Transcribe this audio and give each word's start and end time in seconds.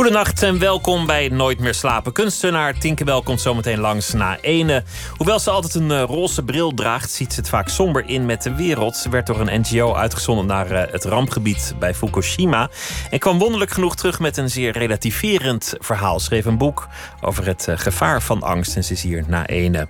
Goedenacht 0.00 0.42
en 0.42 0.58
welkom 0.58 1.06
bij 1.06 1.28
Nooit 1.28 1.58
meer 1.58 1.74
slapen. 1.74 2.12
Kunstenaar 2.12 2.78
Tinkerbell 2.78 3.20
komt 3.22 3.40
zometeen 3.40 3.78
langs 3.78 4.12
na 4.12 4.38
ene. 4.40 4.82
Hoewel 5.16 5.38
ze 5.38 5.50
altijd 5.50 5.74
een 5.74 5.90
eh, 5.90 6.02
roze 6.02 6.42
bril 6.44 6.74
draagt, 6.74 7.10
ziet 7.10 7.32
ze 7.32 7.40
het 7.40 7.48
vaak 7.48 7.68
somber 7.68 8.08
in 8.08 8.26
met 8.26 8.42
de 8.42 8.54
wereld. 8.54 8.96
Ze 8.96 9.08
werd 9.08 9.26
door 9.26 9.40
een 9.40 9.60
NGO 9.60 9.94
uitgezonden 9.94 10.46
naar 10.46 10.70
eh, 10.70 10.92
het 10.92 11.04
rampgebied 11.04 11.74
bij 11.78 11.94
Fukushima. 11.94 12.70
En 13.10 13.18
kwam 13.18 13.38
wonderlijk 13.38 13.70
genoeg 13.70 13.96
terug 13.96 14.20
met 14.20 14.36
een 14.36 14.50
zeer 14.50 14.72
relativerend 14.72 15.74
verhaal. 15.78 16.20
Schreef 16.20 16.44
een 16.44 16.58
boek 16.58 16.88
over 17.20 17.46
het 17.46 17.68
eh, 17.68 17.78
gevaar 17.78 18.22
van 18.22 18.42
angst 18.42 18.76
en 18.76 18.84
ze 18.84 18.92
is 18.92 19.02
hier 19.02 19.24
na 19.26 19.46
ene. 19.46 19.88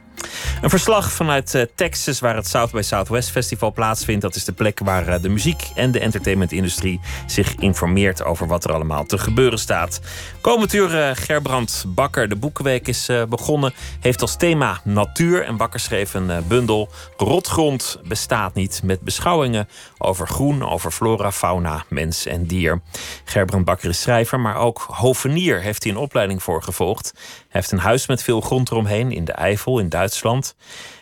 Een 0.63 0.71
verslag 0.71 1.13
vanuit 1.13 1.55
uh, 1.55 1.63
Texas, 1.75 2.21
waar 2.21 2.37
het 2.37 2.49
South 2.49 2.71
by 2.71 2.81
Southwest 2.81 3.31
Festival 3.31 3.73
plaatsvindt. 3.73 4.23
Dat 4.23 4.35
is 4.35 4.45
de 4.45 4.53
plek 4.53 4.79
waar 4.79 5.09
uh, 5.09 5.15
de 5.23 5.29
muziek- 5.29 5.71
en 5.75 5.91
de 5.91 6.01
entertainmentindustrie 6.01 7.01
zich 7.27 7.55
informeert 7.55 8.25
over 8.25 8.47
wat 8.47 8.65
er 8.65 8.73
allemaal 8.73 9.05
te 9.05 9.19
gebeuren 9.19 9.59
staat. 9.59 10.01
Komend 10.41 10.73
uur 10.73 10.95
uh, 10.95 11.11
Gerbrand 11.15 11.85
Bakker. 11.87 12.29
De 12.29 12.37
Boekenweek 12.37 12.89
is 12.89 13.09
begonnen. 13.29 13.73
Heeft 14.01 14.21
als 14.21 14.37
thema 14.37 14.81
natuur. 14.85 15.45
En 15.45 15.57
Bakker 15.57 15.81
schreef 15.81 16.15
een 16.15 16.31
bundel. 16.49 16.89
Rotgrond 17.17 17.99
bestaat 18.05 18.55
niet. 18.55 18.81
Met 18.85 19.01
beschouwingen 19.01 19.69
over 19.99 20.29
groen, 20.29 20.69
over 20.69 20.91
flora, 20.91 21.33
fauna, 21.33 21.85
mens 21.89 22.27
en 22.27 22.47
dier. 22.47 22.81
Gerbrand 23.25 23.65
Bakker 23.65 23.89
is 23.89 24.01
schrijver, 24.01 24.41
maar 24.41 24.57
ook 24.57 24.87
hovenier 24.89 25.61
heeft 25.61 25.83
hij 25.83 25.93
een 25.93 25.99
opleiding 25.99 26.43
voor 26.43 26.63
gevolgd. 26.63 27.13
Hij 27.15 27.47
heeft 27.49 27.73
een 27.73 27.79
huis 27.79 28.07
met 28.07 28.23
veel 28.23 28.41
grond 28.41 28.71
eromheen 28.71 29.13
in 29.13 29.25
de 29.25 29.33
Eifel 29.33 29.79
in 29.79 29.89
Duitsland. 29.89 30.10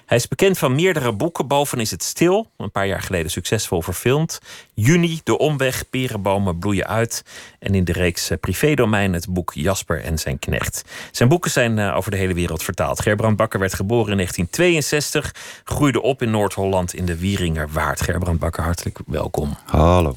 Hij 0.09 0.17
is 0.17 0.29
bekend 0.29 0.59
van 0.59 0.75
meerdere 0.75 1.13
boeken. 1.13 1.47
Boven 1.47 1.81
is 1.81 1.91
het 1.91 2.03
stil, 2.03 2.51
een 2.57 2.71
paar 2.71 2.87
jaar 2.87 3.03
geleden 3.03 3.31
succesvol 3.31 3.83
verfilmd. 3.83 4.39
Juni, 4.75 5.21
De 5.25 5.39
Omweg, 5.39 5.91
Perenbomen 5.91 6.59
bloeien 6.59 6.87
uit. 6.87 7.23
En 7.59 7.75
in 7.75 7.85
de 7.85 7.93
reeks 7.93 8.31
eh, 8.31 8.39
Privédomein 8.41 9.13
het 9.13 9.29
boek 9.29 9.53
Jasper 9.55 10.05
en 10.05 10.19
zijn 10.19 10.39
knecht. 10.39 10.85
Zijn 11.13 11.29
boeken 11.29 11.51
zijn 11.51 11.79
eh, 11.79 11.97
over 11.97 12.11
de 12.11 12.17
hele 12.17 12.35
wereld 12.35 12.63
vertaald. 12.63 13.01
Gerbrand 13.01 13.37
Bakker 13.37 13.61
werd 13.61 13.75
geboren 13.75 14.11
in 14.11 14.17
1962. 14.17 15.35
Groeide 15.65 16.03
op 16.03 16.23
in 16.23 16.31
Noord-Holland 16.31 16.95
in 16.95 17.05
de 17.05 17.19
Wieringerwaard. 17.19 18.01
Gerbrand 18.01 18.39
Bakker, 18.39 18.63
hartelijk 18.63 18.99
welkom. 19.07 19.57
Hallo. 19.65 20.15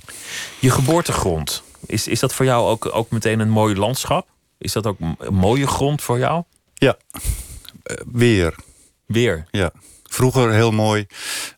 Je 0.60 0.70
geboortegrond, 0.70 1.64
is, 1.86 2.08
is 2.08 2.20
dat 2.20 2.34
voor 2.34 2.46
jou 2.46 2.70
ook, 2.70 2.96
ook 2.96 3.10
meteen 3.10 3.40
een 3.40 3.50
mooi 3.50 3.76
landschap? 3.76 4.28
Is 4.58 4.72
dat 4.72 4.88
ook 4.88 4.98
een 5.00 5.34
mooie 5.34 5.68
grond 5.68 6.02
voor 6.02 6.20
jou? 6.20 6.44
Ja, 6.74 6.98
uh, 7.14 7.98
weer. 8.12 8.56
Weer? 9.12 9.46
Ja. 9.52 9.72
Vroeger 10.04 10.52
heel 10.52 10.72
mooi. 10.72 11.06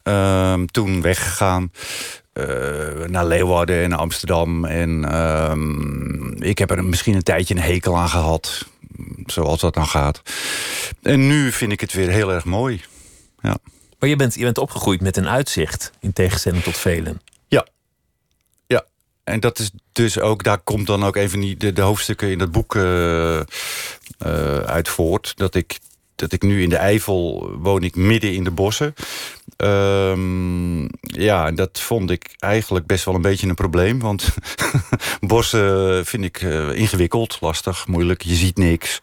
Uh, 0.03 0.61
toen 0.63 1.01
weggegaan. 1.01 1.71
Uh, 2.33 2.45
naar 3.05 3.25
Leeuwarden 3.25 3.83
en 3.83 3.93
Amsterdam. 3.93 4.65
En 4.65 4.89
uh, 5.11 6.49
ik 6.49 6.57
heb 6.57 6.71
er 6.71 6.83
misschien 6.83 7.15
een 7.15 7.23
tijdje 7.23 7.55
een 7.55 7.61
hekel 7.61 7.97
aan 7.97 8.09
gehad. 8.09 8.65
Zoals 9.25 9.59
dat 9.59 9.73
dan 9.73 9.87
gaat. 9.87 10.21
En 11.01 11.27
nu 11.27 11.51
vind 11.51 11.71
ik 11.71 11.79
het 11.79 11.93
weer 11.93 12.09
heel 12.09 12.31
erg 12.31 12.45
mooi. 12.45 12.81
Ja. 13.41 13.57
Maar 13.99 14.09
je 14.09 14.15
bent, 14.15 14.35
je 14.35 14.43
bent 14.43 14.57
opgegroeid 14.57 15.01
met 15.01 15.17
een 15.17 15.29
uitzicht. 15.29 15.91
In 15.99 16.13
tegenstelling 16.13 16.63
tot 16.63 16.77
velen. 16.77 17.21
Ja. 17.47 17.67
Ja. 18.67 18.85
En 19.23 19.39
dat 19.39 19.59
is 19.59 19.71
dus 19.91 20.19
ook, 20.19 20.43
daar 20.43 20.59
komt 20.59 20.87
dan 20.87 21.03
ook 21.03 21.15
even 21.15 21.39
die, 21.39 21.57
de, 21.57 21.73
de 21.73 21.81
hoofdstukken 21.81 22.31
in 22.31 22.37
dat 22.37 22.51
boek 22.51 22.75
uh, 22.75 22.83
uh, 22.83 23.43
uit 24.57 24.89
voort. 24.89 25.33
Dat 25.35 25.55
ik, 25.55 25.79
dat 26.15 26.31
ik 26.31 26.41
nu 26.41 26.61
in 26.61 26.69
de 26.69 26.77
Eifel 26.77 27.51
woon, 27.59 27.83
ik 27.83 27.95
midden 27.95 28.33
in 28.33 28.43
de 28.43 28.51
bossen. 28.51 28.93
Um, 29.57 30.89
ja, 31.01 31.51
dat 31.51 31.79
vond 31.79 32.09
ik 32.09 32.35
eigenlijk 32.37 32.85
best 32.85 33.05
wel 33.05 33.15
een 33.15 33.21
beetje 33.21 33.47
een 33.47 33.55
probleem. 33.55 33.99
Want 33.99 34.33
bossen 35.19 36.05
vind 36.05 36.23
ik 36.23 36.41
uh, 36.41 36.73
ingewikkeld, 36.73 37.37
lastig, 37.41 37.87
moeilijk. 37.87 38.21
Je 38.21 38.35
ziet 38.35 38.57
niks. 38.57 38.99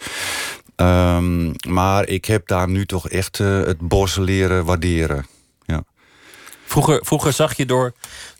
Um, 0.76 1.52
maar 1.68 2.08
ik 2.08 2.24
heb 2.24 2.46
daar 2.46 2.68
nu 2.68 2.86
toch 2.86 3.08
echt 3.08 3.38
het 3.38 3.78
bos 3.80 4.16
leren 4.16 4.64
waarderen. 4.64 5.26
Ja. 5.66 5.84
Vroeger, 6.64 7.04
vroeger 7.04 7.32
zag 7.32 7.56
je 7.56 7.66
door, 7.66 7.92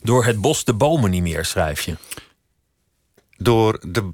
door 0.03 0.25
het 0.25 0.41
bos 0.41 0.65
de 0.65 0.75
bomen 0.75 1.11
niet 1.11 1.23
meer, 1.23 1.44
schrijf 1.44 1.81
je. 1.81 1.97
Door 3.37 3.81
de. 3.87 4.09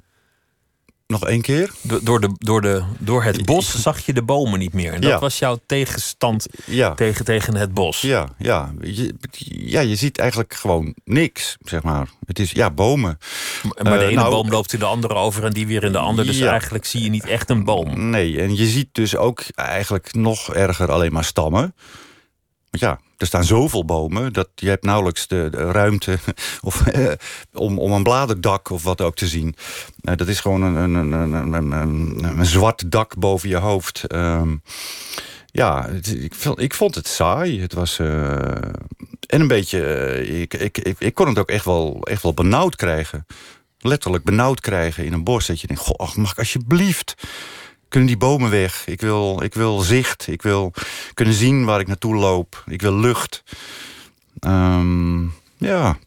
Nog 1.07 1.27
één 1.27 1.41
keer? 1.41 1.71
Door, 1.83 2.01
door, 2.05 2.21
de, 2.21 2.31
door, 2.39 2.61
de, 2.61 2.83
door 2.99 3.23
het 3.25 3.45
bos 3.45 3.75
zag 3.83 4.07
je 4.07 4.13
de 4.13 4.23
bomen 4.23 4.59
niet 4.59 4.73
meer. 4.73 4.93
En 4.93 5.01
dat 5.01 5.11
Ja. 5.11 5.19
was 5.19 5.39
jouw 5.39 5.59
tegenstand 5.67 6.47
Ja. 6.65 6.95
tegen, 6.95 7.25
tegen 7.25 7.57
het 7.57 7.75
bos. 7.75 8.01
Ja, 8.01 8.29
ja. 8.39 8.73
Je, 8.81 9.15
ja, 9.49 9.81
je 9.81 9.97
ziet 9.97 10.19
eigenlijk 10.19 10.55
gewoon 10.55 10.95
niks, 11.05 11.57
zeg 11.61 11.83
maar. 11.83 12.09
Het 12.27 12.39
is, 12.39 12.51
ja, 12.51 12.71
bomen. 12.71 13.19
Maar 13.83 13.99
de 13.99 14.05
Eh, 14.05 14.07
ene 14.07 14.15
nou, 14.15 14.31
boom 14.31 14.51
loopt 14.51 14.73
in 14.73 14.79
de 14.79 14.85
andere 14.85 15.15
over 15.15 15.45
en 15.45 15.53
die 15.53 15.67
weer 15.67 15.83
in 15.85 15.93
de 15.93 15.99
andere. 15.99 16.27
Dus 16.29 16.39
Ja. 16.39 16.51
eigenlijk 16.51 16.85
zie 16.85 17.03
je 17.03 17.11
niet 17.11 17.27
echt 17.27 17.51
een 17.51 17.65
boom. 17.65 18.11
Nee, 18.11 18.41
en 18.41 18.57
je 18.57 18.67
ziet 18.67 18.89
dus 18.93 19.17
ook 19.17 19.43
eigenlijk 19.55 20.15
nog 20.15 20.55
erger 20.55 20.93
alleen 20.93 21.13
maar 21.13 21.25
stammen. 21.25 21.75
Ja, 22.81 23.01
er 23.17 23.27
staan 23.27 23.45
zoveel 23.45 23.85
bomen 23.85 24.33
dat 24.33 24.49
je 24.55 24.69
hebt 24.69 24.85
nauwelijks 24.85 25.27
de, 25.27 25.49
de 25.51 25.71
ruimte 25.71 26.19
of, 26.63 26.87
eh, 26.87 27.13
om, 27.53 27.79
om 27.79 27.93
een 27.93 28.03
bladerdak 28.03 28.71
of 28.71 28.83
wat 28.83 29.01
ook 29.01 29.17
te 29.17 29.27
zien. 29.27 29.55
Eh, 30.01 30.17
dat 30.17 30.29
is 30.29 30.41
gewoon 30.41 30.63
een, 30.63 30.95
een, 30.95 31.13
een, 31.13 31.53
een, 31.53 31.73
een, 32.39 32.47
zwart 32.47 32.91
dak 32.91 33.17
boven 33.19 33.49
je 33.49 33.57
hoofd. 33.57 34.05
Ehm, 34.07 34.57
ja, 35.47 35.87
ik, 35.87 36.35
ik 36.55 36.75
vond 36.75 36.95
het 36.95 37.09
saai. 37.09 37.61
Het 37.61 37.73
was. 37.73 37.99
eh, 37.99 38.39
en 39.27 39.41
een 39.41 39.49
beetje. 39.49 39.85
eh, 39.85 40.41
ik, 40.41 40.55
ik, 40.55 40.79
ik, 40.99 41.15
kon 41.15 41.29
het 41.29 41.39
ook 41.39 41.49
echt 41.51 41.65
wel, 41.65 42.03
echt 42.03 42.23
wel 42.23 42.35
benauwd 42.35 42.77
krijgen. 42.77 43.27
Letterlijk 43.79 44.25
benauwd 44.25 44.61
krijgen 44.61 45.05
in 45.05 45.13
een 45.13 45.25
bos. 45.25 45.47
Dat 45.47 45.61
je 45.61 45.67
denkt: 45.67 45.83
Goh, 45.83 46.15
mag 46.15 46.31
ik 46.33 46.39
alsjeblieft. 46.39 47.15
Kunnen 47.97 48.15
die 48.15 48.29
bomen 48.29 48.51
weg? 48.51 48.87
Ik 48.87 49.01
wil, 49.01 49.43
ik 49.43 49.55
wil 49.55 49.79
zicht. 49.79 50.27
Ik 50.27 50.43
wil 50.43 50.73
kunnen 51.15 51.35
zien 51.35 51.65
waar 51.65 51.81
ik 51.81 51.87
naartoe 51.87 52.15
loop. 52.15 52.65
Ik 52.67 52.83
wil 52.83 52.95
lucht. 52.95 53.43
Ehm, 54.39 55.23
ja. 55.57 55.99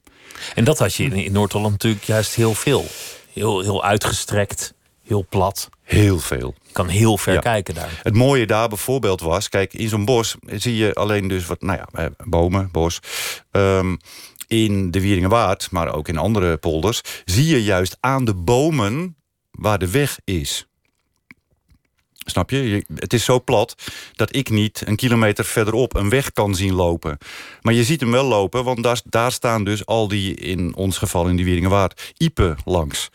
En 0.56 0.64
dat 0.64 0.80
had 0.80 0.96
je 0.96 1.04
in, 1.04 1.14
in 1.14 1.32
Noord-Holland 1.32 1.72
natuurlijk 1.72 2.04
juist 2.04 2.36
heel 2.36 2.54
veel. 2.54 2.86
Heel, 3.34 3.62
heel 3.62 3.84
uitgestrekt, 3.84 4.74
heel 5.04 5.26
plat. 5.30 5.70
Heel 5.84 6.20
veel. 6.20 6.54
Je 6.64 6.72
kan 6.72 6.88
heel 6.88 7.18
ver 7.18 7.34
Ja. 7.34 7.40
kijken 7.40 7.74
daar. 7.74 8.00
Het 8.04 8.16
mooie 8.16 8.46
daar 8.48 8.68
bijvoorbeeld 8.68 9.22
was... 9.22 9.50
Kijk, 9.50 9.74
in 9.74 9.90
zo'n 9.90 10.06
bos 10.06 10.36
zie 10.46 10.76
je 10.76 10.94
alleen 10.94 11.28
dus 11.28 11.46
wat... 11.46 11.62
Nou 11.62 11.78
ja, 11.78 11.88
eh, 12.04 12.12
bomen, 12.26 12.70
bos. 12.72 13.00
Ehm, 13.52 13.96
in 14.48 14.92
de 14.92 15.02
Wieringenwaard, 15.02 15.72
maar 15.72 15.94
ook 15.94 16.08
in 16.08 16.18
andere 16.18 16.58
polders... 16.58 17.02
zie 17.26 17.48
je 17.48 17.64
juist 17.64 17.98
aan 18.00 18.26
de 18.26 18.34
bomen 18.34 19.16
waar 19.52 19.80
de 19.80 19.92
weg 19.92 20.20
is. 20.24 20.69
Snap 22.30 22.50
je? 22.50 22.86
Het 22.96 23.14
is 23.14 23.24
zo 23.24 23.42
plat 23.42 23.76
dat 24.16 24.36
ik 24.36 24.50
niet 24.50 24.82
een 24.86 24.96
kilometer 24.96 25.46
verderop 25.46 25.96
een 25.96 26.10
weg 26.10 26.32
kan 26.32 26.56
zien 26.56 26.74
lopen. 26.74 27.18
Maar 27.62 27.74
je 27.74 27.84
ziet 27.84 28.00
hem 28.00 28.12
wel 28.12 28.26
lopen, 28.26 28.64
want 28.64 28.84
daar, 28.84 29.02
daar 29.04 29.32
staan 29.32 29.64
dus 29.64 29.86
al 29.86 30.08
die, 30.08 30.36
in 30.36 30.76
ons 30.76 30.98
geval 30.98 31.28
in 31.28 31.36
die 31.36 31.46
Wieringenwaard, 31.46 32.14
iepen 32.18 32.58
langs. 32.66 33.10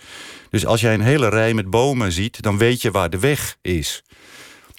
Dus 0.50 0.66
als 0.66 0.80
jij 0.80 0.94
een 0.94 1.00
hele 1.00 1.28
rij 1.28 1.54
met 1.54 1.70
bomen 1.70 2.12
ziet, 2.12 2.42
dan 2.42 2.58
weet 2.58 2.82
je 2.82 2.90
waar 2.90 3.10
de 3.10 3.18
weg 3.18 3.56
is. 3.62 4.02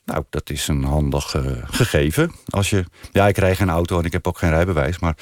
Nou, 0.06 0.24
dat 0.30 0.50
is 0.50 0.68
een 0.68 0.84
handig 0.84 1.34
eh, 1.34 1.42
gegeven. 1.66 2.32
Als 2.50 2.70
je, 2.70 2.86
ja, 3.12 3.28
ik 3.28 3.38
rij 3.38 3.56
geen 3.56 3.70
auto 3.70 4.00
en 4.00 4.06
ik 4.06 4.12
heb 4.12 4.28
ook 4.28 4.38
geen 4.38 4.50
rijbewijs. 4.50 5.00
Maar 5.00 5.16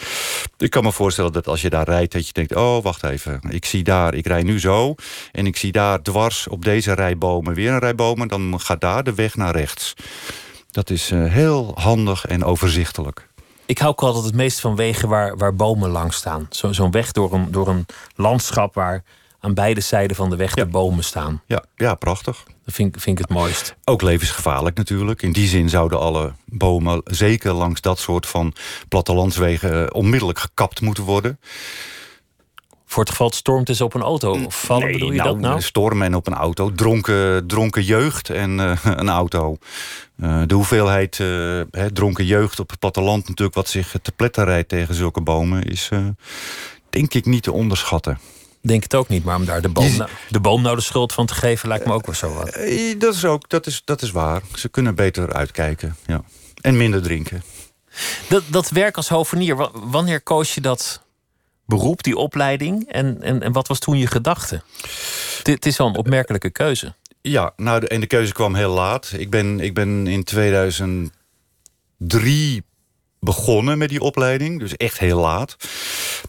ik 0.58 0.70
kan 0.70 0.84
me 0.84 0.92
voorstellen 0.92 1.32
dat 1.32 1.48
als 1.48 1.62
je 1.62 1.70
daar 1.70 1.86
rijdt, 1.88 2.14
dat 2.14 2.28
je 2.28 2.34
denkt: 2.34 2.56
oh, 2.56 2.84
wacht 2.84 3.04
even. 3.04 3.40
Ik 3.50 3.66
zie 3.66 3.84
daar, 3.84 4.14
ik 4.14 4.28
rij 4.28 4.44
nu 4.44 4.60
zo. 4.60 4.96
En 5.32 5.46
ik 5.46 5.58
zie 5.58 5.72
daar 5.72 6.02
dwars 6.02 6.48
op 6.48 6.64
deze 6.66 6.94
rij 6.94 7.18
bomen 7.18 7.54
weer 7.54 7.72
een 7.72 7.80
rij 7.80 7.96
bomen. 7.96 8.28
Dan 8.28 8.60
gaat 8.60 8.82
daar 8.82 9.04
de 9.04 9.14
weg 9.14 9.36
naar 9.36 9.56
rechts. 9.56 9.94
Dat 10.72 10.90
is 10.90 11.12
eh, 11.12 11.26
heel 11.26 11.72
handig 11.76 12.26
en 12.26 12.44
overzichtelijk. 12.44 13.28
Ik 13.66 13.78
hou 13.78 13.92
ook 13.92 14.02
altijd 14.02 14.26
het 14.26 14.36
meest 14.36 14.60
van 14.60 14.76
wegen 14.76 15.10
waar, 15.10 15.38
waar 15.38 15.56
bomen 15.56 15.90
langs 15.90 16.18
staan. 16.18 16.48
Zo- 16.50 16.74
Zo'n 16.74 16.92
weg 16.92 17.12
door 17.12 17.34
een, 17.34 17.52
door 17.52 17.68
een 17.68 17.86
landschap 18.16 18.74
waar 18.74 19.04
aan 19.44 19.54
beide 19.54 19.82
zijden 19.82 20.16
van 20.16 20.30
de 20.30 20.36
weg 20.36 20.54
de 20.54 20.66
bomen 20.66 21.04
staan. 21.04 21.42
Ja, 21.48 21.64
ja 21.76 21.96
prachtig. 21.96 22.44
Dat 22.66 22.74
vind, 22.74 22.96
ik- 22.96 23.02
vind 23.02 23.20
ik 23.20 23.26
het 23.28 23.38
mooist. 23.38 23.76
Ook 23.84 24.02
levensgevaarlijk 24.02 24.78
natuurlijk. 24.78 25.22
In 25.22 25.32
die 25.32 25.48
zin 25.48 25.70
zouden 25.70 26.00
alle 26.00 26.34
bomen, 26.46 27.02
zeker 27.06 27.54
langs 27.54 27.82
dat 27.82 28.00
soort 28.00 28.28
van 28.28 28.54
plattelandswegen, 28.88 29.82
eh, 29.82 29.88
onmiddellijk 30.00 30.40
gekapt 30.40 30.82
moeten 30.82 31.04
worden. 31.04 31.40
Voor 32.86 33.02
het 33.02 33.12
geval 33.12 33.28
het 33.28 33.36
stormt 33.36 33.70
is 33.70 33.82
op 33.82 33.94
een 33.94 34.02
auto 34.02 34.32
of 34.46 34.62
vallen, 34.66 34.92
bedoel 34.92 35.12
je 35.12 35.22
dat 35.22 35.40
nou? 35.40 35.62
stormen 35.62 36.08
en 36.08 36.16
op 36.16 36.28
een 36.28 36.34
auto. 36.34 36.72
Dronken, 36.72 37.48
dronken 37.48 37.84
jeugd 37.84 38.30
en 38.30 38.60
eh, 38.60 38.78
een 39.02 39.10
auto. 39.10 39.58
Eh, 40.18 40.42
de 40.46 40.56
hoeveelheid 40.56 41.24
dronken 41.94 42.26
jeugd 42.26 42.60
op 42.60 42.70
het 42.70 42.80
platteland 42.80 43.28
natuurlijk... 43.28 43.56
wat 43.58 43.70
zich 43.70 43.96
te 44.02 44.12
pletten 44.12 44.46
rijdt 44.46 44.70
tegen 44.70 44.96
zulke 44.96 45.22
bomen... 45.22 45.64
is 45.64 45.90
denk 46.90 47.14
ik 47.14 47.26
niet 47.26 47.44
te 47.44 47.52
onderschatten. 47.52 48.20
Denk 48.66 48.84
het 48.84 48.96
ook 48.96 49.08
niet, 49.08 49.24
maar 49.24 49.36
om 49.36 49.46
daar 49.46 49.62
de 49.62 49.70
boom, 49.70 49.86
Je- 49.86 49.98
nou- 49.98 50.10
de 50.30 50.40
boom 50.40 50.62
nou 50.62 50.76
de 50.76 50.82
schuld 50.82 51.14
van 51.14 51.26
te 51.26 51.34
geven... 51.34 51.68
lijkt 51.68 51.86
me 51.86 51.94
ook 51.94 52.06
wel 52.06 52.16
zo 52.16 52.34
wat. 52.34 52.50
Eh, 52.50 53.00
Dat 53.00 53.14
is 53.16 53.26
ook, 53.26 53.50
dat 53.50 53.68
is, 53.68 53.82
dat 53.86 54.02
is 54.02 54.12
waar. 54.12 54.42
Ze 54.56 54.70
kunnen 54.70 54.96
beter 54.96 55.34
uitkijken, 55.34 55.96
ja. 56.06 56.24
En 56.62 56.78
minder 56.78 57.02
drinken. 57.02 57.44
Dat, 58.30 58.44
dat 58.48 58.70
werk 58.70 58.98
als 58.98 59.10
hovenier, 59.10 59.56
wa- 59.56 59.72
wanneer 59.74 60.22
koos 60.22 60.54
je 60.54 60.62
dat 60.62 61.02
beroep, 61.66 62.04
die 62.04 62.18
opleiding? 62.18 62.92
En, 62.92 63.22
en, 63.22 63.42
en 63.42 63.52
wat 63.52 63.68
was 63.68 63.80
toen 63.80 63.98
je 63.98 64.08
gedachte? 64.08 64.62
Het 65.44 65.66
is 65.66 65.78
wel 65.78 65.88
een 65.88 65.96
opmerkelijke 65.96 66.50
keuze. 66.50 66.94
Ja, 67.22 67.54
nou, 67.58 67.80
de, 67.80 67.88
en 67.88 68.00
de 68.00 68.08
keuze 68.08 68.34
kwam 68.34 68.56
heel 68.56 68.72
laat. 68.74 69.14
Ik 69.18 69.30
ben, 69.30 69.60
ik 69.60 69.74
ben 69.74 70.08
in 70.08 70.24
2003 70.24 72.64
begonnen 73.24 73.78
met 73.78 73.90
die 73.90 74.02
opleiding. 74.02 74.60
Dus 74.60 74.76
echt 74.76 75.00
heel 75.00 75.20
laat. 75.20 75.56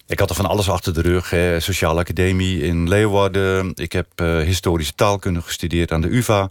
Ik 0.06 0.18
had 0.18 0.30
er 0.30 0.36
van 0.36 0.46
alles 0.46 0.70
achter 0.70 0.94
de 0.94 1.00
rug. 1.00 1.30
Hè. 1.30 1.60
Sociale 1.60 2.00
Academie 2.00 2.62
in 2.62 2.88
Leeuwarden. 2.88 3.72
Ik 3.74 3.92
heb 3.92 4.06
eh, 4.14 4.38
historische 4.38 4.94
taalkunde 4.94 5.42
gestudeerd 5.42 5.92
aan 5.92 6.00
de 6.00 6.16
UvA. 6.16 6.50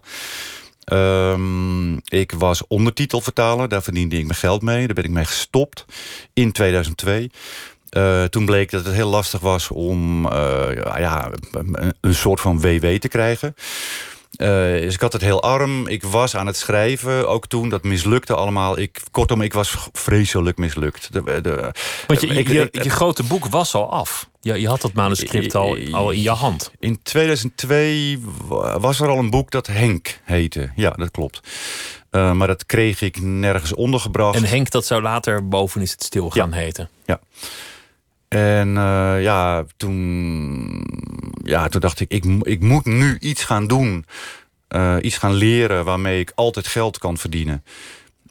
Ehm, 0.84 1.94
ik 1.94 2.32
was 2.32 2.66
ondertitelvertaler. 2.66 3.68
Daar 3.68 3.82
verdiende 3.82 4.18
ik 4.18 4.24
mijn 4.24 4.38
geld 4.38 4.62
mee. 4.62 4.86
Daar 4.86 4.94
ben 4.94 5.04
ik 5.04 5.10
mee 5.10 5.24
gestopt 5.24 5.84
in 6.32 6.52
2002. 6.52 7.30
Eh, 7.88 8.24
toen 8.24 8.44
bleek 8.44 8.70
dat 8.70 8.84
het 8.84 8.94
heel 8.94 9.08
lastig 9.08 9.40
was 9.40 9.70
om 9.70 10.26
eh, 10.26 10.98
ja, 10.98 11.30
een 12.00 12.14
soort 12.14 12.40
van 12.40 12.60
WW 12.60 12.86
te 12.96 13.08
krijgen. 13.08 13.54
Eh, 14.36 14.48
dus 14.80 14.94
ik 14.94 15.00
had 15.00 15.12
het 15.12 15.22
heel 15.22 15.42
arm. 15.42 15.86
Ik 15.88 16.02
was 16.02 16.36
aan 16.36 16.46
het 16.46 16.56
schrijven, 16.56 17.28
ook 17.28 17.46
toen. 17.46 17.68
Dat 17.68 17.82
mislukte 17.82 18.34
allemaal. 18.34 18.78
Ik, 18.78 19.00
kortom, 19.10 19.40
ik 19.42 19.52
was 19.52 19.76
vreselijk 19.92 20.58
mislukt. 20.58 21.12
De, 21.12 21.40
de, 21.40 21.72
Want 22.06 22.20
je, 22.20 22.26
ik- 22.26 22.48
je, 22.48 22.68
je 22.70 22.90
grote 22.90 23.22
boek 23.22 23.46
was 23.46 23.74
al 23.74 23.90
af. 23.92 24.28
Je, 24.40 24.60
je 24.60 24.68
had 24.68 24.80
dat 24.80 24.92
manuscript 24.92 25.54
al, 25.54 25.76
al 25.92 26.10
in 26.10 26.22
je 26.22 26.30
hand. 26.30 26.70
in 26.78 27.02
2002 27.02 28.18
wa- 28.46 28.80
was 28.80 29.00
er 29.00 29.08
al 29.08 29.18
een 29.18 29.30
boek 29.30 29.50
dat 29.50 29.66
Henk 29.66 30.20
heette. 30.24 30.70
Ja, 30.76 30.90
dat 30.90 31.10
klopt. 31.10 31.40
Eh, 32.10 32.32
maar 32.32 32.46
dat 32.46 32.66
kreeg 32.66 33.00
ik 33.00 33.20
nergens 33.20 33.74
ondergebracht. 33.74 34.36
En 34.36 34.44
Henk, 34.44 34.70
dat 34.70 34.86
zou 34.86 35.02
later 35.02 35.48
boven 35.48 35.80
is 35.82 35.90
het 35.90 36.02
stil 36.02 36.30
gaan 36.30 36.52
heten. 36.52 36.88
En 38.34 38.76
eh, 38.76 39.22
ja, 39.22 39.64
toen, 39.76 40.84
ja, 41.42 41.68
toen 41.68 41.80
dacht 41.80 42.00
ik, 42.00 42.10
ik, 42.10 42.24
mo- 42.24 42.44
ik 42.44 42.60
moet 42.60 42.84
nu 42.84 43.18
iets 43.18 43.44
gaan 43.44 43.66
doen. 43.66 44.06
Eh, 44.68 44.96
iets 45.00 45.18
gaan 45.18 45.34
leren 45.34 45.84
waarmee 45.84 46.20
ik 46.20 46.32
altijd 46.34 46.66
geld 46.66 46.98
kan 46.98 47.18
verdienen. 47.18 47.64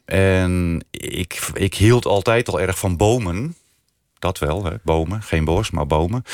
En 0.04 0.84
ik, 0.90 1.50
ik 1.54 1.74
hield 1.74 2.06
altijd 2.06 2.48
al 2.48 2.60
erg 2.60 2.78
van 2.78 2.96
bomen. 2.96 3.56
Dat 4.18 4.38
wel, 4.38 4.64
hè? 4.64 4.72
bomen. 4.82 5.22
Geen 5.22 5.44
bos, 5.44 5.70
maar 5.70 5.86
bomen. 5.86 6.24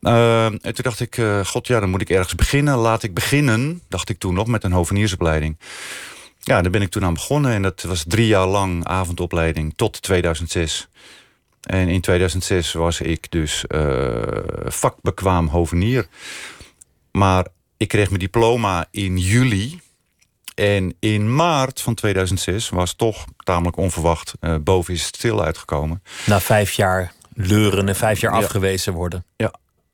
Eh, 0.00 0.44
en 0.44 0.60
toen 0.60 0.84
dacht 0.84 1.00
ik, 1.00 1.20
god 1.44 1.66
ja, 1.66 1.80
dan 1.80 1.90
moet 1.90 2.00
ik 2.00 2.10
ergens 2.10 2.34
beginnen. 2.34 2.76
Laat 2.76 3.02
ik 3.02 3.14
beginnen, 3.14 3.82
dacht 3.88 4.08
ik 4.08 4.18
toen 4.18 4.34
nog, 4.34 4.46
met 4.46 4.64
een 4.64 4.72
hoveniersopleiding. 4.72 5.58
Ja, 6.38 6.62
daar 6.62 6.70
ben 6.70 6.82
ik 6.82 6.90
toen 6.90 7.04
aan 7.04 7.14
begonnen. 7.14 7.52
En 7.52 7.62
dat 7.62 7.82
was 7.82 8.04
drie 8.06 8.26
jaar 8.26 8.46
lang 8.46 8.84
avondopleiding 8.84 9.72
tot 9.76 10.02
2006. 10.02 10.88
En 11.62 11.88
in 11.88 12.00
2006 12.00 12.72
was 12.72 13.00
ik 13.00 13.30
dus 13.30 13.66
eh, 13.66 14.22
vakbekwaam 14.64 15.48
hovenier. 15.48 16.06
Maar 17.12 17.46
ik 17.76 17.88
kreeg 17.88 18.08
mijn 18.08 18.20
diploma 18.20 18.86
in 18.90 19.18
juli. 19.18 19.80
En 20.54 20.94
in 21.00 21.34
maart 21.34 21.80
van 21.80 21.94
2006 21.94 22.68
was 22.68 22.94
toch 22.94 23.24
tamelijk 23.36 23.76
onverwacht 23.76 24.32
eh, 24.40 24.54
boven 24.60 24.94
is 24.94 25.06
het 25.06 25.16
stil 25.16 25.44
uitgekomen. 25.44 26.02
Na 26.26 26.40
vijf 26.40 26.72
jaar 26.72 27.12
leuren 27.34 27.88
en 27.88 27.96
vijf 27.96 28.20
jaar 28.20 28.32
Ja. 28.32 28.38
afgewezen 28.38 28.92
worden. 28.92 29.24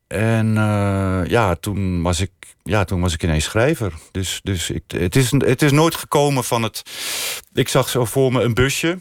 En 0.07 0.57
eh, 0.57 1.21
ja, 1.27 1.55
toen 1.55 2.03
was 2.03 2.21
ik, 2.21 2.31
ja, 2.63 2.85
toen 2.85 3.01
was 3.01 3.13
ik 3.15 3.23
ineens 3.23 3.45
schrijver. 3.45 3.93
Dus, 4.11 4.41
dus 4.43 4.71
ik, 4.71 4.83
het, 4.87 5.17
is, 5.17 5.31
het 5.31 5.63
is 5.63 5.73
nooit 5.73 5.95
gekomen 5.95 6.45
van 6.45 6.63
het. 6.63 6.83
Ik 7.55 7.69
zag 7.69 7.89
zo 7.89 8.05
voor 8.05 8.33
me 8.33 8.43
een 8.43 8.55
busje. 8.55 8.99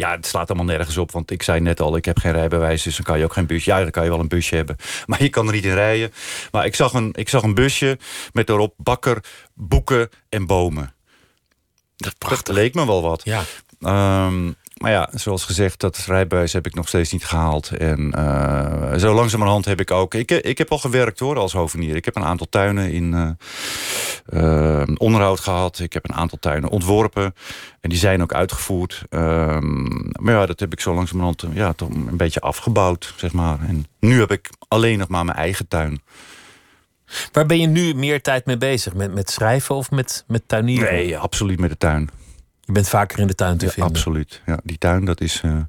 Ja, 0.00 0.10
het 0.10 0.26
slaat 0.26 0.48
allemaal 0.48 0.76
nergens 0.76 0.96
op. 0.96 1.12
Want 1.12 1.30
ik 1.30 1.42
zei 1.42 1.60
net 1.60 1.80
al, 1.80 1.96
ik 1.96 2.04
heb 2.04 2.18
geen 2.18 2.32
rijbewijs. 2.32 2.82
Dus 2.82 2.96
dan 2.96 3.04
kan 3.04 3.18
je 3.18 3.24
ook 3.24 3.32
geen 3.32 3.46
busje. 3.46 3.70
Ja, 3.70 3.80
dan 3.80 3.90
kan 3.90 4.04
je 4.04 4.10
wel 4.10 4.20
een 4.20 4.28
busje 4.28 4.54
hebben. 4.54 4.76
Maar 5.06 5.22
je 5.22 5.28
kan 5.28 5.46
er 5.46 5.52
niet 5.52 5.64
in 5.64 5.74
rijden. 5.74 6.12
Maar 6.50 6.66
ik 6.66 6.74
zag 6.74 6.92
een, 6.92 7.10
ik 7.12 7.28
zag 7.28 7.42
een 7.42 7.54
busje 7.54 7.98
met 8.32 8.46
daarop 8.46 8.74
bakker, 8.76 9.24
boeken 9.54 10.08
en 10.28 10.46
bomen. 10.46 10.94
Dat, 11.96 12.14
dat 12.18 12.48
leek 12.48 12.74
me 12.74 12.86
wel 12.86 13.02
wat. 13.02 13.24
Ja. 13.24 13.42
Ehm, 13.80 14.52
maar 14.80 14.90
ja, 14.90 15.08
zoals 15.12 15.44
gezegd, 15.44 15.80
dat 15.80 15.96
rijbewijs 15.96 16.52
heb 16.52 16.66
ik 16.66 16.74
nog 16.74 16.88
steeds 16.88 17.12
niet 17.12 17.24
gehaald. 17.24 17.70
En 17.70 18.12
eh, 18.12 18.94
zo 18.98 19.14
langzamerhand 19.14 19.64
heb 19.64 19.80
ik 19.80 19.90
ook... 19.90 20.14
Ik, 20.14 20.30
ik 20.30 20.58
heb 20.58 20.70
al 20.70 20.78
gewerkt 20.78 21.18
hoor, 21.18 21.38
als 21.38 21.52
hovenier. 21.52 21.96
Ik 21.96 22.04
heb 22.04 22.16
een 22.16 22.24
aantal 22.24 22.46
tuinen 22.48 22.92
in 22.92 23.36
eh, 24.26 24.80
eh, 24.80 24.88
onderhoud 24.96 25.40
gehad. 25.40 25.78
Ik 25.78 25.92
heb 25.92 26.08
een 26.08 26.14
aantal 26.14 26.38
tuinen 26.38 26.70
ontworpen. 26.70 27.34
En 27.80 27.90
die 27.90 27.98
zijn 27.98 28.22
ook 28.22 28.34
uitgevoerd. 28.34 29.02
Ehm, 29.08 29.82
maar 30.22 30.34
ja, 30.34 30.46
dat 30.46 30.60
heb 30.60 30.72
ik 30.72 30.80
zo 30.80 30.94
langzamerhand 30.94 31.44
ja, 31.52 31.72
toch 31.72 31.88
een 31.88 32.16
beetje 32.16 32.40
afgebouwd, 32.40 33.14
zeg 33.16 33.32
maar. 33.32 33.58
En 33.68 33.86
nu 33.98 34.20
heb 34.20 34.30
ik 34.30 34.50
alleen 34.68 34.98
nog 34.98 35.08
maar 35.08 35.24
mijn 35.24 35.38
eigen 35.38 35.68
tuin. 35.68 36.02
Waar 37.32 37.46
ben 37.46 37.60
je 37.60 37.66
nu 37.66 37.94
meer 37.94 38.22
tijd 38.22 38.46
mee 38.46 38.58
bezig? 38.58 38.94
Met, 38.94 39.14
met 39.14 39.30
schrijven 39.30 39.74
of 39.74 39.90
met, 39.90 40.24
met 40.26 40.42
tuinieren? 40.46 40.92
Nee, 40.92 41.18
absoluut 41.18 41.60
met 41.60 41.70
de 41.70 41.76
tuin. 41.76 42.10
Je 42.70 42.76
bent 42.76 42.88
vaker 42.88 43.18
in 43.18 43.26
de 43.26 43.34
tuin 43.34 43.56
te 43.58 43.64
Ja, 43.64 43.70
vinden. 43.70 43.92
absoluut. 43.92 44.42
Ja, 44.46 44.58
die 44.64 44.78
tuin, 44.78 45.04
dat 45.04 45.20
is... 45.20 45.40
eh, 45.44 45.50
Er 45.50 45.66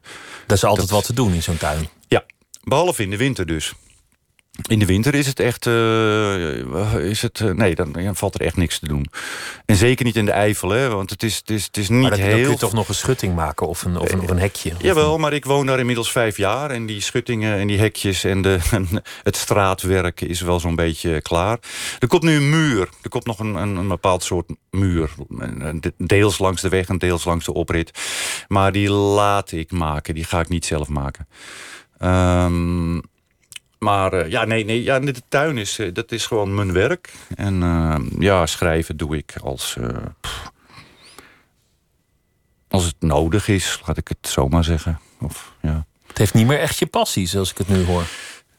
is 0.48 0.63
altijd 0.63 0.88
Dat- 0.88 0.95
wat 0.98 1.06
te 1.06 1.13
doen 1.13 1.33
in 1.33 1.44
zo'n 1.44 1.57
tuin. 1.57 1.88
Ja, 2.07 2.24
behalve 2.63 3.03
in 3.03 3.09
de 3.09 3.18
winter 3.18 3.45
dus. 3.45 3.74
In 4.68 4.80
de 4.80 4.86
winter 4.86 5.13
is 5.15 5.27
het 5.27 5.39
echt. 5.39 5.68
eh, 5.68 6.95
is 6.95 7.21
het, 7.21 7.39
eh, 7.39 7.50
nee, 7.50 7.75
dan, 7.75 7.92
dan 7.92 8.15
valt 8.15 8.33
er 8.36 8.42
echt 8.42 8.57
niks 8.57 8.80
te 8.80 8.88
doen. 8.88 9.06
En 9.65 9.75
zeker 9.75 10.06
niet 10.06 10.15
in 10.15 10.25
de 10.25 10.31
Eifel, 10.31 10.69
hè, 10.69 10.89
want 10.89 11.09
het 11.09 11.24
is, 11.24 11.36
het 11.36 11.50
is, 11.50 11.65
het 11.65 11.77
is 11.77 11.89
niet 11.89 12.01
Maar 12.01 12.09
dan, 12.09 12.19
dan 12.19 12.30
heel. 12.30 12.42
kun 12.44 12.51
je 12.51 12.57
toch 12.57 12.74
nog 12.74 12.88
een 12.88 12.95
schutting 12.95 13.36
maken 13.36 13.68
of 13.68 13.83
een, 13.83 13.98
of 13.98 14.12
een, 14.12 14.19
of 14.19 14.30
een 14.30 14.39
hekje. 14.39 14.71
Of 14.75 14.81
Jawel, 14.81 15.18
maar 15.18 15.33
ik 15.33 15.45
woon 15.45 15.65
daar 15.65 15.80
inmiddels 15.80 16.12
vijf 16.12 16.38
jaar. 16.38 16.71
En 16.71 16.86
die 16.86 17.01
schuttingen 17.01 17.57
en 17.59 17.68
die 17.68 17.80
hekjes 17.80 18.24
en, 18.24 18.42
de, 18.42 18.59
het 19.24 19.36
straatwerk 19.36 20.21
is 20.21 20.42
wel 20.42 20.59
zo'n 20.59 20.75
beetje 20.75 21.21
klaar. 21.21 21.59
Er 22.00 22.07
komt 22.07 22.24
nu 22.24 22.36
een 22.36 22.50
muur. 22.50 22.89
Er 23.01 23.09
komt 23.09 23.25
nog 23.25 23.39
een, 23.39 23.56
een, 23.56 23.75
een 23.75 23.88
bepaald 23.88 24.24
soort 24.24 24.50
muur. 24.69 25.09
Deels 25.98 26.38
langs 26.39 26.62
de 26.62 26.69
weg 26.69 26.88
en 26.88 26.98
deels 26.98 27.24
langs 27.25 27.45
de 27.45 27.53
oprit. 27.53 27.92
Maar 28.48 28.71
die 28.71 28.89
laat 28.92 29.51
ik 29.51 29.71
maken. 29.71 30.13
Die 30.15 30.24
ga 30.24 30.39
ik 30.39 30.50
niet 30.50 30.65
zelf 30.65 30.88
maken. 30.88 31.27
Ehm, 31.98 33.00
maar 33.83 34.13
eh, 34.13 34.29
ja, 34.29 34.45
nee, 34.45 34.65
nee 34.65 34.83
ja, 34.83 34.99
de 34.99 35.13
tuin 35.27 35.57
is, 35.57 35.79
eh, 35.79 35.93
dat 35.93 36.11
is 36.11 36.25
gewoon 36.25 36.55
mijn 36.55 36.73
werk. 36.73 37.13
En 37.35 37.63
eh, 37.63 37.95
ja, 38.19 38.45
schrijven 38.45 38.97
doe 38.97 39.17
ik 39.17 39.33
als... 39.43 39.77
als 42.67 42.85
het 42.85 42.95
nodig 43.00 43.47
is, 43.47 43.81
laat 43.85 43.97
ik 43.97 44.07
het 44.07 44.27
zomaar 44.27 44.63
zeggen. 44.63 45.00
Of, 45.19 45.53
ja. 45.61 45.85
Het 46.07 46.17
heeft 46.17 46.33
niet 46.33 46.47
meer 46.47 46.59
echt 46.59 46.77
je 46.77 46.85
passie, 46.85 47.27
zoals 47.27 47.51
ik 47.51 47.57
het 47.57 47.67
nu 47.67 47.85
hoor. 47.85 48.03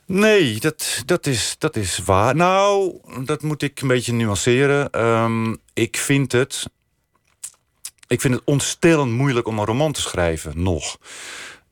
Nee, 0.07 0.61
dat, 0.61 1.03
dat, 1.07 1.27
is, 1.27 1.55
dat 1.59 1.77
is 1.77 1.99
waar. 1.99 2.37
Nou, 2.37 2.99
dat 3.25 3.43
moet 3.43 3.63
ik 3.63 3.81
een 3.81 3.89
beetje 3.89 4.13
nuanceren. 4.13 4.91
Ehm, 4.91 5.55
ik 5.73 5.97
vind 5.97 6.33
het... 6.33 6.67
Ik 8.07 8.21
vind 8.21 8.35
het 8.35 8.43
ontstellend 8.45 9.13
moeilijk 9.13 9.47
om 9.47 9.59
een 9.59 9.65
roman 9.65 9.93
te 9.93 10.01
schrijven, 10.01 10.63
nog. 10.63 10.99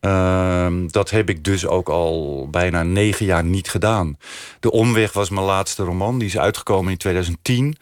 Ehm, 0.01 0.87
dat 0.89 1.11
heb 1.11 1.29
ik 1.29 1.45
dus 1.45 1.67
ook 1.67 1.89
al 1.89 2.49
bijna 2.51 2.83
negen 2.83 3.27
jaar 3.27 3.45
niet 3.45 3.71
gedaan. 3.71 4.19
De 4.61 4.71
Omweg 4.71 5.13
was 5.13 5.31
mijn 5.31 5.47
laatste 5.47 5.83
roman. 5.83 6.19
Die 6.19 6.29
is 6.29 6.39
uitgekomen 6.39 6.93
in 6.93 6.99
2010. 6.99 7.77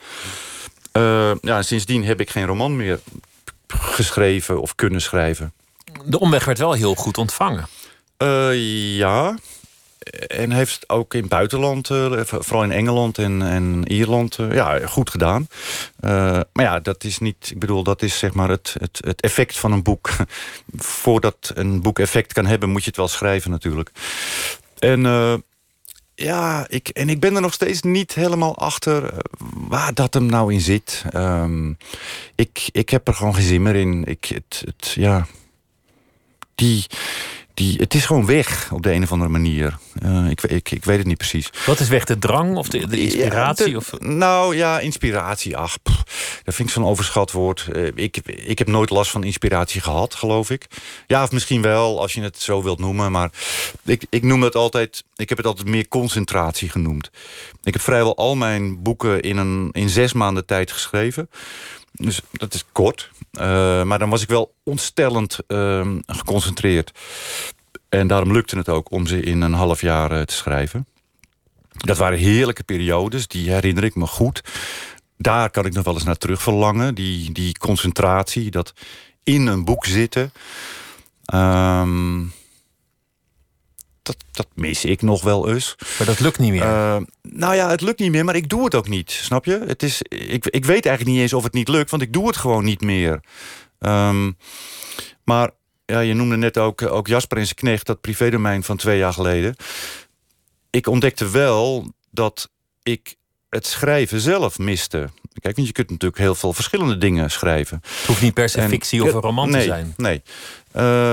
Eh, 0.92 1.32
ja, 1.40 1.62
sindsdien 1.62 2.04
heb 2.04 2.20
ik 2.20 2.30
geen 2.30 2.46
roman 2.46 2.76
meer 2.76 3.00
geschreven 3.68 4.60
of 4.60 4.74
kunnen 4.74 5.00
schrijven. 5.00 5.52
De 6.04 6.20
omweg 6.20 6.44
werd 6.44 6.58
wel 6.58 6.72
heel 6.72 6.94
goed 6.94 7.18
ontvangen. 7.18 7.66
Eh, 8.16 8.96
ja. 8.96 9.36
En 10.26 10.50
heeft 10.50 10.88
ook 10.88 11.14
in 11.14 11.20
het 11.20 11.28
buitenland, 11.28 11.90
eh, 11.90 12.20
vooral 12.24 12.62
in 12.62 12.72
Engeland 12.72 13.18
en, 13.18 13.84
Ierland, 13.86 14.38
eh, 14.38 14.54
ja, 14.54 14.86
goed 14.86 15.10
gedaan. 15.10 15.48
Eh, 16.00 16.10
maar 16.52 16.64
ja, 16.64 16.80
dat 16.80 17.04
is 17.04 17.18
niet, 17.18 17.50
ik 17.50 17.58
bedoel, 17.58 17.82
dat 17.82 18.02
is 18.02 18.18
zeg 18.18 18.32
maar 18.34 18.48
het, 18.48 18.74
het, 18.78 19.00
het 19.04 19.20
effect 19.20 19.58
van 19.58 19.72
een 19.72 19.82
boek. 19.82 20.10
Voordat 20.76 21.52
een 21.54 21.82
boek 21.82 21.98
effect 21.98 22.32
kan 22.32 22.46
hebben, 22.46 22.68
moet 22.70 22.82
je 22.82 22.88
het 22.88 22.96
wel 22.96 23.08
schrijven 23.08 23.50
natuurlijk. 23.50 23.90
En 24.78 25.02
ja, 26.14 26.66
ik, 26.68 26.88
en 26.88 27.08
ik 27.08 27.20
ben 27.20 27.34
er 27.34 27.40
nog 27.40 27.52
steeds 27.52 27.82
niet 27.82 28.14
helemaal 28.14 28.56
achter 28.56 29.14
waar 29.68 29.94
dat 29.94 30.14
hem 30.14 30.26
nou 30.26 30.52
in 30.52 30.60
zit. 30.60 31.04
Ehm, 31.10 31.72
ik, 32.34 32.68
ik 32.72 32.88
heb 32.88 33.08
er 33.08 33.14
gewoon 33.14 33.34
geen 33.34 33.44
zin 33.44 33.62
meer 33.62 33.74
in. 33.74 34.04
Ik, 34.04 34.24
het, 34.24 34.88
ja, 34.94 35.26
die, 36.54 36.86
die, 37.58 37.76
het 37.78 37.94
is 37.94 38.06
gewoon 38.06 38.26
weg 38.26 38.70
op 38.72 38.82
de 38.82 38.92
een 38.92 39.02
of 39.02 39.12
andere 39.12 39.30
manier. 39.30 39.78
Uh, 40.02 40.30
ik, 40.30 40.42
ik, 40.42 40.70
ik 40.70 40.84
weet 40.84 40.98
het 40.98 41.06
niet 41.06 41.16
precies. 41.16 41.50
Wat 41.66 41.80
is 41.80 41.88
weg? 41.88 42.04
De 42.04 42.18
drang 42.18 42.56
of 42.56 42.68
de, 42.68 42.86
de 42.86 43.00
inspiratie? 43.00 43.66
Ja, 43.66 43.72
de, 43.72 43.76
of? 43.76 43.92
Nou 44.00 44.56
ja, 44.56 44.80
inspiratie. 44.80 45.56
Ach, 45.56 45.82
pff, 45.82 46.02
dat 46.44 46.54
vind 46.54 46.68
ik 46.68 46.74
zo'n 46.74 46.84
overschat 46.84 47.32
woord. 47.32 47.68
Uh, 47.72 47.90
ik, 47.94 48.16
ik 48.24 48.58
heb 48.58 48.68
nooit 48.68 48.90
last 48.90 49.10
van 49.10 49.24
inspiratie 49.24 49.80
gehad, 49.80 50.14
geloof 50.14 50.50
ik. 50.50 50.66
Ja, 51.06 51.22
of 51.22 51.32
misschien 51.32 51.62
wel, 51.62 52.00
als 52.00 52.12
je 52.12 52.20
het 52.20 52.40
zo 52.40 52.62
wilt 52.62 52.78
noemen. 52.78 53.12
Maar 53.12 53.30
ik, 53.84 54.06
ik 54.10 54.22
noem 54.22 54.42
het 54.42 54.54
altijd... 54.54 55.04
Ik 55.16 55.28
heb 55.28 55.38
het 55.38 55.46
altijd 55.46 55.66
meer 55.68 55.88
concentratie 55.88 56.68
genoemd. 56.68 57.10
Ik 57.62 57.72
heb 57.72 57.82
vrijwel 57.82 58.16
al 58.16 58.36
mijn 58.36 58.82
boeken 58.82 59.20
in, 59.20 59.36
een, 59.36 59.68
in 59.72 59.88
zes 59.88 60.12
maanden 60.12 60.46
tijd 60.46 60.72
geschreven. 60.72 61.28
Dus 61.92 62.20
dat 62.32 62.54
is 62.54 62.64
kort. 62.72 63.10
Uh, 63.32 63.82
maar 63.82 63.98
dan 63.98 64.10
was 64.10 64.22
ik 64.22 64.28
wel 64.28 64.54
ontstellend 64.62 65.38
uh, 65.48 65.86
geconcentreerd. 66.06 66.92
En 67.88 68.06
daarom 68.06 68.32
lukte 68.32 68.56
het 68.56 68.68
ook 68.68 68.90
om 68.90 69.06
ze 69.06 69.20
in 69.20 69.40
een 69.40 69.52
half 69.52 69.80
jaar 69.80 70.12
uh, 70.12 70.22
te 70.22 70.34
schrijven. 70.34 70.86
Dat 71.70 71.96
waren 71.96 72.18
heerlijke 72.18 72.62
periodes, 72.62 73.28
die 73.28 73.50
herinner 73.50 73.84
ik 73.84 73.94
me 73.94 74.06
goed. 74.06 74.42
Daar 75.16 75.50
kan 75.50 75.66
ik 75.66 75.72
nog 75.72 75.84
wel 75.84 75.94
eens 75.94 76.04
naar 76.04 76.16
terug 76.16 76.42
verlangen. 76.42 76.94
Die, 76.94 77.32
die 77.32 77.58
concentratie, 77.58 78.50
dat 78.50 78.72
in 79.22 79.46
een 79.46 79.64
boek 79.64 79.84
zitten. 79.86 80.32
Um, 81.34 82.32
dat, 84.08 84.24
dat 84.32 84.46
mis 84.54 84.84
ik 84.84 85.02
nog 85.02 85.22
wel 85.22 85.48
eens. 85.48 85.74
Maar 85.98 86.06
dat 86.06 86.20
lukt 86.20 86.38
niet 86.38 86.50
meer? 86.50 86.62
Uh, 86.62 86.96
nou 87.22 87.54
ja, 87.54 87.70
het 87.70 87.80
lukt 87.80 87.98
niet 87.98 88.10
meer, 88.10 88.24
maar 88.24 88.36
ik 88.36 88.48
doe 88.48 88.64
het 88.64 88.74
ook 88.74 88.88
niet. 88.88 89.10
Snap 89.10 89.44
je? 89.44 89.64
Het 89.66 89.82
is, 89.82 90.02
ik, 90.08 90.46
ik 90.46 90.64
weet 90.64 90.86
eigenlijk 90.86 91.16
niet 91.16 91.20
eens 91.22 91.32
of 91.32 91.42
het 91.42 91.52
niet 91.52 91.68
lukt, 91.68 91.90
want 91.90 92.02
ik 92.02 92.12
doe 92.12 92.26
het 92.26 92.36
gewoon 92.36 92.64
niet 92.64 92.80
meer. 92.80 93.20
Um, 93.80 94.36
maar 95.24 95.50
ja, 95.86 96.00
je 96.00 96.14
noemde 96.14 96.36
net 96.36 96.58
ook, 96.58 96.82
ook 96.82 97.06
Jasper 97.06 97.38
en 97.38 97.44
zijn 97.44 97.56
knecht, 97.56 97.86
dat 97.86 98.00
privédomein 98.00 98.62
van 98.62 98.76
twee 98.76 98.98
jaar 98.98 99.12
geleden. 99.12 99.56
Ik 100.70 100.86
ontdekte 100.86 101.30
wel 101.30 101.92
dat 102.10 102.50
ik 102.82 103.14
het 103.48 103.66
schrijven 103.66 104.20
zelf 104.20 104.58
miste. 104.58 105.08
Kijk, 105.40 105.56
want 105.56 105.66
je 105.66 105.72
kunt 105.72 105.90
natuurlijk 105.90 106.20
heel 106.20 106.34
veel 106.34 106.52
verschillende 106.52 106.98
dingen 106.98 107.30
schrijven. 107.30 107.80
Het 107.82 108.06
hoeft 108.06 108.22
niet 108.22 108.34
per 108.34 108.48
se 108.48 108.60
en, 108.60 108.68
fictie 108.68 109.02
of 109.02 109.14
een 109.14 109.20
roman 109.20 109.50
nee, 109.50 109.60
te 109.60 109.66
zijn. 109.66 109.94
Nee. 109.96 110.22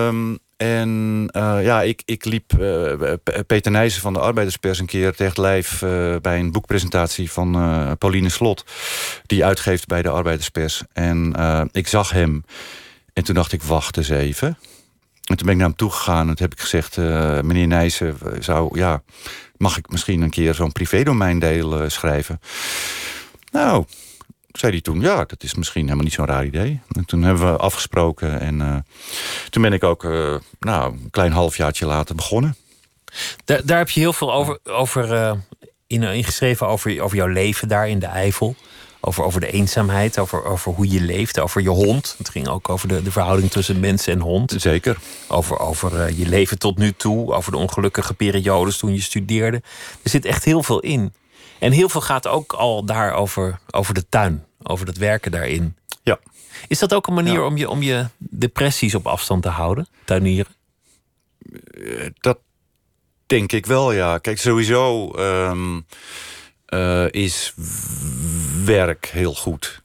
Um, 0.08 0.40
en 0.58 1.30
uh, 1.38 1.58
ja, 1.64 1.82
ik, 1.82 2.02
ik 2.06 2.26
liep 2.26 2.54
uh, 2.60 3.14
Peter 3.48 3.72
Nijssen 3.72 4.02
van 4.02 4.14
de 4.14 4.20
Arbeiderspers 4.20 4.80
een 4.80 4.86
keer 4.86 5.16
tegen 5.16 5.42
lijf 5.42 5.82
uh, 5.82 6.16
bij 6.22 6.40
een 6.40 6.52
boekpresentatie 6.52 7.32
van 7.32 7.52
Pauline 7.98 8.30
Slot, 8.30 8.66
die 9.26 9.46
uitgeeft 9.46 9.88
bij 9.88 10.02
de 10.02 10.10
Arbeiderspers. 10.10 10.84
En 10.94 11.34
ik 11.72 11.88
zag 11.88 12.12
hem 12.12 12.44
en 13.14 13.24
toen 13.24 13.36
dacht 13.36 13.52
ik, 13.52 13.64
wacht 13.64 13.98
eens 13.98 14.10
even. 14.10 14.48
En 15.26 15.38
toen 15.38 15.46
ben 15.46 15.50
ik 15.50 15.58
naar 15.58 15.68
hem 15.68 15.76
toegegaan 15.76 16.30
en 16.30 16.36
toen 16.36 16.48
heb 16.48 16.54
ik 16.54 16.60
gezegd, 16.60 16.98
meneer 17.46 17.68
Nijssen, 17.68 18.18
zou, 18.40 18.80
ja, 18.80 19.04
mag 19.58 19.78
ik 19.78 19.90
misschien 19.90 20.22
een 20.22 20.30
keer 20.30 20.54
zo'n 20.54 20.72
privédomeindeel 20.72 21.90
schrijven? 21.90 22.40
Nou, 23.52 23.86
zei 24.58 24.72
hij 24.72 24.82
toen, 24.82 25.02
ja, 25.02 25.16
dat 25.26 25.44
is 25.44 25.56
misschien 25.56 25.84
helemaal 25.84 26.04
niet 26.04 26.14
zo'n 26.14 26.26
raar 26.26 26.46
idee. 26.46 26.80
En 26.92 27.06
toen 27.06 27.24
hebben 27.24 27.52
we 27.52 27.58
afgesproken 27.58 28.40
en 28.40 28.60
uh, 28.60 28.76
toen 29.50 29.62
ben 29.62 29.74
ik 29.74 29.84
ook 29.84 30.04
uh, 30.04 30.36
nou, 30.60 30.94
een 30.94 31.10
klein 31.12 31.32
halfjaartje 31.32 31.86
later 31.86 32.16
begonnen. 32.16 32.56
Daar, 33.46 33.62
daar 33.66 33.78
heb 33.78 33.90
je 33.90 34.00
heel 34.00 34.14
veel 34.14 34.34
over, 34.34 34.60
over 34.64 35.14
uh, 35.14 35.32
in, 35.88 36.04
ingeschreven, 36.04 36.68
over, 36.68 37.02
over 37.02 37.18
jouw 37.18 37.28
leven 37.28 37.68
daar 37.68 37.90
in 37.90 38.00
de 38.00 38.06
Eifel. 38.06 38.56
Over, 39.00 39.24
over 39.24 39.40
de 39.40 39.52
eenzaamheid, 39.52 40.20
over, 40.20 40.44
over 40.44 40.74
hoe 40.74 40.90
je 40.90 41.02
leeft, 41.02 41.40
over 41.40 41.62
je 41.62 41.70
hond. 41.70 42.16
Het 42.18 42.30
ging 42.30 42.48
ook 42.48 42.70
over 42.70 42.88
de, 42.88 43.04
de 43.04 43.12
verhouding 43.12 43.52
tussen 43.52 43.80
mens 43.80 44.08
en 44.08 44.20
hond. 44.20 44.54
Zeker. 44.58 44.98
Over, 45.28 45.60
over 45.60 46.14
je 46.14 46.28
leven 46.28 46.60
tot 46.60 46.78
nu 46.78 46.92
toe, 46.92 47.34
over 47.34 47.52
de 47.52 47.58
ongelukkige 47.58 48.14
periodes 48.14 48.78
toen 48.78 48.94
je 48.94 49.02
studeerde. 49.02 49.62
Er 50.04 50.10
zit 50.10 50.26
echt 50.26 50.44
heel 50.44 50.64
veel 50.64 50.80
in. 50.80 51.14
En 51.60 51.72
heel 51.72 51.90
veel 51.90 52.02
gaat 52.02 52.28
ook 52.28 52.54
al 52.54 52.86
daar 52.86 53.14
over, 53.14 53.60
over 53.72 53.94
de 53.94 54.10
tuin, 54.10 54.46
over 54.64 54.88
het 54.88 54.98
werken 54.98 55.32
daarin. 55.32 55.76
Ja. 56.04 56.20
Is 56.68 56.80
dat 56.80 56.94
ook 56.94 57.08
een 57.08 57.14
manier 57.14 57.34
ja. 57.34 57.46
om, 57.46 57.58
je, 57.58 57.70
om 57.70 57.82
je 57.82 58.06
depressies 58.18 58.96
op 58.96 59.08
afstand 59.08 59.42
te 59.42 59.50
houden, 59.50 59.88
tuinieren? 60.06 60.52
Dat 62.20 62.38
denk 63.26 63.52
ik 63.52 63.66
wel, 63.66 63.92
ja. 63.92 64.18
Kijk, 64.18 64.40
sowieso 64.40 65.12
um, 65.20 65.86
uh, 66.70 67.12
is 67.12 67.54
werk 68.66 69.06
heel 69.06 69.34
goed. 69.34 69.82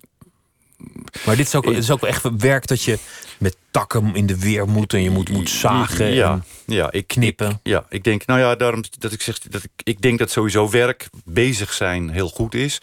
Maar 1.25 1.37
dit 1.37 1.47
is 1.47 1.55
ook, 1.55 1.65
dit 1.65 1.77
is 1.77 1.91
ook 1.91 2.03
echt 2.03 2.23
werk 2.39 2.67
dat 2.67 2.83
je 2.83 2.99
met 3.41 3.57
takken 3.71 4.15
in 4.15 4.27
de 4.27 4.39
weer 4.39 4.69
moet 4.69 4.93
en 4.93 5.03
je 5.03 5.11
moet, 5.11 5.29
moet 5.29 5.51
zagen 5.51 6.15
ja, 6.15 6.33
en 6.33 6.45
ja, 6.75 6.93
ik, 6.93 7.07
knippen. 7.07 7.49
Ik, 7.51 7.57
ja, 7.63 7.85
ik 7.89 8.05
denk, 8.05 8.27
nou 8.27 8.41
ja, 8.41 8.55
daarom 8.55 8.83
dat 8.99 9.13
ik 9.13 9.23
zeg 9.23 9.39
dat 9.39 9.63
ik, 9.63 9.71
ik 9.83 10.01
denk 10.01 10.19
dat 10.19 10.31
sowieso 10.31 10.71
werk 10.71 11.09
bezig 11.25 11.73
zijn 11.73 12.11
heel 12.11 12.29
goed 12.29 12.55
is. 12.55 12.79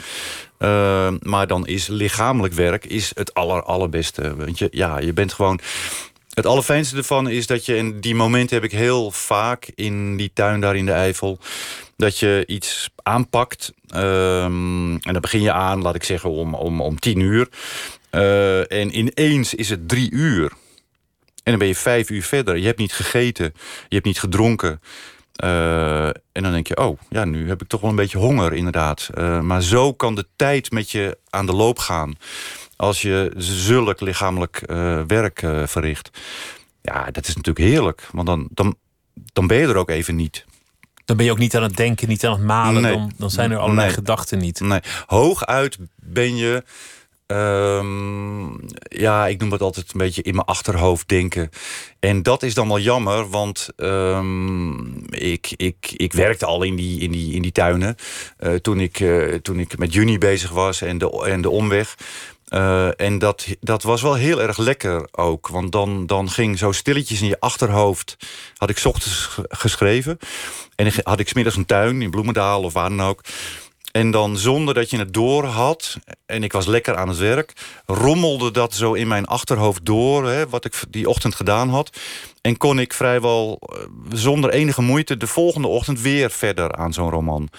Uh, 0.59 1.13
maar 1.19 1.47
dan 1.47 1.67
is 1.67 1.87
lichamelijk 1.87 2.53
werk 2.53 2.85
is 2.85 3.11
het 3.15 3.33
aller, 3.33 3.63
allerbeste. 3.63 4.35
Want 4.35 4.57
je, 4.57 4.67
ja, 4.71 4.99
je 4.99 5.13
bent 5.13 5.33
gewoon. 5.33 5.59
Het 6.33 6.45
allerfijnste 6.45 6.97
ervan 6.97 7.29
is 7.29 7.47
dat 7.47 7.65
je, 7.65 7.75
en 7.75 8.01
die 8.01 8.15
momenten 8.15 8.55
heb 8.55 8.65
ik 8.65 8.71
heel 8.71 9.11
vaak 9.11 9.71
in 9.75 10.17
die 10.17 10.31
tuin 10.33 10.61
daar 10.61 10.75
in 10.75 10.85
de 10.85 10.91
Eifel, 10.91 11.39
dat 11.95 12.19
je 12.19 12.43
iets 12.47 12.89
aanpakt. 13.03 13.73
Um, 13.95 14.91
en 14.91 15.13
dan 15.13 15.21
begin 15.21 15.41
je 15.41 15.51
aan, 15.51 15.81
laat 15.81 15.95
ik 15.95 16.03
zeggen, 16.03 16.29
om, 16.29 16.53
om, 16.53 16.81
om 16.81 16.99
tien 16.99 17.19
uur. 17.19 17.49
Uh, 18.17 18.71
en 18.71 18.97
ineens 18.97 19.53
is 19.53 19.69
het 19.69 19.87
drie 19.87 20.11
uur. 20.11 20.51
En 21.43 21.53
dan 21.53 21.57
ben 21.57 21.67
je 21.67 21.75
vijf 21.75 22.09
uur 22.09 22.23
verder. 22.23 22.57
Je 22.57 22.65
hebt 22.65 22.79
niet 22.79 22.93
gegeten, 22.93 23.53
je 23.87 23.95
hebt 23.95 24.05
niet 24.05 24.19
gedronken. 24.19 24.81
Uh, 25.43 26.07
en 26.07 26.43
dan 26.43 26.51
denk 26.51 26.67
je, 26.67 26.77
oh, 26.77 26.99
ja, 27.09 27.25
nu 27.25 27.47
heb 27.47 27.61
ik 27.61 27.67
toch 27.67 27.81
wel 27.81 27.89
een 27.89 27.95
beetje 27.95 28.17
honger, 28.17 28.53
inderdaad. 28.53 29.09
Uh, 29.17 29.41
maar 29.41 29.61
zo 29.61 29.93
kan 29.93 30.15
de 30.15 30.27
tijd 30.35 30.71
met 30.71 30.91
je 30.91 31.17
aan 31.29 31.45
de 31.45 31.53
loop 31.53 31.79
gaan. 31.79 32.15
Als 32.75 33.01
je 33.01 33.31
zulk 33.37 34.01
lichamelijk 34.01 34.63
werk 35.07 35.39
verricht. 35.65 36.09
Ja, 36.81 37.11
dat 37.11 37.27
is 37.27 37.35
natuurlijk 37.35 37.65
heerlijk. 37.65 38.07
Want 38.11 38.27
dan, 38.27 38.47
dan, 38.51 38.75
dan 39.33 39.47
ben 39.47 39.57
je 39.57 39.67
er 39.67 39.75
ook 39.75 39.89
even 39.89 40.15
niet. 40.15 40.45
Dan 41.05 41.17
ben 41.17 41.25
je 41.25 41.31
ook 41.31 41.37
niet 41.37 41.55
aan 41.55 41.63
het 41.63 41.75
denken, 41.77 42.07
niet 42.07 42.25
aan 42.25 42.31
het 42.31 42.41
malen. 42.41 42.81
Nee. 42.81 42.91
Dan, 42.91 43.11
dan 43.17 43.29
zijn 43.29 43.51
er 43.51 43.57
allerlei 43.57 43.85
Nee. 43.87 43.95
gedachten 43.95 44.37
niet. 44.37 44.59
Nee, 44.59 44.79
hooguit 45.05 45.77
ben 45.95 46.35
je... 46.35 46.63
ehm, 47.27 48.47
ja, 49.01 49.27
ik 49.27 49.39
noem 49.39 49.49
dat 49.49 49.61
altijd 49.61 49.85
een 49.91 49.97
beetje 49.99 50.21
in 50.21 50.33
mijn 50.35 50.47
achterhoofd 50.47 51.07
denken. 51.07 51.49
En 51.99 52.23
dat 52.23 52.43
is 52.43 52.53
dan 52.53 52.67
wel 52.67 52.79
jammer, 52.79 53.29
want 53.29 53.67
ehm, 53.75 54.77
ik, 55.13 55.53
ik, 55.55 55.91
ik 55.95 56.13
werkte 56.13 56.45
al 56.45 56.63
in 56.63 56.75
die, 56.75 56.99
in 56.99 57.11
die, 57.11 57.33
in 57.33 57.41
die 57.41 57.51
tuinen. 57.51 57.95
eh, 58.37 58.53
toen, 58.53 58.79
ik, 58.79 58.99
eh, 58.99 59.33
toen 59.33 59.59
ik 59.59 59.77
met 59.77 59.93
juni 59.93 60.17
bezig 60.17 60.49
was 60.51 60.81
en 60.81 60.97
de, 60.97 61.23
en 61.25 61.41
de 61.41 61.49
omweg. 61.49 61.95
Eh, 62.47 63.01
en 63.01 63.19
dat, 63.19 63.47
dat 63.59 63.83
was 63.83 64.01
wel 64.01 64.13
heel 64.13 64.41
erg 64.41 64.57
lekker 64.57 65.07
ook. 65.11 65.47
Want 65.47 65.71
dan, 65.71 66.05
dan 66.05 66.29
ging 66.29 66.57
zo 66.57 66.71
stilletjes 66.71 67.21
in 67.21 67.27
je 67.27 67.39
achterhoofd... 67.39 68.17
had 68.57 68.69
ik 68.69 68.81
ochtends 68.85 69.25
ge- 69.25 69.45
geschreven. 69.49 70.17
En 70.75 70.91
had 71.03 71.19
ik 71.19 71.27
smiddags 71.27 71.55
een 71.55 71.65
tuin 71.65 72.01
in 72.01 72.09
Bloemendaal 72.09 72.63
of 72.63 72.73
waar 72.73 72.89
dan 72.89 73.01
ook. 73.01 73.21
En 73.97 74.11
dan 74.11 74.37
zonder 74.37 74.73
dat 74.73 74.89
je 74.89 74.97
het 74.97 75.13
door 75.13 75.45
had... 75.45 75.97
en 76.25 76.43
ik 76.43 76.51
was 76.51 76.65
lekker 76.65 76.95
aan 76.95 77.07
het 77.07 77.17
werk... 77.17 77.53
rommelde 77.85 78.51
dat 78.51 78.73
zo 78.73 78.93
in 78.93 79.07
mijn 79.07 79.25
achterhoofd 79.25 79.85
door... 79.85 80.29
Hè, 80.29 80.49
wat 80.49 80.65
ik 80.65 80.73
die 80.89 81.09
ochtend 81.09 81.35
gedaan 81.35 81.69
had. 81.69 81.97
En 82.41 82.57
kon 82.57 82.79
ik 82.79 82.93
vrijwel 82.93 83.59
eh, 83.61 83.77
zonder 84.09 84.49
enige 84.49 84.81
moeite... 84.81 85.17
de 85.17 85.27
volgende 85.27 85.67
ochtend 85.67 86.01
weer 86.01 86.31
verder 86.31 86.75
aan 86.75 86.93
zo'n 86.93 87.09
roman. 87.09 87.49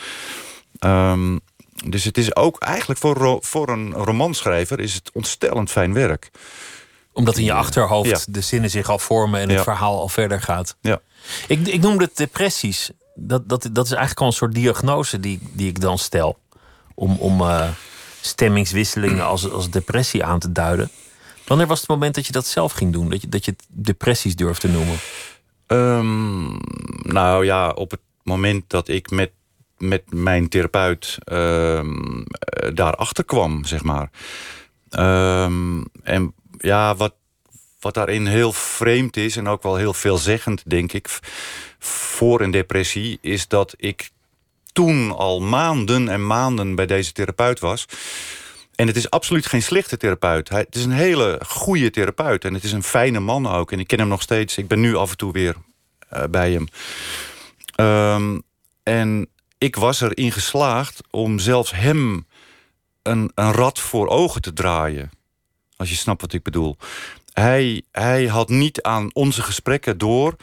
Ehm, 0.78 1.38
dus 1.84 2.04
het 2.04 2.18
is 2.18 2.36
ook 2.36 2.58
eigenlijk 2.58 3.00
voor, 3.00 3.38
voor 3.40 3.68
een 3.68 3.92
romanschrijver... 3.92 4.80
is 4.80 4.94
het 4.94 5.10
ontstellend 5.12 5.70
fijn 5.70 5.92
werk. 5.92 6.30
Omdat 7.12 7.36
in 7.36 7.44
je 7.44 7.52
achterhoofd 7.52 8.10
Ja. 8.10 8.18
de 8.28 8.40
zinnen 8.40 8.70
zich 8.70 8.88
al 8.88 8.98
vormen 8.98 9.40
en 9.40 9.48
het 9.48 9.62
verhaal 9.62 10.00
al 10.00 10.08
verder 10.08 10.40
gaat. 10.40 10.76
Ja. 10.80 11.00
Ik, 11.48 11.66
ik 11.66 11.80
noemde 11.80 12.04
het 12.04 12.16
depressies. 12.16 12.90
Dat, 13.20 13.48
dat, 13.48 13.68
dat 13.72 13.84
is 13.84 13.90
eigenlijk 13.90 14.20
al 14.20 14.26
een 14.26 14.32
soort 14.32 14.54
diagnose 14.54 15.20
die, 15.20 15.40
die 15.52 15.68
ik 15.68 15.80
dan 15.80 15.98
stel. 15.98 16.38
Om, 16.94 17.16
om 17.16 17.40
eh, 17.40 17.68
stemmingswisselingen 18.20 19.24
als, 19.24 19.50
als 19.50 19.70
depressie 19.70 20.24
aan 20.24 20.38
te 20.38 20.52
duiden. 20.52 20.90
Wanneer 21.46 21.66
was 21.66 21.80
het 21.80 21.88
moment 21.88 22.14
dat 22.14 22.26
je 22.26 22.32
dat 22.32 22.46
zelf 22.46 22.72
ging 22.72 22.92
doen? 22.92 23.08
Dat 23.08 23.20
je, 23.20 23.28
dat 23.28 23.44
je 23.44 23.50
het 23.50 23.64
depressies 23.68 24.36
durfde 24.36 24.68
noemen? 24.68 24.96
Ehm, 25.66 26.46
nou 27.12 27.44
ja, 27.44 27.70
op 27.70 27.90
het 27.90 28.00
moment 28.22 28.64
dat 28.66 28.88
ik 28.88 29.10
met, 29.10 29.30
met 29.76 30.02
mijn 30.12 30.48
therapeut 30.48 31.18
ehm, 31.24 32.20
eh, 32.30 32.74
daarachter 32.74 33.24
kwam, 33.24 33.64
zeg 33.64 33.82
maar. 33.82 34.10
Ehm, 34.90 35.82
en 36.02 36.34
ja, 36.58 36.96
wat, 36.96 37.14
wat 37.80 37.94
daarin 37.94 38.26
heel 38.26 38.52
vreemd 38.52 39.16
is 39.16 39.36
en 39.36 39.48
ook 39.48 39.62
wel 39.62 39.76
heel 39.76 39.94
veelzeggend, 39.94 40.62
denk 40.70 40.92
ik, 40.92 41.18
voor 41.78 42.40
een 42.40 42.50
depressie, 42.50 43.18
is 43.20 43.48
dat 43.48 43.74
ik 43.76 44.10
toen 44.72 45.16
al 45.16 45.40
maanden 45.40 46.08
en 46.08 46.26
maanden 46.26 46.74
bij 46.74 46.86
deze 46.86 47.12
therapeut 47.12 47.60
was. 47.60 47.86
En 48.74 48.86
het 48.86 48.96
is 48.96 49.10
absoluut 49.10 49.46
geen 49.46 49.62
slechte 49.62 49.96
therapeut. 49.96 50.48
Hij, 50.48 50.60
het 50.60 50.74
is 50.74 50.84
een 50.84 50.90
hele 50.90 51.40
goede 51.46 51.90
therapeut. 51.90 52.44
En 52.44 52.54
het 52.54 52.64
is 52.64 52.72
een 52.72 52.82
fijne 52.82 53.20
man 53.20 53.46
ook. 53.46 53.72
En 53.72 53.78
ik 53.78 53.86
ken 53.86 53.98
hem 53.98 54.08
nog 54.08 54.22
steeds. 54.22 54.56
Ik 54.56 54.68
ben 54.68 54.80
nu 54.80 54.96
af 54.96 55.10
en 55.10 55.16
toe 55.16 55.32
weer 55.32 55.56
eh, 56.08 56.24
bij 56.30 56.52
hem. 56.52 56.68
Ehm, 57.74 58.38
en 58.82 59.28
ik 59.58 59.76
was 59.76 60.00
erin 60.00 60.32
geslaagd 60.32 61.00
om 61.10 61.38
zelfs 61.38 61.70
hem 61.70 62.26
een, 63.02 63.32
een 63.34 63.52
rad 63.52 63.78
voor 63.78 64.08
ogen 64.08 64.40
te 64.40 64.52
draaien. 64.52 65.10
Als 65.76 65.88
je 65.88 65.94
snapt 65.94 66.20
wat 66.20 66.32
ik 66.32 66.42
bedoel. 66.42 66.76
Hij, 67.32 67.82
hij 67.92 68.26
had 68.26 68.48
niet 68.48 68.82
aan 68.82 69.10
onze 69.14 69.42
gesprekken 69.42 69.98
door, 69.98 70.36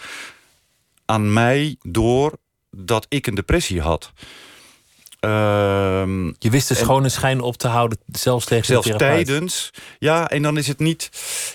aan 1.06 1.34
mij 1.34 1.76
door 1.82 2.38
dat 2.72 3.06
ik 3.10 3.28
een 3.28 3.36
depressie 3.36 3.82
had. 3.82 4.12
Ehm, 5.20 6.26
je 6.26 6.50
wist 6.50 6.68
de 6.68 6.76
schone 6.76 7.10
schijn 7.10 7.42
op 7.42 7.58
te 7.58 7.68
houden, 7.68 7.98
zelfs 8.06 8.46
tegen 8.46 8.66
Zelfs 8.66 8.90
tijdens. 8.98 9.72
Ja, 10.00 10.30
en 10.30 10.42
dan 10.42 10.58
is 10.58 10.68
het 10.68 10.80
niet... 10.80 11.10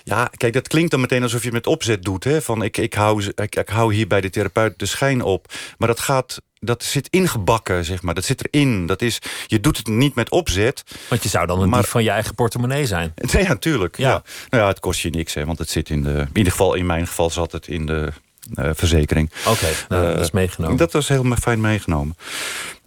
Ja, 0.05 0.31
kijk, 0.37 0.53
dat 0.53 0.69
klinkt 0.69 0.91
dan 0.91 1.01
meteen 1.01 1.23
alsof 1.23 1.41
je 1.41 1.47
het 1.47 1.55
met 1.55 1.67
opzet 1.67 2.03
doet. 2.03 2.25
Hè? 2.25 2.43
Van 2.43 2.63
ik, 2.63 2.77
ik, 2.77 2.95
hou, 2.95 3.25
ik, 3.35 3.57
ik 3.57 3.69
hou 3.69 3.95
hier 3.95 4.07
bij 4.07 4.21
de 4.21 4.31
therapeut 4.31 4.79
de 4.79 4.87
schijn 4.87 5.23
op. 5.23 5.53
Maar 5.79 5.89
dat 5.89 6.01
gaat 6.01 6.41
dat 6.61 6.85
zit 6.85 7.09
ingebakken, 7.11 7.85
zeg 7.85 8.03
maar. 8.03 8.15
Dat 8.15 8.25
zit 8.25 8.49
erin. 8.51 8.87
Dat 8.87 9.03
is, 9.03 9.19
je 9.47 9.61
doet 9.61 9.77
het 9.77 9.87
niet 9.87 10.15
met 10.15 10.31
opzet. 10.31 10.83
Want 11.09 11.23
je 11.23 11.29
zou 11.29 11.47
dan 11.47 11.63
een 11.63 11.69
maar, 11.69 11.81
dief 11.81 11.91
van 11.91 12.03
je 12.03 12.11
eigen 12.11 12.35
portemonnee 12.35 12.87
zijn. 12.87 13.13
Nee, 13.33 13.45
natuurlijk. 13.45 13.97
Ja. 13.97 14.09
ja. 14.09 14.23
Nou 14.49 14.63
ja, 14.63 14.69
het 14.69 14.81
kost 14.81 15.01
je 15.01 15.11
niks, 15.11 15.35
hè, 15.35 15.45
want 15.45 15.59
het 15.59 15.71
zit 15.71 15.91
in 15.91 16.03
de... 16.03 16.11
In 16.19 16.31
ieder 16.35 16.53
geval, 16.53 16.75
in 16.75 16.87
mijn 16.87 17.07
geval 17.07 17.31
zat 17.31 17.53
het 17.53 17.67
in 17.67 17.87
de 17.87 18.13
verzekering. 18.53 19.31
Oké, 19.47 19.69
nou, 19.89 20.07
uh, 20.07 20.15
dat 20.15 20.25
is 20.25 20.31
meegenomen. 20.31 20.77
Dat 20.77 20.93
was 20.93 21.09
heel 21.09 21.25
fijn 21.25 21.61
meegenomen. 21.61 22.17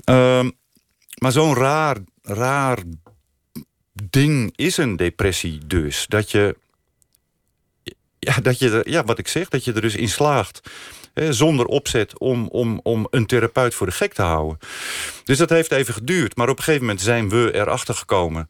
Uh, 0.09 0.45
maar 1.17 1.31
zo'n 1.31 1.55
raar, 1.55 1.97
raar 2.21 2.77
ding 4.09 4.53
is 4.55 4.77
een 4.77 4.95
depressie 4.95 5.67
dus. 5.67 6.05
Dat 6.07 6.31
je, 6.31 6.55
ja, 8.19 8.35
dat 8.41 8.59
je 8.59 8.69
er, 8.69 8.89
ja, 8.89 9.03
wat 9.03 9.17
ik 9.17 9.27
zeg, 9.27 9.49
dat 9.49 9.63
je 9.63 9.73
er 9.73 9.81
dus 9.81 9.95
in 9.95 10.09
slaagt. 10.09 10.61
Hè, 11.13 11.33
zonder 11.33 11.65
opzet 11.65 12.19
om, 12.19 12.47
om, 12.47 12.79
om 12.83 13.07
een 13.09 13.25
therapeut 13.25 13.73
voor 13.73 13.87
de 13.87 13.93
gek 13.93 14.13
te 14.13 14.21
houden. 14.21 14.59
Dus 15.23 15.37
dat 15.37 15.49
heeft 15.49 15.71
even 15.71 15.93
geduurd. 15.93 16.35
Maar 16.35 16.49
op 16.49 16.57
een 16.57 16.63
gegeven 16.63 16.85
moment 16.85 17.01
zijn 17.01 17.29
we 17.29 17.51
erachter 17.53 17.95
gekomen. 17.95 18.49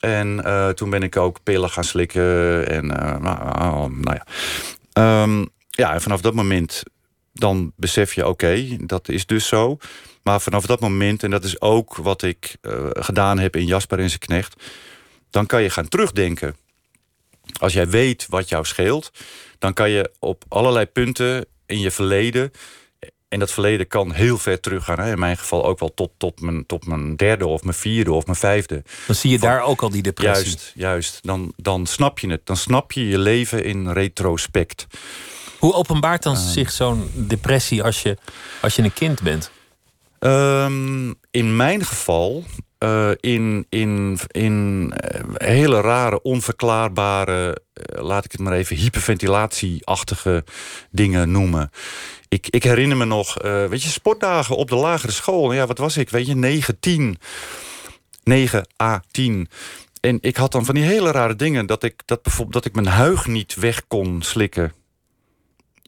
En 0.00 0.40
uh, 0.44 0.68
toen 0.68 0.90
ben 0.90 1.02
ik 1.02 1.16
ook 1.16 1.42
pillen 1.42 1.70
gaan 1.70 1.84
slikken. 1.84 2.68
En 2.68 2.84
uh, 2.84 3.16
nou, 3.16 3.90
nou, 4.00 4.18
ja. 4.92 5.22
Um, 5.22 5.48
ja, 5.76 5.92
en 5.92 6.00
vanaf 6.00 6.20
dat 6.20 6.34
moment 6.34 6.82
dan 7.32 7.72
besef 7.76 8.14
je, 8.14 8.26
oké, 8.26 8.76
dat 8.80 9.08
is 9.08 9.26
dus 9.26 9.46
zo. 9.46 9.78
Maar 10.22 10.40
vanaf 10.40 10.66
dat 10.66 10.80
moment, 10.80 11.22
en 11.22 11.30
dat 11.30 11.44
is 11.44 11.60
ook 11.60 11.96
wat 11.96 12.22
ik 12.22 12.56
uh, 12.62 12.86
gedaan 12.90 13.38
heb 13.38 13.56
in 13.56 13.66
Jasper 13.66 13.98
en 13.98 14.08
zijn 14.08 14.20
knecht... 14.20 14.62
dan 15.30 15.46
kan 15.46 15.62
je 15.62 15.70
gaan 15.70 15.88
terugdenken. 15.88 16.56
Als 17.60 17.72
jij 17.72 17.88
weet 17.88 18.26
wat 18.28 18.48
jou 18.48 18.64
scheelt... 18.64 19.10
dan 19.58 19.72
kan 19.72 19.90
je 19.90 20.10
op 20.18 20.44
allerlei 20.48 20.86
punten 20.86 21.46
in 21.66 21.80
je 21.80 21.90
verleden... 21.90 22.50
en 23.28 23.38
dat 23.38 23.52
verleden 23.52 23.86
kan 23.86 24.12
heel 24.12 24.38
ver 24.38 24.60
teruggaan. 24.60 25.00
Hè? 25.00 25.10
In 25.10 25.18
mijn 25.18 25.36
geval 25.36 25.66
ook 25.66 25.78
wel 25.78 25.94
tot, 25.94 26.10
tot, 26.16 26.40
mijn, 26.40 26.66
tot 26.66 26.86
mijn 26.86 27.16
derde 27.16 27.46
of 27.46 27.62
mijn 27.62 27.76
vierde 27.76 28.12
of 28.12 28.24
mijn 28.24 28.38
vijfde. 28.38 28.82
Dan 29.06 29.16
zie 29.16 29.30
je 29.30 29.38
daar 29.38 29.62
ook 29.62 29.82
al 29.82 29.90
die 29.90 30.02
depressie. 30.02 30.44
Juist, 30.44 30.72
juist. 30.74 31.18
Dan, 31.22 31.52
dan 31.56 31.86
snap 31.86 32.18
je 32.18 32.28
het. 32.28 32.46
Dan 32.46 32.56
snap 32.56 32.92
je 32.92 33.08
je 33.08 33.18
leven 33.18 33.64
in 33.64 33.90
retrospect. 33.90 34.86
Hoe 35.58 35.72
openbaart 35.74 36.22
dan 36.22 36.36
zich 36.36 36.70
zo'n 36.70 37.10
depressie 37.14 37.82
als 37.82 38.02
je, 38.02 38.16
als 38.60 38.76
je 38.76 38.82
een 38.82 38.92
kind 38.92 39.22
bent? 39.22 39.50
Um, 40.20 41.14
in 41.30 41.56
mijn 41.56 41.84
geval 41.84 42.44
uh, 42.78 43.10
in, 43.20 43.66
in, 43.68 44.18
in 44.26 44.92
uh, 45.14 45.20
hele 45.34 45.80
rare, 45.80 46.22
onverklaarbare, 46.22 47.62
uh, 47.74 48.02
laat 48.02 48.24
ik 48.24 48.32
het 48.32 48.40
maar 48.40 48.52
even, 48.52 48.76
hyperventilatieachtige 48.76 50.44
dingen 50.90 51.30
noemen. 51.30 51.70
Ik, 52.28 52.46
ik 52.50 52.62
herinner 52.62 52.96
me 52.96 53.04
nog, 53.04 53.42
weet 53.42 53.82
je, 53.82 53.88
sportdagen 53.88 54.56
op 54.56 54.68
de 54.68 54.76
lagere 54.76 55.12
school. 55.12 55.52
Ja, 55.52 55.66
wat 55.66 55.78
was 55.78 55.96
ik? 55.96 56.10
Weet 56.10 56.26
je, 56.26 56.34
9, 56.34 56.80
10. 56.80 57.18
9 58.24 58.66
a 58.82 59.02
10. 59.10 59.48
En 60.00 60.18
ik 60.20 60.36
had 60.36 60.52
dan 60.52 60.64
van 60.64 60.74
die 60.74 60.84
hele 60.84 61.10
rare 61.10 61.36
dingen 61.36 61.66
dat 61.66 61.82
ik, 61.82 62.02
dat 62.04 62.22
bijvoorbeeld, 62.22 62.54
dat 62.54 62.64
ik 62.64 62.74
mijn 62.74 62.96
huig 62.96 63.26
niet 63.26 63.54
weg 63.54 63.86
kon 63.86 64.22
slikken. 64.22 64.72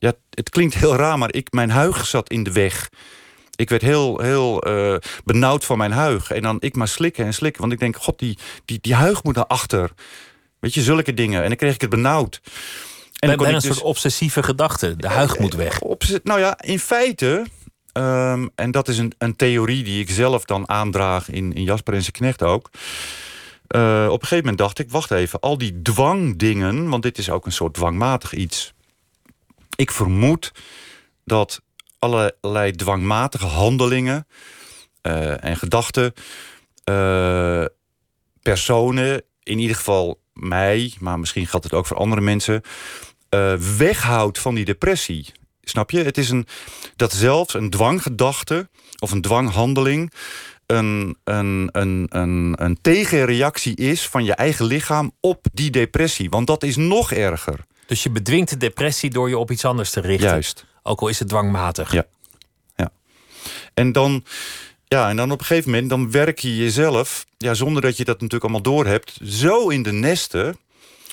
Ja, 0.00 0.12
het 0.31 0.50
klinkt 0.50 0.75
heel 0.75 0.97
raar, 0.97 1.19
maar 1.19 1.35
ik, 1.35 1.52
mijn 1.52 1.71
huig 1.71 2.07
zat 2.07 2.31
in 2.31 2.43
de 2.43 2.52
weg. 2.52 2.90
Ik 3.55 3.69
werd 3.69 3.83
heel, 3.83 4.21
heel 4.21 4.69
uh, 4.69 4.97
benauwd 5.25 5.64
van 5.64 5.78
mijn 5.78 5.93
huig. 5.93 6.31
En 6.31 6.43
dan 6.43 6.57
ik 6.61 6.76
maar 6.76 6.88
slikken 6.88 7.25
en 7.25 7.35
slikken. 7.35 7.61
Want 7.61 7.73
ik 7.73 7.78
denk, 7.78 7.97
god, 7.97 8.19
die, 8.19 8.39
die, 8.65 8.78
die 8.80 8.95
huig 8.95 9.23
moet 9.23 9.34
naar 9.34 9.47
achter. 9.47 9.91
Weet 10.61 10.75
je, 10.75 10.82
zulke 10.82 11.15
dingen. 11.15 11.43
En 11.43 11.49
dan 11.49 11.56
kreeg 11.56 11.75
ik 11.75 11.80
het 11.80 11.91
benauwd. 11.91 12.41
En 13.19 13.28
ben, 13.28 13.39
ben 13.39 13.47
een 13.47 13.54
dus, 13.54 13.65
soort 13.65 13.80
obsessieve 13.80 14.43
gedachte. 14.43 14.97
De 14.97 15.08
huig 15.08 15.39
moet 15.39 15.54
weg. 15.54 15.80
nou 16.23 16.41
ja, 16.41 16.61
in 16.61 16.78
feite... 16.78 17.47
Um, 17.93 18.50
en 18.54 18.71
dat 18.71 18.89
is 18.89 18.99
een, 18.99 19.13
een 19.19 19.37
theorie 19.37 19.84
die 19.84 20.00
ik 20.00 20.11
zelf 20.11 20.45
dan 20.45 20.69
aandraag 20.69 21.30
in, 21.30 21.52
in 21.52 21.63
Jasper 21.63 21.95
en 21.95 22.00
zijn 22.00 22.13
knecht 22.13 22.43
ook. 22.43 22.71
Uh, 23.69 24.06
op 24.06 24.21
een 24.23 24.28
gegeven 24.28 24.37
moment 24.37 24.58
dacht 24.58 24.78
ik, 24.78 24.91
wacht 24.91 25.11
even, 25.11 25.41
al 25.41 25.58
die 25.58 25.82
dwangdingen... 25.82 26.89
want 26.89 27.02
dit 27.02 27.19
is 27.19 27.30
ook 27.30 27.47
een 27.47 27.52
soort 27.52 27.75
dwangmatig 27.75 28.34
iets. 28.34 28.75
Ik 29.78 29.91
vermoed 29.91 30.52
dat 31.25 31.60
allerlei 31.99 32.73
dwangmatige 32.73 33.47
handelingen 33.47 34.26
uh, 35.02 35.45
en 35.45 35.56
gedachten, 35.56 36.12
uh, 36.91 37.64
personen, 38.43 39.23
in 39.43 39.58
ieder 39.58 39.76
geval 39.76 40.21
mij, 40.32 40.95
maar 40.99 41.19
misschien 41.19 41.47
geldt 41.47 41.64
het 41.64 41.75
ook 41.75 41.86
voor 41.86 41.97
andere 41.97 42.21
mensen, 42.21 42.62
uh, 43.34 43.54
weghoudt 43.54 44.38
van 44.38 44.54
die 44.54 44.64
depressie. 44.64 45.32
Snap 45.62 45.91
je? 45.91 46.02
Het 46.02 46.19
is 46.19 46.30
een, 46.30 46.47
dat 46.97 47.12
zelfs 47.12 47.54
een 47.54 47.71
dwanggedachte 47.71 48.69
of 48.99 49.10
een 49.10 49.23
dwanghandeling 49.23 50.12
een, 50.67 51.17
een, 51.25 51.69
een, 51.73 52.06
een, 52.08 52.54
een 52.56 52.78
tegenreactie 52.80 53.76
is 53.76 54.08
van 54.08 54.25
je 54.25 54.34
eigen 54.34 54.64
lichaam 54.64 55.12
op 55.21 55.47
die 55.52 55.71
depressie. 55.71 56.30
Want 56.30 56.47
dat 56.47 56.62
is 56.62 56.76
nog 56.76 57.12
erger. 57.12 57.67
Dus 57.88 58.02
je 58.02 58.10
bedwingt 58.10 58.50
de 58.50 58.56
depressie 58.56 59.10
door 59.10 59.28
je 59.28 59.38
op 59.38 59.50
iets 59.50 59.64
anders 59.64 59.90
te 59.90 60.00
richten. 60.00 60.28
Juist. 60.28 60.64
Ook 60.82 61.00
al 61.00 61.08
is 61.08 61.18
het 61.18 61.28
dwangmatig. 61.28 61.92
Ja. 61.92 62.06
ja. 62.76 62.92
En 63.74 63.92
dan, 63.92 64.24
ja, 64.84 65.08
en 65.08 65.16
dan 65.16 65.30
op 65.30 65.38
een 65.38 65.46
gegeven 65.46 65.70
moment, 65.70 65.90
dan 65.90 66.10
werk 66.10 66.38
je 66.38 66.56
jezelf, 66.56 67.26
ja, 67.38 67.54
zonder 67.54 67.82
dat 67.82 67.96
je 67.96 68.04
dat 68.04 68.14
natuurlijk 68.14 68.42
allemaal 68.42 68.74
doorhebt, 68.74 69.18
zo 69.22 69.68
in 69.68 69.82
de 69.82 69.92
nesten. 69.92 70.56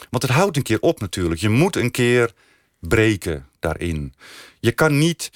Want 0.10 0.24
het 0.24 0.32
houdt 0.32 0.58
een 0.58 0.64
keer 0.64 0.82
op 0.82 1.00
natuurlijk. 1.00 1.42
Je 1.42 1.50
moet 1.50 1.76
een 1.76 1.92
keer 1.92 2.32
breken 2.80 3.48
daarin. 3.60 4.14
Je 4.60 4.72
kan 4.72 4.98
niet 4.98 5.32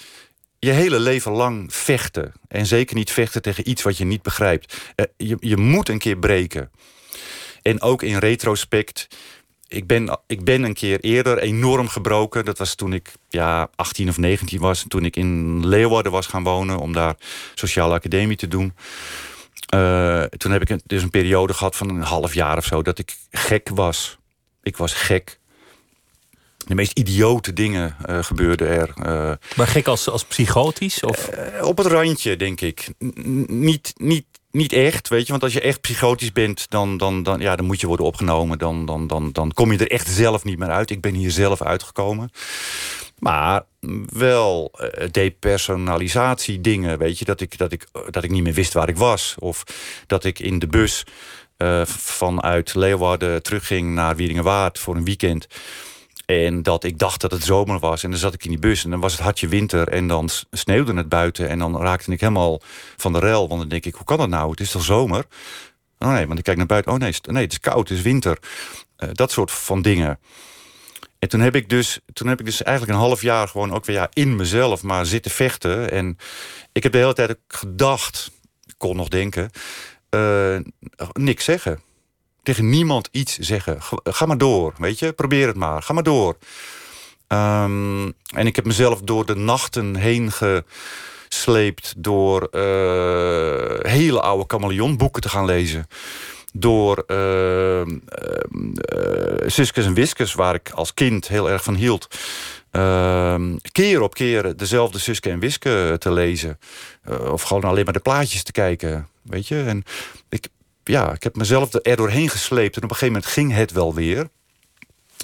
je 0.60 0.72
hele 0.72 1.00
leven 1.00 1.32
lang 1.32 1.74
vechten. 1.74 2.34
En 2.48 2.66
zeker 2.66 2.96
niet 2.96 3.12
vechten 3.12 3.42
tegen 3.42 3.70
iets 3.70 3.82
wat 3.82 3.98
je 3.98 4.06
niet 4.06 4.22
begrijpt. 4.22 4.78
Eh, 4.96 5.06
je, 5.18 5.38
je 5.40 5.58
moet 5.58 5.90
een 5.90 6.00
keer 6.00 6.18
breken. 6.18 6.72
En 7.62 7.82
ook 7.82 8.04
in 8.04 8.18
retrospect 8.18 9.08
ik 9.70 9.88
ben, 9.88 10.20
ik 10.28 10.44
ben 10.44 10.64
een 10.64 10.74
keer 10.74 11.00
eerder 11.00 11.38
enorm 11.38 11.88
gebroken. 11.88 12.46
Dat 12.46 12.58
was 12.58 12.76
toen 12.76 12.94
ik 12.94 13.14
ja, 13.30 13.70
18 13.76 14.10
of 14.10 14.18
19 14.18 14.60
was. 14.60 14.86
Toen 14.88 15.06
ik 15.06 15.16
in 15.16 15.68
Leeuwarden 15.68 16.12
was 16.12 16.28
gaan 16.28 16.44
wonen. 16.44 16.78
Om 16.78 16.94
daar 16.94 17.16
sociale 17.56 17.94
academie 17.94 18.36
te 18.36 18.48
doen. 18.48 18.74
Uh, 19.76 20.24
toen 20.24 20.52
heb 20.52 20.70
ik 20.70 20.80
dus 20.86 21.04
een 21.04 21.10
periode 21.10 21.54
gehad 21.54 21.76
van 21.76 21.90
een 21.90 22.02
half 22.02 22.34
jaar 22.34 22.58
of 22.58 22.66
zo. 22.66 22.82
Dat 22.82 23.00
ik 23.00 23.16
gek 23.32 23.70
was. 23.74 24.18
Ik 24.64 24.78
was 24.78 24.94
gek. 24.94 25.40
De 26.58 26.76
meest 26.76 26.98
idiote 26.98 27.54
dingen 27.54 27.96
uh, 28.10 28.24
gebeurden 28.24 28.68
er. 28.68 28.94
Uh, 28.98 29.34
maar 29.56 29.68
gek 29.68 29.88
als, 29.88 30.10
als 30.10 30.26
psychotisch? 30.26 31.04
Of? 31.04 31.30
op 31.62 31.78
het 31.78 31.88
randje, 31.88 32.36
denk 32.36 32.62
ik. 32.62 32.90
N 33.00 33.46
niet, 33.48 33.94
niet 33.98 34.26
niet 34.52 34.74
echt, 34.74 35.08
weet 35.08 35.26
je. 35.26 35.32
Want 35.32 35.44
als 35.44 35.54
je 35.54 35.62
echt 35.62 35.82
psychotisch 35.82 36.32
bent, 36.32 36.70
dan, 36.70 36.98
dan, 36.98 37.24
dan, 37.24 37.40
ja, 37.40 37.56
dan 37.56 37.66
moet 37.66 37.82
je 37.82 37.88
worden 37.88 38.06
opgenomen. 38.06 38.58
Dan, 38.58 38.86
dan, 38.86 39.08
dan, 39.08 39.32
dan 39.32 39.54
kom 39.54 39.72
je 39.72 39.78
er 39.78 39.92
echt 39.92 40.08
zelf 40.08 40.44
niet 40.44 40.58
meer 40.58 40.70
uit. 40.70 40.90
Ik 40.90 41.02
ben 41.02 41.14
hier 41.14 41.32
zelf 41.32 41.62
uitgekomen. 41.62 42.32
Maar 43.20 43.64
wel 44.10 44.72
uh, 44.80 45.08
depersonalisatie 45.12 46.62
dingen, 46.62 46.98
weet 46.98 47.20
je. 47.20 47.26
Dat 47.26 47.42
ik, 47.42 47.58
dat, 47.58 47.72
ik, 47.72 47.88
dat 48.10 48.24
ik 48.24 48.32
niet 48.32 48.44
meer 48.44 48.54
wist 48.54 48.74
waar 48.74 48.90
ik 48.90 48.98
was. 48.98 49.36
Of 49.40 49.64
dat 50.08 50.24
ik 50.24 50.40
in 50.40 50.60
de 50.60 50.68
bus 50.68 51.04
uh, 51.58 51.86
vanuit 51.86 52.76
Leeuwarden 52.76 53.44
terugging 53.44 53.94
naar 53.94 54.16
Wieringenwaard 54.16 54.80
voor 54.80 54.96
een 54.96 55.06
weekend. 55.06 55.48
En 56.30 56.64
dat 56.64 56.84
ik 56.84 56.98
dacht 56.98 57.22
dat 57.22 57.32
het 57.32 57.44
zomer 57.44 57.80
was. 57.80 58.04
En 58.04 58.10
dan 58.10 58.20
zat 58.20 58.34
ik 58.34 58.44
in 58.44 58.50
die 58.50 58.60
bus 58.60 58.84
en 58.84 58.90
dan 58.90 59.00
was 59.00 59.12
het 59.12 59.22
hartje 59.22 59.48
winter. 59.48 59.88
En 59.88 60.08
dan 60.08 60.30
sneeuwde 60.52 60.94
het 60.94 61.10
buiten. 61.10 61.50
En 61.50 61.60
dan 61.60 61.82
raakte 61.82 62.12
ik 62.12 62.20
helemaal 62.20 62.62
van 62.98 63.14
de 63.14 63.20
rel. 63.20 63.48
Want 63.48 63.60
dan 63.60 63.70
denk 63.70 63.86
ik, 63.86 63.96
hoe 63.96 64.06
kan 64.06 64.18
dat 64.18 64.30
nou? 64.30 64.50
Het 64.50 64.60
is 64.60 64.72
toch 64.72 64.84
zomer? 64.84 65.26
Oh 66.00 66.12
nee, 66.12 66.28
want 66.28 66.40
ik 66.40 66.46
kijk 66.46 66.58
naar 66.58 66.66
buiten. 66.66 66.92
Oh 66.92 66.98
nee, 66.98 67.14
nee 67.22 67.44
het 67.44 67.52
is 67.52 67.60
koud, 67.60 67.90
het 67.90 67.98
is 67.98 68.04
winter. 68.04 68.38
Uh, 68.98 69.10
dat 69.14 69.32
soort 69.32 69.52
van 69.52 69.82
dingen. 69.82 70.20
En 71.20 71.30
toen 71.30 71.40
heb 71.40 71.56
ik 71.56 71.70
dus, 71.70 72.00
toen 72.14 72.28
heb 72.28 72.40
ik 72.40 72.46
dus 72.46 72.64
eigenlijk 72.64 72.98
een 72.98 73.06
half 73.06 73.22
jaar 73.22 73.48
gewoon 73.48 73.74
ook 73.74 73.86
weer 73.86 73.96
ja, 73.96 74.10
in 74.14 74.36
mezelf 74.36 74.84
maar 74.84 75.06
zitten 75.06 75.32
vechten. 75.32 75.92
En 75.92 76.18
ik 76.72 76.84
heb 76.84 76.92
de 76.92 76.98
hele 76.98 77.14
tijd 77.14 77.30
ook 77.30 77.38
gedacht, 77.48 78.32
ik 78.66 78.76
kon 78.78 78.96
nog 78.96 79.08
denken, 79.08 79.50
uh, 80.16 80.58
niks 81.14 81.46
zeggen 81.46 81.82
tegen 82.50 82.70
niemand 82.70 83.10
iets 83.12 83.38
zeggen. 83.38 83.78
Ga 84.04 84.26
maar 84.26 84.38
door, 84.38 84.74
weet 84.78 85.00
je. 85.00 85.14
Probeer 85.14 85.48
het 85.48 85.56
maar. 85.56 85.82
Ga 85.82 85.94
maar 85.94 86.04
door. 86.04 86.38
Ehm, 87.28 88.12
en 88.34 88.48
ik 88.48 88.56
heb 88.56 88.66
mezelf 88.66 89.02
door 89.02 89.26
de 89.26 89.36
nachten 89.36 89.96
heen 89.96 90.32
gesleept... 90.32 91.94
door 91.98 92.44
eh, 92.44 93.92
hele 93.92 94.22
oude 94.22 94.44
chameleonboeken 94.48 95.22
te 95.22 95.30
gaan 95.30 95.46
lezen 95.46 95.88
door 96.54 97.04
uh, 97.08 97.80
en 99.74 99.94
Wiskes, 99.94 100.34
waar 100.34 100.56
ik 100.56 100.70
als 100.70 100.94
kind 100.94 101.28
heel 101.28 101.50
erg 101.50 101.64
van 101.64 101.76
hield. 101.76 102.08
Uh, 102.72 103.36
keer 103.72 104.02
op 104.02 104.14
keer 104.14 104.58
dezelfde 104.58 105.00
Suske 105.00 105.30
en 105.30 105.40
Wiske 105.40 105.96
te 106.00 106.12
lezen. 106.12 106.60
Of 107.32 107.42
gewoon 107.42 107.64
alleen 107.64 107.84
maar 107.84 107.94
de 107.94 108.00
plaatjes 108.00 108.44
te 108.44 108.52
kijken. 108.52 109.08
Weet 109.22 109.48
je? 109.48 109.64
En 109.64 109.84
ik, 110.30 110.48
ja, 110.90 111.14
ik 111.14 111.24
heb 111.24 111.36
mezelf 111.36 111.74
er 111.82 111.96
doorheen 111.96 112.30
gesleept. 112.30 112.76
En 112.76 112.84
op 112.84 112.90
een 112.90 112.96
gegeven 112.96 113.14
moment 113.14 113.32
ging 113.32 113.54
het 113.54 113.72
wel 113.72 113.94
weer. 113.94 114.30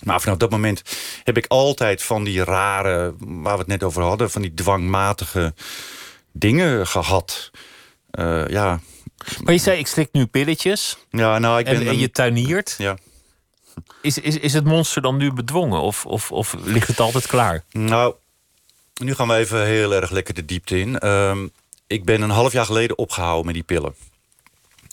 Maar 0.04 0.21
vanaf 0.21 0.38
dat 0.38 0.49
moment 0.49 0.82
heb 1.23 1.38
ik 1.38 1.45
altijd 1.47 2.04
van 2.04 2.23
die 2.23 2.43
rare, 2.43 3.15
waar 3.19 3.54
we 3.54 3.60
het 3.60 3.67
net 3.67 3.84
over 3.84 4.01
hadden, 4.04 4.32
van 4.32 4.41
die 4.41 4.54
dwangmatige 4.54 5.54
dingen 6.32 6.88
gehad. 6.88 7.51
Uh, 8.12 8.47
ja, 8.47 8.80
maar 9.43 9.54
je 9.54 9.60
zei, 9.60 9.80
ik 9.80 9.88
slik 9.88 10.10
nu 10.12 10.25
pilletjes. 10.25 10.97
Ja, 11.10 11.39
nou, 11.39 11.60
ik 11.60 11.65
ben 11.65 11.75
en, 11.75 11.88
en 11.88 11.97
je 11.97 12.12
tuiniert. 12.12 12.75
Ja. 12.78 12.97
Is, 14.01 14.17
is, 14.17 14.38
is 14.38 14.54
het 14.54 14.65
monster 14.65 15.01
dan 15.01 15.17
nu 15.17 15.34
bedwongen? 15.34 15.82
Of, 15.82 16.06
of, 16.06 16.32
of 16.32 16.56
ligt 16.63 16.88
het 16.88 16.99
altijd 16.99 17.28
klaar? 17.28 17.63
Nou, 17.71 18.13
nu 19.01 19.15
gaan 19.15 19.28
we 19.28 19.36
even 19.36 19.65
heel 19.65 19.93
erg 19.93 20.10
lekker 20.10 20.34
de 20.34 20.45
diepte 20.45 20.80
in. 20.80 21.08
Um, 21.08 21.51
ik 21.88 22.06
ben 22.06 22.21
een 22.21 22.30
half 22.30 22.51
jaar 22.51 22.65
geleden 22.65 22.97
opgehouden 22.97 23.45
met 23.45 23.54
die 23.54 23.63
pillen. 23.63 23.95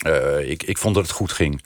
Uh, 0.06 0.50
ik, 0.50 0.62
ik 0.62 0.78
vond 0.78 0.94
dat 0.94 1.04
het 1.04 1.12
goed 1.12 1.32
ging. 1.32 1.62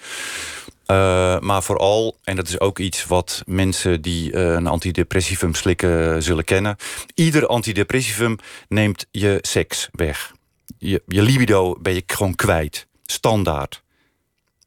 Uh, 0.86 1.38
maar 1.38 1.62
vooral, 1.62 2.16
en 2.24 2.36
dat 2.36 2.48
is 2.48 2.60
ook 2.60 2.78
iets 2.78 3.06
wat 3.06 3.42
mensen 3.46 4.02
die 4.02 4.32
uh, 4.32 4.52
een 4.52 4.66
antidepressivum 4.66 5.54
slikken 5.54 6.22
zullen 6.22 6.44
kennen. 6.44 6.76
Ieder 7.14 7.46
antidepressivum 7.46 8.36
neemt 8.68 9.06
je 9.10 9.38
seks 9.40 9.88
weg 9.92 10.34
je, 10.78 11.02
je 11.06 11.22
libido 11.22 11.76
ben 11.80 11.94
je 11.94 12.02
gewoon 12.06 12.34
kwijt. 12.34 12.86
Standaard. 13.02 13.82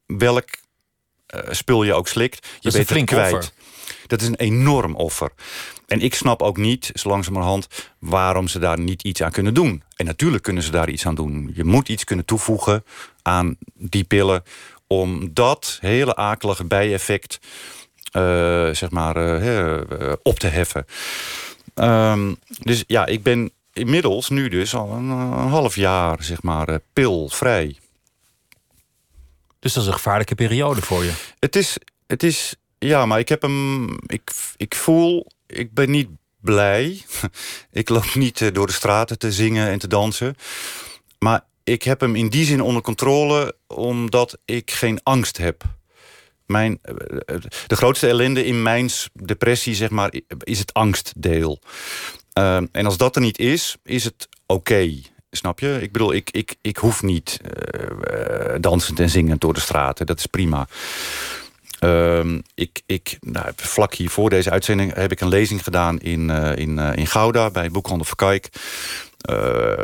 Welk 0.05 0.49
spul 1.49 1.83
je 1.83 1.93
ook 1.93 2.07
slikt, 2.07 2.47
je 2.59 2.71
bent 2.71 2.89
het 2.89 3.03
kwijt. 3.03 3.33
Offer. 3.33 3.51
Dat 4.07 4.21
is 4.21 4.27
een 4.27 4.35
enorm 4.35 4.95
offer. 4.95 5.31
En 5.87 6.01
ik 6.01 6.15
snap 6.15 6.41
ook 6.41 6.57
niet, 6.57 6.91
zo 6.93 7.09
langzamerhand, 7.09 7.67
waarom 7.99 8.47
ze 8.47 8.59
daar 8.59 8.79
niet 8.79 9.03
iets 9.03 9.21
aan 9.21 9.31
kunnen 9.31 9.53
doen. 9.53 9.83
En 9.95 10.05
natuurlijk 10.05 10.43
kunnen 10.43 10.63
ze 10.63 10.71
daar 10.71 10.89
iets 10.89 11.05
aan 11.05 11.15
doen. 11.15 11.51
Je 11.53 11.63
moet 11.63 11.89
iets 11.89 12.03
kunnen 12.03 12.25
toevoegen 12.25 12.83
aan 13.29 13.57
die 13.73 14.03
pillen... 14.03 14.43
om 14.87 15.33
dat 15.33 15.77
hele 15.81 16.15
akelige 16.15 16.63
bijeffect 16.63 17.39
uh, 18.13 18.69
zeg 18.73 18.89
maar, 18.89 19.41
uh, 19.43 20.13
op 20.23 20.39
te 20.39 20.47
heffen. 20.47 20.85
Um, 21.75 22.37
dus 22.47 22.83
ja, 22.87 23.05
ik 23.05 23.23
ben 23.23 23.51
inmiddels 23.73 24.29
nu 24.29 24.49
dus 24.49 24.75
al 24.75 24.91
een, 24.91 25.09
een 25.09 25.49
half 25.49 25.75
jaar, 25.75 26.23
zeg 26.23 26.41
maar, 26.41 26.79
pilvrij. 26.93 27.77
Dus 29.59 29.73
dat 29.73 29.83
is 29.83 29.89
een 29.89 29.95
gevaarlijke 29.95 30.35
periode 30.35 30.81
voor 30.81 31.03
je? 31.03 31.13
Het 31.39 31.55
is, 31.55 31.77
het 32.07 32.23
is 32.23 32.55
ja, 32.79 33.05
maar 33.05 33.19
ik 33.19 33.29
heb 33.29 33.41
hem, 33.41 33.89
ik, 34.05 34.31
ik 34.57 34.75
voel, 34.75 35.27
ik 35.47 35.73
ben 35.73 35.91
niet 35.91 36.09
blij. 36.41 37.01
ik 37.71 37.89
loop 37.89 38.15
niet 38.15 38.53
door 38.53 38.67
de 38.67 38.73
straten 38.73 39.17
te 39.19 39.31
zingen 39.31 39.67
en 39.67 39.79
te 39.79 39.87
dansen. 39.87 40.35
Maar 41.19 41.43
ik 41.69 41.83
heb 41.83 41.99
hem 41.99 42.15
in 42.15 42.29
die 42.29 42.45
zin 42.45 42.61
onder 42.61 42.81
controle, 42.81 43.55
omdat 43.67 44.37
ik 44.45 44.71
geen 44.71 44.99
angst 45.03 45.37
heb. 45.37 45.63
Mijn, 46.45 46.79
uh, 46.83 47.37
de 47.67 47.75
grootste 47.75 48.07
ellende 48.07 48.45
in 48.45 48.61
mijn 48.61 48.89
depressie, 49.13 49.75
zeg 49.75 49.89
maar, 49.89 50.13
is 50.43 50.59
het 50.59 50.73
angstdeel. 50.73 51.59
Uh, 52.33 52.55
en 52.55 52.85
als 52.85 52.97
dat 52.97 53.15
er 53.15 53.21
niet 53.21 53.39
is, 53.39 53.77
is 53.83 54.03
het 54.03 54.27
oké. 54.45 54.91
Snap 55.31 55.59
je? 55.59 55.79
Ik 55.81 55.91
bedoel, 55.91 56.13
ik, 56.13 56.29
ik, 56.31 56.55
ik 56.61 56.77
hoef 56.77 57.03
niet 57.03 57.39
uh, 57.43 58.55
dansend 58.59 58.99
en 58.99 59.09
zingend 59.09 59.41
door 59.41 59.53
de 59.53 59.59
straten. 59.59 60.05
Dat 60.05 60.17
is 60.17 60.25
prima. 60.25 60.67
Uh, 61.79 62.37
ik, 62.55 62.81
ik, 62.85 63.17
nou, 63.21 63.51
vlak 63.55 63.93
hier 63.93 64.09
voor 64.09 64.29
deze 64.29 64.49
uitzending 64.49 64.93
heb 64.93 65.11
ik 65.11 65.21
een 65.21 65.27
lezing 65.27 65.63
gedaan 65.63 65.99
in, 65.99 66.29
in, 66.55 66.77
in 66.77 67.07
Gouda 67.07 67.49
bij 67.51 67.69
Boekhandel 67.69 68.05
Verkijk. 68.05 68.49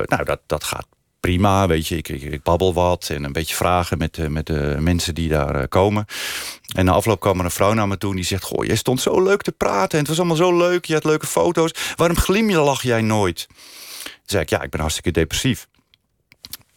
nou, 0.06 0.24
dat, 0.24 0.39
dat 0.45 0.63
gaat 0.63 0.94
prima, 1.25 1.67
weet 1.67 1.88
je. 1.88 1.97
Ik, 1.97 2.07
ik, 2.07 2.43
babbel 2.43 2.73
wat 2.73 3.09
en 3.09 3.23
een 3.23 3.31
beetje 3.31 3.55
vragen 3.55 3.97
met, 3.97 4.29
met 4.29 4.45
de 4.45 4.75
mensen 4.79 5.15
die 5.15 5.29
daar 5.29 5.67
komen. 5.67 6.05
En 6.75 6.85
na 6.85 6.91
afloop 6.91 7.19
kwam 7.19 7.39
er 7.39 7.45
een 7.45 7.51
vrouw 7.51 7.73
naar 7.73 7.88
me 7.88 7.97
toe 7.97 8.15
die 8.15 8.23
zegt... 8.23 8.43
Goh, 8.43 8.65
jij 8.65 8.75
stond 8.75 9.01
zo 9.01 9.23
leuk 9.23 9.41
te 9.41 9.51
praten 9.51 9.91
en 9.91 9.97
het 9.97 10.07
was 10.07 10.17
allemaal 10.17 10.35
zo 10.35 10.57
leuk. 10.57 10.85
Je 10.85 10.93
had 10.93 11.03
leuke 11.03 11.27
foto's. 11.27 11.71
Waarom 11.95 12.17
glimlach 12.17 12.81
jij 12.81 13.01
nooit? 13.01 13.45
Toen 13.47 14.13
zei 14.25 14.41
ik, 14.41 14.49
ja, 14.49 14.61
ik 14.61 14.69
ben 14.69 14.79
hartstikke 14.79 15.11
depressief. 15.11 15.67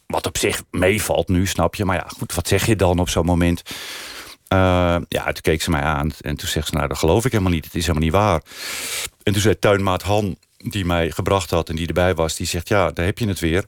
Wat 0.05 0.25
op 0.25 0.37
zich 0.37 0.63
meevalt 0.71 1.27
nu, 1.27 1.47
snap 1.47 1.75
je. 1.75 1.85
Maar 1.85 1.95
ja, 1.95 2.07
goed, 2.17 2.33
wat 2.33 2.47
zeg 2.47 2.65
je 2.65 2.75
dan 2.75 2.99
op 2.99 3.09
zo'n 3.09 3.25
moment? 3.25 3.61
Ja, 4.47 5.01
toen 5.07 5.41
keek 5.41 5.61
ze 5.61 5.69
mij 5.69 5.81
aan 5.81 6.11
en 6.21 6.35
toen 6.35 6.47
zegt 6.47 6.67
ze... 6.67 6.73
nou, 6.75 6.87
dat 6.87 6.97
geloof 6.97 7.25
ik 7.25 7.31
helemaal 7.31 7.53
niet, 7.53 7.65
het 7.65 7.75
is 7.75 7.81
helemaal 7.81 8.03
niet 8.03 8.13
waar. 8.13 8.41
En 9.23 9.33
toen 9.33 9.41
zei 9.41 9.59
tuinmaat 9.59 10.01
Han, 10.01 10.37
die 10.57 10.85
mij 10.85 11.11
gebracht 11.11 11.49
had 11.49 11.69
en 11.69 11.75
die 11.75 11.87
erbij 11.87 12.15
was... 12.15 12.35
die 12.35 12.47
zegt, 12.47 12.67
ja, 12.67 12.91
daar 12.91 13.05
heb 13.05 13.19
je 13.19 13.27
het 13.27 13.39
weer 13.39 13.65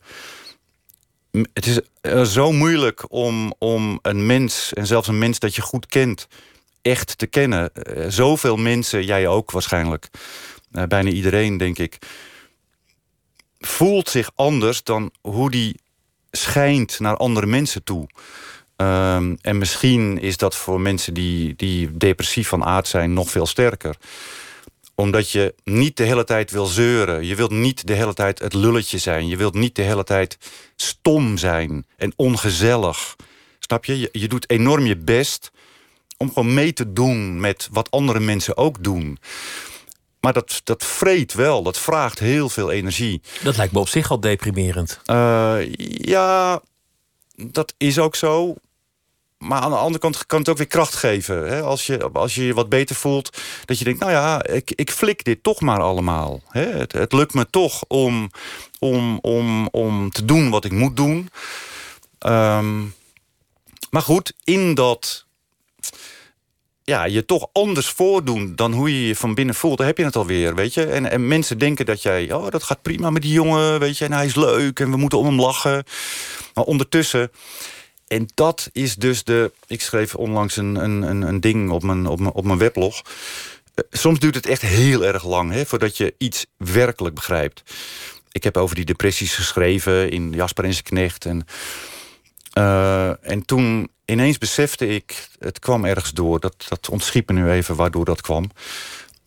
het 1.32 1.66
is 1.66 1.80
eh, 2.02 2.22
zo 2.22 2.52
moeilijk 2.52 3.12
om, 3.12 3.54
om 3.58 4.00
een 4.02 4.26
mens, 4.26 4.74
en 4.74 4.88
zelfs 4.88 5.08
een 5.08 5.18
mens 5.18 5.40
dat 5.40 5.56
je 5.56 5.62
goed 5.62 5.86
kent, 5.86 6.28
echt 6.82 7.18
te 7.18 7.28
kennen. 7.28 7.72
Uh, 7.74 8.06
zoveel 8.08 8.58
mensen, 8.58 9.06
jij 9.06 9.28
ook 9.28 9.52
waarschijnlijk, 9.52 10.10
uh, 10.72 10.84
bijna 10.84 11.10
iedereen 11.10 11.58
denk 11.58 11.78
ik, 11.78 11.98
voelt 13.60 14.10
zich 14.10 14.32
anders 14.36 14.84
dan 14.84 15.12
hoe 15.22 15.52
die 15.52 15.80
schijnt 16.32 17.00
naar 17.00 17.18
andere 17.18 17.46
mensen 17.46 17.84
toe. 17.84 18.08
Um, 18.78 19.38
en 19.42 19.58
misschien 19.58 20.20
is 20.20 20.38
dat 20.38 20.56
voor 20.56 20.82
mensen 20.82 21.14
die, 21.14 21.56
die 21.56 21.98
depressief 21.98 22.48
van 22.48 22.64
aard 22.64 22.88
zijn 22.88 23.14
nog 23.14 23.30
veel 23.30 23.46
sterker 23.46 23.98
omdat 25.02 25.30
je 25.30 25.56
niet 25.64 25.98
de 25.98 26.04
hele 26.04 26.24
tijd 26.24 26.52
wil 26.52 26.66
zeuren. 26.66 27.26
Je 27.26 27.36
wilt 27.36 27.52
niet 27.52 27.88
de 27.88 27.94
hele 27.94 28.14
tijd 28.14 28.40
het 28.40 28.54
lulletje 28.54 28.98
zijn. 28.98 29.28
Je 29.28 29.38
wilt 29.38 29.54
niet 29.54 29.76
de 29.76 29.82
hele 29.82 30.04
tijd 30.04 30.38
stom 30.76 31.38
zijn 31.38 31.86
en 31.98 32.14
ongezellig. 32.16 33.16
Snap 33.60 33.86
je? 33.86 34.00
Je, 34.00 34.10
je 34.12 34.28
doet 34.28 34.50
enorm 34.50 34.86
je 34.86 34.98
best 34.98 35.52
om 36.18 36.28
gewoon 36.28 36.54
mee 36.54 36.74
te 36.74 36.94
doen 36.94 37.40
met 37.40 37.68
wat 37.72 37.92
andere 37.92 38.20
mensen 38.20 38.58
ook 38.58 38.84
doen. 38.84 39.18
Maar 40.20 40.34
dat, 40.34 40.62
dat 40.64 40.84
vreet 40.84 41.34
wel, 41.34 41.64
dat 41.64 41.78
vraagt 41.78 42.20
heel 42.20 42.50
veel 42.50 42.72
energie. 42.72 43.22
Dat 43.44 43.58
lijkt 43.58 43.74
me 43.74 43.80
op 43.80 43.88
zich 43.88 44.12
al 44.12 44.20
deprimerend. 44.20 45.00
Uh, 45.06 45.74
ja, 45.86 46.62
dat 47.36 47.74
is 47.78 48.00
ook 48.00 48.16
zo. 48.16 48.56
Maar 49.42 49.62
aan 49.62 49.70
de 49.70 49.78
andere 49.78 50.00
kant 50.00 50.26
kan 50.26 50.40
het 50.40 50.50
ook 50.50 50.58
weer 50.58 50.68
kracht 50.68 50.96
geven. 50.96 51.48
Hè? 51.48 51.62
Als, 51.62 51.86
je, 51.86 52.10
als 52.14 52.36
je 52.36 52.46
je 52.46 52.54
wat 52.54 52.70
beter 52.70 52.96
voelt, 52.96 53.38
dat 53.66 53.78
je 53.78 53.84
denkt... 53.84 54.00
nou 54.00 54.12
ja, 54.12 54.44
ik, 54.44 54.72
ik 54.76 54.92
flik 54.92 55.24
dit 55.24 55.44
toch 55.44 55.62
maar 55.62 55.80
allemaal. 55.80 56.42
Hè? 56.48 56.66
Het, 56.88 57.14
lukt 57.14 57.34
me 57.34 57.50
toch 57.50 57.84
om, 57.88 58.32
om, 58.80 59.20
om, 59.22 59.68
om 59.68 60.12
te 60.12 60.26
doen 60.26 60.50
wat 60.50 60.66
ik 60.66 60.72
moet 60.72 60.96
doen. 60.96 61.30
Um, 62.26 62.94
maar 63.90 64.02
goed, 64.02 64.34
in 64.44 64.74
dat 64.74 65.26
ja, 66.84 67.04
je 67.04 67.26
toch 67.26 67.48
anders 67.52 67.88
voordoen 67.88 68.56
dan 68.56 68.74
hoe 68.74 69.00
je 69.00 69.08
je 69.08 69.16
van 69.16 69.34
binnen 69.34 69.56
voelt, 69.56 69.78
dan 69.78 69.88
heb 69.88 69.98
je 69.98 70.06
het 70.06 70.16
alweer, 70.16 70.56
weet 70.56 70.74
je. 70.74 70.86
En, 70.86 71.12
en 71.12 71.28
mensen 71.28 71.58
denken 71.58 71.86
dat 71.86 72.02
jij, 72.02 72.34
oh, 72.34 72.50
dat 72.50 72.64
gaat 72.64 72.82
prima 72.82 73.10
met 73.10 73.22
die 73.22 73.32
jongen, 73.32 73.80
weet 73.80 73.98
je, 73.98 74.06
en 74.06 74.14
hij 74.14 74.26
is 74.26 74.36
leuk 74.36 74.80
en 74.80 74.92
we 74.92 74.98
moeten 74.98 75.18
om 75.18 75.26
hem 75.26 75.40
lachen. 75.40 75.84
Maar 76.54 76.64
ondertussen 76.64 77.32
en 78.12 78.28
dat 78.34 78.70
is 78.72 78.96
dus 78.96 79.24
de... 79.24 79.52
Ik 79.68 79.82
schreef 79.82 80.16
onlangs 80.16 80.58
een, 80.58 80.76
een, 80.76 81.22
een 81.22 81.40
ding 81.40 81.70
op 81.70 81.84
mijn, 81.84 82.08
op, 82.08 82.20
mijn, 82.20 82.34
op 82.34 82.46
mijn 82.46 82.58
weblog. 82.58 83.02
Eh, 83.74 83.84
soms 83.92 84.20
duurt 84.20 84.36
het 84.36 84.46
echt 84.46 84.62
heel 84.62 85.06
erg 85.06 85.26
lang... 85.26 85.52
Hè, 85.52 85.66
voordat 85.66 85.98
je 85.98 86.16
iets 86.18 86.46
werkelijk 86.58 87.16
begrijpt. 87.16 87.64
Ik 88.32 88.44
heb 88.44 88.58
over 88.58 88.76
die 88.76 88.86
depressies 88.86 89.36
geschreven 89.36 90.10
in 90.10 90.32
Jasper 90.32 90.64
en 90.64 90.74
zijn 90.74 90.84
knecht. 90.84 91.26
En, 91.26 91.46
uh, 92.58 93.28
en 93.30 93.46
toen 93.46 93.90
ineens 94.06 94.38
besefte 94.38 94.88
ik... 94.88 95.28
het 95.40 95.60
kwam 95.60 95.86
ergens 95.86 96.12
door, 96.12 96.40
dat, 96.40 96.66
dat 96.70 96.90
ontschiet 96.90 97.30
me 97.30 97.34
nu 97.34 97.50
even 97.50 97.76
waardoor 97.76 98.06
dat 98.06 98.22
kwam... 98.22 98.50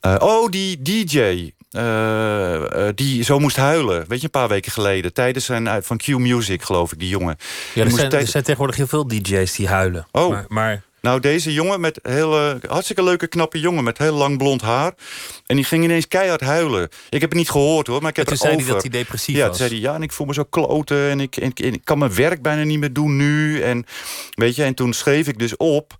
Uh, 0.06 0.14
oh, 0.18 0.50
die 0.50 0.82
DJ. 0.82 1.50
Uh, 1.76 2.88
die 2.94 3.22
zo 3.22 3.38
moest 3.38 3.56
huilen. 3.56 4.04
Weet 4.08 4.18
je, 4.18 4.24
een 4.24 4.30
paar 4.30 4.48
weken 4.48 4.72
geleden. 4.72 5.12
Tijdens 5.12 5.44
zijn 5.44 5.82
van 5.82 5.96
Q 5.96 6.06
Music, 6.06 6.62
geloof 6.62 6.92
ik, 6.92 6.98
die 6.98 7.08
jongen. 7.08 7.36
Ja, 7.74 7.84
er, 7.84 7.90
zijn, 7.90 8.12
er 8.12 8.26
zijn 8.26 8.42
tegenwoordig 8.42 8.76
heel 8.76 8.86
veel 8.86 9.06
DJ's 9.06 9.52
die 9.52 9.68
huilen. 9.68 10.06
Oh, 10.12 10.30
maar, 10.30 10.44
maar... 10.48 10.82
Nou, 11.04 11.20
deze 11.20 11.52
jongen 11.52 11.80
met 11.80 11.98
hele, 12.02 12.58
hartstikke 12.68 13.02
leuke, 13.02 13.26
knappe 13.26 13.60
jongen 13.60 13.84
met 13.84 13.98
heel 13.98 14.14
lang 14.14 14.38
blond 14.38 14.62
haar. 14.62 14.92
En 15.46 15.56
die 15.56 15.64
ging 15.64 15.84
ineens 15.84 16.08
keihard 16.08 16.40
huilen. 16.40 16.88
Ik 17.10 17.20
heb 17.20 17.30
het 17.30 17.38
niet 17.38 17.50
gehoord 17.50 17.86
hoor, 17.86 18.00
maar 18.00 18.10
ik 18.10 18.16
heb 18.16 18.28
het 18.28 18.38
zei 18.38 18.56
hij 18.56 18.64
dat 18.64 18.80
hij 18.80 18.90
depressief 18.90 19.36
ja, 19.36 19.48
was. 19.48 19.56
zei 19.56 19.68
hij, 19.68 19.78
ja, 19.78 19.94
en 19.94 20.02
ik 20.02 20.12
voel 20.12 20.26
me 20.26 20.34
zo 20.34 20.44
kloten 20.44 21.10
en 21.10 21.20
ik, 21.20 21.36
en, 21.36 21.52
en 21.54 21.72
ik 21.72 21.84
kan 21.84 21.98
mijn 21.98 22.14
werk 22.14 22.42
bijna 22.42 22.62
niet 22.62 22.78
meer 22.78 22.92
doen 22.92 23.16
nu. 23.16 23.60
En, 23.60 23.86
weet 24.34 24.56
je, 24.56 24.64
en 24.64 24.74
toen 24.74 24.92
schreef 24.92 25.28
ik 25.28 25.38
dus 25.38 25.56
op 25.56 25.96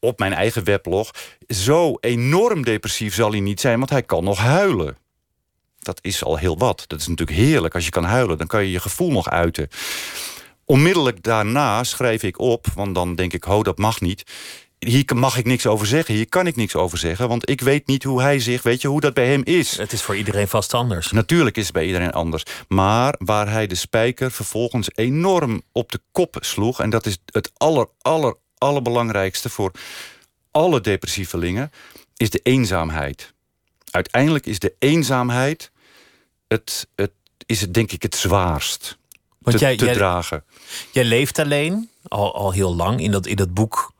op 0.00 0.18
mijn 0.18 0.32
eigen 0.32 0.64
weblog... 0.64 1.10
zo 1.48 1.96
enorm 2.00 2.64
depressief 2.64 3.14
zal 3.14 3.30
hij 3.30 3.40
niet 3.40 3.60
zijn, 3.60 3.78
want 3.78 3.90
hij 3.90 4.02
kan 4.02 4.24
nog 4.24 4.38
huilen. 4.38 4.96
Dat 5.78 5.98
is 6.02 6.24
al 6.24 6.36
heel 6.36 6.58
wat. 6.58 6.84
Dat 6.86 7.00
is 7.00 7.06
natuurlijk 7.06 7.38
heerlijk 7.38 7.74
als 7.74 7.84
je 7.84 7.90
kan 7.90 8.04
huilen. 8.04 8.38
Dan 8.38 8.46
kan 8.46 8.62
je 8.62 8.70
je 8.70 8.80
gevoel 8.80 9.10
nog 9.10 9.30
uiten. 9.30 9.68
Onmiddellijk 10.64 11.22
daarna 11.22 11.84
schrijf 11.84 12.22
ik 12.22 12.38
op, 12.38 12.66
want 12.74 12.94
dan 12.94 13.14
denk 13.14 13.32
ik... 13.32 13.44
ho, 13.44 13.62
dat 13.62 13.78
mag 13.78 14.00
niet 14.00 14.24
hier 14.80 15.16
mag 15.16 15.36
ik 15.36 15.44
niks 15.44 15.66
over 15.66 15.86
zeggen. 15.86 16.14
Hier 16.14 16.28
kan 16.28 16.46
ik 16.46 16.56
niks 16.56 16.76
over 16.76 16.98
zeggen. 16.98 17.28
Want 17.28 17.48
ik 17.50 17.60
weet 17.60 17.86
niet 17.86 18.02
hoe 18.02 18.22
hij 18.22 18.38
zich, 18.38 18.62
weet 18.62 18.80
je, 18.80 18.88
hoe 18.88 19.00
dat 19.00 19.14
bij 19.14 19.26
hem 19.26 19.40
is. 19.44 19.76
Het 19.76 19.92
is 19.92 20.02
voor 20.02 20.16
iedereen 20.16 20.48
vast 20.48 20.74
anders. 20.74 21.12
Natuurlijk 21.12 21.56
is 21.56 21.64
het 21.64 21.72
bij 21.72 21.86
iedereen 21.86 22.12
anders. 22.12 22.42
Maar 22.68 23.14
waar 23.18 23.50
hij 23.50 23.66
de 23.66 23.74
spijker 23.74 24.30
vervolgens 24.30 24.90
enorm 24.94 25.62
op 25.72 25.92
de 25.92 26.00
kop 26.12 26.36
sloeg... 26.40 26.80
en 26.80 26.90
dat 26.90 27.06
is 27.06 27.18
het 27.24 27.50
aller, 27.56 27.86
aller, 28.00 28.34
allerbelangrijkste 28.60 29.48
voor 29.48 29.72
alle 30.50 30.80
depressievelingen... 30.80 31.72
is 32.16 32.30
de 32.30 32.40
eenzaamheid. 32.42 33.32
Uiteindelijk 33.90 34.46
is 34.46 34.58
de 34.58 34.74
eenzaamheid... 34.78 35.70
het, 36.48 36.88
het, 36.94 37.12
is 37.46 37.60
het 37.60 37.74
denk 37.74 37.92
ik 37.92 38.02
het 38.02 38.16
zwaarst 38.16 38.98
Want 39.38 39.56
te, 39.56 39.64
jij, 39.64 39.76
te 39.76 39.90
dragen. 39.90 40.44
Jij 40.92 41.04
leeft 41.04 41.38
alleen, 41.38 41.90
al, 42.08 42.34
al 42.34 42.52
heel 42.52 42.74
lang. 42.74 43.00
In 43.00 43.10
dat, 43.10 43.26
in 43.26 43.36
dat 43.36 43.54
boek 43.54 43.92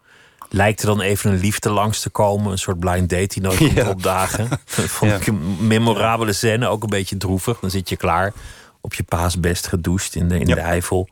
lijkt 0.49 0.81
er 0.81 0.87
dan 0.87 1.01
even 1.01 1.33
een 1.33 1.41
liefde 1.41 1.71
langs 1.71 2.01
te 2.01 2.11
komen. 2.11 2.53
Een 2.53 2.59
soort 2.59 2.79
blind 2.79 3.09
date 3.09 3.27
die 3.27 3.43
nooit 3.43 3.59
komt 3.75 3.89
opdagen. 3.89 4.49
vond 4.99 5.13
ik 5.13 5.27
een 5.27 5.67
memorabele 5.67 6.33
scène, 6.33 6.69
ook 6.69 6.83
een 6.83 6.89
beetje 6.89 7.17
droevig. 7.17 7.59
Dan 7.61 7.71
zit 7.71 7.89
je 7.89 7.97
klaar 7.97 8.33
op 8.81 8.95
je 8.95 9.03
paasbest 9.03 9.67
gedoucht 9.67 10.15
in 10.15 10.29
de, 10.29 10.39
in 10.39 10.47
de 10.47 10.61
Eifel. 10.61 11.09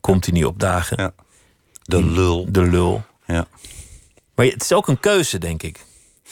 Komt 0.00 0.24
hij 0.24 0.34
niet 0.34 0.44
opdagen. 0.44 1.14
De 2.00 2.04
lul. 2.04 2.46
De 2.48 2.62
lul. 2.62 3.04
Ja. 3.26 3.46
Maar 4.34 4.46
het 4.46 4.62
is 4.62 4.72
ook 4.72 4.88
een 4.88 5.00
keuze, 5.00 5.38
denk 5.38 5.62
ik. 5.62 5.84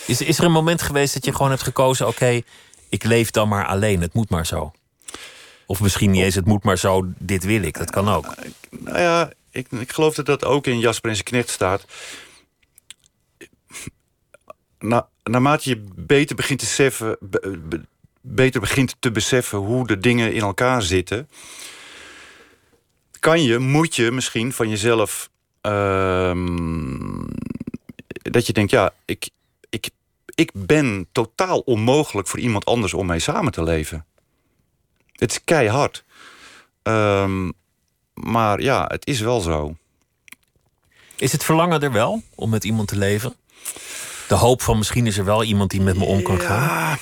Is, 0.07 0.20
is 0.20 0.38
er 0.38 0.44
een 0.44 0.53
moment 0.53 0.83
geweest 0.83 1.14
dat 1.14 1.25
je 1.25 1.33
gewoon 1.33 1.51
hebt 1.51 1.62
gekozen... 1.62 2.07
oké, 2.07 2.40
ik 2.88 3.05
leef 3.05 3.31
dan 3.31 3.49
maar 3.49 3.66
alleen, 3.66 4.01
het 4.01 4.14
moet 4.14 4.31
maar 4.31 4.46
zo? 4.46 4.73
Of 5.66 5.81
misschien 5.81 6.11
niet 6.11 6.23
eens, 6.23 6.35
het 6.35 6.46
moet 6.46 6.64
maar 6.64 6.79
zo, 6.79 7.05
dit 7.18 7.44
wil 7.44 7.62
ik. 7.62 7.79
Dat 7.79 7.90
kan 7.90 8.09
ook. 8.09 8.35
Nou 8.70 8.99
ja, 8.99 9.33
ik, 9.51 9.66
ik 9.70 9.92
geloof 9.92 10.14
dat 10.14 10.27
dat 10.27 10.44
ook 10.44 10.66
in 10.66 10.79
Jasper 10.79 11.09
en 11.09 11.16
zijn 11.16 11.29
knecht 11.29 11.51
staat 11.51 11.85
na, 14.81 15.09
naarmate 15.23 15.68
je 15.68 15.85
beter 15.94 16.37
begint 16.37 16.59
te 16.59 16.64
beseffen, 16.64 17.18
beter 18.20 18.61
begint 18.61 18.96
te 18.99 19.11
beseffen 19.11 19.59
hoe 19.59 19.87
de 19.87 19.99
dingen 19.99 20.33
in 20.33 20.40
elkaar 20.40 20.83
zitten, 20.83 21.29
kan 23.20 23.42
je, 23.42 23.59
moet 23.59 23.96
je 23.96 24.11
misschien 24.11 24.53
van 24.53 24.68
jezelf 24.68 25.31
dat 28.23 28.46
je 28.46 28.53
denkt, 28.53 28.70
ja, 28.70 28.92
ik, 29.05 29.29
ik, 29.70 29.90
ik 30.35 30.51
ben 30.55 31.07
totaal 31.12 31.59
onmogelijk 31.59 32.29
voor 32.29 32.38
iemand 32.38 32.64
anders 32.64 32.94
om 32.94 33.07
mee 33.07 33.18
samen 33.18 33.53
te 33.53 33.62
leven. 33.62 34.07
Het 35.12 35.31
is 35.31 35.44
keihard. 35.44 36.05
Um, 36.83 37.53
maar 38.14 38.61
ja, 38.61 38.85
het 38.88 39.07
is 39.07 39.20
wel 39.20 39.40
zo. 39.40 39.77
Is 41.16 41.33
het 41.33 41.44
verlangen 41.44 41.83
er 41.83 41.92
wel 41.92 42.23
om 42.35 42.51
met 42.51 42.64
iemand 42.64 42.88
te 42.88 42.96
leven? 42.96 43.35
de 44.31 44.37
hoop 44.37 44.62
van 44.62 44.79
misschien 44.79 45.07
is 45.07 45.18
er 45.18 45.25
wel 45.25 45.44
iemand 45.44 45.70
die 45.70 45.81
met 45.81 45.96
me 45.96 46.05
om 46.05 46.23
kan 46.23 46.40
gaan? 46.40 46.99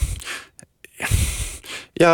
Ja, 0.91 1.07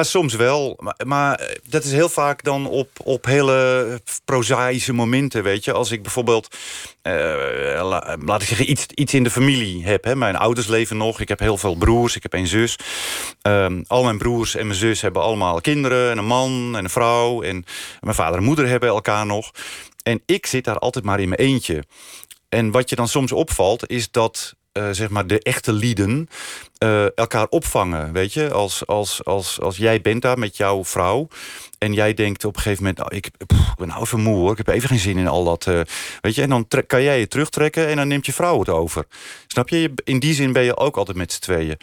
soms 0.01 0.35
wel. 0.35 0.77
Maar, 0.79 0.95
maar, 1.07 1.51
dat 1.69 1.85
is 1.85 1.93
heel 1.93 2.09
vaak 2.09 2.43
dan 2.43 2.67
op, 2.67 2.89
op 3.03 3.25
hele 3.25 4.01
prozaïsche 4.25 4.93
momenten, 4.93 5.43
weet 5.43 5.65
je. 5.65 5.73
Als 5.73 5.91
ik 5.91 6.03
bijvoorbeeld, 6.03 6.57
uh, 7.03 8.15
laat 8.25 8.43
ik 8.43 8.49
zeggen, 8.49 8.71
iets, 8.71 8.87
iets 8.87 9.15
in 9.15 9.23
de 9.23 9.31
familie 9.31 9.85
heb. 9.85 10.05
Hè. 10.05 10.17
Mijn 10.17 10.37
ouders 10.37 10.67
leven 10.67 10.97
nog, 10.97 11.21
ik 11.21 11.29
heb 11.29 11.39
heel 11.39 11.57
veel 11.57 11.75
broers, 11.75 12.17
ik 12.17 12.23
heb 12.23 12.33
een 12.33 12.47
zus. 12.47 12.79
Ehm, 13.43 13.83
al 13.87 14.05
mijn 14.05 14.19
broers 14.19 14.55
en 14.55 14.67
mijn 14.67 14.79
zus 14.79 15.01
hebben 15.01 15.23
allemaal 15.23 15.61
kinderen 15.61 16.11
en 16.11 16.19
een 16.19 16.27
man 16.27 16.77
en 16.77 16.85
een 16.85 16.91
vrouw. 16.91 17.43
En 17.43 17.65
mijn 18.01 18.17
vader 18.17 18.39
en 18.39 18.45
moeder 18.45 18.69
hebben 18.69 18.89
elkaar 18.89 19.27
nog. 19.27 19.51
En 20.03 20.23
ik 20.27 20.47
zit 20.47 20.65
daar 20.65 20.79
altijd 20.79 21.05
maar 21.05 21.21
in 21.21 21.29
mijn 21.29 21.41
eentje. 21.41 21.85
En 22.49 22.71
wat 22.71 22.91
je 22.91 22.97
dan 22.97 23.09
soms 23.09 23.33
opvalt, 23.33 23.91
is 23.91 24.11
dat 24.11 24.55
uh, 24.79 24.89
zeg 24.91 25.09
maar 25.09 25.27
de 25.27 25.43
echte 25.43 25.73
lieden 25.73 26.29
uh, 26.79 27.19
elkaar 27.19 27.47
opvangen. 27.49 28.13
Weet 28.13 28.33
je, 28.33 28.53
als, 28.53 28.87
als, 28.87 29.25
als, 29.25 29.61
als 29.61 29.77
jij 29.77 30.01
bent 30.01 30.23
daar 30.23 30.39
met 30.39 30.57
jouw 30.57 30.85
vrouw. 30.85 31.29
En 31.79 31.93
jij 31.93 32.15
denkt 32.15 32.45
op 32.45 32.57
een 32.57 32.63
gegeven 32.63 32.83
moment, 32.83 32.99
nou, 32.99 33.15
ik, 33.17 33.31
ben 33.77 33.89
nou 33.89 34.03
even 34.03 34.21
moe 34.21 34.37
hoor. 34.37 34.51
Ik 34.51 34.57
heb 34.57 34.69
even 34.69 34.89
geen 34.89 34.99
zin 34.99 35.19
in 35.19 35.27
al 35.27 35.45
dat. 35.45 35.67
Uh, 35.67 35.81
weet 36.21 36.35
je, 36.35 36.43
en 36.43 36.49
dan 36.49 36.67
kan 36.87 37.03
jij 37.03 37.19
je 37.19 37.29
terugtrekken 37.29 37.89
en 37.89 37.97
dan 37.97 38.09
neemt 38.09 38.27
je 38.27 38.33
vrouw 38.33 38.59
het 38.59 38.69
over. 38.69 39.07
Snap 39.47 39.69
je? 39.69 39.93
In 40.05 40.19
die 40.19 40.35
zin 40.35 40.53
ben 40.53 40.63
je 40.63 40.77
ook 40.77 40.97
altijd 40.97 41.17
met 41.17 41.33
z'n 41.33 41.41
tweeën. 41.41 41.77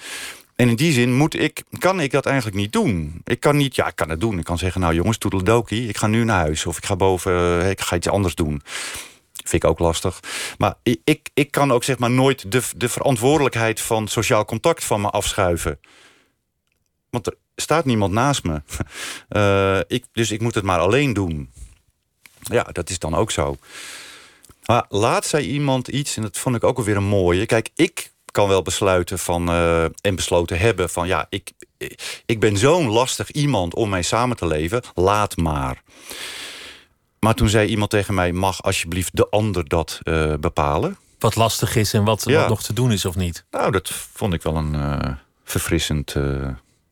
En 0.55 0.69
in 0.69 0.75
die 0.75 0.91
zin 0.91 1.15
moet 1.15 1.39
ik, 1.39 1.63
kan 1.77 1.99
ik 1.99 2.11
dat 2.11 2.25
eigenlijk 2.25 2.57
niet 2.57 2.71
doen. 2.71 3.21
Ik 3.23 3.39
kan 3.39 3.57
niet, 3.57 3.75
ja, 3.75 3.87
ik 3.87 3.95
kan 3.95 4.09
het 4.09 4.19
doen. 4.19 4.37
Ik 4.39 4.43
kan 4.45 4.57
zeggen, 4.57 4.81
nou 4.81 4.93
jongens, 4.93 5.17
toedeledokie, 5.17 5.87
ik 5.87 5.97
ga 5.97 6.07
nu 6.07 6.23
naar 6.23 6.39
huis. 6.39 6.65
Of 6.65 6.77
ik 6.77 6.85
ga 6.85 6.95
boven, 6.95 7.69
ik 7.69 7.81
ga 7.81 7.95
iets 7.95 8.09
anders 8.09 8.35
doen. 8.35 8.61
Vind 9.43 9.63
ik 9.63 9.69
ook 9.69 9.79
lastig. 9.79 10.19
Maar 10.57 10.75
ik, 11.03 11.29
ik 11.33 11.51
kan 11.51 11.71
ook 11.71 11.83
zeg 11.83 11.97
maar 11.97 12.11
nooit 12.11 12.51
de, 12.51 12.61
de 12.75 12.89
verantwoordelijkheid 12.89 13.81
van 13.81 14.07
sociaal 14.07 14.45
contact 14.45 14.83
van 14.83 15.01
me 15.01 15.09
afschuiven. 15.09 15.79
Want 17.09 17.27
er 17.27 17.35
staat 17.55 17.85
niemand 17.85 18.13
naast 18.13 18.43
me. 18.43 18.61
Uh, 19.29 19.79
ik, 19.97 20.05
dus 20.11 20.31
ik 20.31 20.41
moet 20.41 20.55
het 20.55 20.63
maar 20.63 20.79
alleen 20.79 21.13
doen. 21.13 21.51
Ja, 22.39 22.63
dat 22.63 22.89
is 22.89 22.99
dan 22.99 23.15
ook 23.15 23.31
zo. 23.31 23.57
Maar 24.65 24.85
laat 24.89 25.25
zei 25.25 25.47
iemand 25.47 25.87
iets, 25.87 26.15
en 26.15 26.21
dat 26.21 26.37
vond 26.37 26.55
ik 26.55 26.63
ook 26.63 26.77
alweer 26.77 26.95
een 26.95 27.03
mooie. 27.03 27.45
Kijk, 27.45 27.69
ik 27.75 28.11
kan 28.31 28.47
wel 28.47 28.61
besluiten 28.61 29.19
van, 29.19 29.49
uh, 29.49 29.83
en 29.83 30.15
besloten 30.15 30.59
hebben 30.59 30.89
van... 30.89 31.07
ja, 31.07 31.27
ik, 31.29 31.51
ik 32.25 32.39
ben 32.39 32.57
zo'n 32.57 32.89
lastig 32.89 33.31
iemand 33.31 33.75
om 33.75 33.89
mee 33.89 34.03
samen 34.03 34.37
te 34.37 34.47
leven. 34.47 34.83
Laat 34.95 35.37
maar. 35.37 35.81
Maar 37.25 37.33
toen 37.33 37.49
zei 37.49 37.67
iemand 37.67 37.89
tegen 37.89 38.13
mij... 38.13 38.31
mag 38.31 38.63
alsjeblieft 38.63 39.15
de 39.15 39.29
ander 39.29 39.67
dat 39.67 39.99
uh, 40.03 40.33
bepalen? 40.39 40.97
Wat 41.19 41.35
lastig 41.35 41.75
is 41.75 41.93
en 41.93 42.03
wat, 42.03 42.23
wat, 42.23 42.47
nog 42.47 42.63
te 42.63 42.73
doen 42.73 42.91
is 42.91 43.05
of 43.05 43.15
niet? 43.15 43.45
Nou, 43.51 43.71
dat 43.71 43.89
vond 44.13 44.33
ik 44.33 44.41
wel 44.41 44.55
een 44.55 44.73
uh, 44.73 44.99
verfrissend 45.43 46.15
uh, 46.15 46.47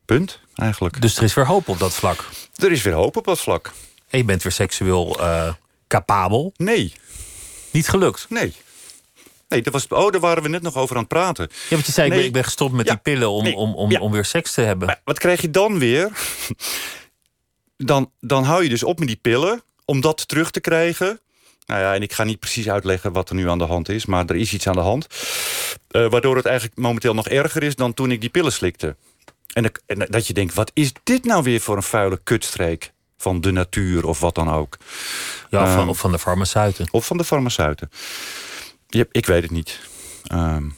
punt 0.06 0.40
eigenlijk. 0.56 1.02
Dus 1.02 1.18
er 1.18 1.24
is 1.24 1.34
weer 1.34 1.46
hoop 1.46 1.68
op 1.68 1.80
dat 1.80 1.94
vlak? 1.94 2.30
Er 2.56 2.72
is 2.72 2.82
weer 2.82 2.94
hoop 2.94 3.18
op 3.18 3.26
dat 3.26 3.40
vlak. 3.40 3.72
En 4.10 4.18
je 4.18 4.24
bent 4.24 4.44
weer 4.44 4.52
seksueel 4.52 5.20
capabel? 5.88 6.54
Nee. 6.56 6.94
Niet 7.72 7.90
gelukt? 7.90 8.26
Nee. 8.30 8.54
Nee, 9.48 9.62
dat 9.62 9.74
was, 9.74 9.88
oh, 9.88 10.12
daar 10.12 10.22
waren 10.22 10.44
we 10.44 10.50
net 10.50 10.62
nog 10.62 10.76
over 10.76 10.96
aan 10.96 11.02
het 11.02 11.12
praten. 11.12 11.48
Ja, 11.52 11.76
want 11.76 11.86
je 11.86 11.92
zei, 11.92 12.10
nee. 12.10 12.18
ik, 12.18 12.24
ben, 12.24 12.28
ik 12.28 12.34
ben 12.34 12.44
gestopt 12.44 12.74
met 12.74 12.86
die 12.86 12.98
pillen 12.98 13.30
om, 13.30 13.54
om, 13.54 13.74
om, 13.74 13.96
om 13.96 14.12
weer 14.12 14.26
seks 14.26 14.54
te 14.54 14.62
hebben. 14.62 14.88
Maar 14.88 15.02
wat 15.04 15.20
krijg 15.20 15.42
je 15.42 15.50
dan 15.50 15.80
weer? 15.80 16.12
dan, 17.78 18.12
dan 18.20 18.44
hou 18.44 18.64
je 18.64 18.70
dus 18.70 18.84
op 18.84 19.00
met 19.00 19.08
die 19.08 19.20
pillen 19.22 19.64
om 19.90 20.02
dat 20.02 20.28
terug 20.28 20.52
te 20.52 20.60
krijgen... 20.60 21.20
Nou 21.66 21.82
ja, 21.82 21.94
en 21.94 22.02
ik 22.02 22.14
ga 22.14 22.24
niet 22.24 22.40
precies 22.40 22.70
uitleggen 22.70 23.12
wat 23.12 23.30
er 23.30 23.36
nu 23.36 23.50
aan 23.50 23.58
de 23.58 23.64
hand 23.64 23.90
is... 23.90 24.06
maar 24.06 24.26
er 24.26 24.36
is 24.36 24.54
iets 24.54 24.68
aan 24.68 24.76
de 24.76 24.80
hand. 24.80 25.08
Uh, 25.92 26.10
waardoor 26.10 26.36
het 26.36 26.46
eigenlijk 26.46 26.78
momenteel 26.78 27.14
nog 27.14 27.28
erger 27.28 27.64
is 27.64 27.76
dan 27.76 27.94
toen 27.94 28.12
ik 28.12 28.22
die 28.22 28.30
pillen 28.30 28.52
slikte. 28.52 28.96
En, 29.54 29.72
en 29.86 30.08
dat 30.10 30.28
je 30.28 30.34
denkt, 30.34 30.54
wat 30.54 30.72
is 30.74 30.92
dit 31.04 31.26
nou 31.26 31.44
weer 31.44 31.60
voor 31.60 31.76
een 31.76 31.84
vuile 31.84 32.20
kutstreek? 32.24 32.94
Van 33.18 33.42
de 33.42 33.52
natuur 33.52 34.06
of 34.06 34.20
wat 34.20 34.36
dan 34.36 34.52
ook. 34.52 34.78
Ja, 35.50 35.64
of, 35.64 35.70
van, 35.70 35.80
ehm, 35.80 35.90
of 35.90 35.98
van 35.98 36.12
de 36.12 36.20
farmaceuten. 36.20 36.88
Of 36.92 37.06
van 37.06 37.18
de 37.18 37.24
farmaceuten. 37.24 37.90
Ja, 38.88 39.06
ik 39.12 39.26
weet 39.26 39.42
het 39.42 39.52
niet. 39.52 39.80
Um, 40.32 40.76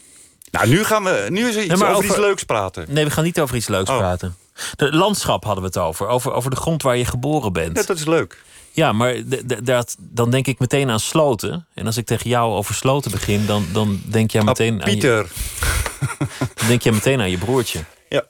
nou, 0.51 0.67
nu 0.67 0.83
gaan 0.83 1.03
we 1.03 1.25
nu 1.29 1.47
is 1.47 1.55
er 1.55 1.63
iets 1.63 1.73
over, 1.73 1.87
over, 1.87 2.05
iets 2.05 2.17
leuks 2.17 2.43
praten. 2.43 2.85
Nee, 2.87 3.03
we 3.03 3.11
gaan 3.11 3.23
niet 3.23 3.39
over 3.39 3.55
iets 3.55 3.67
leuks 3.67 3.89
oh. 3.89 3.97
praten. 3.97 4.35
De 4.75 4.95
landschap 4.95 5.43
hadden 5.43 5.63
we 5.63 5.69
het 5.69 5.77
over. 5.77 6.07
over. 6.07 6.31
Over 6.33 6.49
de 6.49 6.55
grond 6.55 6.81
waar 6.81 6.97
je 6.97 7.05
geboren 7.05 7.53
bent. 7.53 7.77
Ja, 7.77 7.83
dat 7.83 7.97
is 7.97 8.05
leuk. 8.05 8.43
Ja, 8.71 8.91
maar 8.91 9.15
dat, 9.63 9.95
dan 9.99 10.31
denk 10.31 10.47
ik 10.47 10.59
meteen 10.59 10.89
aan 10.89 10.99
sloten. 10.99 11.67
En 11.73 11.85
als 11.85 11.97
ik 11.97 12.05
tegen 12.05 12.29
jou 12.29 12.53
over 12.53 12.75
sloten 12.75 13.11
begin, 13.11 13.45
dan, 13.45 13.65
dan 13.71 14.01
denk 14.05 14.31
jij 14.31 14.43
meteen 14.43 14.81
ah, 14.81 14.85
Pieter. 14.85 15.19
aan 15.19 15.25
je... 15.25 16.49
Dan 16.55 16.67
denk 16.67 16.81
je 16.81 16.91
meteen 16.91 17.19
aan 17.19 17.29
je 17.29 17.37
broertje. 17.37 17.83
Ja. 18.09 18.25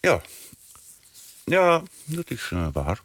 Ja. 0.00 0.20
Ja, 1.44 1.82
dat 2.04 2.30
is 2.30 2.50
uh, 2.52 2.66
waar. 2.72 3.00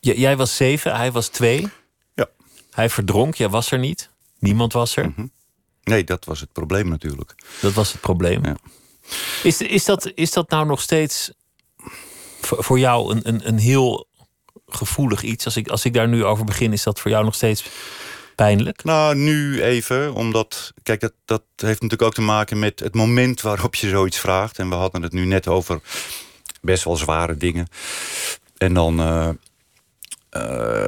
jij 0.00 0.36
was 0.36 0.56
zeven, 0.56 0.96
hij 0.96 1.12
was 1.12 1.28
twee. 1.28 1.68
Ja. 2.14 2.28
Hij 2.70 2.90
verdronk, 2.90 3.34
jij 3.34 3.48
was 3.48 3.70
er 3.70 3.78
niet. 3.78 4.10
Niemand 4.38 4.72
was 4.72 4.96
er. 4.96 5.08
Mhm. 5.08 5.26
Nee, 5.82 6.04
dat 6.04 6.24
was 6.24 6.40
het 6.40 6.52
probleem 6.52 6.88
natuurlijk. 6.88 7.34
Dat 7.60 7.72
was 7.72 7.92
het 7.92 8.00
probleem. 8.00 8.44
Ja. 8.44 8.56
Is, 9.42 9.60
is, 9.60 9.84
dat, 9.84 10.12
is 10.14 10.32
dat 10.32 10.50
nou 10.50 10.66
nog 10.66 10.80
steeds 10.80 11.32
voor 12.40 12.78
jou 12.78 13.14
een, 13.14 13.28
een, 13.28 13.48
een 13.48 13.58
heel 13.58 14.06
gevoelig 14.74 15.22
iets. 15.22 15.44
Als 15.44 15.56
ik, 15.56 15.68
als 15.68 15.84
ik 15.84 15.94
daar 15.94 16.08
nu 16.08 16.24
over 16.24 16.44
begin, 16.44 16.72
is 16.72 16.82
dat 16.82 17.00
voor 17.00 17.10
jou 17.10 17.24
nog 17.24 17.34
steeds 17.34 17.64
pijnlijk? 18.34 18.84
Nou, 18.84 19.14
nu 19.14 19.62
even, 19.62 20.14
omdat... 20.14 20.72
Kijk, 20.82 21.00
dat, 21.00 21.12
dat 21.24 21.42
heeft 21.56 21.80
natuurlijk 21.80 22.02
ook 22.02 22.14
te 22.14 22.20
maken 22.20 22.58
met 22.58 22.80
het 22.80 22.94
moment 22.94 23.40
waarop 23.40 23.74
je 23.74 23.88
zoiets 23.88 24.18
vraagt. 24.18 24.58
En 24.58 24.68
we 24.68 24.74
hadden 24.74 25.02
het 25.02 25.12
nu 25.12 25.24
net 25.24 25.48
over 25.48 25.80
best 26.60 26.84
wel 26.84 26.96
zware 26.96 27.36
dingen. 27.36 27.66
En 28.56 28.74
dan... 28.74 29.00
Uh, 29.00 29.28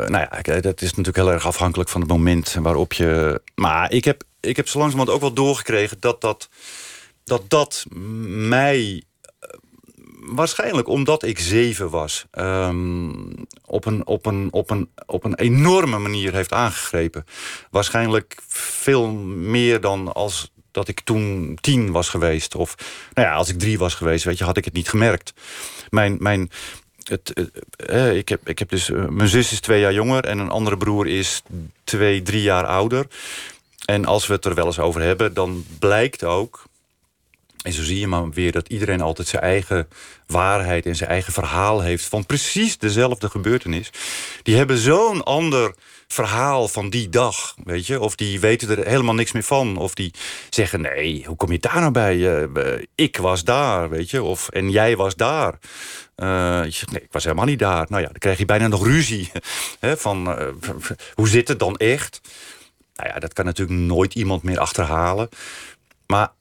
nou 0.07 0.27
ja, 0.43 0.61
dat 0.61 0.83
is 0.83 0.89
natuurlijk 0.89 1.17
heel 1.17 1.33
erg 1.33 1.47
afhankelijk 1.47 1.91
van 1.91 2.01
het 2.01 2.11
moment 2.11 2.57
waarop 2.61 2.93
je... 2.93 3.43
Maar 3.55 3.93
ik 3.93 4.05
heb, 4.05 4.23
ik 4.41 4.57
heb 4.57 4.69
zo 4.69 4.79
langzamerhand 4.79 5.17
ook 5.17 5.23
wel 5.23 5.45
doorgekregen 5.45 5.97
dat 6.01 6.21
dat, 6.21 6.49
dat, 7.25 7.43
dat 7.49 7.85
mij 7.91 9.03
waarschijnlijk 10.25 10.89
omdat 10.89 11.23
ik 11.23 11.39
zeven 11.39 11.91
was, 11.91 12.27
ehm, 12.31 13.11
op, 13.65 13.85
een, 13.85 14.07
op, 14.07 14.27
een, 14.27 14.49
op, 14.51 14.71
een, 14.71 14.89
op 15.07 15.25
een 15.25 15.35
enorme 15.35 15.99
manier 15.99 16.33
heeft 16.33 16.53
aangegrepen. 16.53 17.27
Waarschijnlijk 17.71 18.37
veel 18.49 19.11
meer 19.13 19.81
dan 19.81 20.13
als 20.13 20.51
dat 20.71 20.89
ik 20.89 21.01
toen 21.01 21.59
tien 21.61 21.93
was 21.93 22.09
geweest. 22.09 22.55
Of 22.55 22.75
nou 23.15 23.29
ja, 23.29 23.35
als 23.35 23.49
ik 23.49 23.59
drie 23.59 23.79
was 23.79 23.95
geweest, 23.95 24.25
weet 24.25 24.39
je, 24.39 24.45
had 24.45 24.57
ik 24.57 24.65
het 24.65 24.75
niet 24.75 24.89
gemerkt. 24.89 25.33
Mijn, 25.91 26.17
mijn, 26.21 26.51
het, 27.05 27.51
ik, 28.15 28.29
heb, 28.29 28.49
ik 28.49 28.59
heb 28.59 28.69
dus, 28.69 28.91
eh, 28.91 29.07
mijn 29.09 29.29
zus 29.29 29.53
is 29.53 29.61
twee 29.61 29.81
jaar 29.81 29.93
jonger 29.93 30.25
en 30.25 30.39
een 30.39 30.51
andere 30.51 30.77
broer 30.77 31.07
is 31.07 31.43
twee, 31.85 32.23
drie 32.23 32.43
jaar 32.43 32.67
ouder. 32.67 33.07
En 33.85 34.05
als 34.05 34.27
we 34.27 34.33
het 34.33 34.45
er 34.45 34.55
wel 34.55 34.67
eens 34.67 34.79
over 34.79 35.01
hebben, 35.01 35.35
dan 35.35 35.65
blijkt 35.79 36.25
ook 36.25 36.65
en 37.63 37.73
zo 37.73 37.83
zie 37.83 37.99
je 37.99 38.07
maar 38.07 38.31
weer 38.31 38.53
dat 38.53 38.69
iedereen 38.69 39.01
altijd 39.01 39.29
zijn 39.29 39.43
eigen 39.43 39.89
waarheid 40.27 40.87
en 40.87 40.97
zijn 40.97 41.11
eigen 41.11 41.33
verhaal 41.33 41.81
heeft 41.81 42.05
van 42.05 42.27
precies 42.27 42.79
dezelfde 42.79 43.31
gebeurtenis. 43.31 43.91
Die 44.43 44.57
hebben 44.57 44.79
zo'n 44.79 45.23
ander 45.23 45.75
verhaal 46.09 46.69
van 46.69 46.91
die 46.91 47.09
dag, 47.09 47.55
weet 47.65 47.87
je. 47.87 48.01
Of 48.01 48.15
die 48.15 48.41
weten 48.41 48.79
er 48.79 48.87
helemaal 48.87 49.15
niks 49.15 49.33
meer 49.33 49.43
van. 49.43 49.77
Of 49.77 49.95
die 49.95 50.15
zeggen, 50.51 50.81
nee, 50.81 51.25
hoe 51.27 51.37
kom 51.37 51.53
je 51.53 51.59
daar 51.59 51.81
nou 51.81 51.93
bij? 51.93 52.17
Uh, 52.17 52.83
ik 52.95 53.17
was 53.17 53.45
daar, 53.45 53.89
weet 53.89 54.11
je. 54.11 54.23
Of, 54.23 54.49
en 54.49 54.71
jij 54.71 54.97
was 54.97 55.15
daar. 55.15 55.59
Uh, 56.17 56.65
je 56.65 56.71
zegt, 56.71 56.91
nee, 56.91 57.03
ik 57.03 57.13
was 57.13 57.25
helemaal 57.25 57.45
niet 57.45 57.59
daar. 57.59 57.87
Nou 57.89 58.03
ja, 58.03 58.09
dan 58.09 58.19
krijg 58.19 58.39
je 58.39 58.45
bijna 58.45 58.67
nog 58.67 58.87
ruzie. 58.87 59.31
Hè, 59.81 59.97
van, 59.97 60.37
hoe 61.15 61.29
zit 61.29 61.49
het 61.49 61.59
dan 61.59 61.77
echt? 61.77 62.21
Nou 62.95 63.09
ja, 63.09 63.19
dat 63.19 63.33
kan 63.33 63.45
natuurlijk 63.45 63.79
nooit 63.79 64.15
iemand 64.15 64.43
meer 64.43 64.59
achterhalen. 64.59 65.29
Maar 66.07 66.33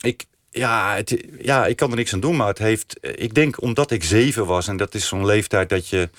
ik, 0.00 0.24
ja, 0.56 0.94
het, 0.94 1.24
ja, 1.40 1.66
ik 1.66 1.76
kan 1.76 1.90
er 1.90 1.96
niks 1.96 2.12
aan 2.12 2.20
doen, 2.20 2.36
maar 2.36 2.46
het 2.46 2.58
heeft... 2.58 2.96
Ik 3.00 3.34
denk 3.34 3.62
omdat 3.62 3.90
ik 3.90 4.04
zeven 4.04 4.46
was, 4.46 4.68
en 4.68 4.76
dat 4.76 4.94
is 4.94 5.06
zo'n 5.06 5.26
leeftijd 5.26 5.68
dat 5.68 5.88
je 5.88 6.10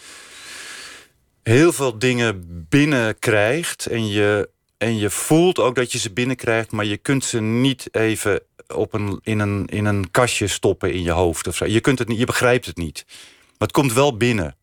heel 1.43 1.73
veel 1.73 1.99
dingen 1.99 2.65
binnenkrijgt. 2.69 3.85
En 3.85 4.07
je, 4.07 4.49
en 4.77 4.97
je 4.97 5.09
voelt 5.09 5.59
ook 5.59 5.75
dat 5.75 5.91
je 5.91 5.97
ze 5.97 6.11
binnenkrijgt, 6.11 6.71
maar 6.71 6.85
je 6.85 6.97
kunt 6.97 7.25
ze 7.25 7.41
niet 7.41 7.87
even 7.91 8.41
op 8.73 8.93
een, 8.93 9.19
in, 9.23 9.39
een, 9.39 9.65
in 9.65 9.85
een 9.85 10.11
kastje 10.11 10.47
stoppen 10.47 10.93
in 10.93 11.03
je 11.03 11.11
hoofd. 11.11 11.47
Of 11.47 11.55
zo. 11.55 11.65
Je, 11.65 11.81
kunt 11.81 11.99
het 11.99 12.07
niet, 12.07 12.19
je 12.19 12.25
begrijpt 12.25 12.65
het 12.65 12.77
niet. 12.77 13.03
Maar 13.47 13.67
het 13.67 13.71
komt 13.71 13.93
wel 13.93 14.17
binnen. 14.17 14.55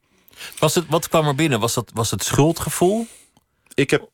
Was 0.58 0.74
het, 0.74 0.84
wat 0.88 1.08
kwam 1.08 1.26
er 1.26 1.34
binnen? 1.34 1.60
Was, 1.60 1.74
dat, 1.74 1.90
was 1.94 2.10
het 2.10 2.24
schuldgevoel? 2.24 3.06
Ik 3.74 3.90
heb 3.90 4.08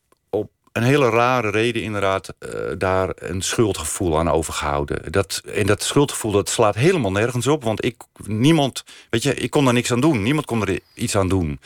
een 0.71 0.83
hele 0.83 1.09
rare 1.09 1.49
reden 1.49 1.81
inderdaad 1.81 2.33
uh, 2.39 2.49
daar 2.77 3.11
een 3.15 3.41
schuldgevoel 3.41 4.19
aan 4.19 4.29
overgehouden. 4.29 5.11
Dat, 5.11 5.41
en 5.53 5.65
dat 5.65 5.83
schuldgevoel 5.83 6.31
dat 6.31 6.49
slaat 6.49 6.75
helemaal 6.75 7.11
nergens 7.11 7.47
op. 7.47 7.63
Want 7.63 7.85
ik, 7.85 8.03
niemand, 8.25 8.83
weet 9.09 9.23
je, 9.23 9.33
ik 9.33 9.49
kon 9.49 9.63
daar 9.63 9.73
niks 9.73 9.91
aan 9.91 10.01
doen. 10.01 10.23
Niemand 10.23 10.45
kon 10.45 10.67
er 10.67 10.79
iets 10.93 11.15
aan 11.15 11.29
doen. 11.29 11.59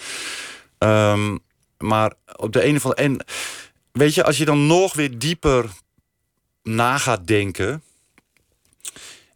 Um, 0.79 1.39
maar 1.77 2.13
op 2.35 2.53
de 2.53 2.59
of 2.59 2.85
andere... 2.85 2.95
En 2.95 3.25
weet 3.91 4.13
je, 4.13 4.23
als 4.23 4.37
je 4.37 4.45
dan 4.45 4.67
nog 4.67 4.93
weer 4.93 5.17
dieper 5.17 5.65
na 6.63 6.97
gaat 6.97 7.27
denken... 7.27 7.83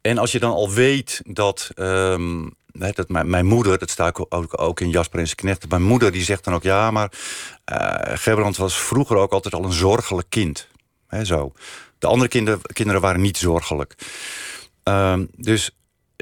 En 0.01 0.17
als 0.17 0.31
je 0.31 0.39
dan 0.39 0.51
al 0.51 0.71
weet 0.71 1.21
dat 1.25 1.71
um, 1.75 2.55
dat 2.79 3.09
mijn, 3.09 3.29
mijn, 3.29 3.45
moeder, 3.45 3.77
dat 3.77 3.89
staat 3.89 4.31
ook, 4.31 4.61
ook 4.61 4.79
in 4.79 4.89
Jasper 4.89 5.19
en 5.19 5.25
zijn 5.25 5.37
knecht. 5.37 5.69
Mijn 5.69 5.83
moeder 5.83 6.11
die 6.11 6.23
zegt 6.23 6.43
dan 6.43 6.53
ook 6.53 6.63
ja, 6.63 6.91
maar 6.91 7.11
uh, 7.71 8.17
Gerbrand 8.17 8.57
was 8.57 8.77
vroeger 8.77 9.17
ook 9.17 9.31
altijd 9.31 9.53
al 9.53 9.63
een 9.63 9.71
zorgelijk 9.71 10.29
kind. 10.29 10.67
He, 11.07 11.25
zo. 11.25 11.53
De 11.97 12.07
andere 12.07 12.29
kinderen, 12.29 12.61
kinderen 12.61 13.01
waren 13.01 13.21
niet 13.21 13.37
zorgelijk. 13.37 13.95
Um, 14.83 15.29
dus 15.35 15.71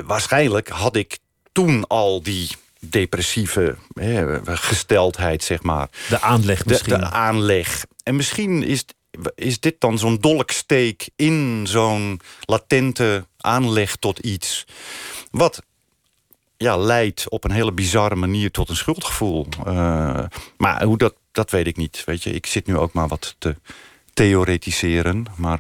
waarschijnlijk 0.06 0.68
had 0.68 0.96
ik 0.96 1.18
toen 1.52 1.88
al 1.88 2.22
die 2.22 2.50
depressieve 2.80 3.76
he, 3.94 4.40
gesteldheid, 4.46 5.44
zeg 5.44 5.62
maar. 5.62 5.88
De 6.10 6.22
aanleg 6.22 6.66
misschien. 6.66 6.94
De, 6.94 7.00
de 7.00 7.12
aanleg. 7.12 7.86
En 8.04 8.16
misschien 8.16 8.64
is, 8.64 8.86
is 9.36 9.60
dit 9.60 9.76
dan 9.80 9.98
zo'n 9.98 10.18
dolksteek 10.18 11.10
in 11.16 11.66
zo'n 11.68 12.20
latente 12.42 13.26
aanleg 13.38 13.96
tot 13.96 14.20
iets. 14.20 14.66
Wat 15.32 15.62
ja, 16.58 16.78
leidt 16.78 17.30
op 17.30 17.44
een 17.44 17.52
hele 17.52 17.72
bizarre 17.72 18.16
manier 18.16 18.52
tot 18.52 18.70
een 18.70 18.76
schuldgevoel. 18.76 19.48
Uh, 19.68 20.24
maar 20.58 20.84
hoe 20.84 20.98
dat, 20.98 21.14
dat 21.32 21.52
weet 21.52 21.68
ik 21.68 21.78
niet. 21.78 22.04
Weet 22.06 22.24
je, 22.24 22.32
ik 22.32 22.46
zit 22.46 22.68
nu 22.68 22.78
ook 22.78 22.94
maar 22.94 23.08
wat 23.08 23.36
te 23.38 23.56
theoretiseren. 24.14 25.26
Maar 25.36 25.60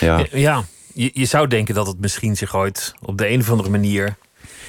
ja. 0.00 0.26
Ja, 0.30 0.64
je, 0.94 1.10
je 1.12 1.24
zou 1.24 1.46
denken 1.46 1.74
dat 1.74 1.86
het 1.86 2.00
misschien 2.00 2.36
zich 2.36 2.56
ooit 2.56 2.94
op 3.00 3.18
de 3.18 3.28
een 3.28 3.40
of 3.40 3.50
andere 3.50 3.70
manier. 3.70 4.16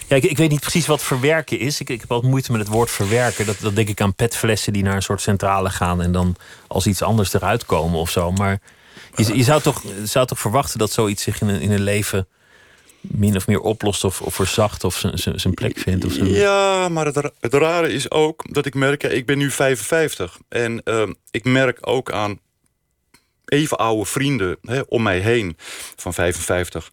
Ja, 0.07 0.15
ik, 0.15 0.23
ik 0.23 0.37
weet 0.37 0.49
niet 0.49 0.59
precies 0.59 0.87
wat 0.87 1.03
verwerken 1.03 1.59
is. 1.59 1.79
Ik, 1.79 1.89
ik 1.89 2.01
heb 2.01 2.11
altijd 2.11 2.31
moeite 2.31 2.51
met 2.51 2.61
het 2.61 2.69
woord 2.69 2.91
verwerken. 2.91 3.45
Dat, 3.45 3.59
dat 3.59 3.75
denk 3.75 3.89
ik 3.89 4.01
aan 4.01 4.15
petflessen 4.15 4.73
die 4.73 4.83
naar 4.83 4.95
een 4.95 5.01
soort 5.01 5.21
centrale 5.21 5.69
gaan 5.69 6.01
en 6.01 6.11
dan 6.11 6.35
als 6.67 6.87
iets 6.87 7.01
anders 7.01 7.33
eruit 7.33 7.65
komen 7.65 7.99
of 7.99 8.09
zo. 8.09 8.31
Maar 8.31 8.59
je, 9.15 9.37
je 9.37 9.43
zou, 9.43 9.61
toch, 9.61 9.83
zou 10.03 10.25
toch 10.27 10.39
verwachten 10.39 10.79
dat 10.79 10.91
zoiets 10.91 11.23
zich 11.23 11.41
in 11.41 11.47
een, 11.47 11.61
in 11.61 11.71
een 11.71 11.81
leven 11.81 12.27
min 13.01 13.35
of 13.35 13.47
meer 13.47 13.59
oplost 13.59 14.03
of, 14.03 14.21
of 14.21 14.35
verzacht 14.35 14.83
of 14.83 15.03
zijn 15.35 15.53
plek 15.53 15.77
vindt. 15.79 16.05
Of 16.05 16.15
ja, 16.15 16.89
maar 16.89 17.05
het, 17.05 17.53
rare 17.53 17.93
is 17.93 18.11
ook 18.11 18.53
dat 18.53 18.65
ik 18.65 18.73
merk, 18.73 19.03
ik 19.03 19.25
ben 19.25 19.37
nu 19.37 19.51
55 19.51 20.37
en 20.49 20.81
uh, 20.85 21.09
ik 21.31 21.43
merk 21.43 21.77
ook 21.81 22.11
aan 22.11 22.39
even 23.45 23.77
oude 23.77 24.05
vrienden 24.05 24.57
hè, 24.61 24.81
om 24.87 25.03
mij 25.03 25.19
heen 25.19 25.57
van 25.95 26.13
55. 26.13 26.91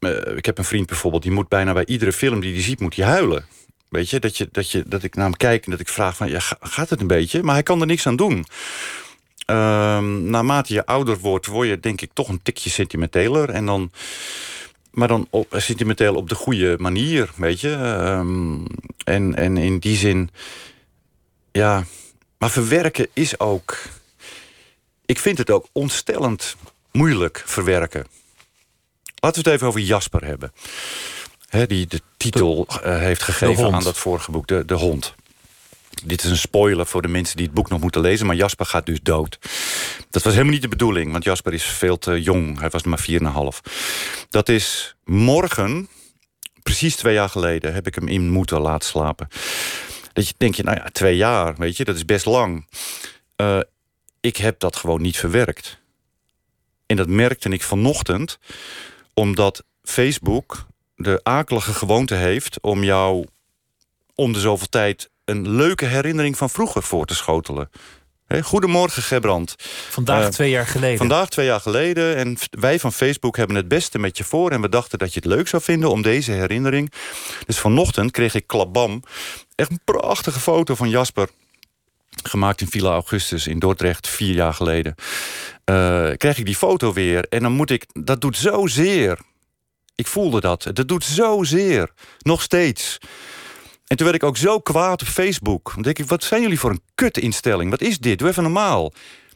Uh, 0.00 0.36
ik 0.36 0.46
heb 0.46 0.58
een 0.58 0.64
vriend 0.64 0.86
bijvoorbeeld, 0.86 1.22
die 1.22 1.32
moet 1.32 1.48
bijna 1.48 1.72
bij 1.72 1.86
iedere 1.86 2.12
film 2.12 2.40
die 2.40 2.52
hij 2.52 2.62
ziet, 2.62 2.80
moet 2.80 2.96
hij 2.96 3.06
huilen. 3.06 3.46
Weet 3.88 4.10
je, 4.10 4.18
dat, 4.18 4.36
je, 4.36 4.48
dat, 4.52 4.70
je, 4.70 4.84
dat 4.86 5.02
ik 5.02 5.14
naar 5.14 5.24
hem 5.24 5.36
kijk 5.36 5.64
en 5.64 5.70
dat 5.70 5.80
ik 5.80 5.88
vraag 5.88 6.16
van, 6.16 6.28
ja, 6.28 6.40
gaat 6.60 6.90
het 6.90 7.00
een 7.00 7.06
beetje? 7.06 7.42
Maar 7.42 7.54
hij 7.54 7.62
kan 7.62 7.80
er 7.80 7.86
niks 7.86 8.06
aan 8.06 8.16
doen. 8.16 8.46
Uh, 9.46 9.98
naarmate 9.98 10.74
je 10.74 10.86
ouder 10.86 11.18
wordt, 11.18 11.46
word 11.46 11.68
je 11.68 11.80
denk 11.80 12.00
ik 12.00 12.10
toch 12.12 12.28
een 12.28 12.42
tikje 12.42 12.70
sentimenteler. 12.70 13.50
En 13.50 13.66
dan 13.66 13.90
maar 14.92 15.08
dan 15.08 15.26
op, 15.30 15.54
sentimenteel 15.56 16.14
op 16.14 16.28
de 16.28 16.34
goede 16.34 16.76
manier, 16.78 17.30
weet 17.36 17.60
je. 17.60 17.68
Um, 17.70 18.66
en, 19.04 19.34
en 19.34 19.56
in 19.56 19.78
die 19.78 19.96
zin, 19.96 20.30
ja. 21.52 21.84
Maar 22.38 22.50
verwerken 22.50 23.08
is 23.12 23.40
ook. 23.40 23.78
Ik 25.06 25.18
vind 25.18 25.38
het 25.38 25.50
ook 25.50 25.66
ontstellend 25.72 26.56
moeilijk 26.92 27.42
verwerken. 27.46 28.06
Laten 29.14 29.42
we 29.42 29.48
het 29.48 29.58
even 29.58 29.68
over 29.68 29.80
Jasper 29.80 30.24
hebben. 30.24 30.52
He, 31.48 31.66
die 31.66 31.86
de 31.86 32.00
titel 32.16 32.66
uh, 32.70 32.98
heeft 32.98 33.22
gegeven 33.22 33.72
aan 33.72 33.82
dat 33.82 33.98
vorige 33.98 34.30
boek, 34.30 34.46
de, 34.46 34.64
de 34.64 34.74
hond. 34.74 35.14
Dit 36.04 36.24
is 36.24 36.30
een 36.30 36.36
spoiler 36.36 36.86
voor 36.86 37.02
de 37.02 37.08
mensen 37.08 37.36
die 37.36 37.46
het 37.46 37.54
boek 37.54 37.68
nog 37.68 37.80
moeten 37.80 38.00
lezen... 38.00 38.26
maar 38.26 38.36
Jasper 38.36 38.66
gaat 38.66 38.86
dus 38.86 38.98
dood. 39.02 39.38
Dat 40.12 40.22
was 40.22 40.32
helemaal 40.32 40.52
niet 40.52 40.62
de 40.62 40.68
bedoeling, 40.68 41.12
want 41.12 41.24
Jasper 41.24 41.52
is 41.52 41.64
veel 41.64 41.98
te 41.98 42.22
jong. 42.22 42.58
Hij 42.60 42.70
was 42.70 42.82
maar 42.82 43.04
4,5. 43.10 43.72
Dat 44.28 44.48
is 44.48 44.96
morgen, 45.04 45.88
precies 46.62 46.96
twee 46.96 47.14
jaar 47.14 47.28
geleden... 47.28 47.74
heb 47.74 47.86
ik 47.86 47.94
hem 47.94 48.08
in 48.08 48.30
moeten 48.30 48.60
laten 48.60 48.88
slapen. 48.88 49.28
Dat 50.12 50.28
je 50.28 50.34
denk 50.36 50.54
je, 50.54 50.62
nou 50.62 50.76
ja, 50.76 50.88
twee 50.92 51.16
jaar, 51.16 51.54
weet 51.56 51.76
je, 51.76 51.84
dat 51.84 51.96
is 51.96 52.04
best 52.04 52.24
lang. 52.24 52.66
Uh, 53.36 53.60
ik 54.20 54.36
heb 54.36 54.60
dat 54.60 54.76
gewoon 54.76 55.02
niet 55.02 55.16
verwerkt. 55.16 55.80
En 56.86 56.96
dat 56.96 57.08
merkte 57.08 57.48
ik 57.48 57.62
vanochtend... 57.62 58.38
omdat 59.14 59.64
Facebook 59.82 60.66
de 60.96 61.20
akelige 61.22 61.74
gewoonte 61.74 62.14
heeft 62.14 62.60
om 62.60 62.84
jou 62.84 63.26
om 64.14 64.32
de 64.32 64.40
zoveel 64.40 64.68
tijd 64.68 65.10
een 65.24 65.48
leuke 65.48 65.84
herinnering 65.84 66.36
van 66.36 66.50
vroeger 66.50 66.82
voor 66.82 67.06
te 67.06 67.14
schotelen. 67.14 67.70
Goedemorgen, 68.40 69.02
Gebrand. 69.02 69.54
Vandaag 69.90 70.22
uh, 70.22 70.28
twee 70.28 70.50
jaar 70.50 70.66
geleden. 70.66 70.98
Vandaag 70.98 71.28
twee 71.28 71.46
jaar 71.46 71.60
geleden. 71.60 72.16
En 72.16 72.36
wij 72.50 72.78
van 72.78 72.92
Facebook 72.92 73.36
hebben 73.36 73.56
het 73.56 73.68
beste 73.68 73.98
met 73.98 74.16
je 74.16 74.24
voor. 74.24 74.50
En 74.50 74.60
we 74.60 74.68
dachten 74.68 74.98
dat 74.98 75.14
je 75.14 75.20
het 75.22 75.28
leuk 75.28 75.48
zou 75.48 75.62
vinden 75.62 75.90
om 75.90 76.02
deze 76.02 76.32
herinnering. 76.32 76.92
Dus 77.46 77.58
vanochtend 77.58 78.10
kreeg 78.10 78.34
ik 78.34 78.46
klabam. 78.46 79.02
Echt 79.54 79.70
een 79.70 79.80
prachtige 79.84 80.40
foto 80.40 80.74
van 80.74 80.88
Jasper. 80.88 81.28
Gemaakt 82.22 82.60
in 82.60 82.68
Villa 82.68 82.90
Augustus 82.90 83.46
in 83.46 83.58
Dordrecht, 83.58 84.08
vier 84.08 84.34
jaar 84.34 84.54
geleden. 84.54 84.94
Uh, 85.64 86.10
krijg 86.16 86.38
ik 86.38 86.46
die 86.46 86.56
foto 86.56 86.92
weer. 86.92 87.26
En 87.28 87.42
dan 87.42 87.52
moet 87.52 87.70
ik... 87.70 87.86
Dat 87.92 88.20
doet 88.20 88.36
zo 88.36 88.66
zeer. 88.66 89.18
Ik 89.94 90.06
voelde 90.06 90.40
dat. 90.40 90.66
Dat 90.72 90.88
doet 90.88 91.04
zo 91.04 91.42
zeer. 91.42 91.90
Nog 92.18 92.42
steeds. 92.42 92.98
En 93.92 93.98
toen 93.98 94.06
werd 94.06 94.22
ik 94.22 94.28
ook 94.28 94.36
zo 94.36 94.58
kwaad 94.58 95.02
op 95.02 95.08
Facebook. 95.08 95.70
Dan 95.74 95.82
denk 95.82 95.98
ik, 95.98 96.08
wat 96.08 96.24
zijn 96.24 96.42
jullie 96.42 96.58
voor 96.58 96.70
een 96.70 96.82
kutinstelling? 96.94 97.70
Wat 97.70 97.80
is 97.80 97.98
dit? 97.98 98.18
Doe 98.18 98.28
even 98.28 98.42
normaal. 98.42 98.92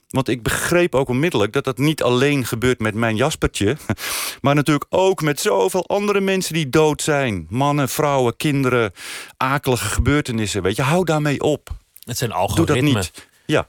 Want 0.09 0.29
ik 0.29 0.43
begreep 0.43 0.95
ook 0.95 1.09
onmiddellijk 1.09 1.53
dat 1.53 1.65
dat 1.65 1.79
niet 1.79 2.03
alleen 2.03 2.47
gebeurt 2.47 2.81
met 2.81 2.95
mijn 2.95 3.17
Jaspertje. 3.17 3.77
Maar 4.41 4.55
natuurlijk 4.55 4.87
ook 4.89 5.23
met 5.23 5.41
zoveel 5.41 5.87
andere 5.89 6.21
mensen 6.21 6.55
die 6.55 6.71
dood 6.71 7.03
zijn. 7.03 7.47
Mannen, 7.49 7.89
vrouwen, 7.89 8.37
kinderen, 8.37 8.93
akelige 9.37 9.89
gebeurtenissen. 9.89 10.63
Weet 10.63 10.77
je, 10.77 10.83
hou 10.83 11.05
daarmee 11.05 11.41
op. 11.41 11.71
Het 12.05 12.19
zijn 12.19 12.33
algoritmen. 12.33 12.85
Doe 12.85 12.93
dat 12.95 13.03
niet. 13.03 13.29
Ja. 13.47 13.67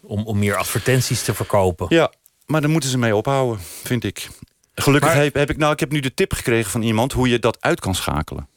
Om, 0.00 0.26
om 0.26 0.38
meer 0.38 0.56
advertenties 0.56 1.22
te 1.22 1.34
verkopen. 1.34 1.86
Ja, 1.88 2.12
maar 2.46 2.60
daar 2.60 2.70
moeten 2.70 2.90
ze 2.90 2.98
mee 2.98 3.16
ophouden, 3.16 3.60
vind 3.82 4.04
ik. 4.04 4.28
Gelukkig 4.74 5.10
Maar- 5.14 5.22
heb, 5.22 5.34
heb 5.34 5.50
ik, 5.50 5.56
nou, 5.56 5.72
ik 5.72 5.80
heb 5.80 5.90
nu 5.90 6.00
de 6.00 6.14
tip 6.14 6.32
gekregen 6.32 6.70
van 6.70 6.82
iemand 6.82 7.12
hoe 7.12 7.28
je 7.28 7.38
dat 7.38 7.60
uit 7.60 7.80
kan 7.80 7.94
schakelen. 7.94 8.48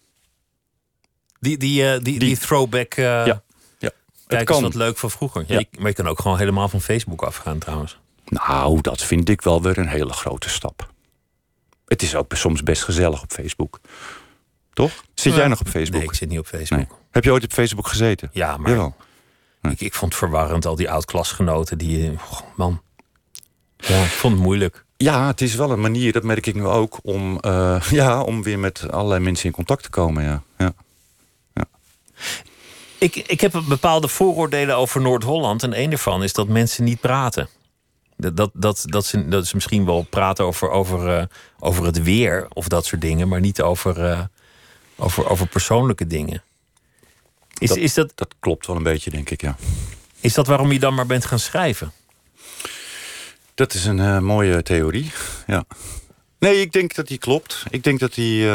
Die, 1.40 1.58
die, 1.58 1.84
eh, 1.86 1.92
die, 1.94 2.02
die, 2.02 2.20
Die- 2.20 2.38
throwback. 2.38 2.94
eh 2.94 3.04
Ja, 3.04 3.42
ja. 3.78 3.90
Kijk 4.28 4.40
eens 4.42 4.50
kan. 4.50 4.62
wat 4.62 4.74
leuk 4.76 4.98
van 4.98 5.12
vroeger. 5.12 5.44
Ja, 5.48 5.64
maar 5.78 5.88
je 5.88 5.94
kan 5.94 6.08
ook 6.08 6.20
gewoon 6.22 6.38
helemaal 6.38 6.70
van 6.70 6.82
Facebook 6.82 7.22
afgaan 7.22 7.58
trouwens. 7.58 8.00
Nou, 8.26 8.82
dat 8.82 9.02
vind 9.04 9.30
ik 9.30 9.42
wel 9.42 9.62
weer 9.62 9.78
een 9.78 9.88
hele 9.88 10.14
grote 10.14 10.50
stap. 10.50 10.90
Het 11.86 12.02
is 12.02 12.16
ook 12.16 12.34
soms 12.36 12.64
best 12.64 12.84
gezellig 12.84 13.22
op 13.22 13.32
Facebook. 13.32 13.80
Toch? 14.74 14.92
Zit 15.14 15.36
jij 15.36 15.48
nog 15.48 15.60
op 15.60 15.68
Facebook? 15.68 16.00
Nee, 16.00 16.10
ik 16.10 16.16
zit 16.16 16.30
niet 16.30 16.40
op 16.40 16.48
Facebook. 16.48 16.78
Nee. 16.80 16.88
Heb 17.12 17.24
je 17.24 17.32
ooit 17.32 17.44
op 17.44 17.52
Facebook 17.52 17.88
gezeten? 17.88 18.30
Ja, 18.34 18.58
maar 18.58 18.70
Jawel. 18.72 18.96
ik, 19.62 19.82
ik 19.82 19.94
vond 19.94 20.12
het 20.12 20.22
verwarrend. 20.22 20.66
Al 20.66 20.76
die 20.76 20.92
oud-klasgenoten. 20.92 21.78
Die, 21.78 22.12
oh, 22.12 22.40
man. 22.56 22.82
Ja, 23.78 24.04
ik 24.04 24.10
vond 24.10 24.34
het 24.34 24.44
moeilijk. 24.44 24.86
Ja, 24.98 25.28
het 25.28 25.42
is 25.42 25.56
wel 25.56 25.72
een 25.72 25.82
manier, 25.82 26.12
dat 26.12 26.24
merk 26.24 26.46
ik 26.48 26.56
nu 26.56 26.66
ook, 26.66 27.00
om, 27.02 27.40
eh, 27.40 27.82
ja, 27.92 28.22
om 28.22 28.44
weer 28.44 28.60
met 28.60 28.92
allerlei 28.92 29.20
mensen 29.24 29.46
in 29.46 29.52
contact 29.52 29.84
te 29.84 29.90
komen. 29.90 30.24
Ja. 30.24 30.42
Ja. 30.58 30.74
Ik, 32.98 33.16
ik 33.16 33.42
heb 33.42 33.62
bepaalde 33.68 34.08
vooroordelen 34.08 34.76
over 34.78 35.02
Noord-Holland. 35.02 35.64
En 35.64 35.80
een 35.80 35.90
daarvan 35.90 36.24
is 36.24 36.34
dat 36.34 36.48
mensen 36.48 36.84
niet 36.84 37.00
praten. 37.00 37.50
Dat, 38.18 38.38
dat, 38.38 38.52
dat, 38.54 38.84
dat, 38.86 39.06
ze, 39.06 39.28
dat 39.28 39.48
ze 39.48 39.56
misschien 39.56 39.86
wel 39.86 40.04
praten 40.10 40.46
over, 40.46 40.70
over, 40.70 41.18
eh, 41.18 41.26
over 41.60 41.86
het 41.86 42.04
weer 42.04 42.48
of 42.54 42.68
dat 42.68 42.86
soort 42.86 43.02
dingen, 43.02 43.28
maar 43.28 43.40
niet 43.40 43.62
over, 43.62 44.06
eh, 44.06 44.22
over, 44.96 45.30
over 45.30 45.48
persoonlijke 45.48 46.08
dingen. 46.08 46.44
Is 47.58 47.70
Dat- 47.70 47.78
is, 47.78 47.94
dat, 47.94 48.12
Dat 48.16 48.36
klopt 48.40 48.68
wel 48.68 48.76
een 48.76 48.84
beetje, 48.84 49.10
denk 49.10 49.30
ik, 49.30 49.42
ja. 49.42 49.56
is 50.20 50.34
dat 50.34 50.48
waarom 50.48 50.72
je 50.72 50.80
dan 50.80 50.94
maar 50.94 51.06
bent 51.06 51.26
gaan 51.26 51.40
schrijven? 51.40 51.92
Dat 53.56 53.74
is 53.74 53.86
een 53.86 54.00
eh, 54.00 54.20
mooie 54.20 54.64
theorie, 54.64 55.12
ja. 55.48 55.64
Nee, 56.40 56.62
ik 56.62 56.72
denk 56.72 56.96
dat 56.96 57.08
die 57.08 57.18
klopt. 57.18 57.64
Ik 57.70 57.84
denk 57.84 58.00
dat 58.00 58.14
die... 58.14 58.50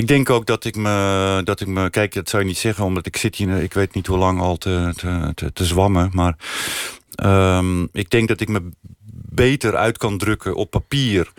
ik 0.00 0.06
denk 0.08 0.30
ook 0.30 0.46
dat 0.46 0.64
ik, 0.64 0.76
me, 0.76 1.40
dat 1.44 1.60
ik 1.60 1.66
me... 1.66 1.90
Kijk, 1.90 2.14
dat 2.14 2.28
zou 2.28 2.42
je 2.42 2.48
niet 2.48 2.58
zeggen, 2.58 2.84
omdat 2.84 3.06
ik 3.06 3.16
zit 3.16 3.36
hier... 3.36 3.62
Ik 3.62 3.72
weet 3.74 3.94
niet 3.94 4.06
hoe 4.06 4.18
lang 4.18 4.40
al 4.40 4.56
te, 4.56 4.92
te, 4.96 5.32
te, 5.34 5.52
te 5.52 5.64
zwammen, 5.64 6.10
maar... 6.12 6.36
ehm, 7.14 7.82
ik 7.92 8.10
denk 8.10 8.28
dat 8.28 8.40
ik 8.40 8.48
me 8.48 8.70
beter 9.32 9.76
uit 9.76 9.98
kan 9.98 10.18
drukken 10.18 10.54
op 10.54 10.70
papier... 10.70 11.32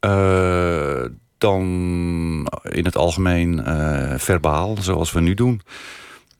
eh, 0.00 1.04
dan 1.38 1.62
in 2.62 2.84
het 2.84 2.96
algemeen 2.96 3.64
eh, 3.64 4.14
verbaal, 4.18 4.76
zoals 4.80 5.12
we 5.12 5.20
nu 5.20 5.34
doen. 5.34 5.62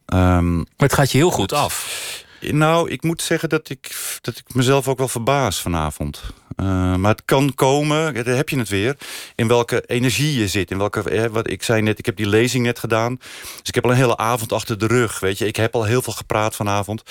Ehm, 0.06 0.56
Maar 0.56 0.64
het 0.76 0.92
gaat 0.92 1.10
je 1.12 1.18
heel 1.18 1.30
goed 1.30 1.52
af. 1.52 2.26
Nou, 2.40 2.90
ik 2.90 3.02
moet 3.02 3.22
zeggen 3.22 3.48
dat 3.48 3.68
ik, 3.68 3.96
dat 4.20 4.36
ik 4.36 4.54
mezelf 4.54 4.88
ook 4.88 4.98
wel 4.98 5.08
verbaas 5.08 5.60
vanavond. 5.60 6.22
Eh, 6.56 6.94
maar 6.94 7.10
het 7.10 7.24
kan 7.24 7.54
komen, 7.54 8.14
daar 8.14 8.36
heb 8.36 8.48
je 8.48 8.58
het 8.58 8.68
weer, 8.68 8.96
in 9.34 9.48
welke 9.48 9.84
energie 9.86 10.38
je 10.38 10.48
zit. 10.48 10.70
In 10.70 10.78
welke, 10.78 11.30
wat 11.30 11.50
ik 11.50 11.62
zei 11.62 11.82
net, 11.82 11.98
ik 11.98 12.06
heb 12.06 12.16
die 12.16 12.28
lezing 12.28 12.64
net 12.64 12.78
gedaan. 12.78 13.16
Dus 13.58 13.68
ik 13.68 13.74
heb 13.74 13.84
al 13.84 13.90
een 13.90 13.96
hele 13.96 14.16
avond 14.16 14.52
achter 14.52 14.78
de 14.78 14.86
rug. 14.86 15.20
Weet 15.20 15.38
je, 15.38 15.46
ik 15.46 15.56
heb 15.56 15.74
al 15.74 15.84
heel 15.84 16.02
veel 16.02 16.12
gepraat 16.12 16.56
vanavond. 16.56 17.02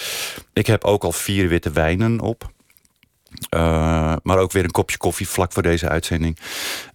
Ik 0.53 0.67
heb 0.67 0.83
ook 0.83 1.03
al 1.03 1.11
vier 1.11 1.47
witte 1.47 1.71
wijnen 1.71 2.19
op. 2.19 2.51
Eh, 3.49 4.15
maar 4.23 4.37
ook 4.37 4.51
weer 4.51 4.63
een 4.63 4.71
kopje 4.71 4.97
koffie 4.97 5.27
vlak 5.27 5.51
voor 5.51 5.63
deze 5.63 5.89
uitzending. 5.89 6.39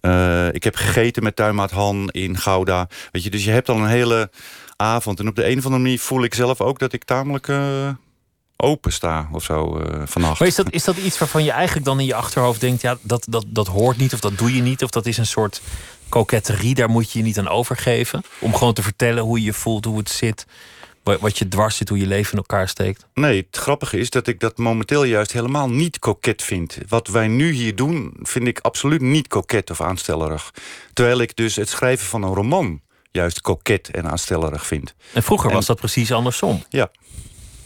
Eh, 0.01 0.47
ik 0.53 0.63
heb 0.63 0.75
gegeten 0.75 1.23
met 1.23 1.35
tuinmaat 1.35 1.71
Han 1.71 2.09
in 2.09 2.37
Gouda. 2.37 2.87
Weet 3.11 3.23
je, 3.23 3.29
dus 3.29 3.43
je 3.43 3.51
hebt 3.51 3.69
al 3.69 3.77
een 3.77 3.87
hele 3.87 4.29
avond. 4.75 5.19
En 5.19 5.27
op 5.27 5.35
de 5.35 5.45
een 5.45 5.57
of 5.57 5.65
andere 5.65 5.83
manier 5.83 5.99
voel 5.99 6.23
ik 6.23 6.33
zelf 6.33 6.61
ook 6.61 6.79
dat 6.79 6.93
ik 6.93 7.03
tamelijk 7.03 7.47
open 8.63 8.91
sta 8.93 9.29
of 9.31 9.43
zo 9.43 9.81
vannacht. 10.05 10.39
Maar 10.39 10.47
is 10.47 10.55
dat, 10.55 10.71
is 10.71 10.83
dat 10.83 10.97
iets 10.97 11.17
waarvan 11.17 11.43
je 11.43 11.51
eigenlijk 11.51 11.85
dan 11.85 11.99
in 11.99 12.05
je 12.05 12.15
achterhoofd 12.15 12.61
denkt: 12.61 12.81
ja, 12.81 12.97
dat, 13.01 13.25
dat, 13.29 13.45
dat 13.47 13.67
hoort 13.67 13.97
niet 13.97 14.13
of 14.13 14.19
dat 14.19 14.37
doe 14.37 14.55
je 14.55 14.61
niet? 14.61 14.83
Of 14.83 14.89
dat 14.89 15.05
is 15.05 15.17
een 15.17 15.25
soort 15.25 15.61
koketterie, 16.09 16.75
daar 16.75 16.89
moet 16.89 17.11
je 17.11 17.19
je 17.19 17.25
niet 17.25 17.39
aan 17.39 17.47
overgeven? 17.47 18.23
Om 18.39 18.55
gewoon 18.55 18.73
te 18.73 18.83
vertellen 18.83 19.23
hoe 19.23 19.39
je 19.39 19.45
je 19.45 19.53
voelt, 19.53 19.85
hoe 19.85 19.97
het 19.97 20.09
zit, 20.09 20.45
wa- 21.03 21.17
wat 21.19 21.37
je 21.37 21.47
dwars 21.47 21.77
zit, 21.77 21.89
hoe 21.89 21.97
je 21.97 22.07
leven 22.07 22.31
in 22.31 22.37
elkaar 22.37 22.69
steekt. 22.69 23.05
Nee, 23.13 23.45
het 23.51 23.57
grappige 23.61 23.97
is 23.97 24.09
dat 24.09 24.27
ik 24.27 24.39
dat 24.39 24.57
momenteel 24.57 25.03
juist 25.03 25.31
helemaal 25.31 25.69
niet 25.69 25.99
koket 25.99 26.41
vind. 26.41 26.77
Wat 26.87 27.07
wij 27.07 27.27
nu 27.27 27.51
hier 27.51 27.75
doen, 27.75 28.13
vind 28.21 28.47
ik 28.47 28.59
absoluut 28.59 29.01
niet 29.01 29.27
koket 29.27 29.69
of 29.69 29.81
aanstellerig. 29.81 30.51
Terwijl 30.93 31.19
ik 31.19 31.35
dus 31.35 31.55
het 31.55 31.69
schrijven 31.69 32.05
van 32.05 32.23
een 32.23 32.33
roman 32.33 32.81
juist 33.11 33.41
koket 33.41 33.89
en 33.91 34.09
aanstellerig 34.11 34.65
vind. 34.65 34.93
En 35.13 35.23
vroeger 35.23 35.49
En- 35.49 35.55
was 35.55 35.65
dat 35.65 35.77
precies 35.77 36.11
andersom. 36.11 36.63
Ja, 36.69 36.91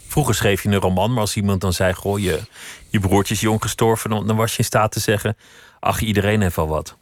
Vroeger 0.08 0.34
schreef 0.34 0.62
je 0.62 0.68
een 0.68 0.74
roman, 0.80 1.10
maar 1.12 1.20
als 1.20 1.36
iemand 1.36 1.60
dan 1.60 1.72
zei: 1.72 1.92
Goh, 1.92 2.18
je, 2.18 2.40
je 2.88 3.00
broertje 3.00 3.34
is 3.34 3.40
jong 3.40 3.62
gestorven, 3.62 4.10
dan, 4.10 4.26
dan 4.26 4.36
was 4.36 4.52
je 4.52 4.58
in 4.58 4.64
staat 4.64 4.92
te 4.92 5.00
zeggen: 5.00 5.36
Ach, 5.80 6.00
iedereen 6.00 6.40
heeft 6.40 6.56
wel 6.56 6.68
wat. 6.68 6.96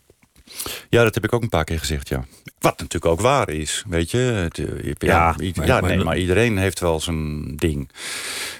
ja, 0.89 1.03
dat 1.03 1.15
heb 1.15 1.25
ik 1.25 1.33
ook 1.33 1.43
een 1.43 1.49
paar 1.49 1.65
keer 1.65 1.79
gezegd, 1.79 2.09
ja. 2.09 2.25
Wat 2.59 2.79
natuurlijk 2.79 3.13
ook 3.13 3.21
waar 3.21 3.49
is, 3.49 3.85
weet 3.89 4.11
je. 4.11 4.19
Het, 4.19 4.59
eh, 4.59 4.67
ja, 4.85 4.95
Ja, 4.99 5.35
ja, 5.39 5.53
maar- 5.57 5.67
ja, 5.67 5.81
maar- 5.81 5.91
nee, 5.97 6.05
maar 6.05 6.19
iedereen 6.19 6.59
heeft 6.59 6.81
wel 6.81 7.01
zijn 7.01 7.57
ding. 7.57 7.91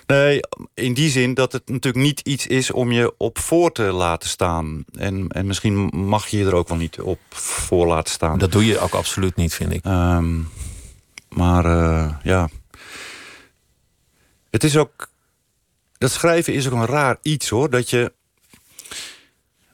Nee, 0.07 0.41
in 0.75 0.95
die 0.95 1.11
zin 1.11 1.35
dat 1.35 1.53
het 1.53 1.69
natuurlijk 1.69 2.05
niet 2.05 2.21
iets 2.21 2.47
is 2.47 2.71
om 2.71 2.93
je 2.93 3.15
op 3.19 3.39
voor 3.39 3.73
te 3.73 3.83
laten 3.83 4.29
staan. 4.29 4.85
En, 4.99 5.27
en 5.29 5.47
misschien 5.47 5.75
mag 5.93 6.27
je 6.29 6.39
je 6.39 6.45
er 6.47 6.55
ook 6.55 6.69
wel 6.69 6.77
niet 6.79 7.01
op 7.01 7.19
voor 7.31 7.87
laten 7.87 8.13
staan. 8.13 8.39
Dat 8.39 8.53
doe 8.53 8.67
je 8.67 8.79
ook 8.79 8.93
absoluut 8.95 9.37
niet, 9.37 9.55
vind 9.55 9.73
ik. 9.73 9.85
Ehm, 9.85 10.35
maar 11.29 11.65
eh, 11.65 12.15
ja. 12.23 12.49
Het 14.57 14.65
is 14.65 14.77
ook. 14.77 15.09
Dat 15.99 16.11
schrijven 16.11 16.53
is 16.53 16.67
ook 16.67 16.73
een 16.73 16.87
raar 16.87 17.17
iets 17.23 17.49
hoor. 17.49 17.71
Dat 17.71 17.91
je. 17.91 18.13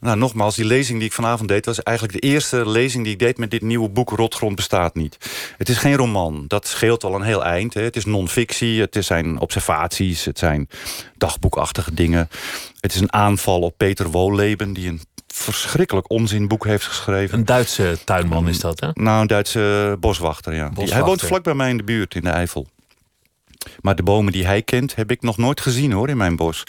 Nou, 0.01 0.17
nogmaals, 0.17 0.57
die 0.57 0.65
lezing 0.65 0.99
die 0.99 1.09
ik 1.09 1.15
vanavond 1.15 1.49
deed... 1.49 1.67
was 1.67 1.83
eigenlijk 1.83 2.21
de 2.21 2.29
eerste 2.29 2.69
lezing 2.69 3.05
die 3.05 3.13
ik 3.13 3.19
deed 3.19 3.39
met 3.39 3.51
dit 3.51 3.63
nieuwe 3.63 3.89
boek... 3.89 4.11
Rotgrond 4.11 4.57
bestaat 4.57 4.95
niet. 4.95 5.19
Het 5.59 5.69
is 5.69 5.79
geen 5.79 5.97
roman. 5.97 6.45
Dat 6.49 6.67
scheelt 6.67 7.05
al 7.05 7.15
een 7.15 7.23
heel 7.23 7.45
eind. 7.45 7.75
Hè. 7.75 7.83
Het 7.83 7.97
is 7.97 8.05
non-fictie, 8.05 8.81
het 8.81 8.97
zijn 9.01 9.39
observaties... 9.39 10.25
het 10.25 10.39
zijn 10.39 10.69
dagboekachtige 11.17 11.95
dingen. 11.95 12.29
Het 12.81 12.95
is 12.95 13.01
een 13.01 13.13
aanval 13.13 13.61
op 13.61 13.75
Peter 13.77 14.11
Wolleben... 14.11 14.73
die 14.73 14.89
een 14.89 15.01
verschrikkelijk 15.27 16.11
onzinboek 16.11 16.65
heeft 16.65 16.85
geschreven. 16.85 17.39
Een 17.39 17.45
Duitse 17.45 17.99
tuinman 18.05 18.49
is 18.49 18.61
dat, 18.61 18.81
hè? 18.81 18.89
Nou, 18.95 19.21
een 19.21 19.27
Duitse 19.27 19.97
boswachter, 20.01 20.55
ja. 20.55 20.69
Boswachter. 20.69 20.97
Hij 20.97 21.05
woont 21.05 21.23
vlak 21.23 21.43
bij 21.43 21.55
mij 21.55 21.71
in 21.71 21.77
de 21.77 21.85
buurt, 21.85 22.15
in 22.15 22.23
de 22.23 22.31
Eifel. 22.31 22.67
Maar 23.81 23.97
de 23.97 24.03
bomen 24.03 24.33
die 24.33 24.47
hij 24.47 24.63
kent, 24.63 24.95
heb 24.95 25.11
ik 25.11 25.23
nog 25.23 25.37
nooit 25.37 25.61
gezien 25.61 25.93
hoor, 25.93 26.09
in 26.09 26.17
mijn 26.17 26.37
bos. 26.37 26.65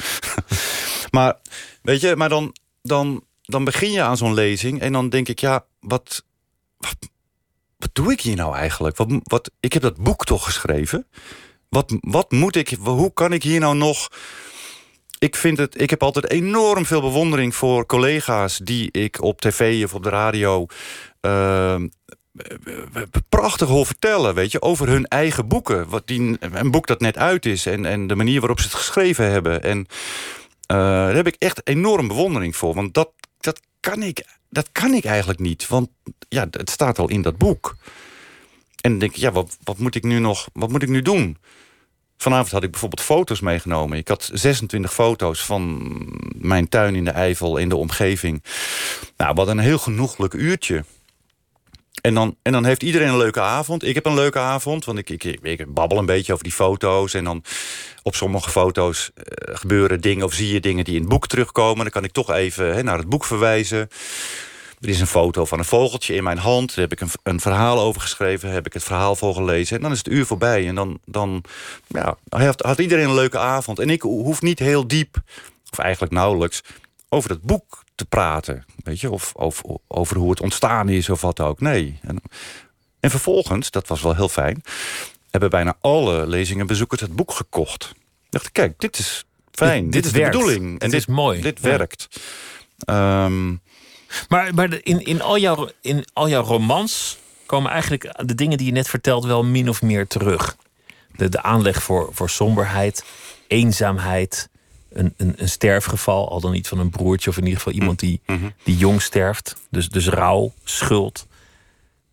maar 1.16 1.36
weet 1.82 2.02
je, 2.02 2.16
maar 2.16 2.30
dan, 2.30 2.56
dan, 2.82 3.24
dan 3.41 3.64
begin 3.64 3.91
je 3.91 4.02
aan 4.02 4.18
zo'n 4.18 4.34
lezing 4.34 4.82
en 4.82 4.91
dan 4.91 5.10
denk 5.10 5.28
ik, 5.28 5.39
ja, 5.39 5.66
wat, 5.80 6.26
wat, 6.78 7.89
doe 7.94 8.12
ik 8.12 8.22
hier 8.22 8.36
nou 8.36 8.56
eigenlijk? 8.56 8.98
Wat, 8.98 9.08
wat, 9.24 9.52
ik 9.60 9.74
heb 9.74 9.82
dat 9.82 10.04
boek 10.04 10.26
toch 10.26 10.44
geschreven? 10.44 11.08
Wat, 11.70 11.98
wat 12.00 12.32
moet 12.32 12.56
ik, 12.56 12.76
hoe 12.80 13.14
kan 13.14 13.34
ik 13.34 13.44
hier 13.44 13.60
nou 13.60 13.76
nog 13.76 14.10
ik 15.24 15.36
vind 15.36 15.58
het, 15.58 15.82
ik 15.82 15.89
heb 15.89 16.04
altijd 16.04 16.30
enorm 16.30 16.86
veel 16.86 17.02
bewondering 17.02 17.56
voor 17.56 17.86
collega's 17.86 18.58
die 18.58 18.91
ik 18.91 19.22
op 19.22 19.41
tv 19.41 19.84
of 19.84 19.94
op 19.94 20.04
de 20.04 20.10
radio 20.10 20.66
eh, 21.20 21.82
prachtig 23.30 23.68
hoor 23.68 23.86
vertellen, 23.86 24.36
weet 24.36 24.52
je, 24.52 24.62
over 24.62 24.88
hun 24.88 25.08
eigen 25.08 25.48
boeken. 25.48 25.90
Wat 25.90 26.08
die, 26.08 26.38
een 26.40 26.72
boek 26.72 26.88
dat 26.88 27.00
net 27.00 27.18
uit 27.18 27.46
is 27.46 27.66
en, 27.66 27.86
en 27.86 28.08
de 28.08 28.16
manier 28.16 28.40
waarop 28.40 28.60
ze 28.60 28.68
het 28.68 28.76
geschreven 28.76 29.32
hebben. 29.32 29.64
En 29.64 29.86
eh, 30.66 30.78
daar 30.78 31.16
heb 31.16 31.28
ik 31.28 31.36
echt 31.40 31.68
enorm 31.68 32.08
bewondering 32.08 32.56
voor. 32.56 32.74
Want 32.74 32.94
dat, 32.94 33.12
dat, 33.40 33.62
kan 33.80 34.04
ik, 34.04 34.26
dat 34.50 34.72
kan 34.72 34.94
ik 34.94 35.06
eigenlijk 35.06 35.40
niet. 35.40 35.68
Want 35.68 35.90
ja, 36.30 36.48
het 36.52 36.70
staat 36.70 37.00
al 37.00 37.10
in 37.10 37.22
dat 37.22 37.38
boek. 37.38 37.76
En 38.82 38.90
dan 38.90 39.00
denk 39.00 39.12
ik, 39.12 39.18
ja, 39.18 39.32
wat, 39.32 39.58
wat 39.64 39.78
moet 39.78 39.96
ik 39.96 40.04
nu 40.04 40.20
nog, 40.20 40.50
wat 40.54 40.70
moet 40.70 40.84
ik 40.84 40.90
nu 40.90 41.02
doen? 41.02 41.38
Vanavond 42.18 42.52
had 42.52 42.64
ik 42.64 42.72
bijvoorbeeld 42.72 43.02
foto's 43.02 43.40
meegenomen. 43.40 43.98
Ik 43.98 44.08
had 44.08 44.30
26 44.34 44.94
foto's 44.94 45.46
van 45.46 45.96
mijn 46.38 46.70
tuin 46.70 46.96
in 46.96 47.06
de 47.06 47.12
Eifel 47.12 47.58
in 47.58 47.70
de 47.70 47.76
omgeving. 47.76 48.44
Nou, 49.18 49.34
wat 49.34 49.48
een 49.48 49.60
heel 49.60 49.78
genoeglijk 49.78 50.34
uurtje. 50.34 50.84
En 52.04 52.14
dan, 52.14 52.36
en 52.41 52.51
dan 52.51 52.66
heeft 52.66 52.84
iedereen 52.84 53.08
een 53.08 53.18
leuke 53.18 53.41
avond. 53.41 53.84
Ik 53.84 53.95
heb 53.95 54.06
een 54.06 54.14
leuke 54.14 54.39
avond, 54.39 54.86
want 54.86 54.97
ik, 54.97 55.10
ik, 55.10 55.24
ik, 55.24 55.74
babbel 55.74 55.97
een 55.97 56.06
beetje 56.06 56.32
over 56.32 56.43
die 56.43 56.54
foto's. 56.54 57.14
En 57.14 57.24
dan 57.24 57.43
op 58.01 58.16
sommige 58.16 58.49
foto's 58.49 59.12
eh, 59.14 59.56
gebeuren 59.56 60.01
dingen 60.01 60.26
of 60.26 60.34
zie 60.34 60.54
je 60.54 60.60
dingen 60.60 60.84
die 60.84 60.93
in 60.93 60.99
het 60.99 61.10
boek 61.10 61.28
terugkomen. 61.28 61.84
Dan 61.84 61.89
kan 61.89 62.04
ik 62.04 62.12
toch 62.12 62.32
even 62.32 62.86
naar 62.86 62.97
het 62.97 63.10
boek 63.10 63.26
verwijzen. 63.26 63.89
Er 64.80 64.89
is 64.89 64.99
een 64.99 65.08
foto 65.08 65.45
van 65.45 65.60
een 65.60 65.66
vogeltje 65.66 66.16
in 66.16 66.24
mijn 66.24 66.38
hand. 66.38 66.68
Daar 66.68 66.88
heb 66.89 66.91
ik 66.91 67.01
een, 67.01 67.10
een 67.24 67.39
verhaal 67.39 67.80
over 67.80 68.01
geschreven. 68.01 68.49
Heb 68.49 68.66
ik 68.66 68.74
het 68.74 68.84
verhaal 68.84 69.16
voor 69.16 69.34
gelezen. 69.34 69.76
En 69.76 69.82
dan 69.82 69.91
is 69.91 69.97
het 69.97 70.10
uur 70.10 70.26
voorbij. 70.26 70.68
En 70.68 70.76
dan, 70.76 70.99
dan 71.06 71.43
ja, 71.88 72.18
had, 72.30 72.62
had 72.62 72.80
iedereen 72.80 73.08
een 73.08 73.14
leuke 73.14 73.39
avond. 73.39 73.80
En 73.80 73.89
ik 73.89 74.01
hoef 74.01 74.41
niet 74.41 74.60
heel 74.60 74.88
diep, 74.88 75.16
of 75.72 75.78
eigenlijk 75.78 76.14
nauwelijks, 76.14 76.62
over 77.10 77.30
dat 77.30 77.41
boek 77.41 77.83
te 78.04 78.10
praten. 78.10 78.66
Weet 78.84 78.99
je, 78.99 79.12
of 79.12 79.32
over, 79.36 79.66
over 79.88 80.18
hoe 80.18 80.30
het 80.30 80.41
ontstaan 80.41 80.89
is 80.89 81.10
of 81.10 81.22
wat 81.22 81.39
ook. 81.39 81.60
Nee. 81.60 81.99
En, 82.01 82.22
en 82.99 83.10
vervolgens, 83.10 83.72
dat 83.72 83.88
was 83.88 84.01
wel 84.01 84.16
heel 84.16 84.30
fijn, 84.30 84.64
hebben 85.32 85.49
bijna 85.49 85.78
alle 85.82 86.28
lezingen 86.28 86.68
bezoekers 86.68 87.01
het 87.01 87.16
boek 87.16 87.32
gekocht. 87.32 87.89
Ik 87.95 88.30
dacht, 88.30 88.51
kijk, 88.51 88.80
dit 88.80 88.97
is 88.97 89.26
fijn. 89.51 89.84
Dit, 89.84 89.93
dit 89.93 90.06
is 90.06 90.12
werkt. 90.12 90.32
de 90.34 90.38
bedoeling. 90.39 90.72
Dit 90.72 90.82
en 90.82 90.97
is 90.97 91.06
dit, 91.06 91.16
mooi. 91.16 91.41
Dit 91.41 91.60
Ja. 91.62 91.70
werkt. 91.70 92.08
Ehm, 92.78 93.49
Maar, 94.28 94.54
maar 94.54 94.80
in, 94.84 94.99
in, 95.06 95.22
al 95.22 95.38
jouw, 95.38 95.70
in 95.82 96.06
al 96.14 96.30
jouw 96.30 96.43
romans 96.43 97.18
komen 97.45 97.72
eigenlijk 97.72 98.22
de 98.26 98.36
dingen 98.36 98.58
die 98.58 98.68
je 98.68 98.74
net 98.74 98.89
vertelt 98.89 99.26
wel 99.26 99.43
min 99.43 99.70
of 99.70 99.82
meer 99.82 100.08
terug. 100.08 100.56
De, 101.16 101.30
de 101.30 101.41
aanleg 101.41 101.84
voor, 101.84 102.10
voor 102.12 102.30
somberheid, 102.30 103.04
eenzaamheid, 103.47 104.49
een, 104.94 105.14
een, 105.18 105.34
een 105.38 105.50
sterfgeval, 105.50 106.30
al 106.30 106.39
dan 106.39 106.52
niet 106.52 106.68
van 106.68 106.80
een 106.80 106.89
broertje 106.89 107.30
of 107.30 107.38
in 107.38 107.44
ieder 107.44 107.58
geval 107.58 107.74
iemand 107.74 108.00
die, 108.00 108.22
die 108.64 108.78
jong 108.78 109.02
sterft. 109.02 109.56
Dus, 109.70 109.89
dus 109.89 110.08
rouw, 110.08 110.54
schuld. 110.64 111.28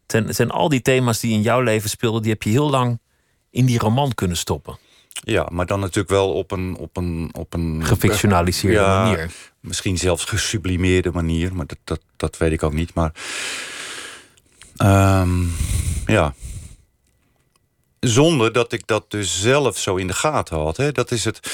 Het 0.07 0.37
zijn, 0.37 0.51
al 0.51 0.69
die 0.69 0.83
thema's 0.83 1.21
die 1.21 1.33
in 1.33 1.43
jouw 1.43 1.61
leven 1.61 1.91
speelden, 1.91 2.23
die 2.23 2.31
heb 2.31 2.43
je 2.43 2.51
heel 2.51 2.71
lang 2.71 2.99
in 3.51 3.65
die 3.65 3.79
roman 3.79 4.15
kunnen 4.15 4.37
stoppen. 4.37 4.79
ja, 5.13 5.49
maar 5.53 5.67
dan 5.67 5.81
natuurlijk 5.81 6.09
wel 6.09 6.33
op 6.33 6.51
een... 6.51 6.77
Op 6.77 6.97
een, 6.97 7.31
op 7.33 7.55
een 7.55 7.85
Gefictionaliseerde 7.85 8.77
Ja, 8.77 9.03
manier. 9.03 9.31
Misschien 9.61 9.99
zelfs 9.99 10.25
gesublimeerde 10.25 11.11
manier, 11.11 11.55
maar 11.55 11.67
dat, 11.67 11.79
dat, 11.85 12.01
dat 12.17 12.37
weet 12.37 12.53
ik 12.53 12.63
ook 12.63 12.73
niet. 12.73 12.95
Maar 12.95 13.13
ehm, 14.77 15.45
ja. 16.07 16.35
Zonder 18.01 18.53
dat 18.53 18.73
ik 18.73 18.87
dat 18.87 19.11
dus 19.11 19.41
zelf 19.41 19.79
zo 19.79 19.97
in 19.97 20.07
de 20.07 20.13
gaten 20.13 20.57
had. 20.57 20.77
Hè. 20.77 20.93
Dat 20.93 21.11
is 21.11 21.25
het. 21.25 21.51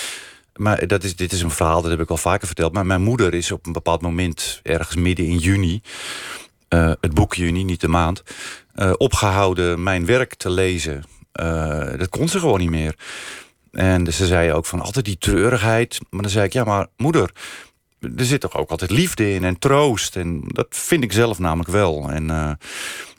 Maar 0.56 0.86
dat 0.86 1.04
is, 1.04 1.16
dit 1.16 1.32
is 1.32 1.42
een 1.42 1.50
verhaal, 1.50 1.82
dat 1.82 1.90
heb 1.90 2.00
ik 2.00 2.10
al 2.10 2.16
vaker 2.16 2.46
verteld. 2.46 2.72
Maar 2.72 2.86
mijn 2.86 3.02
moeder 3.02 3.34
is 3.34 3.50
op 3.50 3.66
een 3.66 3.72
bepaald 3.72 4.02
moment, 4.02 4.60
ergens 4.62 4.96
midden 4.96 5.26
in 5.26 5.38
juni, 5.38 5.80
eh, 6.68 6.92
het 7.00 7.14
boek 7.14 7.34
juni, 7.34 7.64
niet 7.64 7.80
de 7.80 7.88
maand, 7.88 8.22
eh, 8.74 8.92
opgehouden 8.96 9.82
mijn 9.82 10.06
werk 10.06 10.34
te 10.34 10.50
lezen. 10.50 11.04
Eh, 11.32 11.98
dat 11.98 12.08
kon 12.08 12.28
ze 12.28 12.38
gewoon 12.38 12.60
niet 12.60 12.70
meer. 12.70 12.94
En 13.72 14.04
dus 14.04 14.16
ze 14.16 14.26
zei 14.26 14.52
ook 14.52 14.66
van 14.66 14.80
altijd 14.80 15.04
die 15.04 15.18
treurigheid. 15.18 15.98
Maar 16.10 16.22
dan 16.22 16.30
zei 16.30 16.44
ik, 16.44 16.52
ja, 16.52 16.64
maar 16.64 16.86
moeder, 16.96 17.30
er 18.00 18.24
zit 18.24 18.40
toch 18.40 18.56
ook 18.56 18.70
altijd 18.70 18.90
liefde 18.90 19.32
in 19.32 19.44
en 19.44 19.58
troost. 19.58 20.16
En 20.16 20.42
dat 20.46 20.66
vind 20.70 21.04
ik 21.04 21.12
zelf 21.12 21.38
namelijk 21.38 21.70
wel. 21.70 22.10
En 22.10 22.58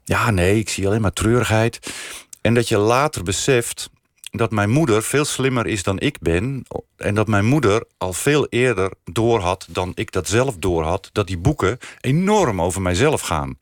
ja, 0.03 0.31
nee, 0.31 0.59
ik 0.59 0.69
zie 0.69 0.87
alleen 0.87 1.01
maar 1.01 1.13
treurigheid. 1.13 1.93
En 2.41 2.53
dat 2.53 2.67
je 2.67 2.77
later 2.77 3.23
beseft 3.23 3.89
dat 4.29 4.51
mijn 4.51 4.69
moeder 4.69 5.03
veel 5.03 5.25
slimmer 5.25 5.67
is 5.67 5.83
dan 5.83 5.99
ik 5.99 6.19
ben. 6.19 6.65
En 6.97 7.15
dat 7.15 7.27
mijn 7.27 7.45
moeder 7.45 7.83
al 7.97 8.13
veel 8.13 8.47
eerder 8.49 8.91
doorhad 9.03 9.67
dan 9.69 9.91
ik 9.95 10.11
dat 10.11 10.27
zelf 10.27 10.57
doorhad. 10.57 11.09
Dat 11.11 11.27
die 11.27 11.37
boeken 11.37 11.77
enorm 12.01 12.61
over 12.61 12.81
mijzelf 12.81 13.21
gaan. 13.21 13.57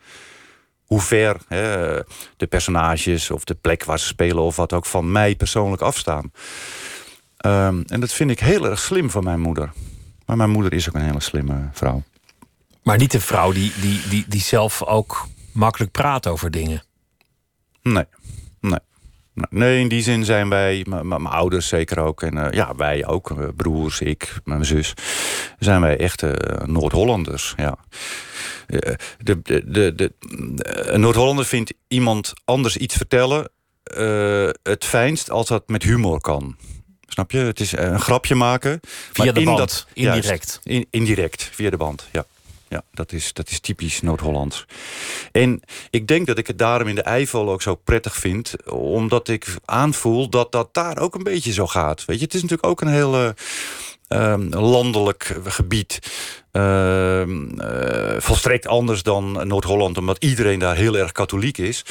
Hoe 0.86 1.02
ver 1.02 1.38
hè, 1.48 2.00
de 2.38 2.48
personages 2.48 3.32
of 3.32 3.44
de 3.44 3.56
plek 3.56 3.84
waar 3.84 4.00
ze 4.00 4.06
spelen 4.06 4.44
of 4.44 4.56
wat 4.56 4.74
ook 4.74 4.86
van 4.86 5.12
mij 5.12 5.36
persoonlijk 5.36 5.82
afstaan. 5.82 6.32
Ehm, 7.38 7.82
en 7.88 8.00
dat 8.00 8.14
vind 8.14 8.30
ik 8.30 8.40
heel 8.40 8.66
erg 8.66 8.80
slim 8.80 9.10
van 9.10 9.24
mijn 9.24 9.40
moeder. 9.40 9.72
Maar 10.26 10.38
mijn 10.38 10.50
moeder 10.50 10.74
is 10.74 10.88
ook 10.88 10.96
een 10.96 11.06
hele 11.06 11.22
slimme 11.22 11.70
vrouw. 11.72 12.04
Maar 12.84 12.98
niet 12.98 13.14
een 13.14 13.22
vrouw 13.22 13.52
die, 13.52 13.72
die, 13.82 14.02
die, 14.10 14.26
die 14.28 14.42
zelf 14.42 14.84
ook 14.84 15.28
makkelijk 15.52 15.92
praat 15.92 16.28
over 16.28 16.52
dingen. 16.52 16.84
Nee, 17.82 18.06
nee. 18.60 18.80
Nou, 19.36 19.48
Nee, 19.50 19.80
in 19.80 19.88
die 19.88 20.02
zin 20.02 20.26
zijn 20.26 20.50
wij, 20.50 20.86
mijn 20.90 21.26
ouders 21.26 21.68
zeker 21.68 22.00
ook. 22.00 22.22
En 22.22 22.38
eh, 22.38 22.52
ja, 22.52 22.76
wij 22.76 23.06
ook, 23.06 23.32
eh, 23.32 23.48
broers, 23.56 24.02
ik, 24.02 24.34
mijn 24.44 24.66
zus. 24.66 24.94
Zijn 25.60 25.82
wij 25.82 25.98
echte 25.98 26.32
eh, 26.32 26.68
Noord-Hollanders, 26.68 27.54
ja. 27.58 27.78
De, 28.68 28.98
de, 29.42 29.62
de, 29.72 29.96
de, 29.96 30.14
een 30.66 31.00
Noord-Hollander 31.02 31.46
vindt 31.46 31.74
iemand 31.88 32.34
anders 32.46 32.78
iets 32.78 32.96
vertellen... 32.96 33.50
het 34.64 34.86
fijnst 34.86 35.30
als 35.30 35.48
dat 35.48 35.68
met 35.68 35.84
humor 35.84 36.22
kan. 36.22 36.56
Snap 37.08 37.32
je? 37.32 37.38
Het 37.38 37.60
is 37.60 37.78
een 37.78 38.00
grapje 38.00 38.36
maken. 38.36 38.80
Via 38.82 39.24
maar 39.26 39.34
de 39.34 39.40
in 39.40 39.46
band, 39.46 39.58
dat- 39.58 39.88
indirect. 39.94 40.28
juist, 40.28 40.60
in, 40.64 40.86
indirect, 40.90 41.50
via 41.54 41.70
de 41.70 41.78
band, 41.78 42.08
ja. 42.12 42.26
Ja, 42.68 42.84
dat 42.92 43.12
is, 43.12 43.34
dat 43.34 43.50
is 43.50 43.60
typisch 43.60 44.02
Noord-Hollands. 44.02 44.66
En 45.32 45.62
ik 45.90 46.08
denk 46.08 46.28
dat 46.28 46.38
ik 46.38 46.48
het 46.48 46.58
daarom 46.58 46.88
in 46.88 46.96
de 46.96 47.02
Eifel 47.02 47.50
ook 47.50 47.62
zo 47.62 47.76
prettig 47.76 48.16
vind. 48.16 48.56
Omdat 48.72 49.28
ik 49.28 49.56
aanvoel 49.66 50.30
dat 50.30 50.52
dat 50.52 50.74
daar 50.74 50.98
ook 50.98 51.16
een 51.16 51.24
beetje 51.24 51.54
zo 51.54 51.68
gaat. 51.68 52.06
Weet 52.06 52.18
je, 52.18 52.24
het 52.24 52.34
is 52.34 52.42
natuurlijk 52.42 52.70
ook 52.70 52.82
een 52.82 52.88
heel 52.88 53.16
eh, 53.16 53.30
ehm, 54.08 54.54
landelijk 54.54 55.38
gebied. 55.44 56.00
Ehm, 56.52 57.60
eh, 57.60 58.16
volstrekt 58.20 58.68
anders 58.68 59.04
dan 59.04 59.48
Noord-Holland. 59.48 59.98
Omdat 59.98 60.24
iedereen 60.24 60.60
daar 60.60 60.76
heel 60.76 60.98
erg 60.98 61.12
katholiek 61.12 61.58
is. 61.58 61.86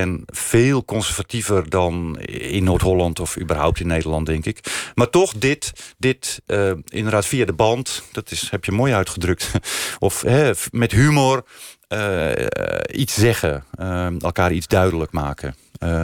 En 0.00 0.22
veel 0.26 0.84
conservatiever 0.84 1.70
dan 1.70 2.20
in 2.20 2.64
Noord-Holland 2.64 3.20
of 3.20 3.38
überhaupt 3.38 3.80
in 3.80 3.86
Nederland, 3.86 4.26
denk 4.26 4.44
ik. 4.44 4.90
Maar 4.94 5.10
toch, 5.10 5.32
dit, 5.36 5.72
dit 5.98 6.42
eh, 6.46 6.72
inderdaad 6.88 7.26
via 7.26 7.44
de 7.44 7.52
band, 7.52 8.02
dat 8.12 8.30
is, 8.30 8.50
heb 8.50 8.64
je 8.64 8.72
mooi 8.72 8.92
uitgedrukt. 8.92 9.50
Of 9.98 10.20
hè, 10.20 10.52
met 10.70 10.92
humor 10.92 11.44
eh, 11.88 12.32
iets 12.92 13.14
zeggen, 13.14 13.64
eh, 13.74 14.20
elkaar 14.20 14.52
iets 14.52 14.66
duidelijk 14.66 15.12
maken. 15.12 15.56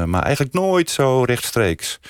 Maar 0.04 0.22
eigenlijk 0.22 0.54
nooit 0.54 0.90
zo 0.90 1.22
rechtstreeks. 1.22 2.00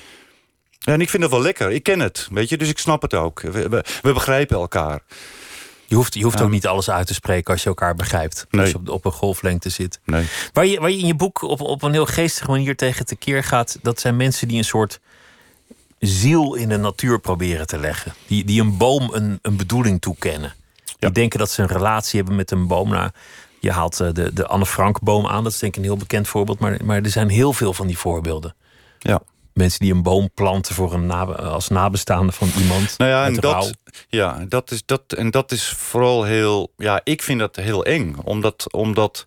En 0.84 1.00
ik 1.00 1.10
vind 1.10 1.22
dat 1.22 1.30
wel 1.30 1.42
lekker. 1.42 1.70
Ik 1.70 1.82
ken 1.82 2.00
het, 2.00 2.28
weet 2.30 2.48
je, 2.48 2.56
dus 2.56 2.68
ik 2.68 2.78
snap 2.78 3.02
het 3.02 3.14
ook. 3.14 3.40
We 3.40 3.82
begrijpen 4.02 4.56
elkaar. 4.56 5.02
Je 5.88 5.94
hoeft, 5.94 6.14
je 6.14 6.22
hoeft 6.22 6.40
ook 6.40 6.50
niet 6.50 6.66
alles 6.66 6.90
uit 6.90 7.06
te 7.06 7.14
spreken 7.14 7.52
als 7.52 7.62
je 7.62 7.68
elkaar 7.68 7.94
begrijpt. 7.94 8.46
Nee. 8.50 8.60
Als 8.60 8.70
je 8.70 8.76
op, 8.76 8.88
op 8.88 9.04
een 9.04 9.12
golflengte 9.12 9.68
zit. 9.68 10.00
Nee. 10.04 10.26
Waar 10.52 10.66
je, 10.66 10.80
waar 10.80 10.90
je 10.90 10.98
in 10.98 11.06
je 11.06 11.14
boek 11.14 11.42
op, 11.42 11.60
op 11.60 11.82
een 11.82 11.92
heel 11.92 12.06
geestige 12.06 12.50
manier 12.50 12.76
tegen 12.76 13.06
tekeer 13.06 13.44
gaat, 13.44 13.78
dat 13.82 14.00
zijn 14.00 14.16
mensen 14.16 14.48
die 14.48 14.58
een 14.58 14.64
soort 14.64 15.00
ziel 15.98 16.54
in 16.54 16.68
de 16.68 16.76
natuur 16.76 17.18
proberen 17.18 17.66
te 17.66 17.78
leggen. 17.78 18.14
Die, 18.26 18.44
die 18.44 18.60
een 18.60 18.76
boom 18.76 19.10
een, 19.12 19.38
een 19.42 19.56
bedoeling 19.56 20.00
toekennen. 20.00 20.54
Die 20.98 21.10
denken 21.10 21.38
dat 21.38 21.50
ze 21.50 21.62
een 21.62 21.68
relatie 21.68 22.18
hebben 22.18 22.36
met 22.36 22.50
een 22.50 22.66
boom. 22.66 22.88
Nou, 22.88 23.10
je 23.60 23.72
haalt 23.72 24.00
eh, 24.00 24.12
de, 24.12 24.32
de 24.32 24.46
Anne 24.46 24.66
Frank 24.66 25.00
boom 25.00 25.26
aan, 25.26 25.42
dat 25.42 25.52
is 25.52 25.58
denk 25.58 25.72
ik 25.72 25.78
een 25.78 25.88
heel 25.88 25.96
bekend 25.96 26.28
voorbeeld. 26.28 26.58
Maar, 26.58 26.84
maar 26.84 27.02
er 27.02 27.10
zijn 27.10 27.28
heel 27.28 27.52
veel 27.52 27.72
van 27.72 27.86
die 27.86 27.98
voorbeelden. 27.98 28.54
Ja. 28.98 29.22
Mensen 29.58 29.80
die 29.80 29.94
een 29.94 30.02
boom 30.02 30.30
planten 30.34 30.74
voor 30.74 30.92
een 30.92 31.10
als 31.10 31.68
nabestaande 31.68 32.32
van 32.32 32.50
iemand. 32.58 32.98
Nou 32.98 33.10
ja, 33.10 33.26
en 33.26 33.40
rouw. 33.40 33.60
dat, 33.60 33.74
ja, 34.08 34.44
dat 34.48 34.70
is, 34.70 34.82
dat, 34.86 35.02
en 35.16 35.30
dat 35.30 35.52
is 35.52 35.68
vooral 35.68 36.24
heel. 36.24 36.72
Ja, 36.76 37.00
ik 37.04 37.22
vind 37.22 37.38
dat 37.38 37.56
heel 37.56 37.84
eng. 37.84 38.16
Omdat, 38.24 38.72
omdat 38.72 39.26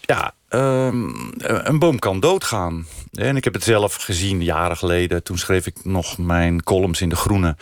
ja, 0.00 0.34
ehm, 0.48 1.08
een 1.38 1.78
boom 1.78 1.98
kan 1.98 2.20
doodgaan. 2.20 2.86
En 3.12 3.36
ik 3.36 3.44
heb 3.44 3.54
het 3.54 3.62
zelf 3.62 3.94
gezien 3.94 4.42
jaren 4.42 4.76
geleden. 4.76 5.22
Toen 5.22 5.38
schreef 5.38 5.66
ik 5.66 5.84
nog 5.84 6.18
mijn 6.18 6.62
columns 6.62 7.00
in 7.00 7.08
De 7.08 7.16
Groene. 7.16 7.56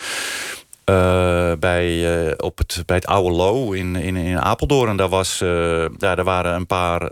eh, 0.84 1.52
bij, 1.58 2.16
eh, 2.26 2.34
op 2.36 2.58
het, 2.58 2.82
bij 2.86 2.96
het 2.96 3.06
Oude 3.06 3.36
Lo 3.36 3.72
in, 3.72 3.96
in, 3.96 4.16
in 4.16 4.40
Apeldoorn. 4.40 4.90
En 4.90 4.96
daar, 4.96 5.08
was, 5.08 5.40
eh, 5.40 5.80
ja, 5.98 6.14
daar 6.14 6.24
waren 6.24 6.54
een 6.54 6.66
paar 6.66 7.08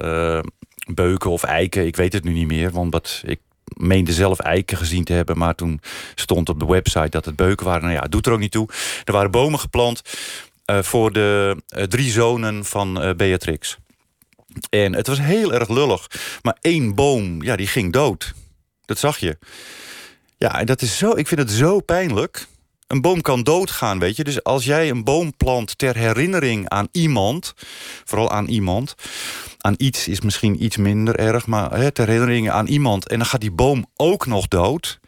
beuken 0.94 1.30
of 1.30 1.42
eiken. 1.42 1.86
Ik 1.86 1.96
weet 1.96 2.12
het 2.12 2.24
nu 2.24 2.32
niet 2.32 2.46
meer. 2.46 2.70
Want 2.70 2.92
dat, 2.92 3.22
ik 3.24 3.38
meende 3.82 4.12
zelf 4.12 4.38
eiken 4.38 4.76
gezien 4.76 5.04
te 5.04 5.12
hebben. 5.12 5.38
Maar 5.38 5.54
toen 5.54 5.80
stond 6.14 6.48
op 6.48 6.60
de 6.60 6.66
website 6.66 7.08
dat 7.08 7.24
het 7.24 7.36
beuken 7.36 7.66
waren. 7.66 7.82
Nou 7.82 7.94
ja, 7.94 8.00
doet 8.00 8.26
er 8.26 8.32
ook 8.32 8.38
niet 8.38 8.52
toe. 8.52 8.68
Er 9.04 9.12
waren 9.12 9.30
bomen 9.30 9.58
geplant 9.58 10.02
eh, 10.64 10.82
voor 10.82 11.12
de 11.12 11.56
eh, 11.68 11.84
drie 11.84 12.10
zonen 12.10 12.64
van 12.64 13.02
eh, 13.02 13.14
Beatrix. 13.14 13.76
En 14.70 14.94
het 14.94 15.06
was 15.06 15.20
heel 15.20 15.52
erg 15.52 15.68
lullig. 15.68 16.10
Maar 16.42 16.56
één 16.60 16.94
boom, 16.94 17.42
ja, 17.42 17.56
die 17.56 17.66
ging 17.66 17.92
dood. 17.92 18.32
Dat 18.84 18.98
zag 18.98 19.18
je. 19.18 19.38
Ja, 20.38 20.58
en 20.58 20.66
dat 20.66 20.82
is 20.82 20.98
zo, 20.98 21.10
ik 21.10 21.26
vind 21.26 21.40
het 21.40 21.50
zo 21.50 21.80
pijnlijk. 21.80 22.46
Een 22.86 23.00
boom 23.00 23.20
kan 23.20 23.42
doodgaan, 23.42 23.98
weet 23.98 24.16
je. 24.16 24.24
Dus 24.24 24.42
als 24.42 24.64
jij 24.64 24.90
een 24.90 25.04
boom 25.04 25.36
plant 25.36 25.78
ter 25.78 25.96
herinnering 25.96 26.68
aan 26.68 26.88
iemand... 26.92 27.54
vooral 28.04 28.30
aan 28.30 28.46
iemand... 28.46 28.94
aan 29.62 29.74
iets 29.76 30.08
is 30.08 30.20
misschien 30.20 30.64
iets 30.64 30.76
minder 30.76 31.16
erg... 31.16 31.46
maar 31.46 31.76
hè, 31.76 31.90
ter 31.90 32.06
herinnering 32.06 32.50
aan 32.50 32.66
iemand... 32.66 33.08
en 33.08 33.18
dan 33.18 33.26
gaat 33.26 33.40
die 33.40 33.50
boom 33.50 33.86
ook 33.96 34.26
nog 34.26 34.48
dood... 34.48 35.00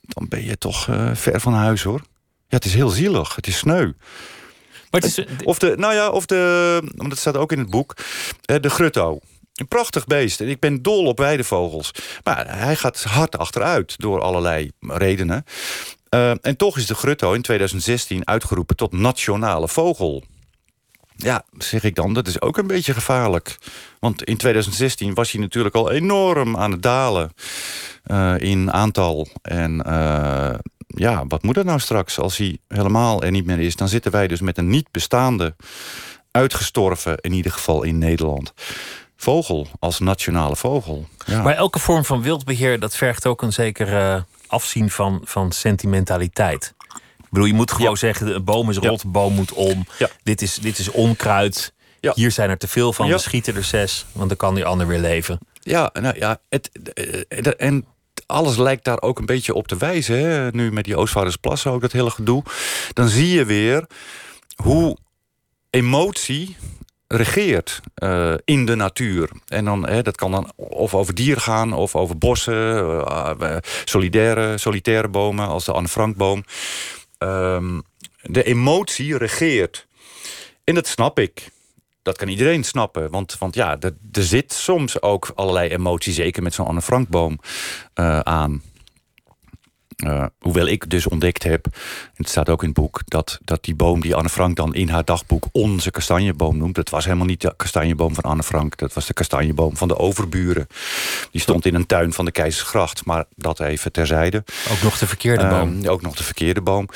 dan 0.00 0.28
ben 0.28 0.44
je 0.44 0.58
toch 0.58 0.88
eh, 0.88 1.10
ver 1.14 1.40
van 1.40 1.52
huis, 1.52 1.82
hoor. 1.82 2.00
Ja, 2.48 2.56
het 2.56 2.64
is 2.64 2.74
heel 2.74 2.88
zielig. 2.88 3.34
Het 3.34 3.46
is 3.46 3.58
sneu. 3.58 3.92
Maar 4.90 5.00
het 5.00 5.04
is, 5.04 5.24
Of 5.44 5.58
de, 5.58 5.74
nou 5.76 5.94
ja, 5.94 6.08
of 6.08 6.26
de, 6.26 6.82
want 6.94 7.08
dat 7.08 7.18
staat 7.18 7.36
ook 7.36 7.52
in 7.52 7.58
het 7.58 7.70
boek, 7.70 7.96
eh, 8.44 8.56
de 8.60 8.70
grutto. 8.70 9.18
Een 9.54 9.68
prachtig 9.68 10.06
beest. 10.06 10.40
En 10.40 10.48
ik 10.48 10.60
ben 10.60 10.82
dol 10.82 11.06
op 11.06 11.18
weidevogels. 11.18 11.90
Maar 12.24 12.58
hij 12.58 12.76
gaat 12.76 13.02
hard 13.02 13.38
achteruit 13.38 13.94
door 13.98 14.20
allerlei 14.20 14.70
redenen. 14.80 15.44
Eh, 16.08 16.30
en 16.40 16.56
toch 16.56 16.76
is 16.76 16.86
de 16.86 16.94
grutto 16.94 17.32
in 17.32 17.42
2016 17.42 18.26
uitgeroepen 18.26 18.76
tot 18.76 18.92
nationale 18.92 19.68
vogel. 19.68 20.24
Ja, 21.16 21.44
zeg 21.58 21.82
ik 21.82 21.94
dan, 21.94 22.12
dat 22.12 22.26
is 22.26 22.40
ook 22.40 22.56
een 22.56 22.66
beetje 22.66 22.94
gevaarlijk. 22.94 23.58
Want 23.98 24.24
in 24.24 24.36
2016 24.36 25.14
was 25.14 25.32
hij 25.32 25.40
natuurlijk 25.40 25.74
al 25.74 25.90
enorm 25.90 26.56
aan 26.56 26.70
het 26.70 26.82
dalen 26.82 27.32
eh, 28.02 28.34
in 28.38 28.72
aantal. 28.72 29.28
En 29.42 29.82
eh, 29.82 30.54
ja, 30.86 31.26
wat 31.26 31.42
moet 31.42 31.56
er 31.56 31.64
nou 31.64 31.80
straks 31.80 32.18
als 32.18 32.36
hij 32.36 32.58
helemaal 32.68 33.22
er 33.22 33.30
niet 33.30 33.46
meer 33.46 33.60
is? 33.60 33.76
Dan 33.76 33.88
zitten 33.88 34.12
wij 34.12 34.26
dus 34.26 34.40
met 34.40 34.58
een 34.58 34.68
niet 34.68 34.90
bestaande, 34.90 35.56
uitgestorven, 36.30 37.18
in 37.20 37.32
ieder 37.32 37.52
geval 37.52 37.82
in 37.82 37.98
Nederland, 37.98 38.52
vogel 39.16 39.66
als 39.78 39.98
nationale 39.98 40.56
vogel. 40.56 41.06
Maar 41.26 41.54
elke 41.54 41.78
vorm 41.78 42.04
van 42.04 42.22
wildbeheer, 42.22 42.80
dat 42.80 42.96
vergt 42.96 43.26
ook 43.26 43.42
een 43.42 43.52
zeker 43.52 43.96
eh, 43.96 44.22
afzien 44.46 44.90
van, 44.90 45.20
van 45.24 45.52
sentimentaliteit. 45.52 46.74
Bedoel, 47.30 47.46
je 47.46 47.54
moet 47.54 47.72
gewoon 47.72 47.90
Ja. 47.90 47.96
zeggen: 47.96 48.34
een 48.34 48.44
boom 48.44 48.70
is 48.70 48.76
rot, 48.76 49.02
een 49.02 49.10
boom 49.12 49.34
moet 49.34 49.52
om. 49.52 49.86
Dit, 50.22 50.42
is, 50.42 50.54
dit 50.54 50.78
is 50.78 50.90
onkruid. 50.90 51.74
Hier 52.14 52.30
zijn 52.30 52.50
er 52.50 52.58
te 52.58 52.68
veel 52.68 52.92
van. 52.92 53.08
We 53.08 53.18
schieten 53.18 53.56
er 53.56 53.64
zes, 53.64 54.06
want 54.12 54.28
dan 54.28 54.36
kan 54.38 54.54
die 54.54 54.64
ander 54.64 54.86
weer 54.86 54.98
leven. 54.98 55.38
Ja, 55.60 55.90
nou 56.00 56.18
ja, 56.18 56.38
het, 56.48 56.70
eh, 57.28 57.52
en 57.56 57.86
alles 58.26 58.56
lijkt 58.56 58.84
daar 58.84 59.02
ook 59.02 59.18
een 59.18 59.26
beetje 59.26 59.54
op 59.54 59.68
te 59.68 59.76
wijzen. 59.76 60.18
Hè? 60.18 60.50
Nu 60.50 60.72
met 60.72 60.84
die 60.84 60.96
Oostvaardersplassen 60.96 61.70
ook 61.70 61.80
dat 61.80 61.92
hele 61.92 62.10
gedoe. 62.10 62.42
Dan 62.92 63.08
zie 63.08 63.30
je 63.30 63.44
weer 63.44 63.86
hoe 64.62 64.96
emotie 65.70 66.56
regeert 67.08 67.80
eh, 67.94 68.34
in 68.44 68.66
de 68.66 68.74
natuur. 68.74 69.30
En 69.46 69.64
dan, 69.64 69.88
hè, 69.88 70.02
dat 70.02 70.16
kan 70.16 70.30
dan 70.30 70.52
of 70.56 70.94
over 70.94 71.14
dieren 71.14 71.42
gaan, 71.42 71.72
of 71.72 71.96
over 71.96 72.18
bossen, 72.18 72.54
eh, 73.06 73.30
eh, 73.40 73.56
solidaire, 73.84 74.58
solitaire 74.58 75.08
bomen, 75.08 75.46
als 75.48 75.64
de 75.64 75.72
Anne 75.72 75.88
Frankboom. 75.88 76.44
Ehm, 77.18 77.80
de 78.22 78.42
emotie 78.42 79.16
regeert. 79.16 79.86
En 80.64 80.74
dat 80.74 80.86
snap 80.86 81.18
ik. 81.18 81.48
Dat 82.02 82.16
kan 82.16 82.28
iedereen 82.28 82.64
snappen. 82.64 83.10
Want, 83.10 83.38
want 83.38 83.54
ja, 83.54 83.76
er, 83.80 83.96
er 84.12 84.24
zit 84.24 84.52
soms 84.52 85.02
ook 85.02 85.32
allerlei 85.34 85.68
emotie, 85.68 86.12
zeker 86.12 86.42
met 86.42 86.54
zo'n 86.54 86.66
Anne 86.66 86.82
Frankboom, 86.82 87.38
eh, 87.94 88.20
aan. 88.20 88.62
Eh, 89.96 90.24
hoewel 90.38 90.66
ik 90.66 90.90
dus 90.90 91.06
ontdekt 91.06 91.42
heb, 91.42 91.66
en 91.66 91.72
het 92.14 92.28
staat 92.28 92.48
ook 92.48 92.62
in 92.62 92.68
het 92.68 92.76
boek, 92.76 93.00
dat, 93.04 93.38
dat 93.44 93.64
die 93.64 93.74
boom 93.74 94.00
die 94.00 94.14
Anne 94.14 94.28
Frank 94.28 94.56
dan 94.56 94.74
in 94.74 94.88
haar 94.88 95.04
dagboek 95.04 95.44
onze 95.52 95.90
kastanjeboom 95.90 96.56
noemt, 96.56 96.74
dat 96.74 96.90
was 96.90 97.04
helemaal 97.04 97.26
niet 97.26 97.40
de 97.40 97.54
kastanjeboom 97.56 98.14
van 98.14 98.24
Anne 98.24 98.42
Frank. 98.42 98.76
Dat 98.76 98.92
was 98.92 99.06
de 99.06 99.12
kastanjeboom 99.12 99.76
van 99.76 99.88
de 99.88 99.98
overburen. 99.98 100.66
Die 101.30 101.40
stond 101.40 101.66
in 101.66 101.74
een 101.74 101.86
tuin 101.86 102.12
van 102.12 102.24
de 102.24 102.30
Keizersgracht, 102.30 103.04
maar 103.04 103.24
dat 103.34 103.60
even 103.60 103.92
terzijde. 103.92 104.44
Ook 104.72 104.82
nog 104.82 104.98
de 104.98 105.06
verkeerde 105.06 105.46
boom. 105.46 105.78
Ehm, 105.82 105.88
ook 105.88 106.02
nog 106.02 106.16
de 106.16 106.24
verkeerde 106.24 106.60
boom. 106.60 106.88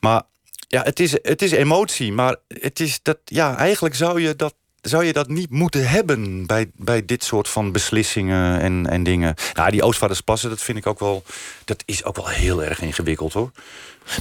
Maar 0.00 0.22
ja, 0.68 0.82
het 0.82 1.00
is, 1.00 1.12
het 1.22 1.42
is 1.42 1.50
emotie. 1.50 2.12
Maar 2.12 2.36
het 2.48 2.80
is 2.80 3.02
dat, 3.02 3.18
ja, 3.24 3.56
eigenlijk 3.56 3.94
zou 3.94 4.20
je 4.20 4.36
dat, 4.36 4.54
zou 4.82 5.04
je 5.04 5.12
dat 5.12 5.28
niet 5.28 5.50
moeten 5.50 5.88
hebben 5.88 6.46
bij, 6.46 6.70
bij 6.76 7.04
dit 7.04 7.24
soort 7.24 7.48
van 7.48 7.72
beslissingen 7.72 8.60
en, 8.60 8.86
en 8.86 9.02
dingen. 9.02 9.34
Nou, 9.54 9.70
die 9.70 9.82
Oostvaardersplassen, 9.82 10.50
dat 10.50 10.60
vind 10.62 10.78
ik 10.78 10.86
ook 10.86 10.98
wel. 10.98 11.22
Dat 11.64 11.82
is 11.86 12.04
ook 12.04 12.16
wel 12.16 12.28
heel 12.28 12.64
erg 12.64 12.80
ingewikkeld 12.80 13.32
hoor. 13.32 13.50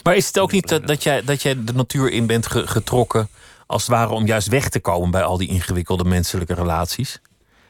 Maar 0.03 0.15
is 0.15 0.27
het 0.27 0.39
ook 0.39 0.51
niet 0.51 0.67
dat, 0.67 0.87
dat, 0.87 1.03
jij, 1.03 1.23
dat 1.23 1.41
jij 1.41 1.63
de 1.63 1.73
natuur 1.73 2.11
in 2.11 2.25
bent 2.25 2.47
ge- 2.47 2.67
getrokken, 2.67 3.29
als 3.67 3.81
het 3.81 3.91
ware 3.91 4.09
om 4.13 4.25
juist 4.25 4.47
weg 4.47 4.69
te 4.69 4.79
komen 4.79 5.11
bij 5.11 5.23
al 5.23 5.37
die 5.37 5.47
ingewikkelde 5.49 6.03
menselijke 6.03 6.53
relaties? 6.53 7.19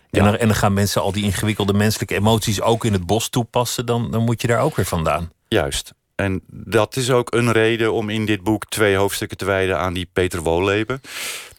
En, 0.09 0.23
Ja. 0.23 0.23
dan, 0.31 0.37
en 0.37 0.47
dan 0.47 0.55
gaan 0.57 0.73
mensen 0.73 1.01
al 1.01 1.11
die 1.11 1.23
ingewikkelde 1.23 1.73
menselijke 1.73 2.15
emoties 2.15 2.61
ook 2.61 2.85
in 2.85 2.93
het 2.93 3.05
bos 3.05 3.29
toepassen, 3.29 3.85
dan, 3.85 4.11
dan 4.11 4.23
moet 4.23 4.41
je 4.41 4.47
daar 4.47 4.61
ook 4.61 4.75
weer 4.75 4.85
vandaan. 4.85 5.31
Juist. 5.47 5.93
En 6.15 6.41
dat 6.47 6.95
is 6.95 7.09
ook 7.11 7.33
een 7.33 7.51
reden 7.51 7.93
om 7.93 8.09
in 8.09 8.25
dit 8.25 8.43
boek 8.43 8.65
twee 8.65 8.95
hoofdstukken 8.95 9.37
te 9.37 9.45
wijden 9.45 9.77
aan 9.79 9.93
die 9.93 10.09
Peter 10.13 10.41
Wolleben. 10.41 11.01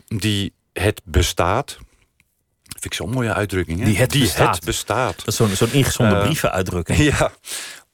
Die 0.08 0.52
het 0.72 1.00
bestaat. 1.04 1.78
Vind 2.62 2.84
ik 2.84 2.94
zo'n 2.94 3.10
mooie 3.10 3.34
uitdrukking. 3.34 3.78
Hè? 3.78 3.84
Die 3.84 3.96
het 3.96 4.12
bestaat. 4.18 4.54
het 4.54 4.64
bestaat. 4.64 5.16
Dat 5.16 5.26
is 5.26 5.36
zo'n 5.36 5.48
zo'n 5.48 5.72
ingezonden 5.72 6.16
Eh, 6.16 6.22
brievenuitdrukking. 6.24 6.98
Ja, 7.18 7.30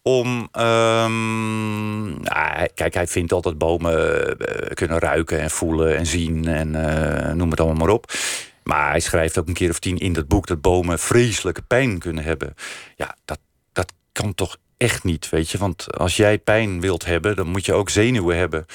om. 0.03 0.49
ehm, 0.53 2.21
nou, 2.23 2.69
kijk, 2.75 2.95
hij 2.95 3.07
vindt 3.07 3.33
altijd 3.33 3.59
bomen 3.59 4.39
eh, 4.39 4.75
kunnen 4.75 4.99
ruiken 4.99 5.41
en 5.41 5.51
voelen 5.51 5.97
en 5.97 6.07
zien 6.07 6.47
en 6.47 6.75
eh, 6.75 7.33
noem 7.33 7.51
het 7.51 7.61
allemaal 7.61 7.87
maar 7.87 7.95
op. 7.95 8.13
Maar 8.63 8.91
hij 8.91 9.01
schrijft 9.01 9.39
ook 9.39 9.49
een 9.49 9.55
keer 9.55 9.71
of 9.71 9.79
tien 9.79 9.99
in 9.99 10.13
dat 10.13 10.29
boek 10.29 10.47
dat 10.47 10.61
bomen 10.61 10.99
vreselijke 10.99 11.63
pijn 11.63 11.99
kunnen 11.99 12.25
hebben. 12.25 12.55
Ja, 12.97 13.17
dat, 13.25 13.39
dat 13.73 13.93
kan 14.13 14.35
toch 14.35 14.57
echt 14.77 15.05
niet, 15.05 15.29
weet 15.29 15.51
je? 15.51 15.59
Want 15.59 15.99
als 15.99 16.17
jij 16.17 16.39
pijn 16.39 16.81
wilt 16.81 17.05
hebben, 17.05 17.37
dan 17.37 17.47
moet 17.49 17.67
je 17.67 17.73
ook 17.73 17.91
zenuwen 17.91 18.37
hebben. 18.37 18.67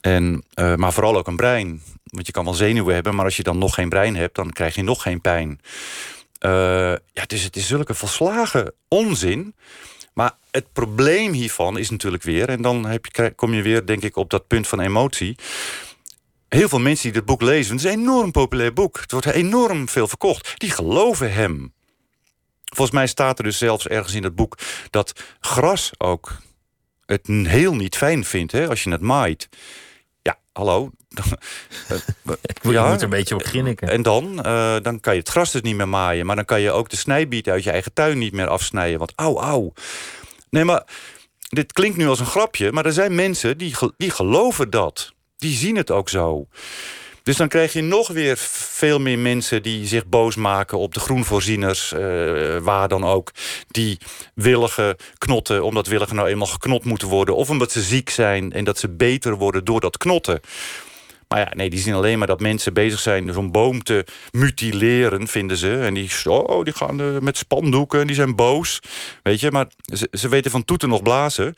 En, 0.00 0.44
maar 0.76 0.92
vooral 0.92 1.16
ook 1.16 1.26
een 1.26 1.36
brein. 1.36 1.82
Want 2.14 2.26
je 2.26 2.32
kan 2.32 2.44
wel 2.44 2.54
zenuwen 2.54 2.94
hebben, 2.94 3.14
maar 3.14 3.24
als 3.24 3.36
je 3.36 3.42
dan 3.42 3.58
nog 3.58 3.74
geen 3.74 3.88
brein 3.88 4.16
hebt, 4.16 4.34
dan 4.34 4.50
krijg 4.50 4.74
je 4.74 4.82
nog 4.82 5.02
geen 5.02 5.20
pijn. 5.20 5.60
Eh, 6.38 6.50
ja, 7.12 7.24
dus 7.26 7.42
het 7.42 7.56
is 7.56 7.66
zulke 7.66 7.94
volslagen 7.94 8.72
onzin. 8.88 9.54
Maar 10.12 10.32
het 10.50 10.72
probleem 10.72 11.32
hiervan 11.32 11.78
is 11.78 11.90
natuurlijk 11.90 12.22
weer, 12.22 12.48
en 12.48 12.62
dan 12.62 12.86
heb 12.86 13.06
je, 13.06 13.32
kom 13.36 13.54
je 13.54 13.62
weer, 13.62 13.86
denk 13.86 14.02
ik, 14.02 14.16
op 14.16 14.30
dat 14.30 14.46
punt 14.46 14.68
van 14.68 14.80
emotie. 14.80 15.36
Heel 16.48 16.68
veel 16.68 16.78
mensen 16.78 17.02
die 17.02 17.12
dit 17.12 17.24
boek 17.24 17.42
lezen, 17.42 17.76
het 17.76 17.84
is 17.84 17.92
een 17.92 17.98
enorm 17.98 18.30
populair 18.30 18.72
boek. 18.72 19.00
Het 19.00 19.10
wordt 19.10 19.26
enorm 19.26 19.88
veel 19.88 20.08
verkocht. 20.08 20.52
Die 20.56 20.70
geloven 20.70 21.32
hem. 21.32 21.72
Volgens 22.64 22.96
mij 22.96 23.06
staat 23.06 23.38
er 23.38 23.44
dus 23.44 23.58
zelfs 23.58 23.86
ergens 23.86 24.14
in 24.14 24.22
het 24.22 24.34
boek 24.34 24.58
dat 24.90 25.12
gras 25.40 25.90
ook 25.98 26.36
het 27.06 27.26
heel 27.26 27.74
niet 27.74 27.96
fijn 27.96 28.24
vindt 28.24 28.52
hè, 28.52 28.68
als 28.68 28.82
je 28.82 28.90
het 28.90 29.00
maait. 29.00 29.48
Ja, 30.22 30.38
hallo. 30.52 30.90
Ik 32.42 32.62
moet, 32.62 32.74
je 32.74 32.80
moet 32.80 32.96
er 32.96 33.02
een 33.02 33.10
beetje 33.10 33.34
op 33.34 33.42
grinniken. 33.42 33.88
En 33.88 34.02
dan, 34.02 34.44
eh, 34.44 34.76
dan 34.82 35.00
kan 35.00 35.14
je 35.14 35.20
het 35.20 35.28
gras 35.28 35.52
dus 35.52 35.60
niet 35.60 35.76
meer 35.76 35.88
maaien. 35.88 36.26
Maar 36.26 36.36
dan 36.36 36.44
kan 36.44 36.60
je 36.60 36.70
ook 36.70 36.88
de 36.88 36.96
snijbiet 36.96 37.48
uit 37.48 37.64
je 37.64 37.70
eigen 37.70 37.92
tuin 37.92 38.18
niet 38.18 38.32
meer 38.32 38.48
afsnijden. 38.48 38.98
Want 38.98 39.12
auw, 39.16 39.40
auw. 39.40 39.72
Nee, 40.50 40.64
maar 40.64 40.84
dit 41.48 41.72
klinkt 41.72 41.96
nu 41.96 42.08
als 42.08 42.20
een 42.20 42.26
grapje. 42.26 42.72
Maar 42.72 42.86
er 42.86 42.92
zijn 42.92 43.14
mensen 43.14 43.58
die, 43.58 43.74
die 43.96 44.10
geloven 44.10 44.70
dat. 44.70 45.12
Die 45.36 45.56
zien 45.56 45.76
het 45.76 45.90
ook 45.90 46.08
zo. 46.08 46.46
Dus 47.24 47.36
dan 47.36 47.48
krijg 47.48 47.72
je 47.72 47.82
nog 47.82 48.08
weer 48.08 48.36
veel 48.38 49.00
meer 49.00 49.18
mensen 49.18 49.62
die 49.62 49.86
zich 49.86 50.06
boos 50.06 50.36
maken 50.36 50.78
op 50.78 50.94
de 50.94 51.00
groenvoorzieners, 51.00 51.92
eh, 51.92 52.00
waar 52.58 52.88
dan 52.88 53.04
ook, 53.04 53.30
die 53.68 53.98
willigen 54.34 54.96
knotten, 55.18 55.64
omdat 55.64 55.86
willigen 55.86 56.16
nou 56.16 56.28
eenmaal 56.28 56.46
geknot 56.46 56.84
moeten 56.84 57.08
worden, 57.08 57.36
of 57.36 57.50
omdat 57.50 57.72
ze 57.72 57.82
ziek 57.82 58.10
zijn 58.10 58.52
en 58.52 58.64
dat 58.64 58.78
ze 58.78 58.88
beter 58.88 59.36
worden 59.36 59.64
door 59.64 59.80
dat 59.80 59.96
knotten. 59.96 60.40
Maar 61.34 61.42
ja, 61.42 61.52
nee, 61.54 61.70
die 61.70 61.78
zien 61.78 61.94
alleen 61.94 62.18
maar 62.18 62.26
dat 62.26 62.40
mensen 62.40 62.74
bezig 62.74 63.00
zijn 63.00 63.32
zo'n 63.32 63.50
boom 63.50 63.82
te 63.82 64.04
mutileren, 64.30 65.28
vinden 65.28 65.56
ze. 65.56 65.78
En 65.78 65.94
die, 65.94 66.10
oh, 66.30 66.64
die 66.64 66.72
gaan 66.72 67.00
eh, 67.00 67.18
met 67.18 67.36
spandoeken 67.36 68.00
en 68.00 68.06
die 68.06 68.16
zijn 68.16 68.34
boos. 68.34 68.80
Weet 69.22 69.40
je, 69.40 69.50
maar 69.50 69.66
ze, 70.12 70.28
weten 70.28 70.50
van 70.50 70.64
toeten 70.64 70.88
nog 70.88 71.02
blazen. 71.02 71.54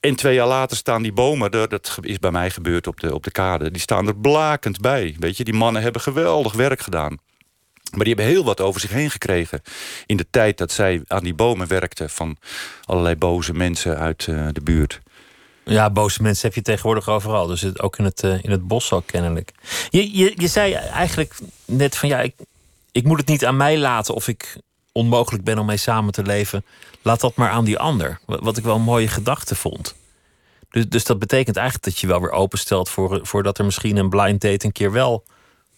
En 0.00 0.16
twee 0.16 0.34
jaar 0.34 0.46
later 0.46 0.76
staan 0.76 1.02
die 1.02 1.12
bomen, 1.12 1.50
dat 1.50 1.98
is 2.00 2.18
bij 2.18 2.30
mij 2.30 2.50
gebeurd 2.50 2.86
op 2.86 3.00
de, 3.00 3.14
op 3.14 3.24
de 3.24 3.30
kade, 3.30 3.70
die 3.70 3.82
staan 3.82 4.06
er 4.06 4.16
blakend 4.16 4.80
bij. 4.80 5.16
Weet 5.18 5.36
je, 5.36 5.44
die 5.44 5.54
mannen 5.54 5.82
hebben 5.82 6.00
geweldig 6.00 6.52
werk 6.52 6.80
gedaan. 6.80 7.18
Maar 7.90 8.04
die 8.04 8.14
hebben 8.14 8.34
heel 8.34 8.44
wat 8.44 8.60
over 8.60 8.80
zich 8.80 8.90
heen 8.90 9.10
gekregen. 9.10 9.62
In 10.06 10.16
de 10.16 10.26
tijd 10.30 10.58
dat 10.58 10.72
zij 10.72 11.02
aan 11.06 11.24
die 11.24 11.34
bomen 11.34 11.68
werkten 11.68 12.10
van 12.10 12.36
allerlei 12.84 13.16
boze 13.16 13.52
mensen 13.52 13.98
uit 13.98 14.26
eh, 14.28 14.46
de 14.52 14.62
buurt. 14.62 15.00
Ja, 15.70 15.90
boze 15.90 16.22
mensen 16.22 16.46
heb 16.46 16.54
je 16.54 16.62
tegenwoordig 16.62 17.08
overal. 17.08 17.46
Dus 17.46 17.60
het, 17.60 17.80
ook 17.82 17.98
in 17.98 18.04
het, 18.04 18.22
eh, 18.22 18.44
in 18.44 18.50
het 18.50 18.66
bos 18.66 18.92
ook 18.92 19.06
kennelijk. 19.06 19.52
Je, 19.90 20.16
je, 20.16 20.32
je 20.36 20.48
zei 20.48 20.72
eigenlijk 20.72 21.38
net 21.64 21.96
van 21.96 22.08
ja, 22.08 22.20
ik, 22.20 22.34
ik 22.92 23.04
moet 23.04 23.18
het 23.18 23.28
niet 23.28 23.46
aan 23.46 23.56
mij 23.56 23.78
laten 23.78 24.14
of 24.14 24.28
ik 24.28 24.58
onmogelijk 24.92 25.44
ben 25.44 25.58
om 25.58 25.66
mee 25.66 25.76
samen 25.76 26.12
te 26.12 26.22
leven. 26.22 26.64
Laat 27.02 27.20
dat 27.20 27.36
maar 27.36 27.50
aan 27.50 27.64
die 27.64 27.78
ander. 27.78 28.18
Wat, 28.26 28.40
wat 28.40 28.56
ik 28.56 28.64
wel 28.64 28.74
een 28.74 28.82
mooie 28.82 29.08
gedachte 29.08 29.54
vond. 29.54 29.94
Dus, 30.70 30.88
dus 30.88 31.04
dat 31.04 31.18
betekent 31.18 31.56
eigenlijk 31.56 31.86
dat 31.86 31.98
je 31.98 32.06
wel 32.06 32.20
weer 32.20 32.30
openstelt 32.30 32.88
voor, 32.88 33.20
voordat 33.22 33.58
er 33.58 33.64
misschien 33.64 33.96
een 33.96 34.08
blind 34.08 34.40
date 34.40 34.66
een 34.66 34.72
keer 34.72 34.92
wel 34.92 35.24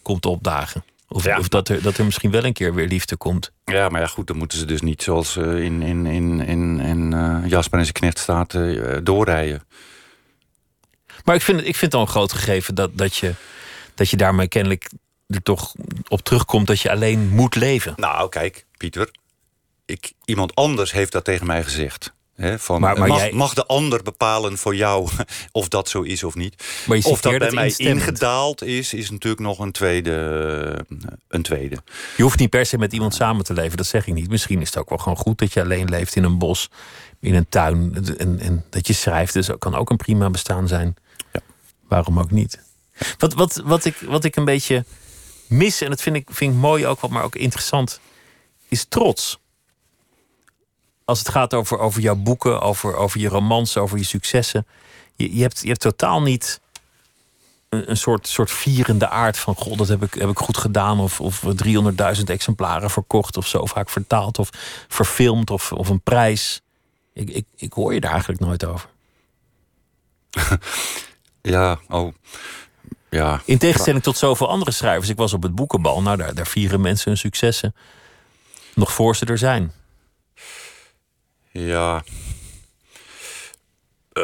komt 0.03 0.27
opdagen. 0.27 0.85
Of, 1.09 1.25
Ja. 1.25 1.39
of 1.39 1.49
dat, 1.49 1.69
er, 1.69 1.83
dat 1.83 1.97
er 1.97 2.05
misschien 2.05 2.31
wel 2.31 2.45
een 2.45 2.53
keer 2.53 2.75
weer 2.75 2.87
liefde 2.87 3.17
komt. 3.17 3.53
Ja, 3.65 3.89
maar 3.89 4.01
ja, 4.01 4.07
goed, 4.07 4.27
dan 4.27 4.37
moeten 4.37 4.59
ze 4.59 4.65
dus 4.65 4.81
niet 4.81 5.03
zoals 5.03 5.37
eh, 5.37 5.59
in, 5.59 5.83
in, 5.83 6.07
in, 6.07 6.41
in, 6.41 6.81
in 6.81 7.13
eh, 7.13 7.39
Jasper 7.47 7.79
en 7.79 7.85
zijn 7.85 7.97
knecht 7.97 8.19
staat 8.19 8.55
eh, 8.55 8.97
doorrijden. 9.03 9.63
Maar 11.25 11.35
ik 11.35 11.43
vind, 11.43 11.59
het, 11.59 11.69
ik 11.69 11.77
vind 11.77 11.93
het 11.93 12.01
al 12.01 12.07
een 12.07 12.13
groot 12.13 12.33
gegeven 12.33 12.75
dat, 12.75 12.91
dat, 12.99 13.17
je, 13.17 13.35
dat 13.95 14.11
je 14.11 14.17
daarmee 14.17 14.49
kennelijk 14.49 14.91
er 15.27 15.43
toch 15.43 15.75
op 16.09 16.21
terugkomt 16.21 16.67
dat 16.67 16.81
je 16.81 16.91
alleen 16.91 17.29
moet 17.29 17.55
leven. 17.55 17.93
Nou, 17.97 18.29
kijk, 18.29 18.67
Pieter. 18.77 19.11
Ik, 19.85 20.13
iemand 20.25 20.55
anders 20.55 20.93
heeft 20.93 21.13
dat 21.13 21.25
tegen 21.25 21.47
mij 21.47 21.63
gezegd. 21.65 22.13
Hè, 22.39 22.59
van, 22.59 22.81
Maar- 22.81 22.99
maar 22.99 23.09
mag, 23.09 23.19
jij- 23.19 23.33
mag 23.33 23.55
de 23.55 23.67
ander 23.67 24.03
bepalen 24.03 24.59
voor 24.59 24.77
jou 24.77 25.09
of 25.53 25.69
dat 25.69 25.89
zo 25.89 26.03
is 26.03 26.25
of 26.25 26.35
niet? 26.35 26.65
Maar 26.87 26.97
je 26.97 27.05
of 27.05 27.21
dat 27.21 27.39
bij 27.39 27.51
mij 27.51 27.65
instemmend. 27.65 27.99
ingedaald 28.01 28.63
is, 28.63 28.95
is 28.95 29.11
natuurlijk 29.11 29.43
nog 29.43 29.59
een 29.59 29.73
tweede. 29.73 30.87
Een 31.29 31.43
tweede. 31.43 31.77
Je 32.17 32.23
hoeft 32.23 32.39
niet 32.39 32.51
per 32.51 32.67
se 32.67 32.79
met 32.79 32.93
iemand 32.93 33.15
samen 33.15 33.45
te 33.45 33.53
leven, 33.53 33.77
dat 33.77 33.87
zeg 33.87 34.07
ik 34.07 34.15
niet. 34.15 34.29
Misschien 34.29 34.61
is 34.61 34.67
het 34.67 34.79
ook 34.79 34.89
wel 34.89 34.99
gewoon 34.99 35.19
goed 35.19 35.39
dat 35.39 35.53
je 35.53 35.63
alleen 35.63 35.89
leeft 35.89 36.17
in 36.17 36.25
een 36.25 36.39
bos, 36.39 36.71
in 37.21 37.35
een 37.35 37.49
tuin. 37.49 38.07
En, 38.19 38.39
en 38.41 38.65
dat 38.71 38.87
je 38.87 38.93
schrijft, 38.93 39.33
dus 39.33 39.47
dat 39.47 39.59
kan 39.59 39.75
ook 39.75 39.91
een 39.91 39.97
prima 39.97 40.31
bestaan 40.31 40.69
zijn. 40.69 40.97
Ja. 41.33 41.41
Waarom 41.89 42.19
ook 42.19 42.31
niet? 42.31 42.61
Wat, 43.19 43.35
wat, 43.35 43.63
wat, 43.65 43.85
ik, 43.85 43.97
wat 44.07 44.25
ik 44.25 44.37
een 44.37 44.45
beetje 44.45 44.85
mis, 45.47 45.81
en 45.81 45.91
dat 45.91 46.03
vind 46.03 46.17
ik, 46.17 46.29
vind 46.33 46.53
ik 46.55 46.59
mooi 46.61 46.87
ook, 46.87 47.01
wat 47.01 47.11
maar 47.11 47.23
ook 47.25 47.37
interessant, 47.37 48.01
is 48.69 48.85
trots. 48.89 49.39
Als 51.09 51.19
het 51.19 51.29
gaat 51.29 51.55
over, 51.55 51.79
over 51.79 52.01
jouw 52.01 52.15
boeken, 52.15 52.61
over, 52.61 52.97
over 52.97 53.21
je 53.21 53.29
romans, 53.29 53.77
over 53.77 53.99
je 53.99 54.05
successen. 54.05 54.67
Je, 55.17 55.35
je, 55.37 55.43
hebt, 55.43 55.61
je 55.61 55.69
hebt 55.69 55.81
totaal 55.81 56.23
niet 56.23 56.61
een, 57.69 57.91
een 57.91 57.97
soort, 57.97 58.29
soort 58.29 58.51
vierende 58.51 59.09
aard 59.09 59.39
van... 59.39 59.55
god, 59.55 59.79
dat 59.79 59.89
heb 59.89 60.03
ik, 60.03 60.15
heb 60.15 60.29
ik 60.29 60.39
goed 60.39 60.57
gedaan. 60.57 61.01
Of, 61.01 61.21
of 61.21 61.43
300.000 62.17 62.23
exemplaren 62.25 62.91
verkocht 62.91 63.37
of 63.37 63.47
zo 63.47 63.67
vaak 63.67 63.91
vertaald. 63.91 64.39
Of 64.39 64.51
verfilmd 64.89 65.51
of, 65.51 65.73
of 65.73 65.89
een 65.89 66.01
prijs. 66.01 66.61
Ik, 67.13 67.31
ik, 67.31 67.45
ik 67.57 67.73
hoor 67.73 67.95
je 67.95 68.01
daar 68.01 68.11
eigenlijk 68.13 68.41
nooit 68.41 68.65
over. 68.65 68.89
Ja, 71.43 71.79
oh. 71.89 72.13
Ja. 73.11 73.41
In 73.45 73.59
tegenstelling 73.59 74.03
tot 74.03 74.19
zoveel 74.19 74.49
andere 74.49 74.71
schrijvers. 74.71 75.09
Ik 75.09 75.17
was 75.17 75.33
op 75.33 75.43
het 75.43 75.55
boekenbal. 75.55 76.03
Nou, 76.03 76.17
daar, 76.17 76.35
daar 76.35 76.47
vieren 76.47 76.81
mensen 76.81 77.09
hun 77.09 77.19
successen. 77.19 77.75
Nog 78.75 78.93
voor 78.93 79.17
ze 79.17 79.25
er 79.25 79.39
zijn. 79.39 79.73
Ja. 81.53 82.03
Eh, 84.13 84.23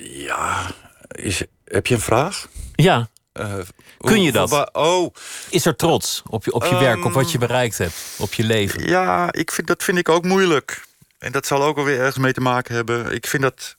ja. 0.00 0.70
Is, 1.08 1.42
heb 1.64 1.86
je 1.86 1.94
een 1.94 2.00
vraag? 2.00 2.46
Ja. 2.74 3.08
Eh, 3.32 3.54
Kun 3.98 4.22
je 4.22 4.32
dat? 4.32 4.70
oh, 4.72 5.14
Is 5.50 5.66
er 5.66 5.76
trots 5.76 6.22
op 6.28 6.44
je, 6.44 6.52
op 6.52 6.64
je 6.64 6.76
werk, 6.78 7.04
op 7.04 7.12
wat 7.12 7.26
je 7.32 7.38
Ehm, 7.38 7.46
bereikt 7.46 7.78
hebt, 7.78 7.94
op 8.18 8.34
je 8.34 8.44
leven? 8.44 8.86
ja, 8.88 9.32
ik 9.32 9.50
vind, 9.50 9.66
dat 9.66 9.82
vind 9.82 9.98
ik 9.98 10.08
ook 10.08 10.24
moeilijk. 10.24 10.84
En 11.18 11.32
dat 11.32 11.46
zal 11.46 11.62
ook 11.62 11.76
wel 11.76 11.84
weer 11.84 11.98
ergens 11.98 12.18
mee 12.18 12.32
te 12.32 12.40
maken 12.40 12.74
hebben. 12.74 13.12
Ik 13.12 13.26
vind 13.26 13.42
dat. 13.42 13.76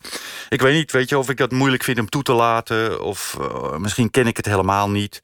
Ik 0.49 0.61
weet 0.61 0.73
niet, 0.73 0.91
weet 0.91 1.09
je, 1.09 1.17
of 1.17 1.29
ik 1.29 1.37
dat 1.37 1.51
moeilijk 1.51 1.83
vind 1.83 1.99
om 1.99 2.09
toe 2.09 2.23
te 2.23 2.33
laten. 2.33 3.01
Of 3.03 3.37
eh, 3.39 3.75
misschien 3.77 4.11
ken 4.11 4.27
ik 4.27 4.37
het 4.37 4.45
helemaal 4.45 4.89
niet. 4.89 5.19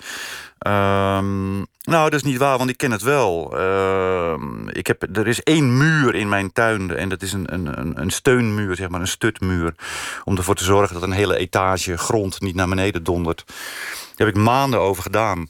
Ehm, 0.58 1.64
nou, 1.82 2.10
dat 2.10 2.20
is 2.20 2.32
niet 2.32 2.38
waar, 2.38 2.58
want 2.58 2.70
ik 2.70 2.78
ken 2.78 2.92
het 2.92 3.02
wel. 3.02 3.58
Ehm, 3.58 4.68
ik 4.68 4.88
heb, 4.88 5.18
er 5.18 5.28
is 5.28 5.44
één 5.44 5.78
muur 5.78 6.16
in 6.16 6.30
mijn 6.30 6.52
tuin. 6.52 6.96
En 6.96 7.10
dat 7.10 7.22
is 7.22 7.34
een, 7.34 7.54
een, 7.54 8.02
een, 8.02 8.10
steunmuur, 8.10 8.76
zeg 8.76 8.90
maar, 8.90 9.02
een 9.02 9.08
stutmuur. 9.08 9.76
Om 10.24 10.38
ervoor 10.38 10.56
te 10.56 10.64
zorgen 10.64 10.94
dat 10.94 11.04
een 11.04 11.12
hele 11.12 11.38
etage 11.38 11.98
grond 11.98 12.42
niet 12.42 12.56
naar 12.56 12.68
beneden 12.68 13.04
dondert. 13.04 13.44
Daar 14.16 14.28
heb 14.28 14.36
ik 14.36 14.42
maanden 14.44 14.80
over 14.80 15.04
gedaan. 15.04 15.50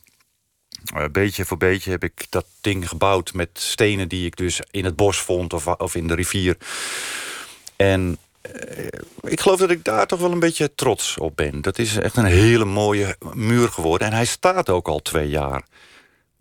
Eh, 0.95 1.03
beetje 1.11 1.45
voor 1.45 1.57
beetje 1.57 1.91
heb 1.91 2.03
ik 2.03 2.25
dat 2.29 2.45
ding 2.61 2.89
gebouwd 2.89 3.33
met 3.33 3.49
stenen 3.53 4.07
die 4.07 4.25
ik 4.25 4.35
dus 4.35 4.61
in 4.71 4.85
het 4.85 4.95
bos 4.95 5.21
vond 5.21 5.53
of, 5.53 5.67
of 5.67 5.95
in 5.95 6.07
de 6.07 6.15
rivier. 6.15 6.57
En 7.75 8.17
eh, 8.41 8.85
ik 9.21 9.39
geloof 9.39 9.59
dat 9.59 9.69
ik 9.69 9.83
daar 9.83 10.07
toch 10.07 10.19
wel 10.19 10.31
een 10.31 10.39
beetje 10.39 10.75
trots 10.75 11.17
op 11.17 11.35
ben. 11.35 11.61
Dat 11.61 11.79
is 11.79 11.97
echt 11.97 12.17
een 12.17 12.25
hele 12.25 12.65
mooie 12.65 13.15
muur 13.33 13.69
geworden. 13.69 14.07
En 14.07 14.13
hij 14.13 14.25
staat 14.25 14.69
ook 14.69 14.87
al 14.87 14.99
twee 14.99 15.29
jaar. 15.29 15.63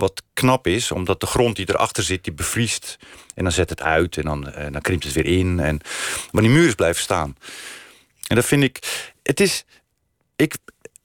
Wat 0.01 0.23
knap 0.35 0.67
is, 0.67 0.91
omdat 0.91 1.21
de 1.21 1.27
grond 1.27 1.57
die 1.57 1.69
erachter 1.69 2.03
zit, 2.03 2.25
die 2.25 2.33
bevriest. 2.33 2.97
En 3.35 3.43
dan 3.43 3.53
zet 3.53 3.71
het 3.71 3.83
uit 3.83 4.17
en 4.17 4.23
dan, 4.23 4.53
en 4.53 4.73
dan 4.73 4.81
krimpt 4.81 5.05
het 5.05 5.13
weer 5.13 5.27
in. 5.27 5.61
En, 5.61 5.81
maar 6.31 6.43
die 6.43 6.51
muur 6.51 6.75
blijven 6.75 7.03
staan. 7.03 7.37
En 8.27 8.37
dat 8.37 8.45
vind 8.45 8.63
ik... 8.63 9.09
Het 9.23 9.41
is... 9.41 9.65
Ik, 10.37 10.57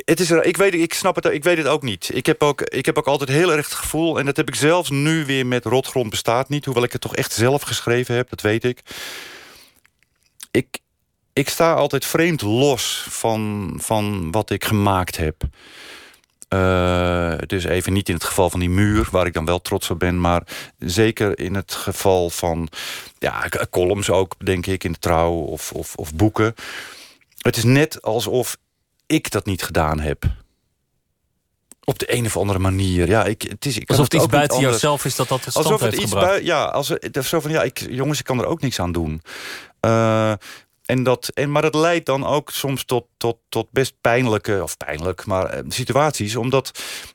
het 0.06 0.20
is 0.20 0.32
ik, 0.32 0.58
weet, 0.58 0.74
ik 0.74 0.94
snap 0.94 1.16
het, 1.16 1.26
ik 1.26 1.44
weet 1.44 1.58
het 1.58 1.68
ook 1.68 1.82
niet. 1.82 2.10
Ik 2.14 2.26
heb 2.26 2.44
ook, 2.44 2.62
ik 2.62 2.86
heb 2.86 2.98
ook 2.98 3.08
altijd 3.08 3.30
heel 3.30 3.52
erg 3.52 3.66
het 3.66 3.76
gevoel... 3.76 4.20
en 4.20 4.26
dat 4.26 4.38
heb 4.38 4.48
ik 4.48 4.56
zelfs 4.56 4.90
nu 4.90 5.26
weer 5.26 5.46
met 5.46 5.66
Rotgrond 5.66 6.10
bestaat 6.10 6.50
niet... 6.50 6.66
hoewel 6.66 6.84
ik 6.84 6.92
het 6.92 7.02
toch 7.02 7.16
echt 7.16 7.34
zelf 7.34 7.62
geschreven 7.62 8.16
heb, 8.16 8.30
dat 8.30 8.42
weet 8.42 8.64
ik. 8.64 8.82
Ik, 10.52 10.80
ik 11.34 11.50
sta 11.50 11.74
altijd 11.74 12.06
vreemd 12.06 12.42
los 12.42 13.06
van, 13.10 13.74
van 13.82 14.32
wat 14.32 14.50
ik 14.50 14.66
gemaakt 14.66 15.18
heb. 15.18 15.44
Eh, 16.48 17.34
dus 17.46 17.64
even 17.64 17.94
niet 17.94 18.10
in 18.10 18.16
het 18.16 18.24
geval 18.24 18.50
van 18.50 18.60
die 18.60 18.70
muur, 18.70 19.08
waar 19.12 19.26
ik 19.26 19.34
dan 19.34 19.46
wel 19.46 19.62
trots 19.62 19.90
op 19.90 20.00
ben... 20.00 20.22
maar 20.22 20.44
zeker 20.80 21.40
in 21.40 21.56
het 21.56 21.74
geval 21.74 22.30
van 22.30 22.70
ja, 23.20 23.50
columns 23.70 24.10
ook, 24.10 24.36
denk 24.46 24.66
ik... 24.66 24.84
in 24.84 24.92
de 24.92 25.00
trouw 25.00 25.32
of, 25.32 25.72
of, 25.72 25.96
of 25.96 26.14
boeken. 26.14 26.54
Het 27.38 27.58
is 27.58 27.64
net 27.64 28.02
alsof 28.02 28.58
ik 29.06 29.32
dat 29.32 29.46
niet 29.46 29.64
gedaan 29.64 30.00
heb. 30.00 30.24
Op 31.84 32.00
de 32.00 32.14
een 32.14 32.26
of 32.26 32.38
andere 32.38 32.60
manier. 32.60 33.08
Ja, 33.08 33.26
ik, 33.26 33.42
het 33.42 33.66
is, 33.66 33.78
ik 33.78 33.90
Alsof 33.90 34.04
het 34.04 34.14
iets 34.14 34.26
buiten 34.26 34.60
jouzelf 34.60 35.06
is 35.06 35.16
dat 35.16 35.28
dat 35.28 35.40
stand 35.40 35.56
Alsof 35.56 35.72
het 35.72 35.82
heeft 35.82 36.04
iets 36.04 36.12
gebracht. 36.12 36.44
Ja, 36.44 36.66
als 36.66 36.88
het, 36.88 37.26
zo 37.26 37.40
van 37.40 37.52
ja, 37.52 37.64
ik, 37.64 37.86
jongens, 37.90 38.20
ik 38.20 38.26
kan 38.26 38.40
er 38.40 38.46
ook 38.46 38.62
niks 38.62 38.80
aan 38.80 38.92
doen. 38.92 39.22
Eh, 39.80 40.34
en 40.86 41.04
dat, 41.04 41.28
en, 41.34 41.52
maar 41.52 41.62
dat 41.62 41.76
leidt 41.76 42.06
dan 42.06 42.26
ook 42.26 42.50
soms 42.50 42.84
tot, 42.86 43.06
tot, 43.18 43.38
tot 43.50 43.68
best 43.72 43.94
pijnlijke, 44.02 44.60
of 44.64 44.78
pijnlijk, 44.78 45.26
maar 45.26 45.46
eh, 45.46 45.64
situaties. 45.68 46.36
Omdat, 46.36 46.72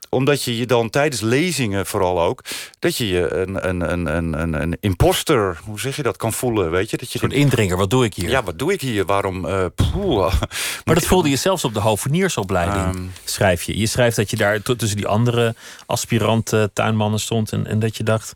omdat 0.09 0.43
je 0.43 0.57
je 0.57 0.67
dan 0.67 0.91
tijdens 0.91 1.21
lezingen 1.21 1.87
vooral 1.87 2.21
ook, 2.23 2.45
dat 2.79 2.97
je 2.97 3.09
je 3.09 3.35
een, 3.35 3.69
een, 3.69 3.93
een, 3.93 4.07
een, 4.17 4.41
een, 4.41 4.63
een 4.63 4.77
imposter, 4.81 5.59
hoe 5.65 5.81
zeg 5.81 5.97
je 5.97 6.03
dat, 6.03 6.17
kan 6.17 6.33
voelen. 6.33 6.71
Weet 6.71 6.91
je? 6.91 6.97
Dat 6.97 7.13
je 7.13 7.19
Een 7.23 7.29
denkt, 7.29 7.45
indringer, 7.45 7.77
wat 7.77 7.91
doe 7.91 8.05
ik 8.05 8.15
hier? 8.15 8.31
ja, 8.31 8.43
wat 8.43 8.59
doe 8.59 8.73
ik 8.73 8.81
hier? 8.81 9.05
Waarom? 9.05 9.45
eh, 9.47 9.65
poeh. 9.75 10.33
maar 10.85 10.95
dat 10.95 11.07
voelde 11.07 11.29
je 11.31 11.37
zelfs 11.37 11.65
op 11.65 11.75
de 11.75 11.81
hoveniersopleiding, 11.81 12.85
Ehm. 12.95 13.05
schrijf 13.25 13.63
je. 13.63 13.79
Je 13.79 13.87
schrijft 13.87 14.17
dat 14.17 14.31
je 14.31 14.37
daar 14.37 14.63
tussen 14.63 14.97
die 14.97 15.07
andere 15.07 15.55
aspirant 15.87 16.53
tuinmannen 16.73 17.21
stond... 17.21 17.53
En, 17.53 17.67
en 17.67 17.79
dat 17.79 17.97
je 17.97 18.03
dacht, 18.05 18.35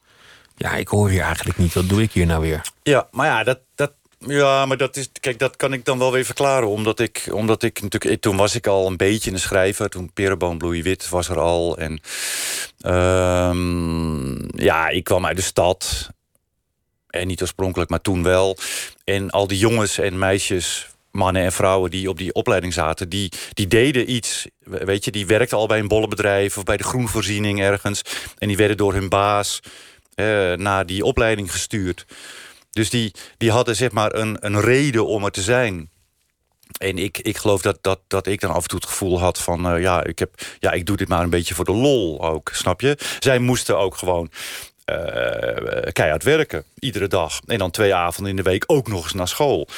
ja, 0.57 0.73
ik 0.75 0.89
hoor 0.89 1.09
hier 1.09 1.23
eigenlijk 1.23 1.59
niet. 1.59 1.73
Wat 1.75 1.89
doe 1.89 2.03
ik 2.03 2.13
hier 2.13 2.27
nou 2.27 2.41
weer? 2.41 2.61
Ja, 2.83 3.09
maar 3.11 3.27
ja, 3.27 3.45
dat, 3.45 3.59
ja, 4.27 4.67
maar 4.67 4.77
dat 4.77 4.97
is, 4.97 5.09
kijk, 5.21 5.39
dat 5.39 5.57
kan 5.57 5.73
ik 5.73 5.85
dan 5.85 5.99
wel 5.99 6.13
weer 6.13 6.25
verklaren. 6.25 6.69
Omdat 6.69 7.01
ik, 7.01 7.29
omdat 7.33 7.63
ik 7.63 7.83
natuurlijk, 7.83 8.21
toen 8.21 8.37
was 8.37 8.55
ik 8.55 8.67
al 8.67 8.87
een 8.87 8.97
beetje 8.97 9.31
een 9.31 9.39
schrijver. 9.39 9.89
Toen 9.89 10.13
Perenboom 10.13 10.59
Bloeiwit 10.59 11.09
was 11.09 11.29
er 11.29 11.39
al. 11.39 11.79
En 11.79 12.01
ehm, 12.81 14.63
ja, 14.63 14.89
ik 14.89 15.05
kwam 15.05 15.27
uit 15.27 15.37
de 15.37 15.43
stad. 15.43 16.11
En 17.09 17.27
niet 17.27 17.43
oorspronkelijk, 17.43 17.91
maar 17.91 18.01
toen 18.01 18.23
wel. 18.23 18.57
En 19.05 19.31
al 19.31 19.47
die 19.47 19.59
jongens 19.59 19.99
en 19.99 20.19
meisjes, 20.19 20.89
mannen 21.11 21.43
en 21.43 21.53
vrouwen 21.53 21.91
die 21.91 22.09
op 22.09 22.19
die 22.19 22.33
opleiding 22.33 22.73
zaten, 22.73 23.09
die, 23.09 23.33
die 23.53 23.67
deden 23.67 24.11
iets. 24.11 24.47
Weet 24.65 25.05
je, 25.05 25.11
die 25.11 25.27
werkten 25.27 25.59
al 25.59 25.67
bij 25.67 25.79
een 25.79 25.89
bollenbedrijf 25.89 26.59
of 26.59 26.65
bij 26.65 26.77
de 26.77 26.85
groenvoorziening 26.85 27.61
ergens. 27.61 28.03
En 28.39 28.49
die 28.49 28.57
werden 28.57 28.77
door 28.77 28.93
hun 28.93 29.09
baas 29.09 29.61
eh, 30.15 30.53
naar 30.53 30.87
die 30.87 31.05
opleiding 31.05 31.53
gestuurd. 31.53 32.07
Dus 32.75 32.91
die, 32.91 33.15
die 33.37 33.51
hadden 33.51 33.77
zeg 33.77 33.91
maar 33.91 34.15
een, 34.15 34.37
een 34.41 34.61
reden 34.61 35.07
om 35.07 35.25
er 35.25 35.31
te 35.31 35.43
zijn. 35.43 35.91
En 36.79 36.99
ik, 36.99 37.19
ik 37.19 37.37
geloof 37.37 37.63
dat, 37.63 37.79
dat, 37.81 38.01
dat 38.07 38.27
ik 38.27 38.41
dan 38.41 38.51
af 38.51 38.63
en 38.63 38.69
toe 38.69 38.79
het 38.79 38.89
gevoel 38.89 39.21
had 39.21 39.39
van... 39.39 39.69
eh, 39.69 39.83
ja, 39.83 40.05
ik 40.05 40.19
heb, 40.19 40.31
ja, 40.59 40.73
ik 40.73 40.87
doe 40.87 40.97
dit 40.97 41.09
maar 41.09 41.23
een 41.23 41.31
beetje 41.31 41.55
voor 41.55 41.65
de 41.65 41.73
lol 41.73 42.25
ook, 42.25 42.51
snap 42.53 42.81
je? 42.81 42.99
Zij 43.19 43.39
moesten 43.39 43.79
ook 43.79 43.97
gewoon 43.97 44.31
eh, 44.85 45.93
keihard 45.93 46.23
werken, 46.23 46.65
iedere 46.79 47.09
dag. 47.09 47.41
En 47.47 47.59
dan 47.59 47.71
twee 47.71 47.95
avonden 47.95 48.31
in 48.31 48.37
de 48.37 48.51
week 48.51 48.65
ook 48.67 48.89
nog 48.89 49.03
eens 49.03 49.13
naar 49.13 49.29
school. 49.29 49.69